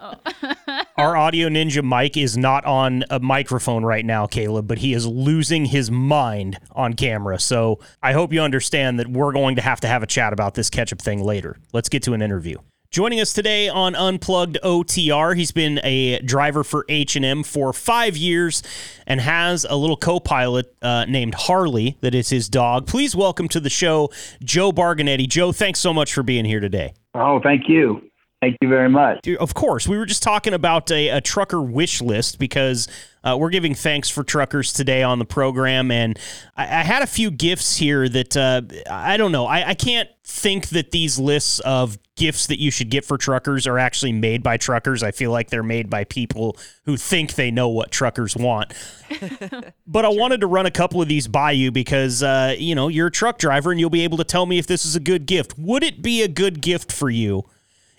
Our 0.98 1.16
audio 1.16 1.48
ninja 1.48 1.80
Mike 1.84 2.16
is 2.16 2.36
not 2.36 2.64
on 2.64 3.04
a 3.08 3.20
microphone 3.20 3.84
right 3.84 4.04
now, 4.04 4.26
Caleb, 4.26 4.66
but 4.66 4.78
he 4.78 4.94
is 4.94 5.06
losing 5.06 5.66
his 5.66 5.92
mind 5.92 6.58
on 6.72 6.94
camera. 6.94 7.38
So 7.38 7.78
I 8.02 8.14
hope 8.14 8.32
you 8.32 8.40
understand 8.40 8.98
that 8.98 9.06
we're 9.06 9.30
going 9.32 9.54
to 9.54 9.62
have 9.62 9.78
to 9.82 9.86
have 9.86 10.02
a 10.02 10.08
chat 10.08 10.32
about 10.32 10.54
this 10.54 10.68
ketchup 10.68 11.00
thing 11.00 11.22
later. 11.22 11.56
Let's 11.72 11.88
get 11.88 12.02
to 12.02 12.14
an 12.14 12.20
interview. 12.20 12.58
Joining 12.90 13.20
us 13.20 13.32
today 13.32 13.68
on 13.68 13.94
Unplugged 13.94 14.58
OTR, 14.64 15.36
he's 15.36 15.52
been 15.52 15.78
a 15.84 16.18
driver 16.18 16.64
for 16.64 16.84
H&M 16.88 17.44
for 17.44 17.72
five 17.72 18.16
years 18.16 18.64
and 19.06 19.20
has 19.20 19.64
a 19.70 19.76
little 19.76 19.96
co-pilot 19.96 20.74
uh, 20.82 21.04
named 21.04 21.36
Harley 21.36 21.96
that 22.00 22.12
is 22.12 22.30
his 22.30 22.48
dog. 22.48 22.88
Please 22.88 23.14
welcome 23.14 23.46
to 23.50 23.60
the 23.60 23.70
show, 23.70 24.10
Joe 24.42 24.72
Bargonetti. 24.72 25.28
Joe, 25.28 25.52
thanks 25.52 25.78
so 25.78 25.94
much 25.94 26.12
for 26.12 26.24
being 26.24 26.44
here 26.44 26.58
today. 26.58 26.94
Oh, 27.14 27.38
thank 27.40 27.68
you. 27.68 28.02
Thank 28.40 28.58
you 28.60 28.68
very 28.68 28.88
much. 28.88 29.26
Of 29.26 29.54
course, 29.54 29.88
we 29.88 29.98
were 29.98 30.06
just 30.06 30.22
talking 30.22 30.54
about 30.54 30.92
a, 30.92 31.08
a 31.08 31.20
trucker 31.20 31.60
wish 31.60 32.00
list 32.00 32.38
because 32.38 32.86
uh, 33.24 33.36
we're 33.36 33.50
giving 33.50 33.74
thanks 33.74 34.08
for 34.08 34.22
truckers 34.22 34.72
today 34.72 35.02
on 35.02 35.18
the 35.18 35.24
program, 35.24 35.90
and 35.90 36.16
I, 36.56 36.62
I 36.62 36.82
had 36.84 37.02
a 37.02 37.06
few 37.08 37.32
gifts 37.32 37.76
here 37.76 38.08
that 38.08 38.36
uh, 38.36 38.62
I 38.88 39.16
don't 39.16 39.32
know. 39.32 39.46
I, 39.46 39.70
I, 39.70 39.74
can't 39.74 40.08
think 40.22 40.68
that 40.68 40.92
these 40.92 41.18
lists 41.18 41.58
of 41.60 41.98
gifts 42.14 42.46
that 42.46 42.60
you 42.60 42.70
should 42.70 42.90
get 42.90 43.04
for 43.04 43.18
truckers 43.18 43.66
are 43.66 43.76
actually 43.76 44.12
made 44.12 44.44
by 44.44 44.56
truckers. 44.56 45.02
I 45.02 45.10
feel 45.10 45.32
like 45.32 45.50
they're 45.50 45.64
made 45.64 45.90
by 45.90 46.04
people 46.04 46.56
who 46.84 46.96
think 46.96 47.34
they 47.34 47.50
know 47.50 47.68
what 47.68 47.90
truckers 47.90 48.36
want. 48.36 48.72
but 49.86 50.04
I 50.04 50.10
wanted 50.10 50.42
to 50.42 50.46
run 50.46 50.66
a 50.66 50.70
couple 50.70 51.02
of 51.02 51.08
these 51.08 51.26
by 51.26 51.50
you 51.50 51.72
because 51.72 52.22
uh, 52.22 52.54
you 52.56 52.76
know 52.76 52.86
you're 52.86 53.08
a 53.08 53.10
truck 53.10 53.38
driver, 53.38 53.72
and 53.72 53.80
you'll 53.80 53.90
be 53.90 54.04
able 54.04 54.18
to 54.18 54.24
tell 54.24 54.46
me 54.46 54.58
if 54.58 54.68
this 54.68 54.84
is 54.84 54.94
a 54.94 55.00
good 55.00 55.26
gift. 55.26 55.58
Would 55.58 55.82
it 55.82 56.02
be 56.02 56.22
a 56.22 56.28
good 56.28 56.62
gift 56.62 56.92
for 56.92 57.10
you? 57.10 57.44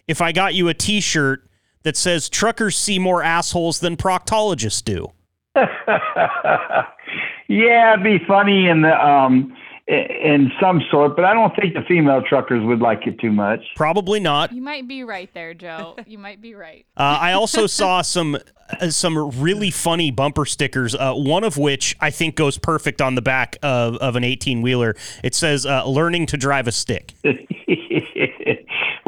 If 0.10 0.22
I 0.22 0.32
got 0.32 0.56
you 0.56 0.68
a 0.68 0.74
T-shirt 0.74 1.48
that 1.84 1.96
says 1.96 2.28
"Truckers 2.28 2.76
see 2.76 3.00
more 3.00 3.24
assholes 3.24 3.80
than 3.80 3.96
proctologists 3.96 4.84
do"? 4.84 5.12
yeah, 7.48 7.94
it'd 7.94 8.04
be 8.04 8.18
funny 8.28 8.68
in 8.68 8.82
the 8.82 9.08
um, 9.08 9.56
in 9.88 10.52
some 10.60 10.82
sort, 10.90 11.16
but 11.16 11.26
I 11.26 11.34
don't 11.34 11.56
think 11.56 11.76
the 11.76 11.82
female 11.88 12.22
truckers 12.22 12.64
would 12.64 12.80
like 12.80 13.06
it 13.08 13.20
too 13.20 13.32
much. 13.32 13.62
Probably 13.76 14.20
not. 14.20 14.52
You 14.52 14.62
might 14.62 14.88
be 14.88 15.04
right 15.04 15.32
there, 15.34 15.54
Joe. 15.54 15.96
You 16.06 16.18
might 16.18 16.42
be 16.42 16.56
right. 16.56 16.86
Uh, 16.98 17.18
I 17.22 17.32
also 17.32 17.66
saw 17.66 18.02
some 18.02 18.38
uh, 18.82 18.90
some 18.90 19.18
really 19.40 19.72
funny 19.72 20.12
bumper 20.12 20.46
stickers. 20.46 20.94
Uh, 20.94 21.14
one 21.14 21.46
of 21.46 21.56
which 21.56 21.96
I 22.02 22.10
think 22.10 22.36
goes 22.36 22.58
perfect 22.58 23.02
on 23.02 23.16
the 23.16 23.22
back 23.22 23.56
of, 23.64 23.96
of 23.98 24.18
an 24.18 24.26
eighteen 24.26 24.62
wheeler. 24.62 24.96
It 25.24 25.34
says 25.34 25.66
uh, 25.66 25.88
"Learning 25.88 26.26
to 26.26 26.36
drive 26.36 26.68
a 26.68 26.74
stick." 26.74 27.14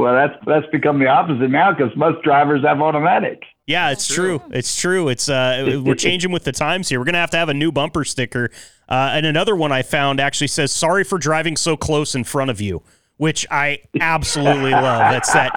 well, 0.02 0.16
that's 0.16 0.34
that's 0.46 0.66
become 0.72 1.00
the 1.00 1.08
opposite 1.08 1.50
now 1.50 1.72
because 1.72 1.96
most 1.96 2.24
drivers 2.24 2.64
have 2.64 2.82
automatics. 2.82 3.48
Yeah, 3.68 3.92
it's 3.92 4.08
true. 4.08 4.40
true. 4.40 4.50
It's 4.52 4.76
true. 4.80 5.10
It's 5.10 5.30
uh, 5.30 5.82
we're 5.86 5.96
changing 5.96 6.32
with 6.32 6.44
the 6.44 6.52
times 6.52 6.90
here. 6.90 7.00
We're 7.00 7.06
gonna 7.06 7.20
have 7.20 7.30
to 7.32 7.38
have 7.38 7.50
a 7.50 7.54
new 7.54 7.72
bumper 7.72 8.04
sticker. 8.04 8.50
Uh, 8.90 9.12
and 9.14 9.26
another 9.26 9.56
one 9.56 9.72
I 9.72 9.84
found 9.84 10.20
actually 10.20 10.48
says, 10.48 10.72
"Sorry 10.72 11.04
for 11.04 11.18
driving 11.18 11.56
so 11.56 11.78
close 11.78 12.16
in 12.16 12.24
front 12.24 12.50
of 12.50 12.60
you," 12.60 12.82
which 13.18 13.46
I 13.52 13.80
absolutely 14.00 14.72
love. 14.72 15.12
That's 15.12 15.32
that. 15.34 15.52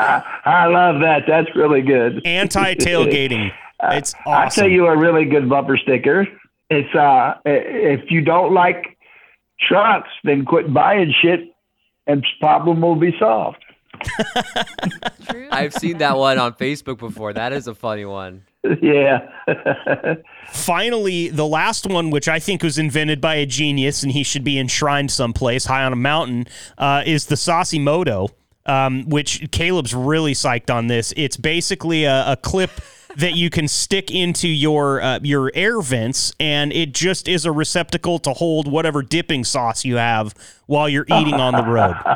I 0.44 0.66
love 0.66 1.00
that. 1.00 1.22
That's 1.26 1.48
really 1.56 1.82
good. 1.82 2.24
Anti 2.26 2.74
tailgating. 2.74 3.52
It's 3.86 4.14
awesome. 4.24 4.32
I'll 4.32 4.50
tell 4.50 4.68
you 4.68 4.86
a 4.86 4.96
really 4.96 5.26
good 5.26 5.46
bumper 5.46 5.76
sticker. 5.76 6.26
It's 6.70 6.94
uh, 6.94 7.34
if 7.44 8.10
you 8.10 8.22
don't 8.22 8.54
like 8.54 8.96
trucks, 9.60 10.08
then 10.22 10.46
quit 10.46 10.72
buying 10.72 11.12
shit, 11.20 11.54
and 12.06 12.24
problem 12.40 12.80
will 12.80 12.96
be 12.96 13.14
solved. 13.18 13.63
I've 15.50 15.74
seen 15.74 15.98
that 15.98 16.16
one 16.16 16.38
on 16.38 16.54
Facebook 16.54 16.98
before. 16.98 17.32
That 17.32 17.52
is 17.52 17.66
a 17.66 17.74
funny 17.74 18.04
one. 18.04 18.42
Yeah. 18.80 19.28
Finally, 20.48 21.28
the 21.28 21.46
last 21.46 21.86
one, 21.86 22.10
which 22.10 22.28
I 22.28 22.38
think 22.38 22.62
was 22.62 22.78
invented 22.78 23.20
by 23.20 23.34
a 23.36 23.46
genius 23.46 24.02
and 24.02 24.12
he 24.12 24.22
should 24.22 24.44
be 24.44 24.58
enshrined 24.58 25.10
someplace 25.10 25.66
high 25.66 25.84
on 25.84 25.92
a 25.92 25.96
mountain, 25.96 26.46
uh, 26.78 27.02
is 27.04 27.26
the 27.26 27.34
Saucemoto, 27.34 28.30
um, 28.66 29.08
which 29.08 29.50
Caleb's 29.50 29.94
really 29.94 30.32
psyched 30.32 30.74
on 30.74 30.86
this. 30.86 31.12
It's 31.16 31.36
basically 31.36 32.04
a, 32.04 32.32
a 32.32 32.36
clip 32.36 32.70
that 33.16 33.34
you 33.34 33.50
can 33.50 33.68
stick 33.68 34.10
into 34.10 34.48
your 34.48 35.00
uh, 35.00 35.20
your 35.22 35.50
air 35.54 35.80
vents, 35.80 36.32
and 36.40 36.72
it 36.72 36.92
just 36.92 37.28
is 37.28 37.44
a 37.44 37.52
receptacle 37.52 38.18
to 38.20 38.32
hold 38.32 38.70
whatever 38.70 39.02
dipping 39.02 39.44
sauce 39.44 39.84
you 39.84 39.96
have 39.96 40.34
while 40.66 40.88
you're 40.88 41.06
eating 41.12 41.34
on 41.34 41.54
the 41.54 41.62
road. 41.62 41.94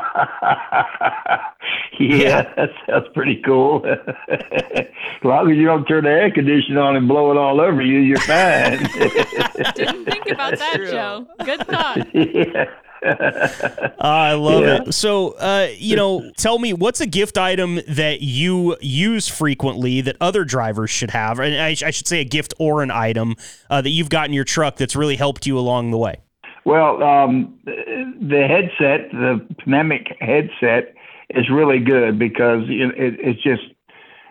yeah, 2.01 2.17
yeah, 2.17 2.55
that 2.57 2.71
sounds 2.87 3.07
pretty 3.15 3.43
cool. 3.45 3.85
as 4.31 4.87
long 5.23 5.51
as 5.51 5.57
you 5.57 5.67
don't 5.67 5.85
turn 5.87 6.05
the 6.05 6.11
air 6.11 6.31
conditioner 6.31 6.81
on 6.81 6.97
and 6.97 7.09
blow 7.09 7.31
it 7.31 7.37
all 7.37 7.61
over 7.61 7.83
you, 7.83 7.99
you're 7.99 8.19
fine. 8.19 8.79
Didn't 9.75 10.05
think 10.05 10.31
about 10.31 10.59
that, 10.59 10.77
Joe. 10.91 11.27
Good 11.45 11.67
thought. 11.67 12.15
Yeah. 12.15 12.67
I 14.01 14.33
love 14.35 14.63
yeah. 14.63 14.83
it. 14.83 14.95
So, 14.95 15.31
uh, 15.33 15.69
you 15.77 15.97
know, 15.97 16.31
tell 16.37 16.59
me 16.59 16.73
what's 16.73 17.01
a 17.01 17.07
gift 17.07 17.39
item 17.39 17.81
that 17.89 18.21
you 18.21 18.77
use 18.81 19.29
frequently 19.29 20.01
that 20.01 20.17
other 20.21 20.45
drivers 20.45 20.91
should 20.91 21.11
have, 21.11 21.39
and 21.39 21.55
I, 21.55 21.69
I 21.87 21.91
should 21.91 22.07
say 22.09 22.21
a 22.21 22.25
gift 22.25 22.55
or 22.59 22.83
an 22.83 22.91
item 22.91 23.37
uh, 23.71 23.81
that 23.83 23.91
you've 23.91 24.11
got 24.11 24.27
in 24.27 24.33
your 24.33 24.45
truck 24.45 24.77
that's 24.77 24.97
really 24.97 25.17
helped 25.17 25.47
you 25.47 25.59
along 25.59 25.91
the 25.91 25.99
way. 25.99 26.17
Well, 26.65 27.03
um, 27.03 27.59
the 27.65 28.47
headset, 28.47 29.11
the 29.13 29.47
Pneumatic 29.65 30.17
headset, 30.21 30.95
is 31.31 31.49
really 31.51 31.79
good 31.79 32.19
because 32.19 32.65
it, 32.69 32.99
it, 32.99 33.21
it's 33.21 33.43
just 33.43 33.63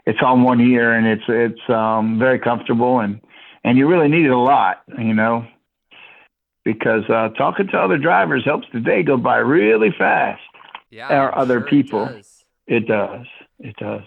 it's 0.06 0.20
on 0.22 0.44
one 0.44 0.60
ear 0.62 0.94
and 0.94 1.08
it's 1.08 1.24
it's 1.28 1.70
um, 1.70 2.20
very 2.20 2.40
comfortable 2.40 3.00
and 3.00 3.22
and 3.64 3.78
you 3.78 3.88
really 3.88 4.08
need 4.08 4.26
it 4.26 4.32
a 4.32 4.38
lot, 4.38 4.84
you 4.98 5.14
know 5.14 5.48
because 6.68 7.10
uh, 7.10 7.30
talking 7.38 7.66
to 7.70 7.78
other 7.78 7.98
drivers 7.98 8.44
helps 8.44 8.68
the 8.74 8.82
day 8.82 9.02
go 9.02 9.16
by 9.16 9.38
really 9.38 9.90
fast. 9.98 10.42
Yeah, 10.90 11.14
or 11.14 11.38
other 11.38 11.62
sure 11.62 11.68
people. 11.70 12.04
It 12.04 12.12
does. 12.14 12.44
it 12.68 12.88
does. 12.88 13.26
It 13.60 13.76
does. 13.78 14.04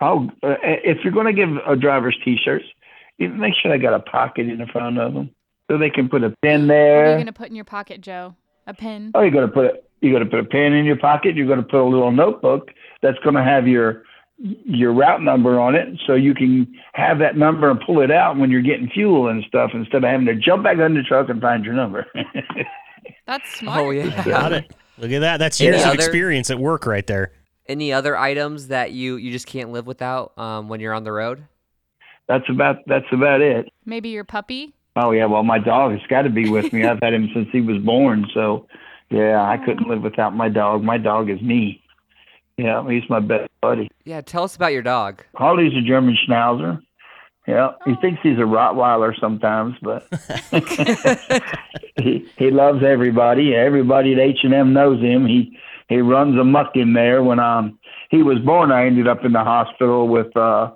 Oh, 0.00 0.28
uh, 0.42 0.56
if 0.62 1.04
you're 1.04 1.12
going 1.12 1.26
to 1.26 1.32
give 1.32 1.50
a 1.64 1.76
driver's 1.76 2.16
t-shirts, 2.24 2.64
make 3.18 3.54
sure 3.54 3.70
they 3.70 3.78
got 3.80 3.94
a 3.94 4.00
pocket 4.00 4.48
in 4.48 4.58
the 4.58 4.66
front 4.66 4.98
of 4.98 5.14
them 5.14 5.30
so 5.68 5.78
they 5.78 5.90
can 5.90 6.08
put 6.08 6.24
a 6.24 6.30
pin 6.42 6.66
there. 6.66 6.96
What 6.96 7.06
are 7.06 7.10
you 7.10 7.16
going 7.16 7.26
to 7.26 7.32
put 7.32 7.48
in 7.48 7.54
your 7.54 7.64
pocket, 7.64 8.00
Joe? 8.00 8.34
A 8.66 8.74
pin? 8.74 9.12
Oh, 9.14 9.20
you're 9.20 9.30
going 9.30 9.46
to 9.46 9.52
put 9.52 9.66
a, 9.66 9.80
you're 10.00 10.12
going 10.12 10.24
to 10.24 10.30
put 10.30 10.40
a 10.40 10.44
pen 10.44 10.72
in 10.72 10.84
your 10.84 10.96
pocket. 10.96 11.36
You're 11.36 11.46
going 11.46 11.62
to 11.62 11.66
put 11.66 11.80
a 11.80 11.84
little 11.84 12.10
notebook 12.10 12.70
that's 13.02 13.18
going 13.20 13.36
to 13.36 13.44
have 13.44 13.68
your 13.68 14.02
your 14.40 14.92
route 14.92 15.22
number 15.22 15.60
on 15.60 15.74
it 15.74 15.88
so 16.06 16.14
you 16.14 16.34
can 16.34 16.66
have 16.94 17.18
that 17.18 17.36
number 17.36 17.70
and 17.70 17.78
pull 17.80 18.00
it 18.00 18.10
out 18.10 18.38
when 18.38 18.50
you're 18.50 18.62
getting 18.62 18.88
fuel 18.88 19.28
and 19.28 19.44
stuff 19.44 19.70
instead 19.74 20.02
of 20.02 20.04
having 20.04 20.26
to 20.26 20.34
jump 20.34 20.64
back 20.64 20.78
in 20.78 20.94
the 20.94 21.02
truck 21.02 21.28
and 21.28 21.40
find 21.40 21.64
your 21.64 21.74
number. 21.74 22.06
That's 23.26 23.48
smart. 23.54 23.80
Oh 23.80 23.90
yeah. 23.90 24.24
Got 24.24 24.52
it. 24.52 24.74
Look 24.98 25.10
at 25.10 25.20
that. 25.20 25.36
That's 25.38 25.60
years 25.60 25.84
of 25.84 25.94
experience 25.94 26.50
at 26.50 26.58
work 26.58 26.86
right 26.86 27.06
there. 27.06 27.32
Any 27.66 27.92
other 27.92 28.16
items 28.16 28.68
that 28.68 28.92
you 28.92 29.16
you 29.16 29.30
just 29.30 29.46
can't 29.46 29.72
live 29.72 29.86
without 29.86 30.36
um, 30.38 30.68
when 30.68 30.80
you're 30.80 30.94
on 30.94 31.04
the 31.04 31.12
road? 31.12 31.44
That's 32.26 32.48
about 32.48 32.76
that's 32.86 33.06
about 33.12 33.40
it. 33.40 33.68
Maybe 33.84 34.08
your 34.08 34.24
puppy? 34.24 34.74
Oh 34.96 35.10
yeah, 35.10 35.26
well 35.26 35.42
my 35.42 35.58
dog 35.58 35.92
has 35.92 36.00
got 36.08 36.22
to 36.22 36.30
be 36.30 36.48
with 36.48 36.72
me. 36.72 36.84
I've 36.84 36.98
had 37.02 37.12
him 37.12 37.28
since 37.34 37.48
he 37.52 37.60
was 37.60 37.78
born, 37.78 38.26
so 38.34 38.66
yeah, 39.10 39.42
I 39.42 39.58
couldn't 39.64 39.88
live 39.88 40.02
without 40.02 40.34
my 40.34 40.48
dog. 40.48 40.82
My 40.82 40.98
dog 40.98 41.30
is 41.30 41.40
me. 41.42 41.79
Yeah, 42.60 42.86
he's 42.88 43.08
my 43.08 43.20
best 43.20 43.50
buddy. 43.62 43.90
Yeah, 44.04 44.20
tell 44.20 44.44
us 44.44 44.54
about 44.54 44.72
your 44.74 44.82
dog. 44.82 45.24
Harley's 45.34 45.72
a 45.74 45.80
German 45.80 46.16
Schnauzer. 46.28 46.82
Yeah, 47.46 47.70
he 47.86 47.92
oh. 47.92 48.00
thinks 48.02 48.20
he's 48.22 48.36
a 48.36 48.42
Rottweiler 48.42 49.18
sometimes, 49.18 49.76
but 49.80 50.06
he 51.96 52.28
he 52.36 52.50
loves 52.50 52.84
everybody. 52.84 53.54
Everybody 53.54 54.12
at 54.12 54.18
H 54.18 54.40
and 54.42 54.52
M 54.52 54.74
knows 54.74 55.00
him. 55.00 55.26
He 55.26 55.56
he 55.88 55.98
runs 55.98 56.38
amuck 56.38 56.72
in 56.74 56.92
there. 56.92 57.22
When 57.22 57.38
um 57.38 57.78
he 58.10 58.22
was 58.22 58.38
born, 58.40 58.70
I 58.70 58.84
ended 58.84 59.08
up 59.08 59.24
in 59.24 59.32
the 59.32 59.42
hospital 59.42 60.06
with 60.06 60.36
uh 60.36 60.70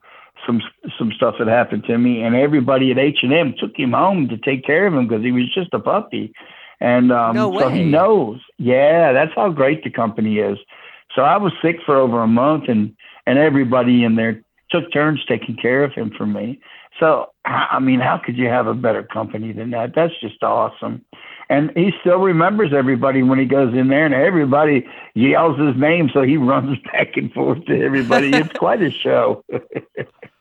some 0.47 0.63
some 0.99 1.13
stuff 1.13 1.35
that 1.39 1.49
happened 1.49 1.85
to 1.85 1.99
me, 1.99 2.23
and 2.23 2.35
everybody 2.35 2.91
at 2.91 2.99
H 2.99 3.19
and 3.23 3.33
M 3.33 3.55
took 3.59 3.77
him 3.77 3.93
home 3.93 4.29
to 4.29 4.39
take 4.39 4.65
care 4.65 4.87
of 4.87 4.95
him 4.95 5.07
because 5.07 5.23
he 5.23 5.33
was 5.33 5.53
just 5.55 5.75
a 5.75 5.79
puppy, 5.79 6.33
and 6.81 7.13
um 7.13 7.37
no 7.37 7.59
so 7.59 7.69
he 7.69 7.85
knows. 7.85 8.41
Yeah, 8.57 9.13
that's 9.13 9.33
how 9.37 9.51
great 9.51 9.85
the 9.85 9.91
company 9.91 10.39
is. 10.39 10.59
So 11.15 11.23
I 11.23 11.37
was 11.37 11.53
sick 11.63 11.77
for 11.85 11.97
over 11.97 12.23
a 12.23 12.27
month, 12.27 12.65
and 12.69 12.95
and 13.27 13.39
everybody 13.39 14.05
in 14.05 14.17
there 14.17 14.43
took 14.71 14.93
turns 14.93 15.25
taking 15.27 15.57
care 15.57 15.85
of 15.85 15.93
him 15.93 16.11
for 16.17 16.27
me. 16.27 16.61
So 16.99 17.31
I 17.45 17.79
mean, 17.81 18.01
how 18.01 18.19
could 18.19 18.37
you 18.37 18.49
have 18.49 18.67
a 18.67 18.75
better 18.75 19.03
company 19.03 19.53
than 19.53 19.71
that? 19.71 19.95
That's 19.95 20.15
just 20.21 20.43
awesome. 20.43 21.05
And 21.51 21.71
he 21.77 21.93
still 22.01 22.19
remembers 22.19 22.73
everybody 22.73 23.23
when 23.23 23.39
he 23.39 23.45
goes 23.45 23.75
in 23.75 23.89
there, 23.89 24.07
and 24.07 24.15
everybody 24.15 24.87
yells 25.15 25.59
his 25.59 25.77
name, 25.77 26.11
so 26.13 26.23
he 26.23 26.37
runs 26.53 26.79
back 26.93 27.17
and 27.17 27.33
forth 27.33 27.65
to 27.67 27.83
everybody. 27.83 28.31
it's 28.33 28.57
quite 28.59 28.83
a 28.83 28.91
show. 28.91 29.45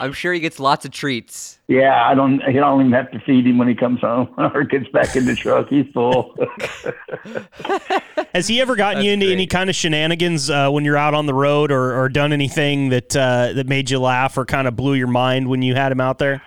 I'm 0.00 0.12
sure 0.12 0.32
he 0.32 0.40
gets 0.40 0.58
lots 0.58 0.84
of 0.84 0.90
treats. 0.90 1.58
Yeah, 1.68 2.04
I 2.04 2.14
don't. 2.14 2.42
I 2.42 2.52
don't 2.52 2.80
even 2.80 2.92
have 2.92 3.10
to 3.12 3.20
feed 3.20 3.46
him 3.46 3.58
when 3.58 3.68
he 3.68 3.74
comes 3.74 4.00
home 4.00 4.34
or 4.38 4.64
gets 4.64 4.88
back 4.88 5.14
in 5.14 5.26
the 5.26 5.34
truck. 5.34 5.68
He's 5.68 5.86
full. 5.92 6.34
Has 8.34 8.48
he 8.48 8.60
ever 8.60 8.76
gotten 8.76 9.02
you 9.02 9.10
That's 9.10 9.22
into 9.22 9.32
any 9.32 9.46
kind 9.46 9.70
of 9.70 9.76
shenanigans 9.76 10.50
uh, 10.50 10.70
when 10.70 10.84
you're 10.84 10.96
out 10.96 11.14
on 11.14 11.26
the 11.26 11.34
road, 11.34 11.70
or, 11.70 12.00
or 12.00 12.08
done 12.08 12.32
anything 12.32 12.88
that 12.88 13.14
uh, 13.14 13.52
that 13.52 13.68
made 13.68 13.90
you 13.90 14.00
laugh 14.00 14.36
or 14.36 14.44
kind 14.44 14.66
of 14.66 14.74
blew 14.74 14.94
your 14.94 15.06
mind 15.06 15.48
when 15.48 15.62
you 15.62 15.74
had 15.74 15.92
him 15.92 16.00
out 16.00 16.18
there? 16.18 16.42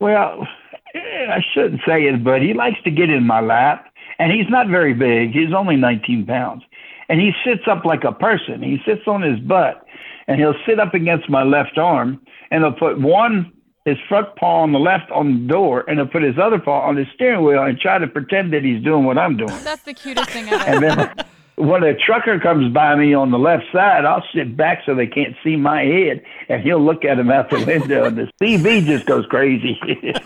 well, 0.00 0.46
I 0.94 1.42
shouldn't 1.52 1.80
say 1.86 2.04
it, 2.04 2.22
but 2.22 2.42
he 2.42 2.54
likes 2.54 2.76
to 2.84 2.90
get 2.90 3.10
in 3.10 3.26
my 3.26 3.40
lap, 3.40 3.92
and 4.18 4.32
he's 4.32 4.48
not 4.48 4.68
very 4.68 4.94
big. 4.94 5.32
He's 5.32 5.52
only 5.54 5.76
19 5.76 6.26
pounds, 6.26 6.62
and 7.08 7.20
he 7.20 7.32
sits 7.44 7.62
up 7.66 7.84
like 7.84 8.04
a 8.04 8.12
person. 8.12 8.62
He 8.62 8.78
sits 8.86 9.06
on 9.06 9.22
his 9.22 9.38
butt, 9.40 9.85
and 10.28 10.38
he'll 10.40 10.54
sit 10.66 10.78
up 10.80 10.94
against 10.94 11.28
my 11.28 11.42
left 11.42 11.78
arm, 11.78 12.20
and 12.50 12.62
he'll 12.64 12.72
put 12.72 13.00
one 13.00 13.52
his 13.84 13.96
front 14.08 14.34
paw 14.34 14.62
on 14.62 14.72
the 14.72 14.80
left 14.80 15.10
on 15.12 15.32
the 15.42 15.46
door, 15.48 15.84
and 15.86 15.98
he'll 15.98 16.08
put 16.08 16.22
his 16.22 16.36
other 16.42 16.58
paw 16.58 16.80
on 16.88 16.96
the 16.96 17.04
steering 17.14 17.44
wheel 17.44 17.62
and 17.62 17.78
try 17.78 17.98
to 17.98 18.06
pretend 18.08 18.52
that 18.52 18.64
he's 18.64 18.82
doing 18.82 19.04
what 19.04 19.16
I'm 19.16 19.36
doing. 19.36 19.50
That's 19.62 19.82
the 19.82 19.94
cutest 19.94 20.28
thing 20.30 20.48
I've 20.48 20.66
And 20.66 20.84
ever. 20.84 21.14
then 21.14 21.26
when 21.68 21.84
a 21.84 21.94
trucker 21.96 22.40
comes 22.40 22.72
by 22.74 22.96
me 22.96 23.14
on 23.14 23.30
the 23.30 23.38
left 23.38 23.62
side, 23.72 24.04
I'll 24.04 24.24
sit 24.34 24.56
back 24.56 24.82
so 24.84 24.94
they 24.96 25.06
can't 25.06 25.36
see 25.44 25.54
my 25.54 25.82
head, 25.82 26.20
and 26.48 26.62
he'll 26.62 26.84
look 26.84 27.04
at 27.04 27.16
him 27.18 27.30
out 27.30 27.48
the 27.48 27.64
window, 27.64 28.04
and 28.06 28.18
the 28.18 28.28
CB 28.42 28.86
just 28.86 29.06
goes 29.06 29.24
crazy. 29.26 29.78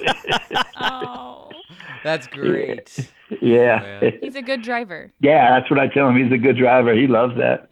Oh, 0.82 1.51
That's 2.03 2.26
great. 2.26 3.11
yeah, 3.42 3.98
oh, 4.01 4.05
man. 4.07 4.18
he's 4.22 4.34
a 4.36 4.40
good 4.42 4.62
driver. 4.62 5.12
yeah, 5.20 5.51
that's 5.59 5.70
what 5.70 5.78
I 5.78 5.88
tell 5.88 6.09
him. 6.09 6.16
He's 6.16 6.32
a 6.32 6.38
good 6.38 6.57
driver. 6.57 6.94
He 6.94 7.07
loves 7.07 7.34
that. 7.36 7.68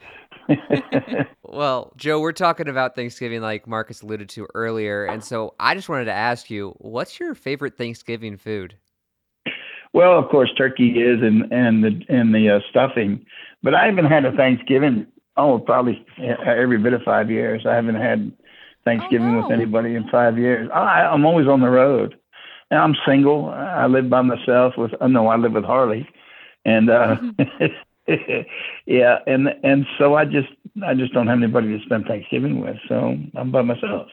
Well, 1.51 1.92
Joe, 1.96 2.20
we're 2.20 2.32
talking 2.32 2.68
about 2.68 2.94
Thanksgiving 2.94 3.40
like 3.40 3.66
Marcus 3.66 4.03
alluded 4.03 4.28
to 4.30 4.46
earlier. 4.55 5.07
And 5.07 5.24
so 5.24 5.55
I 5.59 5.74
just 5.74 5.88
wanted 5.88 6.07
to 6.07 6.12
ask 6.12 6.51
you, 6.51 6.74
what's 6.78 7.18
your 7.18 7.34
favorite 7.34 7.76
Thanksgiving 7.76 8.36
food? 8.36 8.76
Well, 9.94 10.18
of 10.18 10.28
course, 10.28 10.51
turkey 10.57 11.01
is, 11.01 11.22
and 11.22 11.51
and 11.51 11.82
the 11.82 12.05
and 12.09 12.34
the 12.34 12.57
uh, 12.57 12.61
stuffing. 12.68 13.24
But 13.62 13.74
I 13.74 13.86
haven't 13.86 14.05
had 14.05 14.24
a 14.26 14.32
Thanksgiving. 14.32 15.07
Oh, 15.36 15.59
probably 15.59 16.05
every 16.46 16.78
bit 16.78 16.92
of 16.92 17.03
five 17.03 17.30
years. 17.30 17.64
I 17.66 17.74
haven't 17.74 17.94
had 17.94 18.30
Thanksgiving 18.84 19.32
no. 19.32 19.42
with 19.42 19.53
anybody 19.53 19.94
in 19.94 20.07
five 20.09 20.36
years. 20.38 20.68
I, 20.74 21.03
I'm 21.03 21.24
always 21.24 21.46
on 21.46 21.61
the 21.61 21.70
road. 21.70 22.16
And 22.70 22.78
I'm 22.78 22.94
single. 23.07 23.49
I 23.49 23.86
live 23.86 24.11
by 24.11 24.20
myself. 24.20 24.74
With 24.76 24.92
oh, 25.01 25.07
no, 25.07 25.28
I 25.28 25.36
live 25.36 25.53
with 25.53 25.64
Harley, 25.64 26.07
and 26.66 26.90
uh, 26.90 27.16
yeah, 28.86 29.18
and 29.26 29.49
and 29.62 29.86
so 29.99 30.14
I 30.14 30.26
just 30.26 30.49
I 30.85 30.95
just 30.95 31.12
don't 31.12 31.26
have 31.26 31.39
anybody 31.39 31.76
to 31.79 31.85
spend 31.85 32.07
Thanksgiving 32.07 32.61
with. 32.61 32.76
So 32.89 33.16
I'm 33.37 33.51
by 33.51 33.62
myself. 33.62 34.09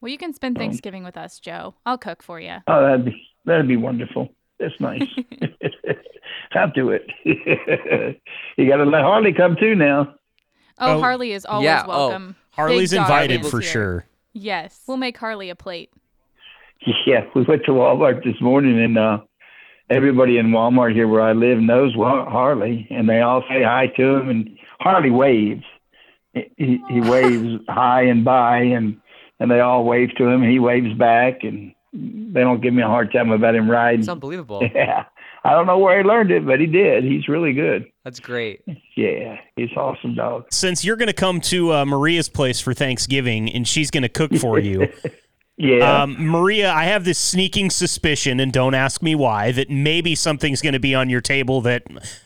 Well, 0.00 0.10
you 0.12 0.18
can 0.18 0.32
spend 0.32 0.56
Oh. 0.56 0.60
Thanksgiving 0.60 1.04
with 1.04 1.16
us, 1.16 1.40
Joe. 1.40 1.74
I'll 1.86 1.98
cook 1.98 2.22
for 2.22 2.40
you. 2.40 2.56
Oh, 2.66 2.82
that'd 2.82 3.04
be 3.04 3.26
that'd 3.44 3.68
be 3.68 3.76
wonderful. 3.76 4.28
That's 4.58 4.78
nice. 4.80 5.02
I'll 6.54 6.70
do 6.70 6.90
it. 6.90 7.06
you 8.56 8.68
got 8.68 8.78
to 8.78 8.84
let 8.84 9.02
Harley 9.02 9.32
come 9.32 9.56
too 9.58 9.74
now. 9.74 10.14
Oh, 10.78 10.96
Oh, 10.96 11.00
Harley 11.00 11.32
is 11.32 11.44
always 11.44 11.64
yeah, 11.66 11.84
oh, 11.86 11.88
welcome. 11.88 12.36
Harley's 12.50 12.90
Big 12.90 13.00
invited 13.00 13.46
for 13.46 13.60
here. 13.60 13.70
sure. 13.70 14.06
Yes, 14.32 14.82
we'll 14.86 14.96
make 14.96 15.16
Harley 15.16 15.50
a 15.50 15.54
plate. 15.56 15.90
Yeah, 17.06 17.24
we 17.34 17.42
went 17.42 17.64
to 17.64 17.72
Walmart 17.72 18.22
this 18.24 18.40
morning, 18.40 18.80
and 18.80 18.96
uh, 18.96 19.18
everybody 19.90 20.38
in 20.38 20.48
Walmart 20.48 20.92
here 20.94 21.08
where 21.08 21.22
I 21.22 21.32
live 21.32 21.58
knows 21.58 21.92
Harley, 21.94 22.86
and 22.90 23.08
they 23.08 23.20
all 23.20 23.42
say 23.48 23.62
hi 23.64 23.88
to 23.96 24.16
him, 24.16 24.28
and 24.30 24.57
Harley 24.80 25.10
waves. 25.10 25.64
He, 26.34 26.44
he, 26.56 26.82
he 26.90 27.00
waves 27.10 27.62
high 27.68 28.02
and 28.02 28.24
by, 28.24 28.58
and 28.58 29.00
and 29.40 29.50
they 29.50 29.60
all 29.60 29.84
wave 29.84 30.10
to 30.16 30.26
him, 30.26 30.42
and 30.42 30.50
he 30.50 30.58
waves 30.58 30.92
back, 30.98 31.42
and 31.42 31.72
they 31.92 32.40
don't 32.40 32.60
give 32.60 32.74
me 32.74 32.82
a 32.82 32.86
hard 32.88 33.12
time 33.12 33.30
about 33.30 33.54
him 33.54 33.70
riding. 33.70 34.00
It's 34.00 34.08
unbelievable. 34.08 34.62
Yeah, 34.74 35.04
I 35.44 35.52
don't 35.52 35.66
know 35.66 35.78
where 35.78 35.98
he 35.98 36.04
learned 36.04 36.30
it, 36.30 36.44
but 36.44 36.60
he 36.60 36.66
did. 36.66 37.04
He's 37.04 37.28
really 37.28 37.52
good. 37.52 37.86
That's 38.04 38.20
great. 38.20 38.62
Yeah, 38.96 39.36
he's 39.56 39.70
awesome 39.76 40.14
dog. 40.14 40.46
Since 40.50 40.84
you're 40.84 40.96
going 40.96 41.08
to 41.08 41.12
come 41.12 41.40
to 41.42 41.72
uh, 41.72 41.84
Maria's 41.84 42.28
place 42.28 42.60
for 42.60 42.74
Thanksgiving 42.74 43.50
and 43.52 43.66
she's 43.66 43.90
going 43.90 44.02
to 44.02 44.08
cook 44.08 44.34
for 44.34 44.58
you, 44.58 44.88
Yeah. 45.58 46.02
um, 46.02 46.16
Maria, 46.18 46.72
I 46.72 46.84
have 46.84 47.04
this 47.04 47.18
sneaking 47.18 47.70
suspicion, 47.70 48.38
and 48.38 48.52
don't 48.52 48.74
ask 48.74 49.02
me 49.02 49.16
why, 49.16 49.50
that 49.52 49.68
maybe 49.68 50.14
something's 50.14 50.62
going 50.62 50.74
to 50.74 50.78
be 50.78 50.94
on 50.94 51.10
your 51.10 51.20
table 51.20 51.60
that 51.62 51.82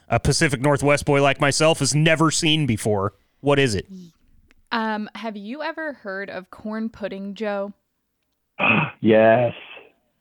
a 0.08 0.20
Pacific 0.20 0.60
Northwest 0.60 1.06
boy 1.06 1.22
like 1.22 1.40
myself 1.40 1.78
has 1.78 1.94
never 1.94 2.30
seen 2.30 2.66
before. 2.66 3.14
What 3.40 3.58
is 3.58 3.74
it? 3.74 3.86
Um, 4.70 5.08
have 5.14 5.36
you 5.36 5.62
ever 5.62 5.94
heard 5.94 6.28
of 6.28 6.50
corn 6.50 6.90
pudding, 6.90 7.34
Joe? 7.34 7.72
yes. 9.00 9.54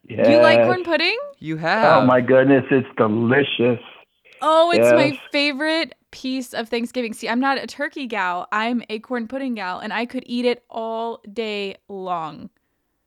Yes. 0.09 0.25
Do 0.25 0.33
you 0.33 0.39
like 0.39 0.63
corn 0.63 0.83
pudding? 0.83 1.17
You 1.37 1.55
have. 1.57 2.03
Oh 2.03 2.05
my 2.05 2.19
goodness, 2.19 2.65
it's 2.69 2.87
delicious. 2.97 3.79
Oh, 4.41 4.71
it's 4.71 4.91
my 4.91 5.17
favorite 5.31 5.93
piece 6.09 6.53
of 6.53 6.67
Thanksgiving. 6.67 7.13
See, 7.13 7.29
I'm 7.29 7.39
not 7.39 7.59
a 7.59 7.67
turkey 7.67 8.07
gal. 8.07 8.47
I'm 8.51 8.83
a 8.89 8.99
corn 8.99 9.27
pudding 9.27 9.53
gal, 9.53 9.79
and 9.79 9.93
I 9.93 10.05
could 10.05 10.23
eat 10.25 10.43
it 10.43 10.65
all 10.69 11.21
day 11.31 11.77
long. 11.87 12.49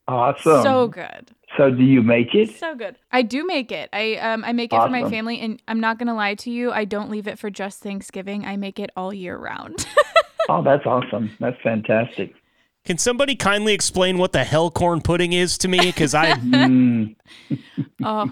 Awesome. 0.07 0.63
So 0.63 0.89
good. 0.89 1.31
So 1.57 1.71
do 1.71 1.83
you 1.83 2.03
make 2.03 2.35
it? 2.35 2.57
So 2.57 2.75
good. 2.75 2.97
I 3.13 3.23
do 3.23 3.47
make 3.47 3.71
it. 3.71 3.89
I 3.93 4.17
um 4.17 4.45
I 4.45 4.53
make 4.53 4.73
it 4.73 4.81
for 4.81 4.89
my 4.89 5.09
family 5.09 5.41
and 5.41 5.63
I'm 5.69 5.81
not 5.81 5.99
going 5.99 6.09
to 6.09 6.15
lie 6.15 6.35
to 6.37 6.51
you, 6.51 6.73
I 6.73 6.85
don't 6.85 7.11
leave 7.11 7.29
it 7.29 7.39
for 7.39 7.49
just 7.49 7.81
Thanksgiving. 7.81 8.45
I 8.45 8.57
make 8.57 8.79
it 8.79 8.91
all 8.97 9.13
year 9.13 9.37
round. 9.37 9.87
Oh, 10.49 10.63
that's 10.63 10.85
awesome. 10.85 11.31
That's 11.41 11.57
fantastic. 11.63 12.35
Can 12.85 12.99
somebody 12.99 13.35
kindly 13.35 13.73
explain 13.73 14.19
what 14.19 14.33
the 14.33 14.45
hell 14.45 14.71
corn 14.71 15.01
pudding 15.01 15.33
is 15.33 15.57
to 15.59 15.69
me? 15.69 15.79
Because 15.81 16.15
I 16.15 16.33
Mm, 16.35 17.17
oh, 18.05 18.31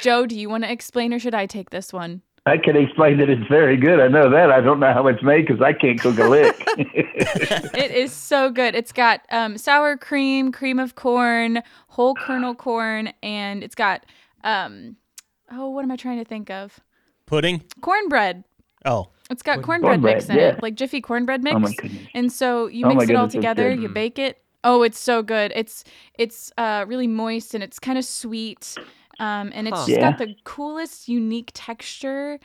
Joe, 0.00 0.26
do 0.26 0.36
you 0.36 0.48
want 0.48 0.64
to 0.64 0.72
explain 0.72 1.14
or 1.14 1.20
should 1.20 1.36
I 1.36 1.46
take 1.46 1.70
this 1.70 1.92
one? 1.92 2.22
I 2.44 2.56
can 2.58 2.76
explain 2.76 3.18
that 3.18 3.28
it's 3.30 3.46
very 3.48 3.76
good. 3.76 4.00
I 4.00 4.08
know 4.08 4.28
that. 4.30 4.50
I 4.50 4.60
don't 4.60 4.80
know 4.80 4.92
how 4.92 5.06
it's 5.06 5.22
made 5.22 5.46
because 5.46 5.62
I 5.62 5.72
can't 5.72 6.00
cook 6.00 6.18
a 6.18 6.24
lick. 6.28 6.56
It 7.74 7.90
is 7.92 8.12
so 8.12 8.50
good. 8.50 8.74
It's 8.74 8.92
got 8.92 9.20
um, 9.30 9.56
sour 9.56 9.96
cream, 9.96 10.50
cream 10.52 10.78
of 10.78 10.94
corn, 10.96 11.62
whole 11.88 12.14
kernel 12.14 12.54
corn, 12.54 13.12
and 13.22 13.62
it's 13.62 13.74
got 13.76 14.04
um, 14.44 14.96
oh, 15.52 15.68
what 15.70 15.84
am 15.84 15.90
I 15.92 15.96
trying 15.96 16.18
to 16.18 16.24
think 16.24 16.50
of? 16.50 16.80
pudding. 17.26 17.62
Cornbread. 17.80 18.44
Oh, 18.84 19.08
It's 19.30 19.42
got 19.42 19.62
cornbread, 19.62 19.92
Cornbread, 20.00 20.16
mix 20.16 20.28
in 20.28 20.36
yeah. 20.36 20.48
it, 20.48 20.62
like 20.62 20.74
Jiffy 20.74 21.00
cornbread 21.00 21.42
mix. 21.44 21.54
Oh, 21.54 21.60
my 21.60 21.72
goodness. 21.72 22.08
And 22.14 22.32
so 22.32 22.66
you 22.66 22.84
Oh, 22.84 22.88
my 22.88 22.94
mix 22.96 23.10
it 23.10 23.16
all 23.16 23.28
together, 23.28 23.72
you 23.72 23.88
bake 23.88 24.18
it. 24.18 24.38
Oh, 24.64 24.82
it's 24.82 24.98
so 24.98 25.22
good. 25.22 25.52
It's 25.54 25.84
it's 26.18 26.52
uh, 26.58 26.84
really 26.88 27.06
moist 27.06 27.54
and 27.54 27.62
it's 27.62 27.78
kind 27.78 27.96
of 27.98 28.04
sweet, 28.04 28.76
um, 29.22 29.50
and 29.54 29.68
it's 29.68 29.78
Huh. 29.80 29.86
just 29.86 30.00
got 30.00 30.18
the 30.18 30.34
coolest, 30.44 31.08
unique 31.08 31.50
texture. 31.54 32.38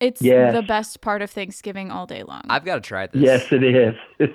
It's 0.00 0.22
Yes. 0.22 0.54
the 0.54 0.62
best 0.62 1.00
part 1.02 1.20
of 1.20 1.30
Thanksgiving 1.30 1.90
all 1.90 2.06
day 2.06 2.22
long. 2.22 2.42
I've 2.48 2.64
got 2.64 2.76
to 2.76 2.80
try 2.80 3.06
this. 3.06 3.20
yes, 3.20 3.52
it 3.52 3.62
is. 3.62 3.94
It, 4.18 4.30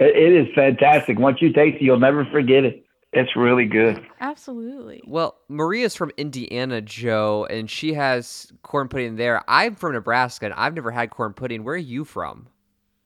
it 0.00 0.32
is 0.32 0.52
fantastic. 0.54 1.18
Once 1.18 1.40
you 1.40 1.52
taste 1.52 1.76
it, 1.76 1.82
you'll 1.82 2.00
never 2.00 2.24
forget 2.26 2.64
it. 2.64 2.82
It's 3.12 3.34
really 3.36 3.64
good. 3.66 4.04
Absolutely. 4.20 5.00
Well, 5.06 5.36
Maria's 5.48 5.94
from 5.94 6.10
Indiana, 6.16 6.80
Joe, 6.82 7.46
and 7.48 7.70
she 7.70 7.94
has 7.94 8.52
corn 8.62 8.88
pudding 8.88 9.14
there. 9.16 9.42
I'm 9.48 9.74
from 9.76 9.92
Nebraska, 9.92 10.46
and 10.46 10.54
I've 10.54 10.74
never 10.74 10.90
had 10.90 11.10
corn 11.10 11.32
pudding. 11.32 11.62
Where 11.64 11.76
are 11.76 11.78
you 11.78 12.04
from? 12.04 12.48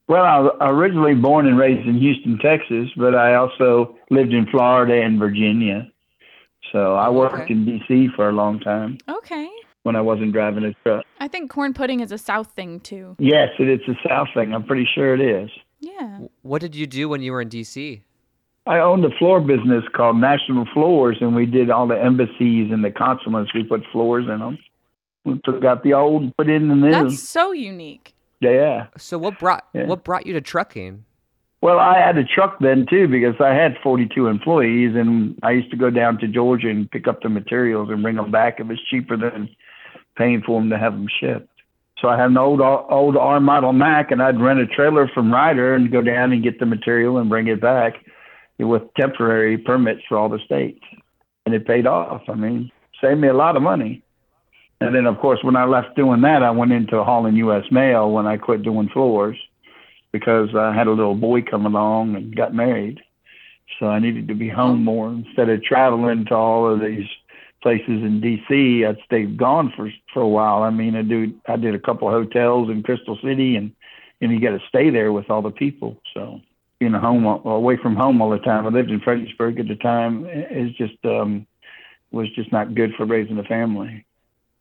Well, 0.07 0.23
I 0.25 0.39
was 0.39 0.57
originally 0.59 1.13
born 1.15 1.47
and 1.47 1.57
raised 1.57 1.87
in 1.87 1.97
Houston, 1.99 2.39
Texas, 2.39 2.89
but 2.97 3.15
I 3.15 3.35
also 3.35 3.95
lived 4.09 4.33
in 4.33 4.47
Florida 4.47 4.95
and 5.01 5.17
Virginia. 5.19 5.89
So 6.71 6.95
I 6.95 7.07
Oh, 7.07 7.13
worked 7.13 7.35
okay. 7.35 7.53
in 7.53 7.65
D.C. 7.65 8.09
for 8.15 8.29
a 8.29 8.31
long 8.31 8.59
time 8.59 8.97
Okay. 9.09 9.49
when 9.83 9.95
I 9.95 10.01
wasn't 10.01 10.31
driving 10.31 10.63
a 10.63 10.73
truck. 10.83 11.05
I 11.19 11.27
think 11.27 11.49
corn 11.51 11.73
pudding 11.73 11.99
is 11.99 12.11
a 12.11 12.17
South 12.17 12.51
thing 12.51 12.79
too. 12.79 13.15
Yes, 13.19 13.49
it, 13.59 13.67
it's 13.67 13.87
a 13.87 14.07
South 14.07 14.27
thing. 14.33 14.53
I'm 14.53 14.63
pretty 14.63 14.87
sure 14.95 15.13
it 15.13 15.21
is. 15.21 15.49
Yeah. 15.79 16.19
What 16.43 16.61
did 16.61 16.75
you 16.75 16.87
do 16.87 17.09
when 17.09 17.21
you 17.21 17.31
were 17.31 17.41
in 17.41 17.49
D.C.? 17.49 18.03
I 18.67 18.77
owned 18.79 19.03
a 19.03 19.09
floor 19.17 19.41
business 19.41 19.83
called 19.95 20.17
National 20.17 20.65
Floors, 20.73 21.17
and 21.19 21.35
we 21.35 21.47
did 21.47 21.71
all 21.71 21.87
the 21.87 21.99
embassies 21.99 22.71
and 22.71 22.83
the 22.83 22.91
consulates. 22.91 23.51
We 23.55 23.63
put 23.63 23.81
floors 23.91 24.25
in 24.29 24.37
them. 24.39 24.59
We 25.25 25.39
took 25.43 25.65
out 25.65 25.83
the 25.83 25.93
old, 25.93 26.21
and 26.23 26.37
put 26.37 26.47
in 26.49 26.67
the 26.67 26.75
new. 26.75 26.91
That's 26.91 27.19
so 27.27 27.51
unique. 27.51 28.13
yeah. 28.39 28.87
So 28.97 29.17
what 29.17 29.39
brought 29.39 29.65
Yeah. 29.73 29.85
what 29.87 30.03
brought 30.03 30.25
you 30.27 30.33
to 30.33 30.41
trucking? 30.41 31.05
Well, 31.61 31.77
I 31.77 31.99
had 31.99 32.17
a 32.17 32.23
truck 32.23 32.57
then 32.59 32.87
too 32.89 33.07
because 33.07 33.35
I 33.39 33.53
had 33.53 33.77
42 33.83 34.25
employees, 34.25 34.95
and 34.95 35.37
I 35.43 35.51
used 35.51 35.69
to 35.69 35.77
go 35.77 35.91
down 35.91 36.17
to 36.19 36.27
Georgia 36.27 36.69
and 36.69 36.89
pick 36.89 37.07
up 37.07 37.21
the 37.21 37.29
materials 37.29 37.89
and 37.91 38.01
bring 38.01 38.15
them 38.15 38.31
back. 38.31 38.59
It 38.59 38.65
was 38.65 38.79
cheaper 38.89 39.15
than 39.15 39.47
paying 40.17 40.41
for 40.41 40.59
them 40.59 40.71
to 40.71 40.79
have 40.79 40.93
them 40.93 41.07
shipped. 41.19 41.47
So 41.99 42.09
I 42.09 42.17
had 42.17 42.31
an 42.31 42.37
old 42.37 42.61
old 42.61 43.15
R 43.15 43.39
model 43.39 43.73
Mack, 43.73 44.09
and 44.09 44.23
I'd 44.23 44.41
rent 44.41 44.59
a 44.59 44.65
trailer 44.65 45.07
from 45.07 45.31
Ryder 45.31 45.75
and 45.75 45.91
go 45.91 46.01
down 46.01 46.31
and 46.31 46.43
get 46.43 46.59
the 46.59 46.65
material 46.65 47.19
and 47.19 47.29
bring 47.29 47.47
it 47.47 47.61
back 47.61 47.93
with 48.57 48.81
temporary 48.99 49.59
permits 49.59 50.01
for 50.09 50.17
all 50.17 50.29
the 50.29 50.39
states, 50.43 50.83
and 51.45 51.53
it 51.53 51.67
paid 51.67 51.85
off. 51.85 52.23
I 52.27 52.33
mean, 52.33 52.71
saved 52.99 53.19
me 53.19 53.27
a 53.27 53.35
lot 53.35 53.55
of 53.55 53.61
money. 53.61 54.01
And 54.79 54.95
then, 54.95 55.05
of 55.05 55.19
course, 55.19 55.43
when 55.43 55.55
I 55.55 55.65
left 55.65 55.95
doing 55.95 56.21
that, 56.21 56.41
I 56.41 56.49
went 56.49 56.71
into 56.71 57.03
hauling 57.03 57.35
U.S. 57.35 57.65
mail 57.69 58.09
when 58.09 58.25
I 58.25 58.37
quit 58.37 58.63
doing 58.63 58.89
floors 58.89 59.37
because 60.11 60.49
I 60.55 60.73
had 60.73 60.87
a 60.87 60.91
little 60.91 61.15
boy 61.15 61.41
come 61.41 61.65
along 61.65 62.15
and 62.15 62.35
got 62.35 62.53
married. 62.53 63.01
So 63.79 63.87
I 63.87 63.99
needed 63.99 64.27
to 64.27 64.35
be 64.35 64.49
home 64.49 64.83
more 64.83 65.09
instead 65.09 65.49
of 65.49 65.63
traveling 65.63 66.25
to 66.25 66.35
all 66.35 66.71
of 66.71 66.81
these 66.81 67.07
places 67.63 67.87
in 67.87 68.21
DC. 68.21 68.87
I'd 68.87 68.97
stayed 69.05 69.37
gone 69.37 69.71
for 69.75 69.89
for 70.13 70.21
a 70.21 70.27
while. 70.27 70.63
I 70.63 70.69
mean, 70.69 70.95
I 70.95 71.01
do 71.03 71.33
I 71.47 71.55
did 71.55 71.73
a 71.73 71.79
couple 71.79 72.07
of 72.07 72.13
hotels 72.13 72.69
in 72.69 72.83
Crystal 72.83 73.17
City, 73.23 73.55
and 73.55 73.71
and 74.19 74.31
you 74.31 74.39
got 74.39 74.51
to 74.51 74.67
stay 74.67 74.89
there 74.89 75.11
with 75.11 75.29
all 75.29 75.41
the 75.41 75.51
people. 75.51 75.97
So 76.13 76.41
being 76.79 76.93
home 76.93 77.25
away 77.25 77.77
from 77.77 77.95
home 77.95 78.21
all 78.21 78.31
the 78.31 78.39
time. 78.39 78.65
I 78.65 78.69
lived 78.69 78.89
in 78.89 78.99
Fredericksburg 78.99 79.59
at 79.59 79.67
the 79.67 79.75
time. 79.75 80.25
It's 80.27 80.75
just 80.77 80.97
um, 81.05 81.45
was 82.11 82.27
just 82.33 82.51
not 82.51 82.73
good 82.73 82.91
for 82.97 83.05
raising 83.05 83.37
a 83.37 83.43
family. 83.43 84.03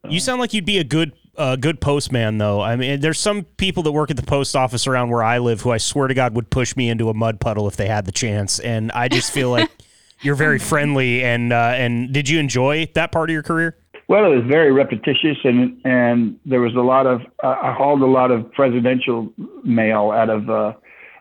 So. 0.02 0.10
You 0.10 0.20
sound 0.20 0.40
like 0.40 0.52
you'd 0.52 0.66
be 0.66 0.78
a 0.78 0.84
good 0.84 1.12
uh, 1.36 1.56
good 1.56 1.80
postman, 1.80 2.38
though. 2.38 2.60
I 2.60 2.76
mean, 2.76 3.00
there's 3.00 3.18
some 3.18 3.44
people 3.44 3.82
that 3.84 3.92
work 3.92 4.10
at 4.10 4.16
the 4.16 4.22
post 4.22 4.56
office 4.56 4.86
around 4.86 5.10
where 5.10 5.22
I 5.22 5.38
live 5.38 5.60
who 5.62 5.70
I 5.70 5.78
swear 5.78 6.08
to 6.08 6.14
God 6.14 6.34
would 6.34 6.50
push 6.50 6.76
me 6.76 6.88
into 6.88 7.08
a 7.08 7.14
mud 7.14 7.40
puddle 7.40 7.66
if 7.68 7.76
they 7.76 7.86
had 7.86 8.04
the 8.04 8.12
chance, 8.12 8.58
and 8.58 8.92
I 8.92 9.08
just 9.08 9.32
feel 9.32 9.50
like 9.50 9.70
you're 10.20 10.34
very 10.34 10.58
friendly. 10.58 11.24
And 11.24 11.52
uh, 11.52 11.72
and 11.76 12.12
did 12.12 12.28
you 12.28 12.38
enjoy 12.38 12.90
that 12.94 13.12
part 13.12 13.30
of 13.30 13.34
your 13.34 13.42
career? 13.42 13.76
Well, 14.08 14.24
it 14.24 14.34
was 14.34 14.44
very 14.46 14.72
repetitious, 14.72 15.38
and 15.44 15.80
and 15.84 16.38
there 16.44 16.60
was 16.60 16.74
a 16.74 16.80
lot 16.80 17.06
of 17.06 17.22
uh, 17.42 17.56
I 17.62 17.72
hauled 17.72 18.02
a 18.02 18.06
lot 18.06 18.30
of 18.30 18.50
presidential 18.52 19.32
mail 19.64 20.10
out 20.10 20.30
of 20.30 20.50
uh, 20.50 20.72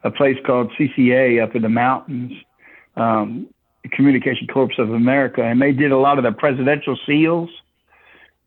a 0.03 0.12
place 0.12 0.38
called 0.45 0.72
CCA 0.80 1.43
up 1.43 1.55
in 1.55 1.62
the 1.62 1.70
mountains, 1.70 2.32
um, 2.95 3.47
Communication 3.91 4.47
Corps 4.47 4.72
of 4.80 4.91
America, 4.91 5.43
and 5.43 5.62
they 5.62 5.72
did 5.72 5.91
a 5.91 5.97
lot 5.97 6.18
of 6.18 6.24
the 6.24 6.32
presidential 6.32 6.97
seals 7.05 7.49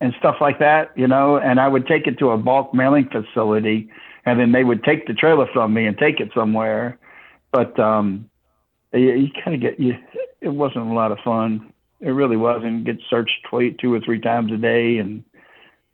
and 0.02 0.12
stuff 0.18 0.36
like 0.40 0.58
that, 0.58 0.90
you 0.96 1.06
know. 1.06 1.38
And 1.38 1.60
I 1.60 1.68
would 1.68 1.86
take 1.86 2.08
it 2.08 2.18
to 2.18 2.30
a 2.30 2.36
bulk 2.36 2.74
mailing 2.74 3.08
facility, 3.08 3.88
and 4.26 4.38
then 4.38 4.50
they 4.50 4.64
would 4.64 4.82
take 4.82 5.06
the 5.06 5.14
trailer 5.14 5.46
from 5.52 5.72
me 5.72 5.86
and 5.86 5.96
take 5.96 6.18
it 6.18 6.30
somewhere. 6.34 6.98
But 7.52 7.78
um, 7.78 8.28
you, 8.92 9.12
you 9.12 9.28
kind 9.42 9.54
of 9.54 9.62
get 9.62 9.78
you. 9.78 9.94
It 10.40 10.48
wasn't 10.48 10.90
a 10.90 10.92
lot 10.92 11.12
of 11.12 11.18
fun. 11.24 11.72
It 12.00 12.10
really 12.10 12.36
wasn't. 12.36 12.84
Get 12.84 12.96
searched 13.08 13.46
two 13.80 13.94
or 13.94 14.00
three 14.00 14.20
times 14.20 14.50
a 14.52 14.56
day, 14.56 14.98
and 14.98 15.22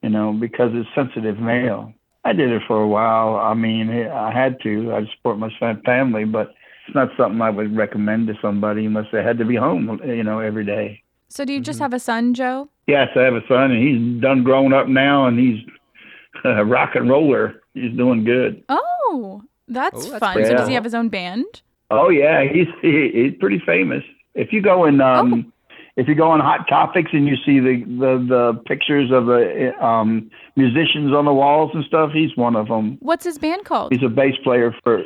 you 0.02 0.08
know 0.08 0.32
because 0.32 0.70
it's 0.72 0.88
sensitive 0.94 1.38
mail. 1.38 1.92
I 2.24 2.32
did 2.32 2.50
it 2.50 2.62
for 2.66 2.82
a 2.82 2.88
while. 2.88 3.36
I 3.36 3.52
mean, 3.52 3.90
I 3.90 4.32
had 4.32 4.58
to. 4.62 4.94
I 4.94 5.06
support 5.16 5.38
my 5.38 5.50
family, 5.84 6.24
but 6.24 6.54
it's 6.86 6.94
not 6.94 7.10
something 7.18 7.42
I 7.42 7.50
would 7.50 7.76
recommend 7.76 8.26
to 8.28 8.34
somebody 8.40 8.86
unless 8.86 9.06
they 9.12 9.22
had 9.22 9.36
to 9.36 9.44
be 9.44 9.56
home, 9.56 10.00
you 10.02 10.24
know, 10.24 10.40
every 10.40 10.64
day. 10.64 11.02
So, 11.28 11.44
do 11.44 11.52
you 11.52 11.60
just 11.60 11.76
mm-hmm. 11.76 11.84
have 11.84 11.94
a 11.94 12.00
son, 12.00 12.34
Joe? 12.34 12.68
Yes, 12.86 13.08
I 13.16 13.20
have 13.20 13.34
a 13.34 13.46
son, 13.46 13.70
and 13.70 13.82
he's 13.82 14.22
done 14.22 14.42
grown 14.42 14.72
up 14.72 14.88
now, 14.88 15.26
and 15.26 15.38
he's 15.38 15.60
a 16.44 16.64
rock 16.64 16.94
and 16.94 17.08
roller. 17.08 17.60
He's 17.74 17.96
doing 17.96 18.24
good. 18.24 18.64
Oh, 18.68 19.42
that's, 19.68 20.06
oh, 20.06 20.10
that's 20.10 20.20
fun. 20.20 20.44
So, 20.44 20.56
does 20.56 20.68
he 20.68 20.74
have 20.74 20.84
his 20.84 20.94
own 20.94 21.08
band? 21.08 21.62
Oh 21.90 22.10
yeah, 22.10 22.44
he's 22.44 22.66
he, 22.82 23.10
he's 23.12 23.38
pretty 23.38 23.62
famous. 23.64 24.04
If 24.34 24.52
you 24.52 24.60
go 24.60 24.84
in, 24.84 25.00
um, 25.00 25.52
oh. 25.70 25.76
if 25.96 26.06
you 26.06 26.14
go 26.14 26.30
on 26.30 26.40
Hot 26.40 26.68
Topics 26.68 27.10
and 27.12 27.26
you 27.26 27.36
see 27.36 27.60
the 27.60 27.82
the, 27.86 28.26
the 28.28 28.62
pictures 28.66 29.10
of 29.10 29.26
the 29.26 29.72
um, 29.82 30.30
musicians 30.56 31.14
on 31.14 31.24
the 31.24 31.32
walls 31.32 31.70
and 31.74 31.84
stuff, 31.84 32.10
he's 32.12 32.36
one 32.36 32.56
of 32.56 32.68
them. 32.68 32.98
What's 33.00 33.24
his 33.24 33.38
band 33.38 33.64
called? 33.64 33.92
He's 33.92 34.02
a 34.02 34.08
bass 34.08 34.34
player 34.44 34.74
for. 34.84 35.04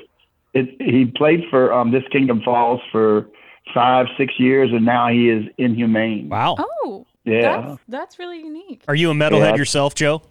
It, 0.55 0.77
he 0.81 1.07
played 1.07 1.45
for 1.49 1.73
um, 1.73 1.93
This 1.93 2.03
Kingdom 2.13 2.43
Falls 2.45 2.81
for 2.91 3.27
five, 3.75 4.07
six 4.17 4.35
years, 4.39 4.71
and 4.73 4.85
now 4.85 5.09
he 5.09 5.29
is 5.29 5.45
inhumane. 5.59 6.29
Wow. 6.29 6.57
Oh, 6.59 7.07
yeah, 7.25 7.61
that's, 7.61 7.83
that's 7.89 8.19
really 8.19 8.39
unique. 8.39 8.85
Are 8.89 8.95
you 8.95 9.11
a 9.11 9.15
metalhead 9.15 9.53
yeah. 9.53 9.57
yourself, 9.57 9.95
Joe? 9.95 10.23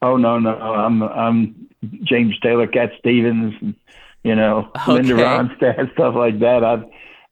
Oh 0.00 0.16
no, 0.16 0.38
no, 0.38 0.50
I'm 0.50 1.02
I'm 1.02 1.68
James 2.02 2.38
Taylor, 2.40 2.66
Cat 2.66 2.90
Stevens, 2.98 3.54
and, 3.60 3.74
you 4.24 4.34
know, 4.34 4.70
okay. 4.76 4.92
Linda 4.92 5.14
Ronstadt, 5.14 5.92
stuff 5.94 6.14
like 6.14 6.40
that. 6.40 6.64
I've 6.64 6.84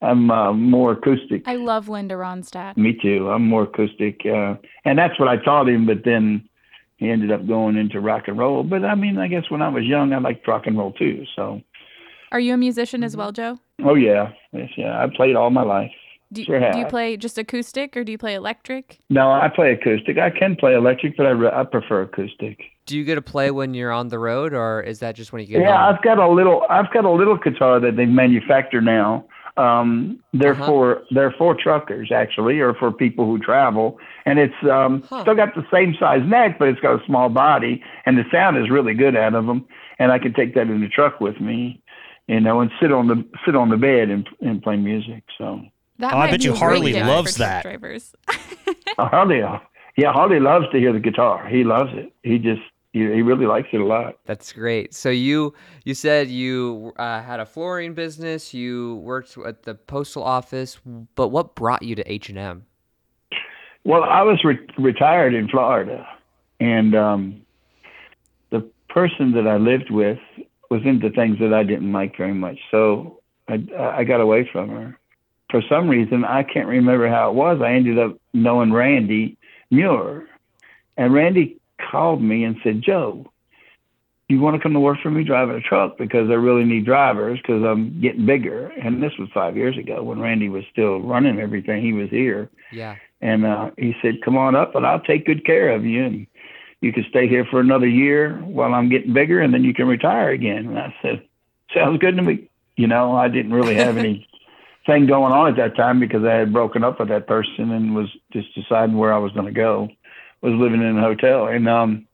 I'm 0.03 0.31
uh, 0.31 0.53
more 0.53 0.93
acoustic. 0.93 1.47
I 1.47 1.57
love 1.57 1.89
Linda 1.89 2.15
Ronstadt. 2.15 2.77
Me 2.77 2.93
too. 2.95 3.31
I'm 3.31 3.47
more 3.47 3.65
acoustic, 3.65 4.23
uh, 4.25 4.55
and 4.85 4.99
that's 4.99 5.19
what 5.19 5.29
I 5.29 5.37
taught 5.37 5.69
him. 5.69 5.87
But 5.87 6.05
then 6.05 6.49
he 6.99 7.11
ended 7.11 7.33
up 7.33 7.47
going 7.47 7.77
into 7.77 8.01
rock 8.01 8.29
and 8.29 8.39
roll. 8.39 8.63
But 8.63 8.85
I 8.85 8.95
mean, 8.95 9.19
I 9.19 9.29
guess 9.29 9.51
when 9.51 9.63
I 9.63 9.69
was 9.69 9.85
young, 9.85 10.13
I 10.13 10.19
liked 10.19 10.47
rock 10.47 10.67
and 10.67 10.79
roll 10.79 10.93
too. 10.93 11.25
So 11.35 11.63
are 12.33 12.41
you 12.41 12.55
a 12.55 12.57
musician 12.57 13.03
as 13.03 13.17
well, 13.17 13.33
Joe? 13.33 13.59
Oh 13.85 13.95
yeah, 13.95 14.33
yes, 14.53 14.71
yeah. 14.77 15.03
I 15.03 15.07
played 15.15 15.37
all 15.37 15.51
my 15.51 15.63
life. 15.63 15.93
Do, 16.33 16.45
sure 16.45 16.71
do 16.71 16.79
you 16.79 16.87
play 16.87 17.17
just 17.17 17.39
acoustic 17.39 17.97
or 17.97 18.05
do 18.05 18.13
you 18.13 18.19
play 18.19 18.35
electric? 18.35 19.01
No, 19.11 19.33
I 19.33 19.49
play 19.49 19.73
acoustic. 19.73 20.17
I 20.17 20.31
can 20.31 20.55
play 20.55 20.75
electric, 20.75 21.17
but 21.17 21.27
I, 21.27 21.31
re- 21.31 21.51
I 21.53 21.65
prefer 21.65 22.03
acoustic. 22.03 22.61
Do 22.87 22.97
you 22.97 23.05
get 23.05 23.17
to 23.17 23.23
play 23.23 23.51
when 23.51 23.75
you're 23.75 23.91
on 23.91 24.09
the 24.09 24.19
road, 24.19 24.53
or 24.53 24.81
is 24.81 25.01
that 25.01 25.17
just 25.17 25.33
when 25.33 25.41
you 25.41 25.49
get? 25.49 25.61
Yeah, 25.61 25.77
home? 25.77 25.95
I've 25.95 26.03
got 26.03 26.19
a 26.19 26.29
little. 26.29 26.65
I've 26.71 26.93
got 26.93 27.05
a 27.05 27.11
little 27.11 27.37
guitar 27.37 27.81
that 27.81 27.97
they 27.97 28.07
manufacture 28.07 28.81
now. 28.81 29.27
Um, 29.57 30.21
they're 30.33 30.53
uh-huh. 30.53 30.67
for 30.67 31.03
they're 31.11 31.35
for 31.37 31.57
truckers 31.61 32.13
actually, 32.15 32.61
or 32.61 32.75
for 32.75 32.93
people 32.93 33.27
who 33.27 33.39
travel, 33.39 33.99
and 34.25 34.39
it's 34.39 34.55
um, 34.71 35.03
huh. 35.11 35.23
still 35.23 35.35
got 35.35 35.57
the 35.57 35.67
same 35.73 35.97
size 35.99 36.23
neck, 36.25 36.59
but 36.61 36.69
it's 36.69 36.81
got 36.81 37.03
a 37.03 37.05
small 37.07 37.29
body, 37.29 37.83
and 38.07 38.17
the 38.17 38.25
sound 38.31 38.57
is 38.57 38.71
really 38.71 38.95
good 38.95 39.17
out 39.17 39.35
of 39.35 39.47
them. 39.47 39.67
And 39.99 40.13
I 40.13 40.19
can 40.19 40.33
take 40.33 40.55
that 40.55 40.63
in 40.63 40.81
the 40.81 40.89
truck 40.89 41.21
with 41.21 41.41
me 41.41 41.83
you 42.29 42.41
know, 42.41 42.61
and 42.61 42.71
sit 42.81 42.93
on 42.93 43.09
the 43.09 43.25
sit 43.45 43.57
on 43.57 43.71
the 43.71 43.77
bed 43.77 44.11
and 44.11 44.29
and 44.41 44.63
play 44.63 44.77
music. 44.77 45.25
So 45.39 45.61
that 45.99 46.15
oh, 46.15 46.19
I 46.19 46.31
bet 46.31 46.45
you 46.45 46.55
Harley 46.55 46.93
really 46.93 47.05
loves 47.07 47.37
that. 47.37 47.63
Drivers. 47.63 48.15
Harley, 48.99 49.43
yeah, 49.97 50.13
Harley 50.13 50.41
loves 50.41 50.67
to 50.73 50.79
hear 50.79 50.93
the 50.93 51.01
guitar. 51.01 51.47
He 51.47 51.65
loves 51.65 51.91
it. 51.95 52.13
He 52.23 52.39
just 52.39 52.63
he, 52.93 53.01
he 53.01 53.23
really 53.23 53.47
likes 53.47 53.69
it 53.73 53.81
a 53.81 53.85
lot. 53.85 54.19
That's 54.25 54.53
great. 54.53 54.95
So 54.95 55.11
you 55.11 55.55
you 55.85 55.95
said 55.95 56.29
you 56.29 56.93
uh, 56.97 57.23
had 57.23 57.41
a 57.41 57.47
flooring 57.47 57.95
business. 57.95 58.53
You 58.55 58.97
worked 58.97 59.37
at 59.39 59.63
the 59.63 59.75
postal 59.75 60.23
office, 60.23 60.79
but 61.15 61.29
what 61.29 61.55
brought 61.55 61.83
you 61.83 61.95
to 61.95 62.13
H 62.13 62.29
and 62.29 62.39
M? 62.39 62.67
Well, 63.85 64.05
I 64.05 64.23
was 64.23 64.43
re- 64.45 64.59
retired 64.79 65.35
in 65.35 65.49
Florida, 65.49 66.07
and 66.59 66.95
um, 66.95 67.43
the 68.51 68.69
person 68.89 69.33
that 69.33 69.47
I 69.47 69.57
lived 69.57 69.91
with 69.91 70.19
was 70.71 70.83
into 70.85 71.11
things 71.11 71.39
that 71.41 71.53
I 71.53 71.65
didn't 71.65 71.93
like 71.93 72.17
very 72.17 72.35
much. 72.35 72.59
So 72.71 73.21
I, 73.49 73.63
I 73.79 74.05
got 74.05 74.21
away 74.21 74.49
from 74.51 74.71
her. 74.71 74.99
For 75.51 75.63
some 75.69 75.89
reason, 75.89 76.25
I 76.25 76.45
can't 76.45 76.69
remember 76.69 77.09
how 77.09 77.31
it 77.31 77.35
was. 77.35 77.61
I 77.61 77.73
ended 77.73 77.99
up 77.99 78.17
knowing 78.33 78.73
Randy 78.73 79.37
Muir. 79.71 80.29
And 80.97 81.13
Randy 81.13 81.57
called 81.91 82.23
me 82.23 82.45
and 82.45 82.57
said, 82.63 82.83
Joe, 82.83 83.29
you 84.29 84.39
want 84.39 84.55
to 84.55 84.63
come 84.63 84.75
to 84.75 84.81
work 84.81 84.99
for 85.03 85.11
me 85.11 85.25
driving 85.25 85.57
a 85.57 85.61
truck 85.61 85.99
because 85.99 86.31
I 86.31 86.35
really 86.35 86.65
need 86.65 86.85
drivers 86.85 87.41
because 87.41 87.65
I'm 87.65 88.01
getting 88.01 88.27
bigger. 88.27 88.69
And 88.69 89.03
this 89.03 89.13
was 89.19 89.29
five 89.35 89.57
years 89.57 89.77
ago 89.77 90.05
when 90.05 90.21
Randy 90.21 90.49
was 90.49 90.63
still 90.71 91.01
running 91.01 91.41
everything. 91.41 91.83
He 91.83 91.93
was 91.93 92.11
here. 92.11 92.49
Yeah. 92.71 92.95
And 93.21 93.45
uh, 93.45 93.71
he 93.77 93.97
said, 94.01 94.23
come 94.25 94.37
on 94.37 94.55
up 94.55 94.77
and 94.77 94.87
I'll 94.87 95.01
take 95.01 95.27
good 95.27 95.45
care 95.45 95.71
of 95.71 95.85
you. 95.85 96.05
And 96.05 96.27
you 96.81 96.93
can 96.93 97.05
stay 97.11 97.29
here 97.29 97.45
for 97.45 97.61
another 97.61 97.87
year 97.87 98.37
while 98.39 98.75
I'm 98.75 98.89
getting 98.89 99.13
bigger, 99.13 99.41
and 99.41 99.53
then 99.53 99.65
you 99.65 99.75
can 99.75 99.87
retire 99.87 100.31
again. 100.31 100.67
And 100.67 100.79
I 100.79 100.95
said, 101.03 101.23
sounds 101.75 101.99
good 101.99 102.17
to 102.17 102.23
me. 102.23 102.49
You 102.77 102.87
know, 102.87 103.15
I 103.15 103.29
didn't 103.29 103.53
really 103.53 103.75
have 103.75 103.99
any 103.99 104.27
thing 104.87 105.07
going 105.07 105.33
on 105.33 105.49
at 105.49 105.57
that 105.57 105.77
time 105.77 106.01
because 106.01 106.25
I 106.25 106.35
had 106.35 106.53
broken 106.53 106.83
up 106.83 106.99
with 106.99 107.09
that 107.09 107.27
person 107.27 107.71
and 107.71 107.95
was 107.95 108.09
just 108.33 108.55
deciding 108.55 108.97
where 108.97 109.13
I 109.13 109.19
was 109.19 109.33
going 109.33 109.47
to 109.47 109.53
go. 109.53 109.89
Was 110.41 110.55
living 110.55 110.81
in 110.81 110.97
a 110.97 111.03
hotel, 111.03 111.49
and 111.49 111.69
um, 111.69 112.07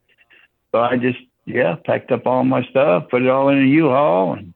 so 0.73 0.81
I 0.81 0.97
just 0.97 1.21
yeah 1.45 1.77
packed 1.85 2.11
up 2.11 2.27
all 2.27 2.43
my 2.43 2.65
stuff, 2.65 3.05
put 3.09 3.23
it 3.23 3.29
all 3.29 3.51
in 3.51 3.63
a 3.63 3.67
U-Haul, 3.67 4.33
and 4.33 4.53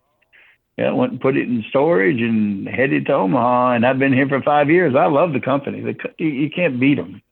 yeah 0.77 0.91
went 0.91 1.13
and 1.13 1.21
put 1.21 1.37
it 1.37 1.49
in 1.49 1.65
storage 1.69 2.21
and 2.21 2.67
headed 2.67 3.07
to 3.07 3.13
Omaha. 3.13 3.75
And 3.75 3.87
I've 3.87 4.01
been 4.01 4.13
here 4.13 4.29
for 4.29 4.43
five 4.43 4.71
years. 4.71 4.97
I 4.97 5.07
love 5.07 5.33
the 5.33 5.39
company. 5.39 5.83
The, 5.83 5.95
you, 6.19 6.27
you 6.27 6.51
can't 6.51 6.81
beat 6.81 6.97
them 6.97 7.23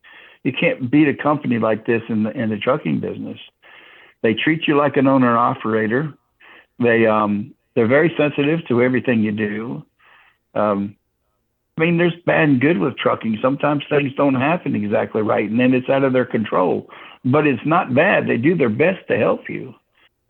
you 0.49 0.55
can't 0.59 0.91
beat 0.91 1.07
a 1.09 1.15
company 1.15 1.59
like 1.59 1.85
this 1.85 2.01
in 2.09 2.23
the 2.23 2.31
in 2.31 2.49
the 2.49 2.57
trucking 2.57 3.01
business. 3.01 3.39
They 4.23 4.33
treat 4.33 4.67
you 4.67 4.79
like 4.79 4.97
an 4.97 5.07
owner 5.07 5.37
operator. 5.37 6.15
They 6.79 7.07
um 7.07 7.55
they're 7.75 7.87
very 7.87 8.15
sensitive 8.17 8.67
to 8.69 8.81
everything 8.81 9.23
you 9.23 9.33
do. 9.33 9.85
Um, 10.55 10.97
I 11.77 11.83
mean, 11.83 11.99
there's 11.99 12.15
bad 12.25 12.49
and 12.49 12.61
good 12.61 12.79
with 12.79 12.97
trucking. 12.97 13.39
Sometimes 13.43 13.85
things 13.91 14.13
don't 14.17 14.35
happen 14.35 14.75
exactly 14.75 15.21
right, 15.21 15.49
and 15.49 15.61
then 15.61 15.75
it's 15.75 15.91
out 15.91 16.03
of 16.03 16.15
their 16.15 16.25
control. 16.25 16.89
But 17.27 17.47
it's 17.47 17.67
not 17.67 17.95
bad. 17.95 18.27
They 18.27 18.39
do 18.39 18.57
their 18.57 18.71
best 18.71 19.07
to 19.09 19.19
help 19.19 19.51
you, 19.51 19.75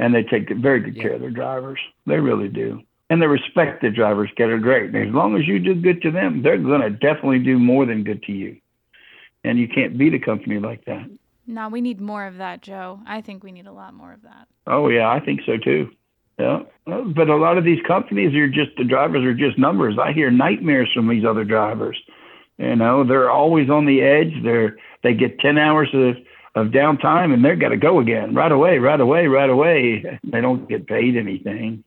and 0.01 0.13
they 0.13 0.25
take 0.25 0.51
very 0.57 0.81
good 0.81 0.97
yeah. 0.97 1.03
care 1.05 1.13
of 1.13 1.21
their 1.21 1.31
drivers. 1.31 1.79
They 2.07 2.19
really 2.19 2.49
do. 2.49 2.83
And 3.09 3.23
they 3.23 3.27
respect 3.27 3.83
the 3.83 3.91
drivers 3.91 4.31
get 4.37 4.51
are 4.51 4.59
great. 4.59 4.95
And 4.95 5.09
as 5.09 5.15
long 5.15 5.37
as 5.37 5.47
you 5.47 5.61
do 5.61 5.77
good 5.77 6.03
to 6.03 6.11
them, 6.11 6.43
they're 6.43 6.59
going 6.59 6.83
to 6.83 6.91
definitely 6.91 7.39
do 7.39 7.59
more 7.59 7.87
than 7.87 8.03
good 8.03 8.23
to 8.25 8.33
you 8.33 8.59
and 9.45 9.59
you 9.59 9.69
can't 9.69 9.97
beat 9.99 10.15
a 10.15 10.19
company 10.19 10.59
like 10.59 10.85
that. 10.87 11.09
No, 11.47 11.69
we 11.69 11.81
need 11.81 12.01
more 12.01 12.27
of 12.27 12.37
that, 12.39 12.61
Joe. 12.61 13.01
I 13.07 13.21
think 13.23 13.43
we 13.43 13.53
need 13.53 13.67
a 13.67 13.73
lot 13.73 13.95
more 13.95 14.13
of 14.13 14.23
that. 14.23 14.49
Oh 14.67 14.89
yeah, 14.89 15.09
I 15.09 15.21
think 15.21 15.41
so 15.47 15.57
too. 15.57 15.91
Yeah, 16.39 16.61
but 16.87 17.29
a 17.29 17.37
lot 17.37 17.59
of 17.59 17.65
these 17.65 17.83
companies 17.87 18.35
are 18.35 18.49
just 18.49 18.71
the 18.77 18.85
drivers 18.85 19.25
are 19.25 19.35
just 19.35 19.59
numbers. 19.59 19.97
I 20.01 20.13
hear 20.13 20.31
nightmares 20.31 20.89
from 20.95 21.09
these 21.09 21.25
other 21.25 21.45
drivers. 21.45 21.99
You 22.59 22.77
know, 22.77 23.03
they're 23.05 23.31
always 23.31 23.71
on 23.71 23.87
the 23.87 24.03
edge. 24.03 24.33
They're 24.45 24.77
they 25.03 25.15
get 25.15 25.39
ten 25.41 25.59
hours 25.59 25.89
of 25.95 26.17
of 26.55 26.73
downtime 26.73 27.33
and 27.33 27.45
they're 27.45 27.57
got 27.57 27.69
to 27.69 27.77
go 27.77 28.01
again 28.01 28.35
right 28.35 28.51
away, 28.53 28.79
right 28.79 29.01
away, 29.01 29.27
right 29.27 29.51
away. 29.51 30.19
They 30.25 30.41
don't 30.41 30.69
get 30.69 30.87
paid 30.87 31.17
anything, 31.17 31.85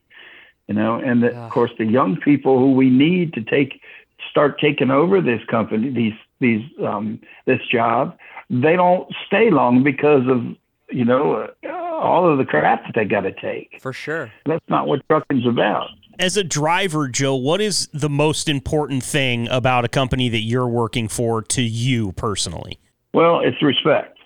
You 0.68 0.76
know, 0.76 0.96
and 0.96 1.24
the, 1.24 1.32
Yeah. 1.32 1.46
of 1.46 1.52
course 1.52 1.72
the 1.78 1.86
young 1.86 2.16
people 2.18 2.58
who 2.58 2.74
we 2.74 2.90
need 2.90 3.34
to 3.34 3.42
take 3.42 3.82
start 4.30 4.60
taking 4.62 4.90
over 4.92 5.20
this 5.22 5.42
company, 5.50 5.90
these 5.90 6.14
these 6.42 6.62
um, 6.86 7.20
this 7.46 7.60
job, 7.72 8.18
they 8.50 8.76
don't 8.76 9.08
stay 9.28 9.50
long 9.50 9.84
because 9.84 10.28
of 10.28 10.44
you 10.90 11.06
know 11.06 11.48
uh, 11.64 11.70
all 11.70 12.30
of 12.30 12.38
the 12.38 12.46
crap 12.46 12.84
that 12.84 12.94
they 12.96 13.06
got 13.06 13.22
to 13.22 13.32
take. 13.32 13.80
For 13.80 13.94
sure. 13.94 14.32
That's 14.46 14.68
not 14.68 14.88
what 14.88 15.08
trucking's 15.08 15.48
about. 15.48 15.88
As 16.20 16.36
a 16.36 16.44
driver, 16.44 17.08
Joe, 17.08 17.36
what 17.36 17.62
is 17.62 17.88
the 17.94 18.10
most 18.10 18.50
important 18.50 19.04
thing 19.04 19.48
about 19.48 19.86
a 19.86 19.88
company 19.88 20.28
that 20.30 20.42
you're 20.42 20.68
working 20.68 21.08
for 21.08 21.42
to 21.44 21.62
you 21.62 22.12
personally? 22.12 22.78
Well, 23.14 23.40
it's 23.40 23.62
respect. 23.64 24.18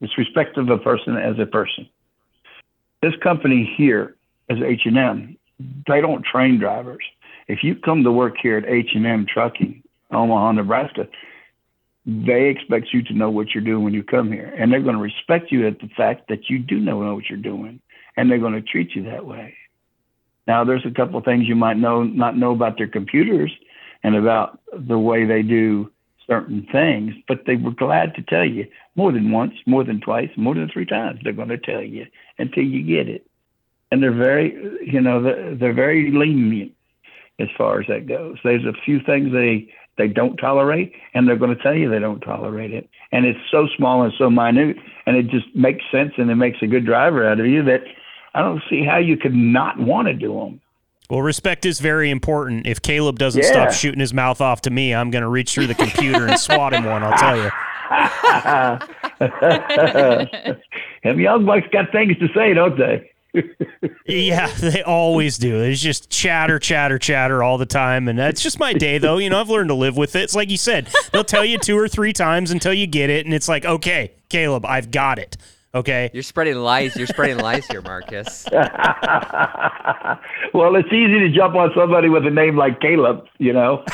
It's 0.00 0.16
respect 0.18 0.56
of 0.56 0.68
a 0.68 0.78
person 0.78 1.16
as 1.16 1.38
a 1.38 1.46
person. 1.46 1.88
This 3.02 3.14
company 3.22 3.72
here, 3.76 4.16
as 4.48 4.58
H 4.64 4.82
and 4.84 4.96
M, 4.96 5.36
they 5.86 6.00
don't 6.00 6.24
train 6.24 6.58
drivers. 6.58 7.04
If 7.48 7.62
you 7.62 7.74
come 7.74 8.02
to 8.04 8.12
work 8.12 8.34
here 8.42 8.56
at 8.56 8.64
H 8.66 8.90
and 8.94 9.06
M 9.06 9.26
Trucking, 9.32 9.82
Omaha, 10.10 10.52
Nebraska, 10.52 11.06
they 12.06 12.48
expect 12.48 12.92
you 12.92 13.02
to 13.02 13.14
know 13.14 13.30
what 13.30 13.54
you're 13.54 13.64
doing 13.64 13.82
when 13.82 13.94
you 13.94 14.02
come 14.02 14.30
here, 14.30 14.54
and 14.58 14.70
they're 14.70 14.82
going 14.82 14.96
to 14.96 15.00
respect 15.00 15.50
you 15.50 15.66
at 15.66 15.80
the 15.80 15.88
fact 15.88 16.28
that 16.28 16.50
you 16.50 16.58
do 16.58 16.78
know 16.78 16.98
what 17.14 17.28
you're 17.30 17.38
doing, 17.38 17.80
and 18.16 18.30
they're 18.30 18.38
going 18.38 18.52
to 18.52 18.62
treat 18.62 18.94
you 18.94 19.04
that 19.04 19.24
way. 19.24 19.54
Now, 20.46 20.64
there's 20.64 20.84
a 20.84 20.90
couple 20.90 21.18
of 21.18 21.24
things 21.24 21.48
you 21.48 21.56
might 21.56 21.78
know 21.78 22.02
not 22.02 22.36
know 22.36 22.52
about 22.52 22.76
their 22.76 22.88
computers 22.88 23.50
and 24.02 24.14
about 24.14 24.60
the 24.72 24.98
way 24.98 25.24
they 25.24 25.42
do 25.42 25.90
certain 26.26 26.66
things, 26.70 27.14
but 27.26 27.44
they 27.46 27.56
were 27.56 27.70
glad 27.70 28.14
to 28.14 28.22
tell 28.22 28.44
you 28.44 28.66
more 28.96 29.12
than 29.12 29.30
once, 29.30 29.54
more 29.66 29.84
than 29.84 30.00
twice, 30.00 30.30
more 30.36 30.54
than 30.54 30.68
three 30.68 30.86
times. 30.86 31.20
They're 31.22 31.32
going 31.32 31.48
to 31.48 31.58
tell 31.58 31.82
you 31.82 32.06
until 32.38 32.64
you 32.64 32.82
get 32.82 33.08
it, 33.08 33.26
and 33.90 34.02
they're 34.02 34.12
very, 34.12 34.52
you 34.82 35.00
know, 35.00 35.22
they're, 35.22 35.54
they're 35.54 35.72
very 35.72 36.10
lenient 36.10 36.72
as 37.38 37.48
far 37.56 37.80
as 37.80 37.86
that 37.88 38.06
goes. 38.06 38.36
There's 38.44 38.64
a 38.66 38.74
few 38.84 39.00
things 39.00 39.32
they 39.32 39.72
they 39.96 40.08
don't 40.08 40.36
tolerate, 40.36 40.92
and 41.14 41.26
they're 41.28 41.36
going 41.36 41.56
to 41.56 41.62
tell 41.62 41.74
you 41.74 41.88
they 41.90 41.98
don't 41.98 42.20
tolerate 42.20 42.72
it, 42.72 42.88
and 43.12 43.24
it's 43.26 43.38
so 43.50 43.66
small 43.76 44.02
and 44.02 44.12
so 44.18 44.30
minute, 44.30 44.76
and 45.06 45.16
it 45.16 45.28
just 45.28 45.46
makes 45.54 45.84
sense, 45.92 46.12
and 46.18 46.30
it 46.30 46.34
makes 46.36 46.58
a 46.62 46.66
good 46.66 46.84
driver 46.84 47.26
out 47.28 47.40
of 47.40 47.46
you 47.46 47.62
that 47.64 47.80
I 48.34 48.42
don't 48.42 48.62
see 48.68 48.84
how 48.84 48.98
you 48.98 49.16
could 49.16 49.34
not 49.34 49.78
want 49.78 50.08
to 50.08 50.14
do 50.14 50.34
them. 50.34 50.60
Well, 51.10 51.20
respect 51.22 51.66
is 51.66 51.80
very 51.80 52.10
important. 52.10 52.66
If 52.66 52.80
Caleb 52.80 53.18
doesn't 53.18 53.42
Yeah. 53.42 53.50
stop 53.50 53.72
shooting 53.72 54.00
his 54.00 54.14
mouth 54.14 54.40
off 54.40 54.62
to 54.62 54.70
me, 54.70 54.94
I'm 54.94 55.10
going 55.10 55.22
to 55.22 55.28
reach 55.28 55.52
through 55.52 55.66
the 55.66 55.74
computer 55.74 56.26
and 56.26 56.38
swat 56.40 56.72
him 56.72 56.84
one, 56.84 57.02
I'll 57.02 57.18
tell 57.18 57.36
you. 57.36 57.50
Them 61.04 61.20
young 61.20 61.44
bucks 61.44 61.66
got 61.72 61.92
things 61.92 62.16
to 62.18 62.28
say, 62.34 62.54
don't 62.54 62.78
they? 62.78 63.10
Yeah, 64.06 64.46
they 64.58 64.82
always 64.82 65.38
do. 65.38 65.62
It's 65.62 65.80
just 65.80 66.10
chatter, 66.10 66.58
chatter, 66.58 66.98
chatter 66.98 67.42
all 67.42 67.58
the 67.58 67.66
time. 67.66 68.08
And 68.08 68.18
that's 68.18 68.42
just 68.42 68.58
my 68.58 68.72
day, 68.72 68.98
though. 68.98 69.18
You 69.18 69.30
know, 69.30 69.40
I've 69.40 69.48
learned 69.48 69.68
to 69.68 69.74
live 69.74 69.96
with 69.96 70.14
it. 70.16 70.22
It's 70.22 70.34
like 70.34 70.50
you 70.50 70.56
said, 70.56 70.88
they'll 71.12 71.24
tell 71.24 71.44
you 71.44 71.58
two 71.58 71.78
or 71.78 71.88
three 71.88 72.12
times 72.12 72.50
until 72.50 72.72
you 72.72 72.86
get 72.86 73.10
it. 73.10 73.24
And 73.24 73.34
it's 73.34 73.48
like, 73.48 73.64
okay, 73.64 74.12
Caleb, 74.28 74.64
I've 74.66 74.90
got 74.90 75.18
it. 75.18 75.36
Okay. 75.74 76.08
You're 76.12 76.22
spreading 76.22 76.54
lies. 76.56 76.94
You're 76.96 77.08
spreading 77.08 77.38
lies 77.38 77.66
here, 77.66 77.82
Marcus. 77.82 78.46
well, 78.52 78.68
it's 80.76 80.92
easy 80.92 81.18
to 81.18 81.28
jump 81.34 81.56
on 81.56 81.72
somebody 81.76 82.08
with 82.08 82.24
a 82.26 82.30
name 82.30 82.56
like 82.56 82.80
Caleb, 82.80 83.26
you 83.38 83.52
know. 83.52 83.84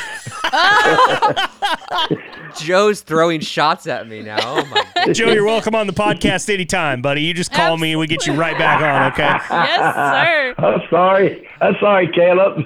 Joe's 2.59 3.01
throwing 3.01 3.39
shots 3.39 3.87
at 3.87 4.07
me 4.07 4.21
now. 4.21 4.37
Oh 4.41 4.63
my 4.65 4.85
goodness. 4.93 5.17
Joe, 5.19 5.31
you're 5.31 5.45
welcome 5.45 5.73
on 5.73 5.87
the 5.87 5.93
podcast 5.93 6.53
anytime, 6.53 7.01
buddy. 7.01 7.23
You 7.23 7.33
just 7.33 7.51
call 7.51 7.77
me 7.77 7.89
and 7.91 7.99
we 7.99 8.05
get 8.05 8.27
you 8.27 8.33
right 8.33 8.59
back 8.59 8.79
on, 8.81 9.11
okay? 9.13 9.39
yes, 9.49 9.95
sir. 9.95 10.53
I'm 10.59 10.81
sorry. 10.89 11.47
I'm 11.61 11.75
sorry, 11.79 12.11
Caleb. 12.13 12.63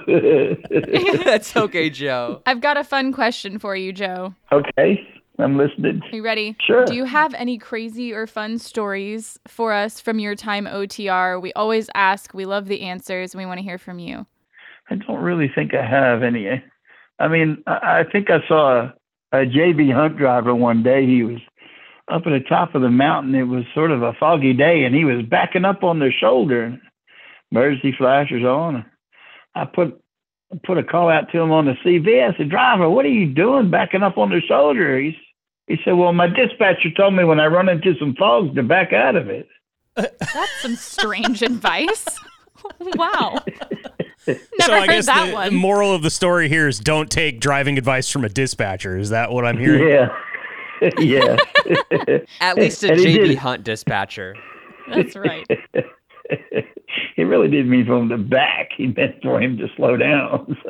That's 1.24 1.56
okay, 1.56 1.88
Joe. 1.88 2.42
I've 2.44 2.60
got 2.60 2.76
a 2.76 2.84
fun 2.84 3.12
question 3.12 3.58
for 3.58 3.74
you, 3.76 3.94
Joe. 3.94 4.34
okay, 4.52 5.08
I'm 5.38 5.58
listening. 5.58 6.00
Are 6.02 6.16
you 6.16 6.24
ready? 6.24 6.56
Sure. 6.66 6.84
Do 6.86 6.94
you 6.94 7.04
have 7.04 7.34
any 7.34 7.58
crazy 7.58 8.12
or 8.12 8.26
fun 8.26 8.58
stories 8.58 9.38
for 9.46 9.72
us 9.72 10.00
from 10.00 10.18
your 10.18 10.34
time 10.34 10.64
OTR? 10.66 11.40
We 11.40 11.52
always 11.52 11.90
ask. 11.94 12.32
We 12.32 12.46
love 12.46 12.66
the 12.66 12.82
answers. 12.82 13.34
and 13.34 13.40
We 13.40 13.46
want 13.46 13.58
to 13.58 13.64
hear 13.64 13.78
from 13.78 13.98
you. 13.98 14.26
I 14.88 14.94
don't 14.94 15.20
really 15.20 15.50
think 15.54 15.74
I 15.74 15.84
have 15.84 16.22
any. 16.22 16.62
I 17.18 17.28
mean, 17.28 17.62
I, 17.66 18.04
think 18.10 18.30
I 18.30 18.46
saw 18.46 18.80
a, 18.80 18.94
a 19.32 19.46
JB 19.46 19.92
Hunt 19.92 20.16
driver 20.16 20.54
one 20.54 20.82
day. 20.82 21.06
He 21.06 21.22
was 21.22 21.40
up 22.08 22.22
at 22.26 22.30
the 22.30 22.44
top 22.48 22.74
of 22.74 22.82
the 22.82 22.90
mountain. 22.90 23.34
It 23.34 23.42
was 23.42 23.64
sort 23.74 23.90
of 23.90 24.02
a 24.02 24.12
foggy 24.18 24.52
day, 24.52 24.84
and 24.84 24.94
he 24.94 25.04
was 25.04 25.24
backing 25.28 25.64
up 25.64 25.82
on 25.82 25.98
their 25.98 26.12
shoulder. 26.12 26.78
Emergency 27.50 27.94
flashers 27.96 28.44
on. 28.44 28.84
I 29.54 29.64
put 29.64 30.00
put 30.64 30.78
a 30.78 30.84
call 30.84 31.08
out 31.08 31.30
to 31.32 31.40
him 31.40 31.50
on 31.50 31.64
the 31.66 31.74
CB. 31.84 32.22
I 32.22 32.36
said, 32.36 32.50
"Driver, 32.50 32.88
what 32.88 33.04
are 33.04 33.08
you 33.08 33.26
doing 33.26 33.70
backing 33.70 34.02
up 34.02 34.18
on 34.18 34.30
their 34.30 34.42
shoulder?" 34.42 34.98
He's, 34.98 35.14
he 35.66 35.76
said, 35.84 35.92
"Well, 35.92 36.12
my 36.12 36.26
dispatcher 36.26 36.90
told 36.96 37.14
me 37.14 37.24
when 37.24 37.40
I 37.40 37.46
run 37.46 37.68
into 37.68 37.94
some 37.98 38.14
fog 38.14 38.54
to 38.54 38.62
back 38.62 38.92
out 38.92 39.16
of 39.16 39.28
it." 39.28 39.48
That's 39.96 40.60
some 40.60 40.76
strange 40.76 41.42
advice. 41.42 42.04
wow. 42.80 43.38
Never 44.26 44.40
so 44.60 44.72
I 44.72 44.80
heard 44.80 44.88
guess 44.88 45.06
that 45.06 45.28
the 45.28 45.34
one. 45.34 45.54
moral 45.54 45.94
of 45.94 46.02
the 46.02 46.10
story 46.10 46.48
here 46.48 46.66
is 46.66 46.80
don't 46.80 47.08
take 47.10 47.40
driving 47.40 47.78
advice 47.78 48.10
from 48.10 48.24
a 48.24 48.28
dispatcher. 48.28 48.98
Is 48.98 49.10
that 49.10 49.30
what 49.30 49.44
I'm 49.44 49.56
hearing? 49.56 49.88
Yeah, 49.88 50.08
yeah. 50.98 51.36
At 52.40 52.56
least 52.56 52.82
a 52.82 52.92
And 52.92 53.00
JB. 53.00 53.36
Hunt 53.36 53.62
dispatcher. 53.64 54.34
That's 54.92 55.14
right. 55.16 55.46
he 57.16 57.24
really 57.24 57.48
didn't 57.48 57.70
mean 57.70 57.86
for 57.86 57.96
him 57.98 58.08
to 58.10 58.18
back. 58.18 58.70
He 58.76 58.88
meant 58.88 59.22
for 59.22 59.40
him 59.40 59.56
to 59.58 59.68
slow 59.76 59.96
down. 59.96 60.56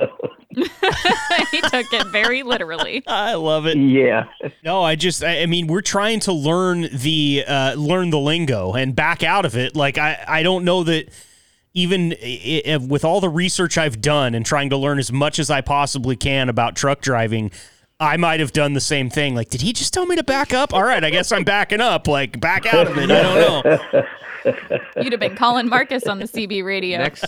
So 0.56 0.62
he 1.50 1.60
took 1.60 1.92
it 1.92 2.06
very 2.06 2.42
literally. 2.42 3.02
I 3.06 3.34
love 3.34 3.66
it. 3.66 3.76
yeah, 3.76 4.24
No, 4.64 4.82
I 4.82 4.94
just, 4.94 5.22
I, 5.22 5.42
I 5.42 5.46
mean, 5.46 5.66
we're 5.66 5.82
trying 5.82 6.20
to 6.20 6.32
learn 6.32 6.88
the, 6.92 7.44
uh, 7.46 7.74
learn 7.74 8.08
the 8.10 8.18
lingo 8.18 8.72
and 8.72 8.94
back 8.96 9.22
out 9.22 9.44
of 9.44 9.54
it. 9.56 9.76
Like, 9.76 9.98
I, 9.98 10.24
I 10.26 10.42
don't 10.42 10.64
know 10.64 10.82
that 10.84 11.10
even 11.74 12.14
i- 12.22 12.62
i- 12.66 12.76
with 12.78 13.04
all 13.04 13.20
the 13.20 13.28
research 13.28 13.76
I've 13.76 14.00
done 14.00 14.34
and 14.34 14.46
trying 14.46 14.70
to 14.70 14.78
learn 14.78 14.98
as 14.98 15.12
much 15.12 15.38
as 15.38 15.50
I 15.50 15.60
possibly 15.60 16.16
can 16.16 16.48
about 16.48 16.74
truck 16.74 17.02
driving, 17.02 17.50
I 17.98 18.16
might 18.18 18.40
have 18.40 18.52
done 18.52 18.74
the 18.74 18.80
same 18.80 19.08
thing. 19.08 19.34
Like, 19.34 19.48
did 19.48 19.62
he 19.62 19.72
just 19.72 19.94
tell 19.94 20.04
me 20.04 20.16
to 20.16 20.22
back 20.24 20.52
up? 20.52 20.74
All 20.74 20.82
right, 20.84 21.02
I 21.02 21.10
guess 21.10 21.32
I'm 21.32 21.44
backing 21.44 21.80
up. 21.80 22.06
Like, 22.06 22.38
back 22.40 22.72
out 22.72 22.86
of 22.88 22.98
it. 22.98 23.10
I 23.10 23.22
don't 23.22 23.64
know. 23.64 24.04
You'd 25.02 25.12
have 25.12 25.20
been 25.20 25.34
calling 25.34 25.68
Marcus 25.68 26.06
on 26.06 26.18
the 26.18 26.26
CB 26.26 26.62
radio. 26.64 26.98
Next, 26.98 27.24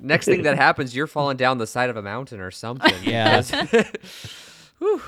next 0.00 0.24
thing 0.26 0.42
that 0.42 0.56
happens, 0.56 0.96
you're 0.96 1.06
falling 1.06 1.36
down 1.36 1.58
the 1.58 1.66
side 1.66 1.90
of 1.90 1.96
a 1.96 2.02
mountain 2.02 2.40
or 2.40 2.50
something. 2.50 2.94
Yeah. 3.02 3.42
Whew. 4.78 5.00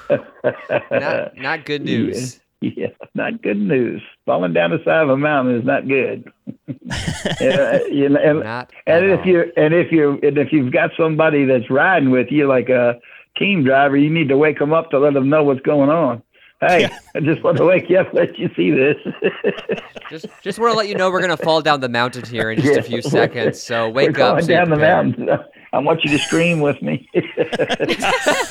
not, 0.91 1.37
not 1.37 1.65
good 1.65 1.83
news. 1.83 2.39
yeah, 2.61 2.89
not 3.15 3.41
good 3.41 3.57
news. 3.57 4.03
Falling 4.27 4.53
down 4.53 4.71
the 4.71 4.83
side 4.85 5.03
of 5.03 5.09
a 5.09 5.17
mountain 5.17 5.57
is 5.57 5.65
not 5.65 5.89
good. 5.89 6.31
yeah, 7.41 7.79
you 7.87 8.09
know, 8.11 8.21
and, 8.21 8.41
Not 8.41 8.71
and 8.87 9.05
at 9.05 9.11
if 9.11 9.21
all. 9.21 9.27
you 9.27 9.53
and 9.57 9.73
if 9.75 9.91
you 9.93 10.19
and 10.23 10.37
if 10.39 10.53
you've 10.53 10.73
got 10.73 10.91
somebody 10.97 11.45
that's 11.45 11.71
riding 11.71 12.11
with 12.11 12.31
you, 12.31 12.47
like 12.49 12.69
a 12.69 13.01
team 13.41 13.64
driver, 13.64 13.97
you 13.97 14.11
need 14.11 14.28
to 14.28 14.36
wake 14.36 14.61
them 14.61 14.72
up 14.72 14.91
to 14.91 15.01
let 15.01 15.14
them 15.14 15.28
know 15.28 15.43
what's 15.43 15.62
going 15.62 15.91
on. 15.91 16.22
Hey, 16.61 16.88
I 17.16 17.20
just 17.20 17.43
want 17.43 17.57
to 17.57 17.64
wake 17.64 17.88
you 17.88 17.97
up, 17.99 18.12
let 18.12 18.38
you 18.38 18.51
see 18.55 18.70
this. 18.70 18.97
Just, 20.11 20.26
just 20.43 20.59
want 20.59 20.72
to 20.72 20.76
let 20.76 20.88
you 20.88 20.95
know 20.95 21.11
we're 21.11 21.22
gonna 21.22 21.38
fall 21.38 21.62
down 21.62 21.80
the 21.80 21.88
mountain 21.88 22.22
here 22.26 22.51
in 22.51 22.61
just 22.61 22.78
a 22.78 22.82
few 22.82 23.01
seconds. 23.01 23.62
So 23.62 23.86
We're 23.88 23.95
wake 23.95 24.11
up. 24.18 24.34
going 24.34 24.43
so 24.43 24.49
down 24.49 24.68
the 24.68 24.76
mountain. 24.76 25.30
I 25.72 25.78
want 25.78 26.05
you 26.05 26.11
to 26.11 26.18
scream 26.18 26.61
with 26.61 26.82
me. 26.82 27.09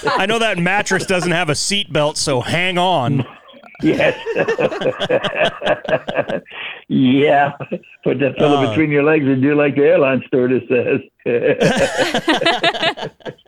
I 0.06 0.26
know 0.26 0.40
that 0.40 0.58
mattress 0.58 1.06
doesn't 1.06 1.34
have 1.34 1.50
a 1.50 1.54
seatbelt, 1.54 2.18
so 2.18 2.42
hang 2.42 2.80
on. 2.80 3.24
yes. 3.84 4.18
yeah. 6.88 7.52
Put 8.04 8.20
that 8.20 8.38
pillow 8.38 8.64
Uh. 8.64 8.70
between 8.70 8.90
your 8.90 9.04
legs 9.04 9.26
and 9.26 9.42
do 9.42 9.54
like 9.56 9.76
the 9.76 9.84
airline 9.84 10.24
stewardess 10.28 10.64
says. 10.68 11.02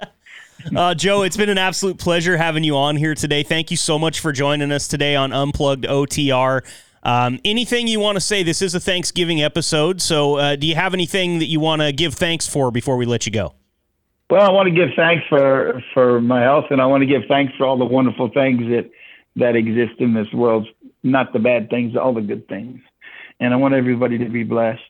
Uh, 0.76 0.94
Joe, 0.94 1.24
it's 1.24 1.38
been 1.38 1.50
an 1.50 1.58
absolute 1.58 1.98
pleasure 1.98 2.38
having 2.38 2.64
you 2.64 2.76
on 2.76 2.96
here 2.96 3.16
today. 3.16 3.44
Thank 3.44 3.72
you 3.72 3.78
so 3.78 4.00
much 4.00 4.20
for 4.20 4.32
joining 4.32 4.72
us 4.72 4.88
today 4.88 5.16
on 5.16 5.34
Unplugged 5.34 5.86
OTR. 5.86 6.62
Um, 7.04 7.40
anything 7.44 7.88
you 7.88 8.00
want 8.00 8.16
to 8.16 8.22
say? 8.22 8.44
This 8.44 8.62
is 8.62 8.76
a 8.76 8.80
Thanksgiving 8.80 9.42
episode, 9.42 10.02
so 10.02 10.36
uh, 10.36 10.56
do 10.56 10.68
you 10.68 10.76
have 10.76 10.94
anything 10.94 11.40
that 11.40 11.48
you 11.48 11.60
want 11.60 11.82
to 11.82 11.92
give 11.92 12.14
thanks 12.14 12.48
for 12.48 12.72
before 12.72 12.98
we 12.98 13.06
let 13.06 13.26
you 13.26 13.32
go? 13.32 13.54
Well, 14.30 14.50
I 14.50 14.52
want 14.52 14.68
to 14.68 14.74
give 14.74 14.90
thanks 14.96 15.26
for 15.28 15.84
for 15.94 16.22
my 16.22 16.42
health, 16.42 16.66
and 16.70 16.82
I 16.82 16.86
want 16.86 17.02
to 17.02 17.08
give 17.08 17.24
thanks 17.28 17.54
for 17.58 17.66
all 17.66 17.78
the 17.78 17.86
wonderful 17.86 18.30
things 18.30 18.62
that 18.70 18.90
that 19.36 19.56
exist 19.56 20.00
in 20.00 20.14
this 20.14 20.32
world. 20.32 20.68
Not 21.04 21.34
the 21.34 21.40
bad 21.40 21.70
things, 21.70 21.96
all 21.96 22.14
the 22.14 22.22
good 22.22 22.48
things. 22.48 22.80
And 23.40 23.54
I 23.54 23.58
want 23.58 23.74
everybody 23.74 24.20
to 24.20 24.30
be 24.30 24.44
blessed. 24.44 24.82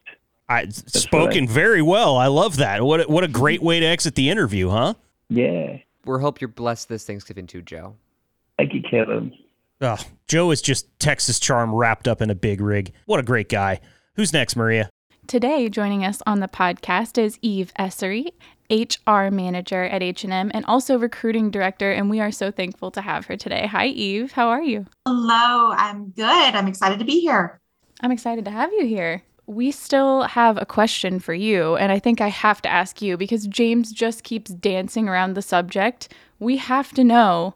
I 0.49 0.67
spoken 0.67 1.47
very 1.47 1.81
well. 1.81 2.17
I 2.17 2.27
love 2.27 2.57
that. 2.57 2.83
What 2.83 3.09
what 3.09 3.23
a 3.23 3.27
great 3.29 3.63
way 3.63 3.79
to 3.79 3.85
exit 3.85 4.15
the 4.15 4.29
interview, 4.29 4.69
huh? 4.69 4.95
Yeah. 5.31 5.77
We're 6.03 6.19
hope 6.19 6.41
you're 6.41 6.49
blessed 6.49 6.89
this 6.89 7.05
Thanksgiving 7.05 7.47
too, 7.47 7.61
Joe. 7.61 7.95
Thank 8.57 8.73
you, 8.73 8.81
Kevin. 8.81 9.33
Oh, 9.79 9.97
Joe 10.27 10.51
is 10.51 10.61
just 10.61 10.87
Texas 10.99 11.39
charm 11.39 11.73
wrapped 11.73 12.07
up 12.07 12.21
in 12.21 12.29
a 12.29 12.35
big 12.35 12.59
rig. 12.59 12.91
What 13.05 13.19
a 13.19 13.23
great 13.23 13.47
guy. 13.47 13.79
Who's 14.15 14.33
next, 14.33 14.55
Maria? 14.55 14.89
Today, 15.27 15.69
joining 15.69 16.03
us 16.03 16.21
on 16.27 16.41
the 16.41 16.49
podcast 16.49 17.17
is 17.17 17.39
Eve 17.41 17.71
Essary, 17.79 18.33
HR 18.69 19.31
manager 19.31 19.83
at 19.83 20.03
H&M 20.03 20.51
and 20.53 20.65
also 20.65 20.99
recruiting 20.99 21.49
director, 21.49 21.91
and 21.91 22.09
we 22.09 22.19
are 22.19 22.31
so 22.31 22.51
thankful 22.51 22.91
to 22.91 23.01
have 23.01 23.25
her 23.27 23.37
today. 23.37 23.65
Hi, 23.67 23.87
Eve. 23.87 24.33
How 24.33 24.49
are 24.49 24.61
you? 24.61 24.85
Hello, 25.07 25.71
I'm 25.71 26.09
good. 26.09 26.25
I'm 26.25 26.67
excited 26.67 26.99
to 26.99 27.05
be 27.05 27.21
here. 27.21 27.57
I'm 28.01 28.11
excited 28.11 28.43
to 28.45 28.51
have 28.51 28.73
you 28.73 28.85
here. 28.85 29.23
We 29.51 29.71
still 29.71 30.21
have 30.21 30.57
a 30.57 30.65
question 30.65 31.19
for 31.19 31.33
you, 31.33 31.75
and 31.75 31.91
I 31.91 31.99
think 31.99 32.21
I 32.21 32.29
have 32.29 32.61
to 32.61 32.69
ask 32.69 33.01
you 33.01 33.17
because 33.17 33.47
James 33.47 33.91
just 33.91 34.23
keeps 34.23 34.51
dancing 34.51 35.09
around 35.09 35.33
the 35.33 35.41
subject. 35.41 36.07
We 36.39 36.55
have 36.55 36.93
to 36.93 37.03
know 37.03 37.55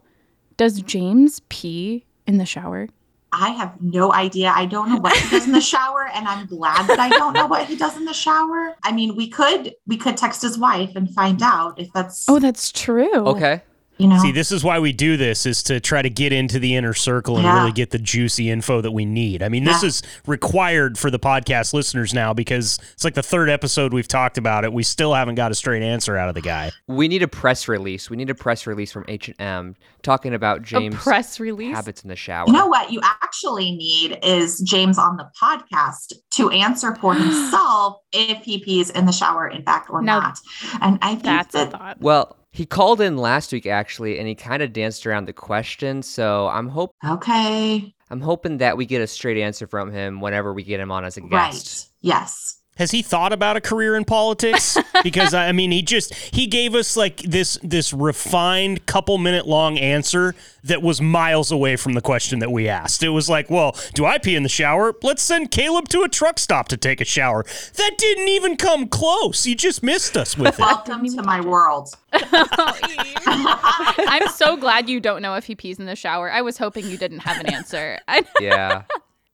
does 0.58 0.82
James 0.82 1.40
pee 1.48 2.04
in 2.26 2.36
the 2.36 2.44
shower? 2.44 2.88
I 3.32 3.48
have 3.52 3.80
no 3.80 4.12
idea. 4.12 4.52
I 4.54 4.66
don't 4.66 4.90
know 4.90 4.98
what 4.98 5.16
he 5.16 5.30
does 5.30 5.46
in 5.46 5.52
the 5.52 5.60
shower, 5.62 6.06
and 6.12 6.28
I'm 6.28 6.44
glad 6.44 6.86
that 6.86 6.98
I 6.98 7.08
don't 7.08 7.32
know 7.32 7.46
what 7.46 7.66
he 7.66 7.76
does 7.76 7.96
in 7.96 8.04
the 8.04 8.12
shower. 8.12 8.76
I 8.82 8.92
mean, 8.92 9.16
we 9.16 9.30
could 9.30 9.74
we 9.86 9.96
could 9.96 10.18
text 10.18 10.42
his 10.42 10.58
wife 10.58 10.96
and 10.96 11.10
find 11.14 11.40
out 11.42 11.80
if 11.80 11.90
that's 11.94 12.26
Oh, 12.28 12.38
that's 12.38 12.72
true. 12.72 13.26
Okay. 13.26 13.62
You 13.98 14.06
know. 14.08 14.18
See, 14.18 14.32
this 14.32 14.52
is 14.52 14.62
why 14.64 14.78
we 14.78 14.92
do 14.92 15.16
this 15.16 15.46
is 15.46 15.62
to 15.64 15.80
try 15.80 16.02
to 16.02 16.10
get 16.10 16.32
into 16.32 16.58
the 16.58 16.74
inner 16.76 16.94
circle 16.94 17.36
and 17.36 17.44
Yeah. 17.44 17.58
really 17.60 17.72
get 17.72 17.90
the 17.90 17.98
juicy 17.98 18.50
info 18.50 18.80
that 18.80 18.90
we 18.92 19.04
need. 19.04 19.42
I 19.42 19.48
mean, 19.48 19.64
this 19.64 19.82
is 19.82 20.02
required 20.26 20.98
for 20.98 21.10
the 21.10 21.18
podcast 21.18 21.72
listeners 21.72 22.12
now 22.12 22.34
because 22.34 22.78
it's 22.92 23.04
like 23.04 23.14
the 23.14 23.22
third 23.22 23.48
episode 23.48 23.92
we've 23.92 24.08
talked 24.08 24.36
about 24.38 24.64
it. 24.64 24.72
We 24.72 24.82
still 24.82 25.14
haven't 25.14 25.36
got 25.36 25.50
a 25.50 25.54
straight 25.54 25.82
answer 25.82 26.16
out 26.16 26.28
of 26.28 26.34
the 26.34 26.40
guy. 26.42 26.72
We 26.88 27.08
need 27.08 27.22
a 27.22 27.28
press 27.28 27.68
release. 27.68 28.10
We 28.10 28.16
need 28.16 28.30
a 28.30 28.34
press 28.34 28.66
release 28.66 28.92
from 28.92 29.04
H&M 29.08 29.76
talking 30.02 30.34
about 30.34 30.62
James' 30.62 30.94
a 30.94 30.98
press 30.98 31.40
release. 31.40 31.74
habits 31.74 32.02
in 32.02 32.08
the 32.08 32.16
shower. 32.16 32.44
You 32.46 32.52
know 32.52 32.66
what 32.66 32.92
you 32.92 33.00
actually 33.02 33.72
need 33.72 34.18
is 34.22 34.60
James 34.60 34.98
on 34.98 35.16
the 35.16 35.28
podcast 35.42 36.12
to 36.34 36.50
answer 36.50 36.94
for 36.96 37.14
himself 37.46 37.96
if 38.12 38.42
he 38.44 38.58
pees 38.58 38.90
in 38.90 39.06
the 39.06 39.12
shower, 39.12 39.48
in 39.48 39.62
fact, 39.62 39.88
or 39.90 40.02
Now, 40.02 40.20
not. 40.20 40.38
And 40.80 40.98
I 41.02 41.12
think 41.12 41.22
That's 41.24 41.54
a 41.54 41.58
that 41.58 41.70
thought. 41.72 42.00
Well, 42.00 42.36
he 42.56 42.64
called 42.64 43.02
in 43.02 43.18
last 43.18 43.52
week 43.52 43.66
actually, 43.66 44.18
and 44.18 44.26
he 44.26 44.34
kind 44.34 44.62
of 44.62 44.72
danced 44.72 45.06
around 45.06 45.26
the 45.26 45.32
question. 45.34 46.02
So 46.02 46.48
I'm 46.48 46.68
hope 46.68 46.90
okay, 47.06 47.94
I'm 48.10 48.20
hoping 48.22 48.58
that 48.58 48.78
we 48.78 48.86
get 48.86 49.02
a 49.02 49.06
straight 49.06 49.36
answer 49.36 49.66
from 49.66 49.92
him 49.92 50.22
whenever 50.22 50.54
we 50.54 50.62
get 50.62 50.80
him 50.80 50.90
on 50.90 51.04
as 51.04 51.18
a 51.18 51.20
guest. 51.20 51.30
right? 51.32 51.86
Yes. 52.00 52.58
Has 52.76 52.90
he 52.90 53.02
thought 53.02 53.32
about 53.32 53.56
a 53.56 53.60
career 53.60 53.96
in 53.96 54.04
politics? 54.04 54.76
because 55.02 55.34
I 55.34 55.52
mean, 55.52 55.70
he 55.70 55.82
just 55.82 56.14
he 56.14 56.46
gave 56.46 56.74
us 56.74 56.96
like 56.96 57.18
this 57.18 57.58
this 57.62 57.92
refined 57.92 58.86
couple 58.86 59.18
minute 59.18 59.46
long 59.46 59.78
answer 59.78 60.34
that 60.64 60.82
was 60.82 61.00
miles 61.00 61.50
away 61.50 61.76
from 61.76 61.94
the 61.94 62.00
question 62.00 62.40
that 62.40 62.52
we 62.52 62.68
asked. 62.68 63.02
It 63.02 63.10
was 63.10 63.30
like, 63.30 63.48
"Well, 63.48 63.76
do 63.94 64.04
I 64.04 64.18
pee 64.18 64.36
in 64.36 64.42
the 64.42 64.48
shower? 64.48 64.94
Let's 65.02 65.22
send 65.22 65.50
Caleb 65.50 65.88
to 65.88 66.02
a 66.02 66.08
truck 66.08 66.38
stop 66.38 66.68
to 66.68 66.76
take 66.76 67.00
a 67.00 67.04
shower." 67.04 67.44
That 67.76 67.92
didn't 67.98 68.28
even 68.28 68.56
come 68.56 68.88
close. 68.88 69.46
You 69.46 69.54
just 69.54 69.82
missed 69.82 70.16
us 70.16 70.36
with 70.36 70.58
it. 70.58 70.62
Welcome 70.62 71.06
to 71.06 71.22
my 71.22 71.40
world. 71.40 71.94
I'm 72.12 74.28
so 74.28 74.56
glad 74.56 74.88
you 74.88 75.00
don't 75.00 75.22
know 75.22 75.34
if 75.34 75.46
he 75.46 75.54
pees 75.54 75.78
in 75.78 75.86
the 75.86 75.96
shower. 75.96 76.30
I 76.30 76.42
was 76.42 76.58
hoping 76.58 76.86
you 76.86 76.98
didn't 76.98 77.20
have 77.20 77.40
an 77.40 77.52
answer. 77.52 77.98
Yeah. 78.40 78.82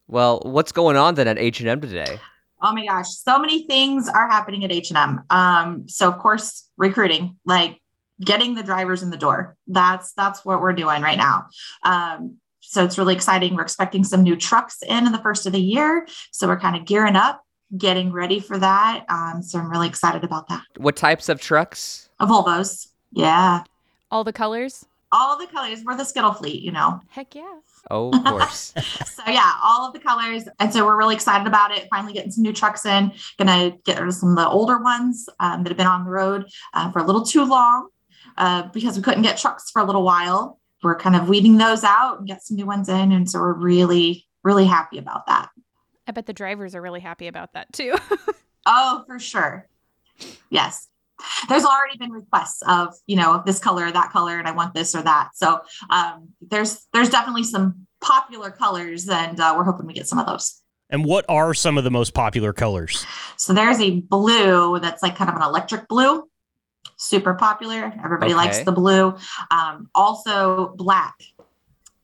well, 0.07 0.40
what's 0.45 0.72
going 0.72 0.97
on 0.97 1.14
then 1.14 1.28
at 1.28 1.38
H&M 1.38 1.80
today? 1.80 2.18
Oh 2.62 2.72
my 2.72 2.86
gosh, 2.86 3.10
so 3.10 3.38
many 3.38 3.66
things 3.66 4.08
are 4.08 4.28
happening 4.28 4.64
at 4.64 4.70
H&M. 4.70 5.20
Um, 5.30 5.88
so 5.88 6.08
of 6.08 6.18
course, 6.18 6.70
recruiting, 6.76 7.36
like 7.44 7.80
getting 8.20 8.54
the 8.54 8.62
drivers 8.62 9.02
in 9.02 9.10
the 9.10 9.16
door. 9.16 9.56
That's 9.66 10.12
that's 10.12 10.44
what 10.44 10.60
we're 10.60 10.72
doing 10.72 11.02
right 11.02 11.18
now. 11.18 11.46
Um, 11.82 12.36
so 12.60 12.84
it's 12.84 12.96
really 12.96 13.14
exciting. 13.14 13.56
We're 13.56 13.62
expecting 13.62 14.04
some 14.04 14.22
new 14.22 14.36
trucks 14.36 14.82
in 14.82 15.06
in 15.06 15.12
the 15.12 15.18
first 15.18 15.46
of 15.46 15.52
the 15.52 15.60
year, 15.60 16.06
so 16.30 16.46
we're 16.46 16.60
kind 16.60 16.76
of 16.76 16.84
gearing 16.84 17.16
up, 17.16 17.42
getting 17.76 18.12
ready 18.12 18.40
for 18.40 18.58
that. 18.58 19.04
Um, 19.08 19.42
so 19.42 19.58
I'm 19.58 19.68
really 19.68 19.88
excited 19.88 20.24
about 20.24 20.48
that. 20.48 20.62
What 20.76 20.96
types 20.96 21.28
of 21.28 21.40
trucks? 21.40 22.08
Volvos, 22.20 22.88
yeah, 23.10 23.64
all 24.10 24.24
the 24.24 24.32
colors? 24.32 24.86
All 25.12 25.38
the 25.38 25.46
colors. 25.46 25.82
We're 25.84 25.96
the 25.96 26.04
Skittle 26.04 26.32
fleet, 26.32 26.62
you 26.62 26.72
know. 26.72 27.00
Heck 27.10 27.34
yeah. 27.34 27.58
Oh, 27.90 28.10
of 28.10 28.24
course. 28.26 28.72
so 29.06 29.22
yeah, 29.28 29.52
all 29.62 29.86
of 29.86 29.92
the 29.92 30.00
colors, 30.00 30.44
and 30.58 30.72
so 30.72 30.84
we're 30.84 30.96
really 30.96 31.14
excited 31.14 31.46
about 31.46 31.70
it. 31.70 31.86
Finally, 31.90 32.14
getting 32.14 32.30
some 32.30 32.42
new 32.42 32.52
trucks 32.52 32.86
in. 32.86 33.12
Gonna 33.38 33.72
get 33.84 33.98
rid 34.00 34.08
of 34.08 34.14
some 34.14 34.30
of 34.30 34.36
the 34.36 34.48
older 34.48 34.78
ones 34.78 35.28
um, 35.40 35.62
that 35.62 35.70
have 35.70 35.76
been 35.76 35.86
on 35.86 36.04
the 36.04 36.10
road 36.10 36.46
uh, 36.74 36.90
for 36.90 37.00
a 37.00 37.04
little 37.04 37.24
too 37.24 37.44
long 37.44 37.88
uh, 38.36 38.64
because 38.72 38.96
we 38.96 39.02
couldn't 39.02 39.22
get 39.22 39.36
trucks 39.38 39.70
for 39.70 39.82
a 39.82 39.84
little 39.84 40.02
while. 40.04 40.58
We're 40.82 40.96
kind 40.96 41.14
of 41.14 41.28
weeding 41.28 41.58
those 41.58 41.84
out 41.84 42.18
and 42.18 42.26
get 42.26 42.42
some 42.42 42.56
new 42.56 42.66
ones 42.66 42.88
in, 42.88 43.12
and 43.12 43.30
so 43.30 43.38
we're 43.40 43.52
really, 43.52 44.26
really 44.42 44.66
happy 44.66 44.98
about 44.98 45.26
that. 45.26 45.50
I 46.06 46.12
bet 46.12 46.26
the 46.26 46.32
drivers 46.32 46.74
are 46.74 46.82
really 46.82 47.00
happy 47.00 47.28
about 47.28 47.52
that 47.54 47.72
too. 47.72 47.94
Oh, 48.64 49.02
for 49.06 49.18
sure. 49.18 49.68
Yes. 50.50 50.86
There's 51.49 51.64
already 51.64 51.99
been 51.99 52.11
requests 52.12 52.62
of, 52.66 52.95
you 53.07 53.16
know, 53.16 53.43
this 53.45 53.59
color, 53.59 53.91
that 53.91 54.11
color, 54.11 54.39
and 54.39 54.49
I 54.49 54.53
want 54.53 54.75
this 54.75 54.95
or 54.95 55.03
that. 55.03 55.31
So 55.35 55.61
um, 55.91 56.29
there's 56.41 56.87
there's 56.93 57.11
definitely 57.11 57.45
some 57.45 57.87
popular 58.01 58.51
colors, 58.51 59.09
and 59.09 59.39
uh, 59.39 59.55
we're 59.57 59.64
hoping 59.64 59.87
we 59.87 59.93
get 59.93 60.09
some 60.09 60.18
of 60.18 60.27
those. 60.27 60.61
And 60.91 61.05
what 61.07 61.25
are 61.29 61.55
some 61.55 61.79
of 61.79 61.85
the 61.85 61.91
most 61.91 62.12
popular 62.12 62.53
colors? 62.53 63.07
So 63.37 63.55
there's 63.55 63.81
a 63.81 64.01
blue 64.01 64.79
that's 64.79 65.03
like 65.03 65.16
kind 65.16 65.31
of 65.31 65.37
an 65.37 65.43
electric 65.43 65.89
blue, 65.89 66.29
super 66.97 67.33
popular. 67.35 67.93
Everybody 68.05 68.35
likes 68.35 68.59
the 68.61 68.73
blue. 68.73 69.16
Um, 69.51 69.89
also 69.95 70.75
black. 70.77 71.14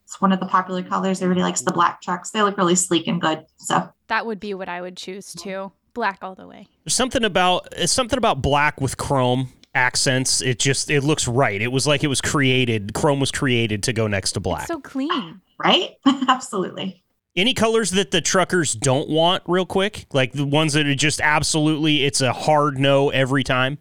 It's 0.05 0.23
one 0.23 0.33
of 0.33 0.41
the 0.41 0.47
popular 0.47 0.83
colors. 0.83 1.21
Everybody 1.21 1.43
likes 1.43 1.61
the 1.61 1.73
black 1.73 2.01
trucks. 2.01 2.31
They 2.31 2.41
look 2.43 2.57
really 2.57 2.75
sleek 2.77 3.07
and 3.09 3.21
good. 3.21 3.45
So 3.59 3.93
that 4.07 4.25
would 4.25 4.41
be 4.41 4.55
what 4.55 4.71
I 4.71 4.81
would 4.81 4.97
choose 4.97 5.35
too. 5.35 5.71
Black 5.95 6.18
all 6.22 6.34
the 6.34 6.47
way. 6.47 6.66
There's 6.84 6.95
something 6.95 7.24
about 7.24 7.68
it's 7.72 7.93
something 7.93 8.18
about 8.18 8.43
black 8.43 8.80
with 8.80 8.97
chrome 8.97 9.53
accents. 9.74 10.41
It 10.43 10.59
just 10.59 10.91
it 10.91 11.03
looks 11.03 11.26
right. 11.28 11.61
It 11.61 11.72
was 11.72 11.86
like 11.86 12.05
it 12.05 12.09
was 12.09 12.20
created. 12.20 12.95
Chrome 12.95 13.20
was 13.20 13.30
created 13.32 13.82
to 13.84 13.93
go 13.93 14.07
next 14.07 14.32
to 14.32 14.41
black. 14.41 14.62
It's 14.62 14.68
so 14.68 14.80
clean. 14.80 15.41
right? 15.59 15.97
Absolutely. 16.28 17.03
Any 17.36 17.55
colors 17.55 17.93
that 17.93 18.11
the 18.11 18.20
truckers 18.20 18.74
don't 18.74 19.09
want, 19.09 19.45
real 19.47 19.66
quick, 19.66 20.07
like 20.12 20.32
the 20.32 20.47
ones 20.47 20.72
that 20.72 20.86
are 20.86 20.95
just 20.95 21.20
absolutely, 21.20 22.05
it's 22.05 22.20
a 22.20 22.32
hard 22.32 22.78
no 22.78 23.11
every 23.11 23.45
time. 23.45 23.78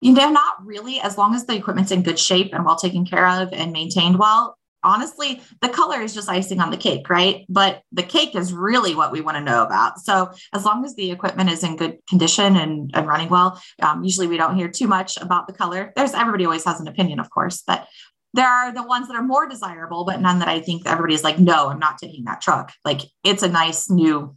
You 0.00 0.12
know, 0.12 0.30
not 0.30 0.64
really, 0.64 1.00
as 1.00 1.18
long 1.18 1.34
as 1.34 1.44
the 1.44 1.54
equipment's 1.54 1.90
in 1.90 2.02
good 2.02 2.18
shape 2.18 2.54
and 2.54 2.64
well 2.64 2.76
taken 2.76 3.04
care 3.04 3.26
of 3.26 3.52
and 3.52 3.72
maintained 3.72 4.18
well. 4.18 4.56
Honestly, 4.82 5.42
the 5.60 5.68
color 5.68 6.00
is 6.00 6.14
just 6.14 6.28
icing 6.28 6.60
on 6.60 6.70
the 6.70 6.76
cake, 6.76 7.10
right? 7.10 7.44
But 7.48 7.82
the 7.92 8.02
cake 8.02 8.34
is 8.34 8.52
really 8.52 8.94
what 8.94 9.12
we 9.12 9.20
want 9.20 9.36
to 9.36 9.42
know 9.42 9.62
about. 9.62 9.98
So, 9.98 10.30
as 10.54 10.64
long 10.64 10.84
as 10.84 10.94
the 10.94 11.10
equipment 11.10 11.50
is 11.50 11.62
in 11.62 11.76
good 11.76 11.98
condition 12.08 12.56
and, 12.56 12.90
and 12.94 13.06
running 13.06 13.28
well, 13.28 13.60
um, 13.82 14.02
usually 14.02 14.26
we 14.26 14.36
don't 14.36 14.56
hear 14.56 14.68
too 14.68 14.86
much 14.86 15.16
about 15.18 15.46
the 15.46 15.52
color. 15.52 15.92
There's 15.96 16.14
everybody 16.14 16.44
always 16.44 16.64
has 16.64 16.80
an 16.80 16.88
opinion, 16.88 17.20
of 17.20 17.30
course, 17.30 17.62
but 17.66 17.88
there 18.32 18.48
are 18.48 18.72
the 18.72 18.82
ones 18.82 19.08
that 19.08 19.16
are 19.16 19.22
more 19.22 19.48
desirable, 19.48 20.04
but 20.04 20.20
none 20.20 20.38
that 20.38 20.48
I 20.48 20.60
think 20.60 20.86
everybody's 20.86 21.24
like, 21.24 21.38
no, 21.38 21.68
I'm 21.68 21.80
not 21.80 21.98
taking 21.98 22.24
that 22.24 22.40
truck. 22.40 22.72
Like, 22.84 23.00
it's 23.24 23.42
a 23.42 23.48
nice, 23.48 23.90
new, 23.90 24.36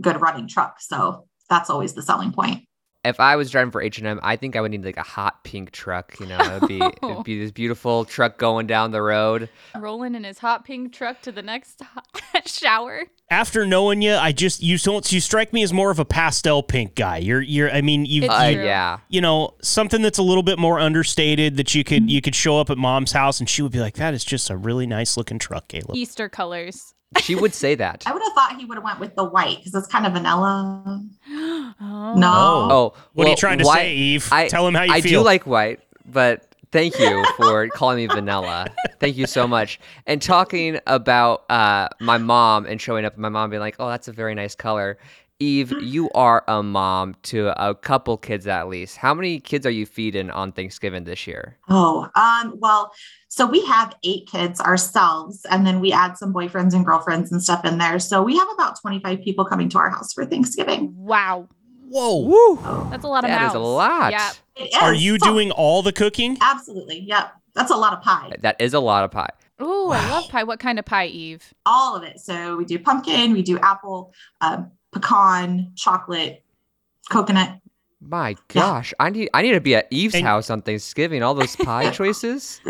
good 0.00 0.20
running 0.20 0.48
truck. 0.48 0.80
So, 0.80 1.26
that's 1.50 1.68
always 1.68 1.92
the 1.92 2.02
selling 2.02 2.32
point. 2.32 2.66
If 3.04 3.20
I 3.20 3.36
was 3.36 3.50
driving 3.50 3.70
for 3.70 3.82
H&M, 3.82 4.18
I 4.22 4.36
think 4.36 4.56
I 4.56 4.60
would 4.60 4.70
need 4.70 4.84
like 4.84 4.96
a 4.96 5.02
hot 5.02 5.44
pink 5.44 5.70
truck, 5.72 6.18
you 6.20 6.26
know. 6.26 6.38
It'd 6.38 6.68
be 6.68 6.80
it'd 7.02 7.24
be 7.24 7.38
this 7.38 7.50
beautiful 7.50 8.04
truck 8.04 8.38
going 8.38 8.66
down 8.66 8.90
the 8.92 9.02
road. 9.02 9.48
Rolling 9.76 10.14
in 10.14 10.24
his 10.24 10.38
hot 10.38 10.64
pink 10.64 10.92
truck 10.92 11.20
to 11.22 11.32
the 11.32 11.42
next 11.42 11.82
shower. 12.46 13.02
After 13.30 13.66
knowing 13.66 14.02
you, 14.02 14.14
I 14.14 14.32
just 14.32 14.62
you 14.62 14.78
don't 14.78 15.10
you 15.10 15.20
strike 15.20 15.52
me 15.52 15.62
as 15.62 15.72
more 15.72 15.90
of 15.90 15.98
a 15.98 16.04
pastel 16.04 16.62
pink 16.62 16.94
guy. 16.94 17.18
You're 17.18 17.40
you're 17.42 17.70
I 17.70 17.80
mean 17.80 18.04
you 18.06 18.22
It's 18.24 18.32
Uh, 18.32 18.52
true. 18.52 18.64
yeah. 18.64 18.98
you 19.08 19.20
know 19.20 19.54
something 19.62 20.02
that's 20.02 20.18
a 20.18 20.22
little 20.22 20.42
bit 20.42 20.58
more 20.58 20.78
understated 20.78 21.56
that 21.56 21.74
you 21.74 21.84
could 21.84 22.10
you 22.10 22.20
could 22.20 22.34
show 22.34 22.58
up 22.60 22.70
at 22.70 22.78
mom's 22.78 23.12
house 23.12 23.40
and 23.40 23.48
she 23.48 23.62
would 23.62 23.72
be 23.72 23.80
like 23.80 23.94
that 23.94 24.14
is 24.14 24.24
just 24.24 24.50
a 24.50 24.56
really 24.56 24.86
nice 24.86 25.16
looking 25.16 25.38
truck, 25.38 25.68
Caleb. 25.68 25.96
Easter 25.96 26.28
colors. 26.28 26.93
She 27.20 27.34
would 27.34 27.54
say 27.54 27.74
that. 27.76 28.02
I 28.06 28.12
would 28.12 28.22
have 28.22 28.32
thought 28.32 28.56
he 28.58 28.64
would 28.64 28.76
have 28.76 28.84
went 28.84 29.00
with 29.00 29.14
the 29.16 29.24
white 29.24 29.58
because 29.58 29.74
it's 29.74 29.86
kind 29.86 30.06
of 30.06 30.12
vanilla. 30.14 31.02
Oh. 31.30 32.14
No. 32.16 32.32
Oh, 32.70 32.94
What 33.14 33.26
are 33.26 33.30
you 33.30 33.36
trying 33.36 33.58
to 33.58 33.64
why- 33.64 33.76
say, 33.76 33.94
Eve? 33.94 34.28
I, 34.32 34.48
Tell 34.48 34.66
him 34.66 34.74
how 34.74 34.82
you 34.82 34.92
I 34.92 35.00
feel. 35.00 35.20
I 35.20 35.22
do 35.22 35.24
like 35.24 35.46
white, 35.46 35.80
but 36.06 36.54
thank 36.72 36.98
you 36.98 37.24
for 37.36 37.68
calling 37.74 37.96
me 37.98 38.06
vanilla. 38.06 38.66
Thank 39.00 39.16
you 39.16 39.26
so 39.26 39.46
much. 39.46 39.80
And 40.06 40.20
talking 40.20 40.78
about 40.86 41.50
uh, 41.50 41.88
my 42.00 42.18
mom 42.18 42.66
and 42.66 42.80
showing 42.80 43.04
up, 43.04 43.16
my 43.18 43.28
mom 43.28 43.50
being 43.50 43.60
like, 43.60 43.76
"Oh, 43.78 43.88
that's 43.88 44.08
a 44.08 44.12
very 44.12 44.34
nice 44.34 44.54
color." 44.54 44.98
Eve, 45.40 45.72
you 45.82 46.08
are 46.14 46.44
a 46.46 46.62
mom 46.62 47.16
to 47.24 47.48
a 47.62 47.74
couple 47.74 48.16
kids 48.16 48.46
at 48.46 48.68
least. 48.68 48.96
How 48.96 49.12
many 49.12 49.40
kids 49.40 49.66
are 49.66 49.70
you 49.70 49.84
feeding 49.84 50.30
on 50.30 50.52
Thanksgiving 50.52 51.02
this 51.04 51.26
year? 51.26 51.58
Oh, 51.68 52.08
um, 52.14 52.54
well, 52.60 52.92
so 53.36 53.46
we 53.46 53.64
have 53.66 53.94
eight 54.04 54.28
kids 54.30 54.60
ourselves, 54.60 55.44
and 55.50 55.66
then 55.66 55.80
we 55.80 55.92
add 55.92 56.16
some 56.16 56.32
boyfriends 56.32 56.72
and 56.72 56.84
girlfriends 56.86 57.32
and 57.32 57.42
stuff 57.42 57.64
in 57.64 57.78
there. 57.78 57.98
So 57.98 58.22
we 58.22 58.36
have 58.38 58.46
about 58.54 58.80
25 58.80 59.22
people 59.22 59.44
coming 59.44 59.68
to 59.70 59.78
our 59.78 59.90
house 59.90 60.12
for 60.12 60.24
Thanksgiving. 60.24 60.94
Wow. 60.96 61.48
Whoa. 61.88 62.20
Woo! 62.22 62.90
That's 62.90 63.02
a 63.04 63.08
lot 63.08 63.24
of 63.24 63.28
That 63.30 63.40
mouths. 63.42 63.54
is 63.54 63.56
a 63.56 63.64
lot. 63.64 64.12
Yeah. 64.12 64.30
It 64.56 64.74
Are 64.80 64.94
you 64.94 65.18
So- 65.18 65.26
doing 65.26 65.50
all 65.50 65.82
the 65.82 65.92
cooking? 65.92 66.38
Absolutely. 66.40 67.00
Yep. 67.00 67.32
That's 67.54 67.70
a 67.72 67.76
lot 67.76 67.92
of 67.92 68.02
pie. 68.02 68.32
That 68.40 68.56
is 68.60 68.72
a 68.74 68.80
lot 68.80 69.04
of 69.04 69.10
pie. 69.10 69.30
Ooh, 69.60 69.88
I 69.90 70.10
love 70.10 70.28
pie. 70.28 70.44
What 70.44 70.58
kind 70.60 70.78
of 70.78 70.84
pie, 70.84 71.06
Eve? 71.06 71.52
All 71.66 71.96
of 71.96 72.02
it. 72.04 72.20
So 72.20 72.56
we 72.56 72.64
do 72.64 72.78
pumpkin, 72.78 73.32
we 73.32 73.42
do 73.42 73.58
apple, 73.58 74.12
um, 74.40 74.70
pecan, 74.92 75.72
chocolate, 75.76 76.44
coconut. 77.10 77.58
My 78.06 78.36
gosh, 78.48 78.92
I 79.00 79.08
need 79.10 79.30
I 79.32 79.40
need 79.42 79.52
to 79.52 79.60
be 79.60 79.74
at 79.76 79.86
Eve's 79.90 80.14
And- 80.14 80.26
house 80.26 80.50
on 80.50 80.60
Thanksgiving. 80.62 81.22
All 81.22 81.32
those 81.34 81.56
pie 81.56 81.88
choices. 82.00 82.60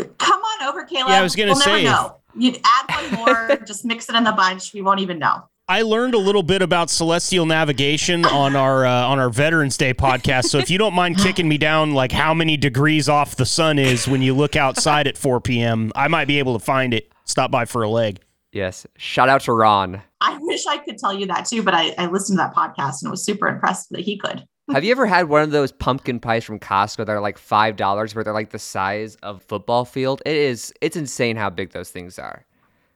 Come 0.57 0.67
on 0.67 0.73
over, 0.73 0.85
Caleb. 0.85 1.09
Yeah, 1.09 1.19
I 1.19 1.23
was 1.23 1.35
gonna 1.35 1.51
we'll 1.51 1.61
say, 1.61 1.83
Never 1.83 1.95
know. 1.95 2.17
You 2.37 2.55
add 2.63 3.11
one 3.11 3.25
more, 3.25 3.57
just 3.67 3.85
mix 3.85 4.09
it 4.09 4.15
in 4.15 4.23
the 4.23 4.31
bunch. 4.31 4.73
We 4.73 4.81
won't 4.81 4.99
even 4.99 5.19
know. 5.19 5.47
I 5.67 5.81
learned 5.81 6.13
a 6.13 6.19
little 6.19 6.43
bit 6.43 6.61
about 6.61 6.91
celestial 6.91 7.47
navigation 7.47 8.23
on 8.23 8.55
our 8.55 8.85
uh, 8.85 9.07
on 9.07 9.17
our 9.17 9.29
Veterans 9.29 9.77
Day 9.77 9.93
podcast. 9.93 10.45
So 10.45 10.59
if 10.59 10.69
you 10.69 10.77
don't 10.77 10.93
mind 10.93 11.17
kicking 11.17 11.47
me 11.47 11.57
down, 11.57 11.93
like 11.93 12.11
how 12.11 12.33
many 12.33 12.55
degrees 12.55 13.09
off 13.09 13.35
the 13.35 13.45
sun 13.45 13.79
is 13.79 14.07
when 14.07 14.21
you 14.21 14.35
look 14.35 14.55
outside 14.55 15.07
at 15.07 15.17
4 15.17 15.41
p.m., 15.41 15.91
I 15.95 16.07
might 16.07 16.25
be 16.25 16.39
able 16.39 16.57
to 16.57 16.63
find 16.63 16.93
it. 16.93 17.11
Stop 17.25 17.49
by 17.49 17.65
for 17.65 17.81
a 17.81 17.89
leg. 17.89 18.19
Yes. 18.51 18.85
Shout 18.97 19.27
out 19.27 19.41
to 19.41 19.53
Ron. 19.53 20.01
I 20.21 20.37
wish 20.39 20.67
I 20.67 20.77
could 20.77 20.97
tell 20.97 21.13
you 21.13 21.25
that 21.27 21.45
too, 21.45 21.63
but 21.63 21.73
I, 21.73 21.95
I 21.97 22.05
listened 22.05 22.37
to 22.37 22.43
that 22.43 22.55
podcast 22.55 23.01
and 23.01 23.09
was 23.09 23.25
super 23.25 23.47
impressed 23.47 23.89
that 23.89 24.01
he 24.01 24.17
could. 24.17 24.47
Have 24.71 24.83
you 24.83 24.91
ever 24.91 25.05
had 25.05 25.29
one 25.29 25.43
of 25.43 25.51
those 25.51 25.71
pumpkin 25.71 26.19
pies 26.19 26.43
from 26.43 26.59
Costco 26.59 27.05
that 27.05 27.09
are 27.09 27.21
like 27.21 27.37
five 27.37 27.75
dollars, 27.75 28.15
where 28.15 28.23
they're 28.23 28.33
like 28.33 28.49
the 28.49 28.59
size 28.59 29.15
of 29.21 29.43
football 29.43 29.85
field? 29.85 30.21
It 30.25 30.35
is. 30.35 30.73
It's 30.81 30.95
insane 30.95 31.35
how 31.37 31.49
big 31.49 31.71
those 31.71 31.91
things 31.91 32.17
are. 32.17 32.45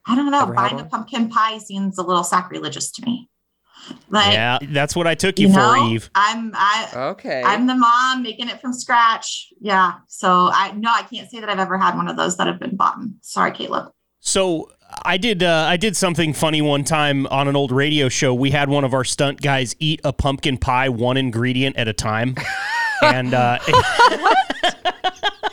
I 0.08 0.16
don't 0.16 0.32
know. 0.32 0.42
Ever 0.42 0.54
Buying 0.54 0.80
a 0.80 0.86
pumpkin 0.86 1.30
pie 1.30 1.60
seems 1.60 1.98
a 2.00 2.04
little 2.04 2.24
sacrilegious 2.24 2.92
to 2.94 3.06
me. 3.06 3.30
Like, 4.10 4.34
yeah, 4.34 4.58
that's 4.62 4.96
what 4.96 5.08
I 5.08 5.16
took 5.16 5.40
you, 5.40 5.48
you 5.48 5.54
for, 5.54 5.78
Eve. 5.78 6.10
I'm 6.16 6.52
I 6.54 6.90
Okay. 7.12 7.44
I'm 7.46 7.68
the 7.68 7.76
mom 7.76 8.24
making 8.24 8.50
it 8.50 8.60
from 8.60 8.74
scratch. 8.74 9.50
Yeah. 9.62 9.94
So 10.08 10.50
I 10.52 10.72
no, 10.72 10.90
I 10.92 11.04
can't 11.04 11.30
say 11.30 11.40
that 11.40 11.50
I've 11.50 11.60
ever 11.60 11.78
had 11.78 11.96
one 11.96 12.08
of 12.08 12.18
those 12.18 12.36
that 12.38 12.48
have 12.48 12.60
been 12.60 12.76
bought. 12.76 12.98
Sorry, 13.22 13.52
Caleb. 13.52 13.92
So 14.20 14.72
I 15.06 15.18
did 15.18 15.44
uh, 15.44 15.66
I 15.68 15.78
did 15.78 15.96
something 15.96 16.34
funny 16.34 16.62
one 16.62 16.84
time 16.84 17.28
on 17.28 17.48
an 17.48 17.56
old 17.56 17.72
radio 17.72 18.10
show. 18.10 18.34
We 18.34 18.52
had 18.52 18.70
one 18.70 18.84
of 18.84 18.94
our 18.94 19.04
stunt 19.04 19.42
guys 19.42 19.76
eat 19.80 20.02
a 20.04 20.12
pumpkin 20.12 20.58
pie 20.58 20.90
one 20.90 21.18
ingredient 21.18 21.76
at 21.78 21.88
a 21.88 21.94
time. 21.94 22.36
and 23.04 23.34
uh, 23.34 23.60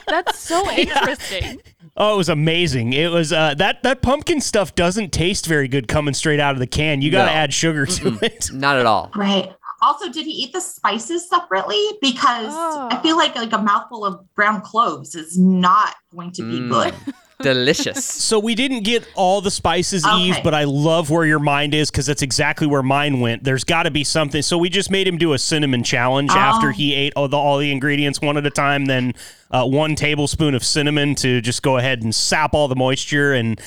That's 0.08 0.38
so 0.38 0.68
interesting. 0.76 1.60
oh, 1.96 2.14
it 2.14 2.16
was 2.16 2.28
amazing. 2.28 2.92
It 2.92 3.10
was 3.10 3.32
uh, 3.32 3.54
that 3.54 3.82
that 3.82 4.02
pumpkin 4.02 4.40
stuff 4.40 4.74
doesn't 4.74 5.12
taste 5.12 5.46
very 5.46 5.68
good 5.68 5.88
coming 5.88 6.14
straight 6.14 6.40
out 6.40 6.54
of 6.54 6.58
the 6.58 6.66
can. 6.66 7.02
You 7.02 7.10
got 7.10 7.26
to 7.26 7.30
No. 7.32 7.36
add 7.36 7.52
sugar 7.52 7.86
to 7.86 8.18
it. 8.22 8.50
Not 8.54 8.78
at 8.78 8.86
all. 8.86 9.10
Right. 9.14 9.52
Also, 9.82 10.10
did 10.10 10.24
he 10.24 10.30
eat 10.32 10.52
the 10.54 10.60
spices 10.60 11.28
separately? 11.28 11.80
Because 12.00 12.46
Oh. 12.50 12.88
I 12.90 13.00
feel 13.02 13.16
like 13.16 13.36
like 13.36 13.52
a 13.52 13.58
mouthful 13.58 14.04
of 14.04 14.24
brown 14.34 14.62
cloves 14.62 15.14
is 15.14 15.38
not 15.38 15.94
going 16.14 16.32
to 16.32 16.42
be 16.42 16.60
Mm. 16.60 16.70
good. 16.70 17.14
Delicious. 17.42 18.04
So 18.26 18.38
we 18.40 18.54
didn't 18.54 18.82
get 18.82 19.06
all 19.14 19.40
the 19.40 19.50
spices, 19.50 20.04
Eve, 20.06 20.36
but 20.42 20.52
I 20.52 20.64
love 20.64 21.10
where 21.10 21.24
your 21.24 21.38
mind 21.38 21.74
is 21.74 21.90
because 21.90 22.06
that's 22.06 22.22
exactly 22.22 22.66
where 22.66 22.82
mine 22.82 23.20
went. 23.20 23.44
There's 23.44 23.62
got 23.62 23.84
to 23.84 23.90
be 23.90 24.02
something. 24.04 24.42
So 24.42 24.58
we 24.58 24.68
just 24.68 24.90
made 24.90 25.06
him 25.06 25.16
do 25.16 25.32
a 25.32 25.38
cinnamon 25.38 25.84
challenge 25.84 26.30
Oh. 26.32 26.38
after 26.38 26.72
he 26.72 26.92
ate 26.94 27.12
all 27.14 27.28
the 27.28 27.36
all 27.36 27.58
the 27.58 27.70
ingredients 27.70 28.20
one 28.20 28.36
at 28.36 28.44
a 28.46 28.50
time. 28.50 28.86
Then 28.86 29.12
uh, 29.50 29.64
one 29.64 29.94
tablespoon 29.94 30.54
of 30.54 30.64
cinnamon 30.64 31.14
to 31.16 31.40
just 31.40 31.62
go 31.62 31.76
ahead 31.76 32.02
and 32.02 32.12
sap 32.14 32.52
all 32.54 32.66
the 32.68 32.74
moisture. 32.76 33.32
And 33.32 33.60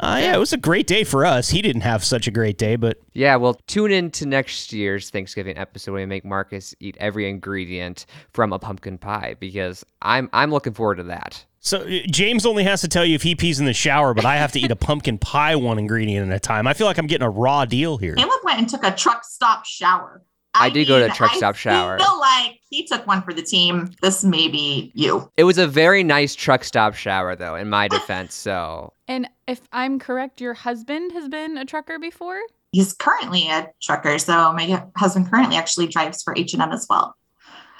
uh, 0.00 0.18
yeah, 0.20 0.34
it 0.34 0.38
was 0.38 0.52
a 0.52 0.56
great 0.56 0.86
day 0.86 1.04
for 1.04 1.24
us. 1.26 1.50
He 1.50 1.60
didn't 1.62 1.82
have 1.82 2.02
such 2.02 2.26
a 2.26 2.30
great 2.30 2.56
day, 2.58 2.76
but 2.76 2.98
Yeah, 3.12 3.36
well, 3.36 3.54
tune 3.66 3.92
in 3.92 4.10
to 4.12 4.26
next 4.26 4.72
year's 4.72 5.10
Thanksgiving 5.10 5.56
episode 5.58 5.92
when 5.92 6.02
we 6.02 6.06
make 6.06 6.24
Marcus 6.24 6.74
eat 6.80 6.96
every 6.98 7.28
ingredient 7.28 8.06
from 8.32 8.52
a 8.52 8.58
pumpkin 8.58 8.98
pie 8.98 9.36
because 9.38 9.84
I'm 10.02 10.30
I'm 10.32 10.50
looking 10.50 10.72
forward 10.72 10.96
to 10.96 11.02
that. 11.04 11.44
so 11.60 11.82
uh, 11.82 11.98
James 12.10 12.46
only 12.46 12.64
has 12.64 12.80
to 12.80 12.88
tell 12.88 13.04
you 13.04 13.14
if 13.14 13.22
he 13.22 13.34
pees 13.34 13.60
in 13.60 13.66
the 13.66 13.74
shower, 13.74 14.14
but 14.14 14.24
I 14.24 14.36
have 14.36 14.52
to 14.52 14.60
eat 14.60 14.70
a 14.70 14.76
pumpkin 14.88 15.18
pie 15.18 15.56
one 15.56 15.78
ingredient 15.78 16.30
at 16.30 16.36
a 16.36 16.40
time. 16.40 16.66
I 16.66 16.72
feel 16.72 16.86
like 16.86 16.96
I'm 16.98 17.06
getting 17.06 17.26
a 17.26 17.30
raw 17.30 17.64
deal 17.66 17.98
here. 17.98 18.14
Caleb 18.14 18.40
went 18.42 18.58
and 18.58 18.68
took 18.68 18.84
a 18.84 18.94
truck 18.94 19.24
stop 19.24 19.66
shower. 19.66 20.22
I 20.54 20.68
did 20.68 20.88
go 20.88 20.98
to 20.98 21.06
a 21.06 21.14
truck 21.14 21.32
stop 21.34 21.54
shower. 21.54 21.96
I 22.00 22.04
feel 22.04 22.18
like 22.18 22.58
he 22.68 22.84
took 22.84 23.06
one 23.06 23.22
for 23.22 23.32
the 23.32 23.42
team. 23.42 23.92
This 24.02 24.24
may 24.24 24.48
be 24.48 24.90
you. 24.94 25.30
It 25.36 25.44
was 25.44 25.58
a 25.58 25.66
very 25.66 26.02
nice 26.02 26.34
truck 26.34 26.64
stop 26.64 26.94
shower, 26.94 27.36
though, 27.36 27.54
in 27.54 27.68
my 27.68 27.86
defense. 27.86 28.34
So 28.34 28.92
And 29.06 29.28
if 29.50 29.60
I'm 29.72 29.98
correct, 29.98 30.40
your 30.40 30.54
husband 30.54 31.10
has 31.10 31.28
been 31.28 31.58
a 31.58 31.64
trucker 31.64 31.98
before? 31.98 32.40
He's 32.70 32.92
currently 32.92 33.48
a 33.48 33.68
trucker, 33.82 34.16
so 34.20 34.52
my 34.52 34.84
husband 34.96 35.28
currently 35.28 35.56
actually 35.56 35.88
drives 35.88 36.22
for 36.22 36.32
H 36.36 36.52
and 36.52 36.62
M 36.62 36.70
as 36.70 36.86
well. 36.88 37.16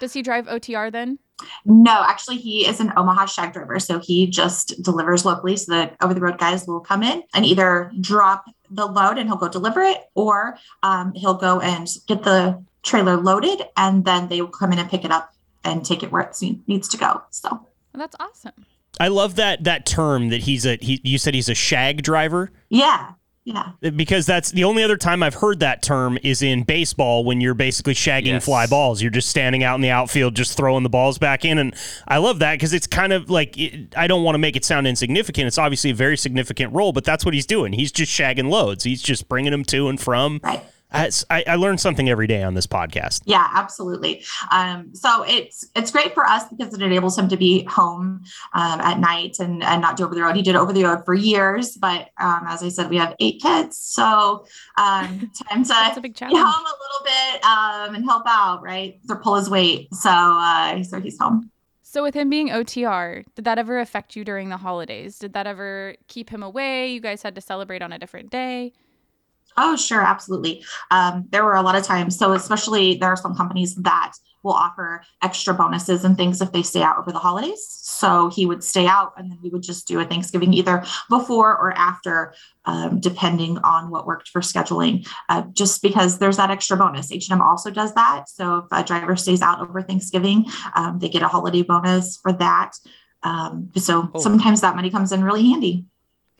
Does 0.00 0.12
he 0.12 0.20
drive 0.20 0.46
OTR 0.46 0.90
then? 0.90 1.20
No, 1.64 2.02
actually, 2.04 2.38
he 2.38 2.66
is 2.66 2.80
an 2.80 2.92
Omaha 2.96 3.26
shag 3.26 3.52
driver. 3.52 3.78
So 3.78 4.00
he 4.00 4.26
just 4.26 4.82
delivers 4.82 5.24
locally. 5.24 5.56
So 5.56 5.72
the 5.72 5.92
over 6.04 6.12
the 6.12 6.20
road 6.20 6.38
guys 6.38 6.66
will 6.66 6.80
come 6.80 7.04
in 7.04 7.22
and 7.34 7.46
either 7.46 7.92
drop 8.00 8.46
the 8.68 8.86
load 8.86 9.16
and 9.16 9.28
he'll 9.28 9.38
go 9.38 9.48
deliver 9.48 9.80
it, 9.80 9.98
or 10.16 10.58
um, 10.82 11.12
he'll 11.14 11.34
go 11.34 11.60
and 11.60 11.88
get 12.08 12.24
the 12.24 12.60
trailer 12.82 13.16
loaded 13.16 13.62
and 13.76 14.04
then 14.04 14.26
they 14.28 14.40
will 14.40 14.48
come 14.48 14.72
in 14.72 14.80
and 14.80 14.90
pick 14.90 15.04
it 15.04 15.12
up 15.12 15.32
and 15.62 15.84
take 15.84 16.02
it 16.02 16.10
where 16.10 16.22
it 16.22 16.36
needs 16.66 16.88
to 16.88 16.96
go. 16.96 17.22
So, 17.30 17.48
Well, 17.50 17.98
that's 17.98 18.16
awesome. 18.18 18.66
I 19.00 19.08
love 19.08 19.34
that 19.36 19.64
that 19.64 19.86
term 19.86 20.28
that 20.28 20.42
he's 20.42 20.64
a 20.66 20.76
he. 20.80 21.00
You 21.02 21.18
said 21.18 21.34
he's 21.34 21.48
a 21.48 21.54
shag 21.54 22.02
driver. 22.04 22.50
yeah, 22.68 23.12
yeah. 23.44 23.72
because 23.96 24.26
that's 24.26 24.52
the 24.52 24.62
only 24.64 24.82
other 24.84 24.96
time 24.98 25.22
I've 25.22 25.34
heard 25.34 25.58
that 25.60 25.82
term 25.82 26.18
is 26.22 26.42
in 26.42 26.62
baseball 26.62 27.24
when 27.24 27.40
you're 27.40 27.54
basically 27.54 27.94
shagging 27.94 28.26
Yes. 28.26 28.44
fly 28.44 28.66
balls. 28.66 29.00
You're 29.02 29.10
just 29.10 29.28
standing 29.30 29.64
out 29.64 29.74
in 29.76 29.80
the 29.80 29.88
outfield, 29.90 30.36
just 30.36 30.56
throwing 30.56 30.82
the 30.84 30.90
balls 30.90 31.18
back 31.18 31.44
in. 31.44 31.58
And 31.58 31.74
I 32.06 32.18
love 32.18 32.38
that 32.40 32.52
because 32.52 32.72
it's 32.74 32.86
kind 32.86 33.12
of 33.14 33.30
like, 33.30 33.56
it, 33.58 33.94
I 33.96 34.06
don't 34.06 34.22
want 34.22 34.34
to 34.34 34.38
make 34.38 34.54
it 34.56 34.64
sound 34.64 34.86
insignificant. 34.86 35.46
It's 35.48 35.58
obviously 35.58 35.90
a 35.90 35.94
very 35.94 36.16
significant 36.18 36.72
role, 36.74 36.92
but 36.92 37.02
that's 37.04 37.24
what 37.24 37.32
he's 37.34 37.46
doing. 37.46 37.72
He's 37.72 37.90
just 37.90 38.12
shagging 38.12 38.50
loads, 38.50 38.84
he's 38.84 39.02
just 39.02 39.28
bringing 39.28 39.50
them 39.52 39.64
to 39.64 39.88
and 39.88 39.98
from. 39.98 40.40
Right. 40.44 40.62
I, 40.92 41.10
I, 41.30 41.44
I 41.46 41.54
learn 41.56 41.78
something 41.78 42.08
every 42.08 42.26
day 42.26 42.42
on 42.42 42.54
this 42.54 42.66
podcast. 42.66 43.22
Yeah, 43.24 43.46
absolutely. 43.52 44.24
Um, 44.50 44.94
so 44.94 45.22
it's 45.26 45.64
it's 45.76 45.90
great 45.90 46.14
for 46.14 46.24
us 46.24 46.44
because 46.48 46.74
it 46.74 46.82
enables 46.82 47.18
him 47.18 47.28
to 47.28 47.36
be 47.36 47.64
home 47.64 48.22
um, 48.54 48.80
at 48.80 48.98
night 48.98 49.36
and, 49.38 49.62
and 49.62 49.80
not 49.80 49.96
do 49.96 50.04
over 50.04 50.14
the 50.14 50.22
road. 50.22 50.36
He 50.36 50.42
did 50.42 50.56
over 50.56 50.72
the 50.72 50.84
road 50.84 51.04
for 51.04 51.14
years, 51.14 51.76
but 51.76 52.08
um, 52.18 52.44
as 52.48 52.62
I 52.62 52.68
said, 52.68 52.90
we 52.90 52.96
have 52.96 53.14
eight 53.20 53.40
kids, 53.40 53.76
so 53.76 54.46
um, 54.78 55.30
time 55.48 55.62
That's 55.64 55.70
a 55.70 55.94
to 55.94 56.00
big 56.00 56.14
be 56.14 56.18
challenge. 56.18 56.38
home 56.38 56.64
a 56.66 56.76
little 56.82 57.04
bit 57.04 57.44
um, 57.44 57.94
and 57.94 58.04
help 58.04 58.24
out, 58.26 58.62
right? 58.62 58.98
So 59.06 59.16
pull 59.16 59.36
his 59.36 59.48
weight. 59.48 59.94
So 59.94 60.10
uh, 60.10 60.82
so 60.82 61.00
he's 61.00 61.18
home. 61.18 61.50
So 61.82 62.04
with 62.04 62.14
him 62.14 62.30
being 62.30 62.50
OTR, 62.50 63.24
did 63.34 63.44
that 63.46 63.58
ever 63.58 63.80
affect 63.80 64.14
you 64.14 64.24
during 64.24 64.48
the 64.48 64.56
holidays? 64.56 65.18
Did 65.18 65.32
that 65.32 65.48
ever 65.48 65.96
keep 66.06 66.30
him 66.30 66.40
away? 66.42 66.92
You 66.92 67.00
guys 67.00 67.22
had 67.22 67.34
to 67.34 67.40
celebrate 67.40 67.82
on 67.82 67.92
a 67.92 67.98
different 67.98 68.30
day? 68.30 68.72
Oh, 69.62 69.76
sure, 69.76 70.00
absolutely. 70.02 70.64
Um, 70.90 71.26
there 71.30 71.44
were 71.44 71.54
a 71.54 71.62
lot 71.62 71.76
of 71.76 71.84
times. 71.84 72.16
So, 72.18 72.32
especially 72.32 72.96
there 72.96 73.10
are 73.10 73.16
some 73.16 73.34
companies 73.34 73.74
that 73.76 74.12
will 74.42 74.52
offer 74.54 75.02
extra 75.22 75.52
bonuses 75.52 76.02
and 76.02 76.16
things 76.16 76.40
if 76.40 76.50
they 76.50 76.62
stay 76.62 76.82
out 76.82 76.96
over 76.96 77.12
the 77.12 77.18
holidays. 77.18 77.60
So 77.68 78.30
he 78.30 78.46
would 78.46 78.64
stay 78.64 78.86
out, 78.86 79.12
and 79.18 79.30
then 79.30 79.38
we 79.42 79.50
would 79.50 79.62
just 79.62 79.86
do 79.86 80.00
a 80.00 80.04
Thanksgiving 80.06 80.54
either 80.54 80.82
before 81.10 81.50
or 81.58 81.72
after, 81.72 82.32
um, 82.64 83.00
depending 83.00 83.58
on 83.58 83.90
what 83.90 84.06
worked 84.06 84.28
for 84.30 84.40
scheduling. 84.40 85.06
Uh, 85.28 85.42
just 85.52 85.82
because 85.82 86.18
there's 86.18 86.38
that 86.38 86.50
extra 86.50 86.78
bonus. 86.78 87.12
H 87.12 87.28
and 87.28 87.38
M 87.38 87.46
also 87.46 87.70
does 87.70 87.92
that. 87.94 88.30
So 88.30 88.58
if 88.58 88.64
a 88.72 88.82
driver 88.82 89.14
stays 89.14 89.42
out 89.42 89.60
over 89.60 89.82
Thanksgiving, 89.82 90.46
um, 90.74 90.98
they 91.00 91.10
get 91.10 91.22
a 91.22 91.28
holiday 91.28 91.60
bonus 91.62 92.16
for 92.16 92.32
that. 92.32 92.72
Um, 93.22 93.68
so 93.76 94.08
Oh. 94.14 94.20
sometimes 94.20 94.62
that 94.62 94.74
money 94.74 94.88
comes 94.88 95.12
in 95.12 95.22
really 95.22 95.46
handy. 95.50 95.84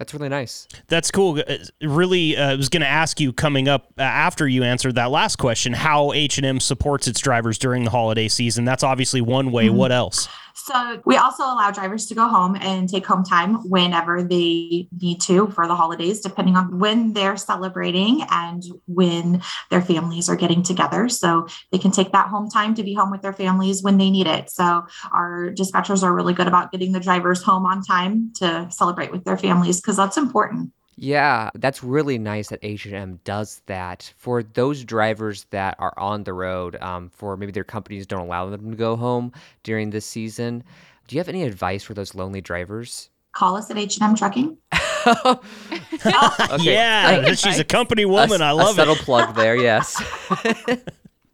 That's 0.01 0.15
really 0.15 0.31
nice. 0.31 0.67
That's 0.89 1.11
cool. 1.11 1.39
Uh, 1.47 1.57
Really, 1.83 2.35
uh, 2.37 2.53
I 2.53 2.55
was 2.57 2.71
going 2.71 2.81
to 2.81 2.87
ask 2.89 3.21
you 3.21 3.35
coming 3.35 3.69
up 3.69 3.93
uh, 3.99 4.03
after 4.03 4.49
you 4.49 4.63
answered 4.65 4.95
that 4.95 5.11
last 5.11 5.37
question 5.37 5.75
how 5.75 6.13
H 6.15 6.39
and 6.39 6.47
M 6.47 6.59
supports 6.59 7.07
its 7.07 7.21
drivers 7.21 7.59
during 7.59 7.85
the 7.85 7.91
holiday 7.91 8.27
season. 8.27 8.65
That's 8.65 8.83
obviously 8.83 9.21
one 9.21 9.53
way. 9.53 9.69
Mhm. 9.69 9.75
What 9.75 9.93
else? 9.93 10.27
So 10.65 11.01
we 11.07 11.17
also 11.17 11.43
allow 11.43 11.71
drivers 11.71 12.07
to 12.07 12.15
go 12.15 12.29
home 12.29 12.55
and 12.57 12.89
take 12.89 13.07
home 13.07 13.25
time 13.25 13.69
whenever 13.69 14.23
they 14.23 14.89
need 15.01 15.21
to 15.23 15.49
for 15.49 15.67
the 15.67 15.75
holidays, 15.75 16.21
depending 16.21 16.55
on 16.57 16.79
when 16.79 17.13
they're 17.15 17.37
celebrating 17.37 18.23
and 18.31 18.63
when 18.87 19.43
their 19.71 19.81
families 19.81 20.29
are 20.29 20.37
getting 20.37 20.63
together. 20.63 21.09
So 21.09 21.47
they 21.73 21.79
can 21.79 21.91
take 21.91 22.13
that 22.13 22.29
home 22.29 22.51
time 22.51 22.75
to 22.75 22.83
be 22.83 22.93
home 22.93 23.11
with 23.11 23.23
their 23.23 23.33
families 23.33 23.83
when 23.83 23.97
they 23.97 24.11
need 24.11 24.27
it. 24.27 24.51
So 24.51 24.87
our 25.13 25.51
dispatchers 25.51 26.03
are 26.03 26.15
really 26.15 26.35
good 26.35 26.47
about 26.47 26.73
getting 26.73 26.93
the 26.93 27.01
drivers 27.01 27.43
home 27.43 27.65
on 27.65 27.83
time 27.83 28.33
to 28.37 28.69
celebrate 28.71 29.13
with 29.13 29.25
their 29.25 29.39
families 29.39 29.81
because 29.81 29.97
that's 29.97 30.19
important. 30.19 30.73
Yeah, 30.97 31.51
that's 31.55 31.83
really 31.83 32.19
nice 32.19 32.49
that 32.49 32.59
H&M 32.63 33.21
does 33.25 33.63
that 33.67 34.13
for 34.19 34.43
those 34.43 34.85
drivers 34.85 35.47
that 35.51 35.77
are 35.79 35.95
on 35.99 36.25
the 36.25 36.33
road. 36.35 36.77
Um, 36.83 37.09
for 37.09 37.37
maybe 37.37 37.53
their 37.53 37.65
companies 37.65 38.07
don't 38.07 38.21
allow 38.27 38.51
them 38.51 38.71
to 38.71 38.77
go 38.77 38.97
home 38.97 39.33
during 39.63 39.91
this 39.91 40.05
season. 40.05 40.63
Do 41.09 41.17
you 41.17 41.21
have 41.21 41.29
any 41.29 41.43
advice 41.45 41.83
for 41.83 41.95
those 41.95 42.15
lonely 42.15 42.41
drivers? 42.43 43.09
Call 43.33 43.57
us 43.57 43.71
at 43.71 43.79
H&M 43.79 44.15
Trucking. 44.15 44.57
Okay, 46.53 46.75
yeah, 46.75 47.33
she's 47.35 47.59
a 47.59 47.65
company 47.65 48.05
woman. 48.05 48.35
s- 48.35 48.41
I 48.43 48.51
a 48.51 48.55
love 48.55 48.73
a 48.73 48.75
subtle 48.75 48.95
it. 48.97 49.01
plug 49.01 49.35
there. 49.35 49.57
Yes. 49.57 49.97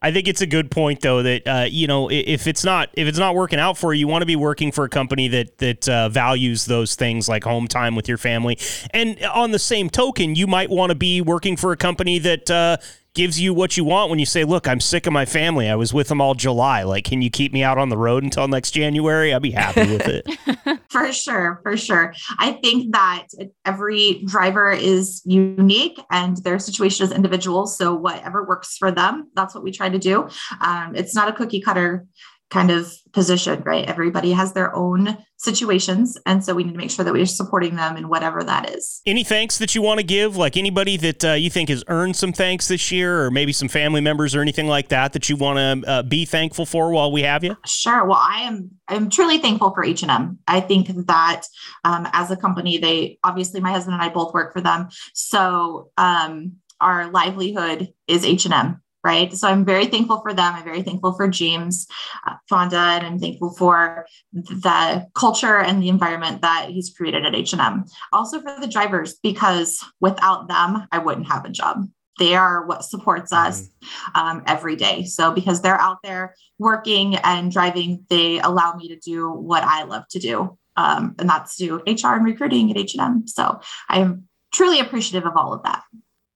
I 0.06 0.12
think 0.12 0.28
it's 0.28 0.40
a 0.40 0.46
good 0.46 0.70
point 0.70 1.00
though 1.00 1.24
that 1.24 1.48
uh, 1.48 1.66
you 1.68 1.88
know 1.88 2.08
if 2.08 2.46
it's 2.46 2.62
not 2.62 2.90
if 2.92 3.08
it's 3.08 3.18
not 3.18 3.34
working 3.34 3.58
out 3.58 3.76
for 3.76 3.92
you, 3.92 3.98
you 3.98 4.06
want 4.06 4.22
to 4.22 4.26
be 4.26 4.36
working 4.36 4.70
for 4.70 4.84
a 4.84 4.88
company 4.88 5.26
that 5.26 5.58
that 5.58 5.88
uh, 5.88 6.08
values 6.08 6.64
those 6.66 6.94
things 6.94 7.28
like 7.28 7.42
home 7.42 7.66
time 7.66 7.96
with 7.96 8.06
your 8.06 8.16
family. 8.16 8.56
And 8.90 9.20
on 9.24 9.50
the 9.50 9.58
same 9.58 9.90
token, 9.90 10.36
you 10.36 10.46
might 10.46 10.70
want 10.70 10.90
to 10.90 10.94
be 10.94 11.20
working 11.20 11.56
for 11.56 11.72
a 11.72 11.76
company 11.76 12.20
that 12.20 12.48
uh, 12.48 12.76
gives 13.16 13.40
you 13.40 13.52
what 13.52 13.76
you 13.76 13.82
want 13.82 14.10
when 14.10 14.20
you 14.20 14.26
say, 14.26 14.44
"Look, 14.44 14.68
I'm 14.68 14.78
sick 14.78 15.06
of 15.08 15.12
my 15.12 15.24
family. 15.24 15.68
I 15.68 15.74
was 15.74 15.92
with 15.92 16.06
them 16.06 16.20
all 16.20 16.34
July. 16.34 16.84
Like, 16.84 17.04
can 17.04 17.22
you 17.22 17.30
keep 17.30 17.52
me 17.52 17.64
out 17.64 17.78
on 17.78 17.88
the 17.88 17.96
road 17.96 18.22
until 18.22 18.46
next 18.46 18.70
January? 18.70 19.34
I'd 19.34 19.42
be 19.42 19.50
happy 19.50 19.80
with 19.80 20.06
it." 20.06 20.80
for 20.90 21.12
sure, 21.12 21.58
for 21.64 21.76
sure. 21.76 22.14
I 22.38 22.52
think 22.52 22.92
that 22.92 23.26
every 23.64 24.22
driver 24.26 24.70
is 24.70 25.22
unique 25.24 25.98
and 26.12 26.36
their 26.44 26.60
situation 26.60 27.04
is 27.04 27.10
individual. 27.10 27.66
So 27.66 27.94
whatever 27.94 28.44
works 28.44 28.76
for 28.76 28.92
them, 28.92 29.30
that's 29.34 29.54
what 29.54 29.64
we 29.64 29.72
try 29.72 29.88
to 29.88 29.98
do. 29.98 30.28
Um, 30.60 30.94
it's 30.94 31.14
not 31.14 31.28
a 31.28 31.32
cookie 31.32 31.60
cutter 31.60 32.06
kind 32.50 32.70
of 32.70 32.92
position, 33.12 33.62
right? 33.64 33.84
Everybody 33.86 34.32
has 34.32 34.52
their 34.52 34.74
own 34.74 35.16
situations. 35.38 36.16
And 36.26 36.44
so 36.44 36.54
we 36.54 36.64
need 36.64 36.72
to 36.72 36.78
make 36.78 36.90
sure 36.90 37.04
that 37.04 37.12
we're 37.12 37.26
supporting 37.26 37.74
them 37.76 37.96
in 37.96 38.08
whatever 38.08 38.44
that 38.44 38.70
is. 38.70 39.00
Any 39.04 39.24
thanks 39.24 39.58
that 39.58 39.74
you 39.74 39.82
want 39.82 39.98
to 39.98 40.06
give? 40.06 40.36
Like 40.36 40.56
anybody 40.56 40.96
that 40.98 41.24
uh, 41.24 41.32
you 41.32 41.50
think 41.50 41.68
has 41.68 41.82
earned 41.88 42.14
some 42.14 42.32
thanks 42.32 42.68
this 42.68 42.92
year, 42.92 43.22
or 43.22 43.30
maybe 43.30 43.52
some 43.52 43.68
family 43.68 44.00
members 44.00 44.34
or 44.34 44.40
anything 44.40 44.68
like 44.68 44.88
that 44.88 45.12
that 45.12 45.28
you 45.28 45.36
want 45.36 45.84
to 45.84 45.90
uh, 45.90 46.02
be 46.02 46.24
thankful 46.24 46.66
for 46.66 46.90
while 46.90 47.10
we 47.10 47.22
have 47.22 47.42
you? 47.42 47.56
Sure. 47.66 48.04
Well, 48.04 48.20
I 48.20 48.42
am 48.42 48.70
I'm 48.88 49.10
truly 49.10 49.38
thankful 49.38 49.74
for 49.74 49.84
H&M. 49.84 50.38
I 50.46 50.60
think 50.60 50.88
that 51.06 51.42
um, 51.84 52.08
as 52.12 52.30
a 52.30 52.36
company, 52.36 52.78
they 52.78 53.18
obviously 53.24 53.60
my 53.60 53.72
husband 53.72 53.94
and 53.94 54.02
I 54.02 54.08
both 54.08 54.32
work 54.32 54.52
for 54.52 54.60
them. 54.60 54.88
So 55.14 55.90
um, 55.96 56.56
our 56.80 57.10
livelihood 57.10 57.92
is 58.06 58.24
H&M 58.24 58.80
right? 59.06 59.32
So 59.32 59.46
I'm 59.46 59.64
very 59.64 59.86
thankful 59.86 60.20
for 60.20 60.34
them. 60.34 60.52
I'm 60.56 60.64
very 60.64 60.82
thankful 60.82 61.12
for 61.12 61.28
James 61.28 61.86
uh, 62.26 62.34
Fonda, 62.48 62.76
and 62.76 63.06
I'm 63.06 63.18
thankful 63.20 63.52
for 63.52 64.04
the 64.32 65.06
culture 65.14 65.58
and 65.60 65.80
the 65.80 65.88
environment 65.88 66.42
that 66.42 66.70
he's 66.70 66.90
created 66.90 67.24
at 67.24 67.32
H&M. 67.32 67.84
Also 68.12 68.40
for 68.40 68.58
the 68.60 68.66
drivers, 68.66 69.14
because 69.22 69.78
without 70.00 70.48
them, 70.48 70.88
I 70.90 70.98
wouldn't 70.98 71.28
have 71.28 71.44
a 71.44 71.50
job. 71.50 71.88
They 72.18 72.34
are 72.34 72.66
what 72.66 72.82
supports 72.82 73.32
mm-hmm. 73.32 73.46
us 73.46 73.68
um, 74.16 74.42
every 74.46 74.74
day. 74.74 75.04
So 75.04 75.32
because 75.32 75.62
they're 75.62 75.80
out 75.80 75.98
there 76.02 76.34
working 76.58 77.14
and 77.16 77.52
driving, 77.52 78.04
they 78.10 78.40
allow 78.40 78.74
me 78.74 78.88
to 78.88 78.96
do 78.96 79.30
what 79.30 79.62
I 79.62 79.84
love 79.84 80.08
to 80.10 80.18
do, 80.18 80.58
um, 80.74 81.14
and 81.20 81.28
that's 81.28 81.56
do 81.56 81.76
HR 81.86 82.16
and 82.16 82.24
recruiting 82.24 82.72
at 82.72 82.76
H&M. 82.76 83.28
So 83.28 83.60
I 83.88 84.00
am 84.00 84.28
truly 84.52 84.80
appreciative 84.80 85.28
of 85.28 85.36
all 85.36 85.52
of 85.52 85.62
that. 85.62 85.84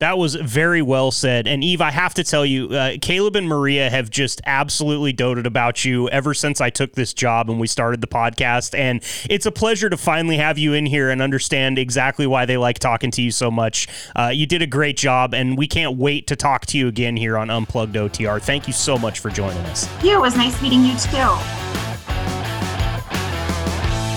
That 0.01 0.17
was 0.17 0.35
very 0.35 0.81
well 0.81 1.11
said. 1.11 1.47
And 1.47 1.63
Eve, 1.63 1.83
I 1.83 1.91
have 1.91 2.15
to 2.15 2.25
tell 2.25 2.47
you, 2.47 2.71
uh, 2.71 2.93
Caleb 3.03 3.37
and 3.37 3.47
Maria 3.47 3.91
have 3.91 4.09
just 4.09 4.41
absolutely 4.47 5.13
doted 5.13 5.47
about 5.47 5.85
you 5.85 6.09
ever 6.09 6.33
since 6.33 6.59
I 6.59 6.71
took 6.71 6.95
this 6.95 7.13
job 7.13 7.51
and 7.51 7.61
we 7.61 7.67
started 7.67 8.01
the 8.01 8.07
podcast. 8.07 8.75
And 8.75 9.03
it's 9.29 9.45
a 9.45 9.53
pleasure 9.53 9.91
to 9.91 9.99
finally 9.99 10.39
have 10.39 10.57
you 10.57 10.73
in 10.73 10.87
here 10.87 11.11
and 11.11 11.21
understand 11.21 11.79
exactly 11.79 12.27
why 12.27 12.47
they 12.47 12.57
like 12.57 12.79
talking 12.79 13.11
to 13.11 13.21
you 13.21 13.31
so 13.31 13.51
much. 13.51 13.89
Uh, 14.17 14.29
you 14.29 14.47
did 14.47 14.63
a 14.63 14.67
great 14.67 14.97
job, 14.97 15.35
and 15.35 15.59
we 15.59 15.69
can't 15.69 15.99
wait 15.99 16.27
to 16.29 16.37
talk 16.37 16.65
to 16.67 16.79
you 16.79 16.89
again 16.89 17.15
here 17.15 17.37
on 17.37 17.51
Unplugged 17.51 17.95
OTR. 17.95 18.41
Thank 18.41 18.67
you 18.67 18.73
so 18.73 18.97
much 18.97 19.19
for 19.19 19.29
joining 19.29 19.63
us. 19.67 19.87
Yeah, 20.03 20.17
it 20.17 20.21
was 20.23 20.35
nice 20.35 20.63
meeting 20.63 20.83
you 20.83 20.93
too. 20.93 21.37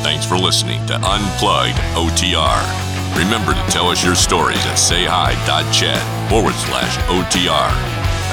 Thanks 0.01 0.25
for 0.25 0.38
listening 0.38 0.86
to 0.86 0.95
Unplugged 0.95 1.75
OTR. 1.97 2.92
Remember 3.16 3.53
to 3.53 3.66
tell 3.70 3.88
us 3.88 4.03
your 4.03 4.16
stories 4.16 4.64
at 4.66 4.78
sayhi.chat 4.78 6.01
forward 6.30 6.55
slash 6.55 6.97
OTR. 7.07 7.72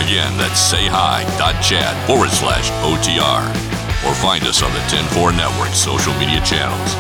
Again, 0.01 0.33
that's 0.39 0.73
sayhi.chat 0.73 2.07
forward 2.07 2.31
slash 2.31 2.71
OTR. 2.81 3.45
Or 4.09 4.15
find 4.15 4.45
us 4.45 4.63
on 4.63 4.73
the 4.73 4.81
10-4 4.89 5.37
Network 5.37 5.75
social 5.75 6.15
media 6.15 6.41
channels. 6.41 6.97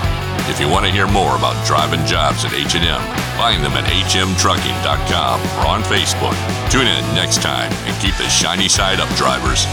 If 0.49 0.61
you 0.61 0.68
want 0.68 0.85
to 0.85 0.93
hear 0.93 1.07
more 1.07 1.37
about 1.37 1.64
driving 1.64 2.05
jobs 2.05 2.45
at 2.45 2.53
H&M, 2.53 3.01
find 3.39 3.64
them 3.64 3.72
at 3.72 3.85
hmtrucking.com 3.85 5.41
or 5.59 5.66
on 5.66 5.83
Facebook. 5.85 6.37
Tune 6.70 6.87
in 6.87 7.14
next 7.14 7.41
time 7.41 7.72
and 7.87 8.03
keep 8.03 8.14
the 8.16 8.28
shiny 8.28 8.68
side 8.68 9.01
up, 9.01 9.09
drivers. 9.16 9.64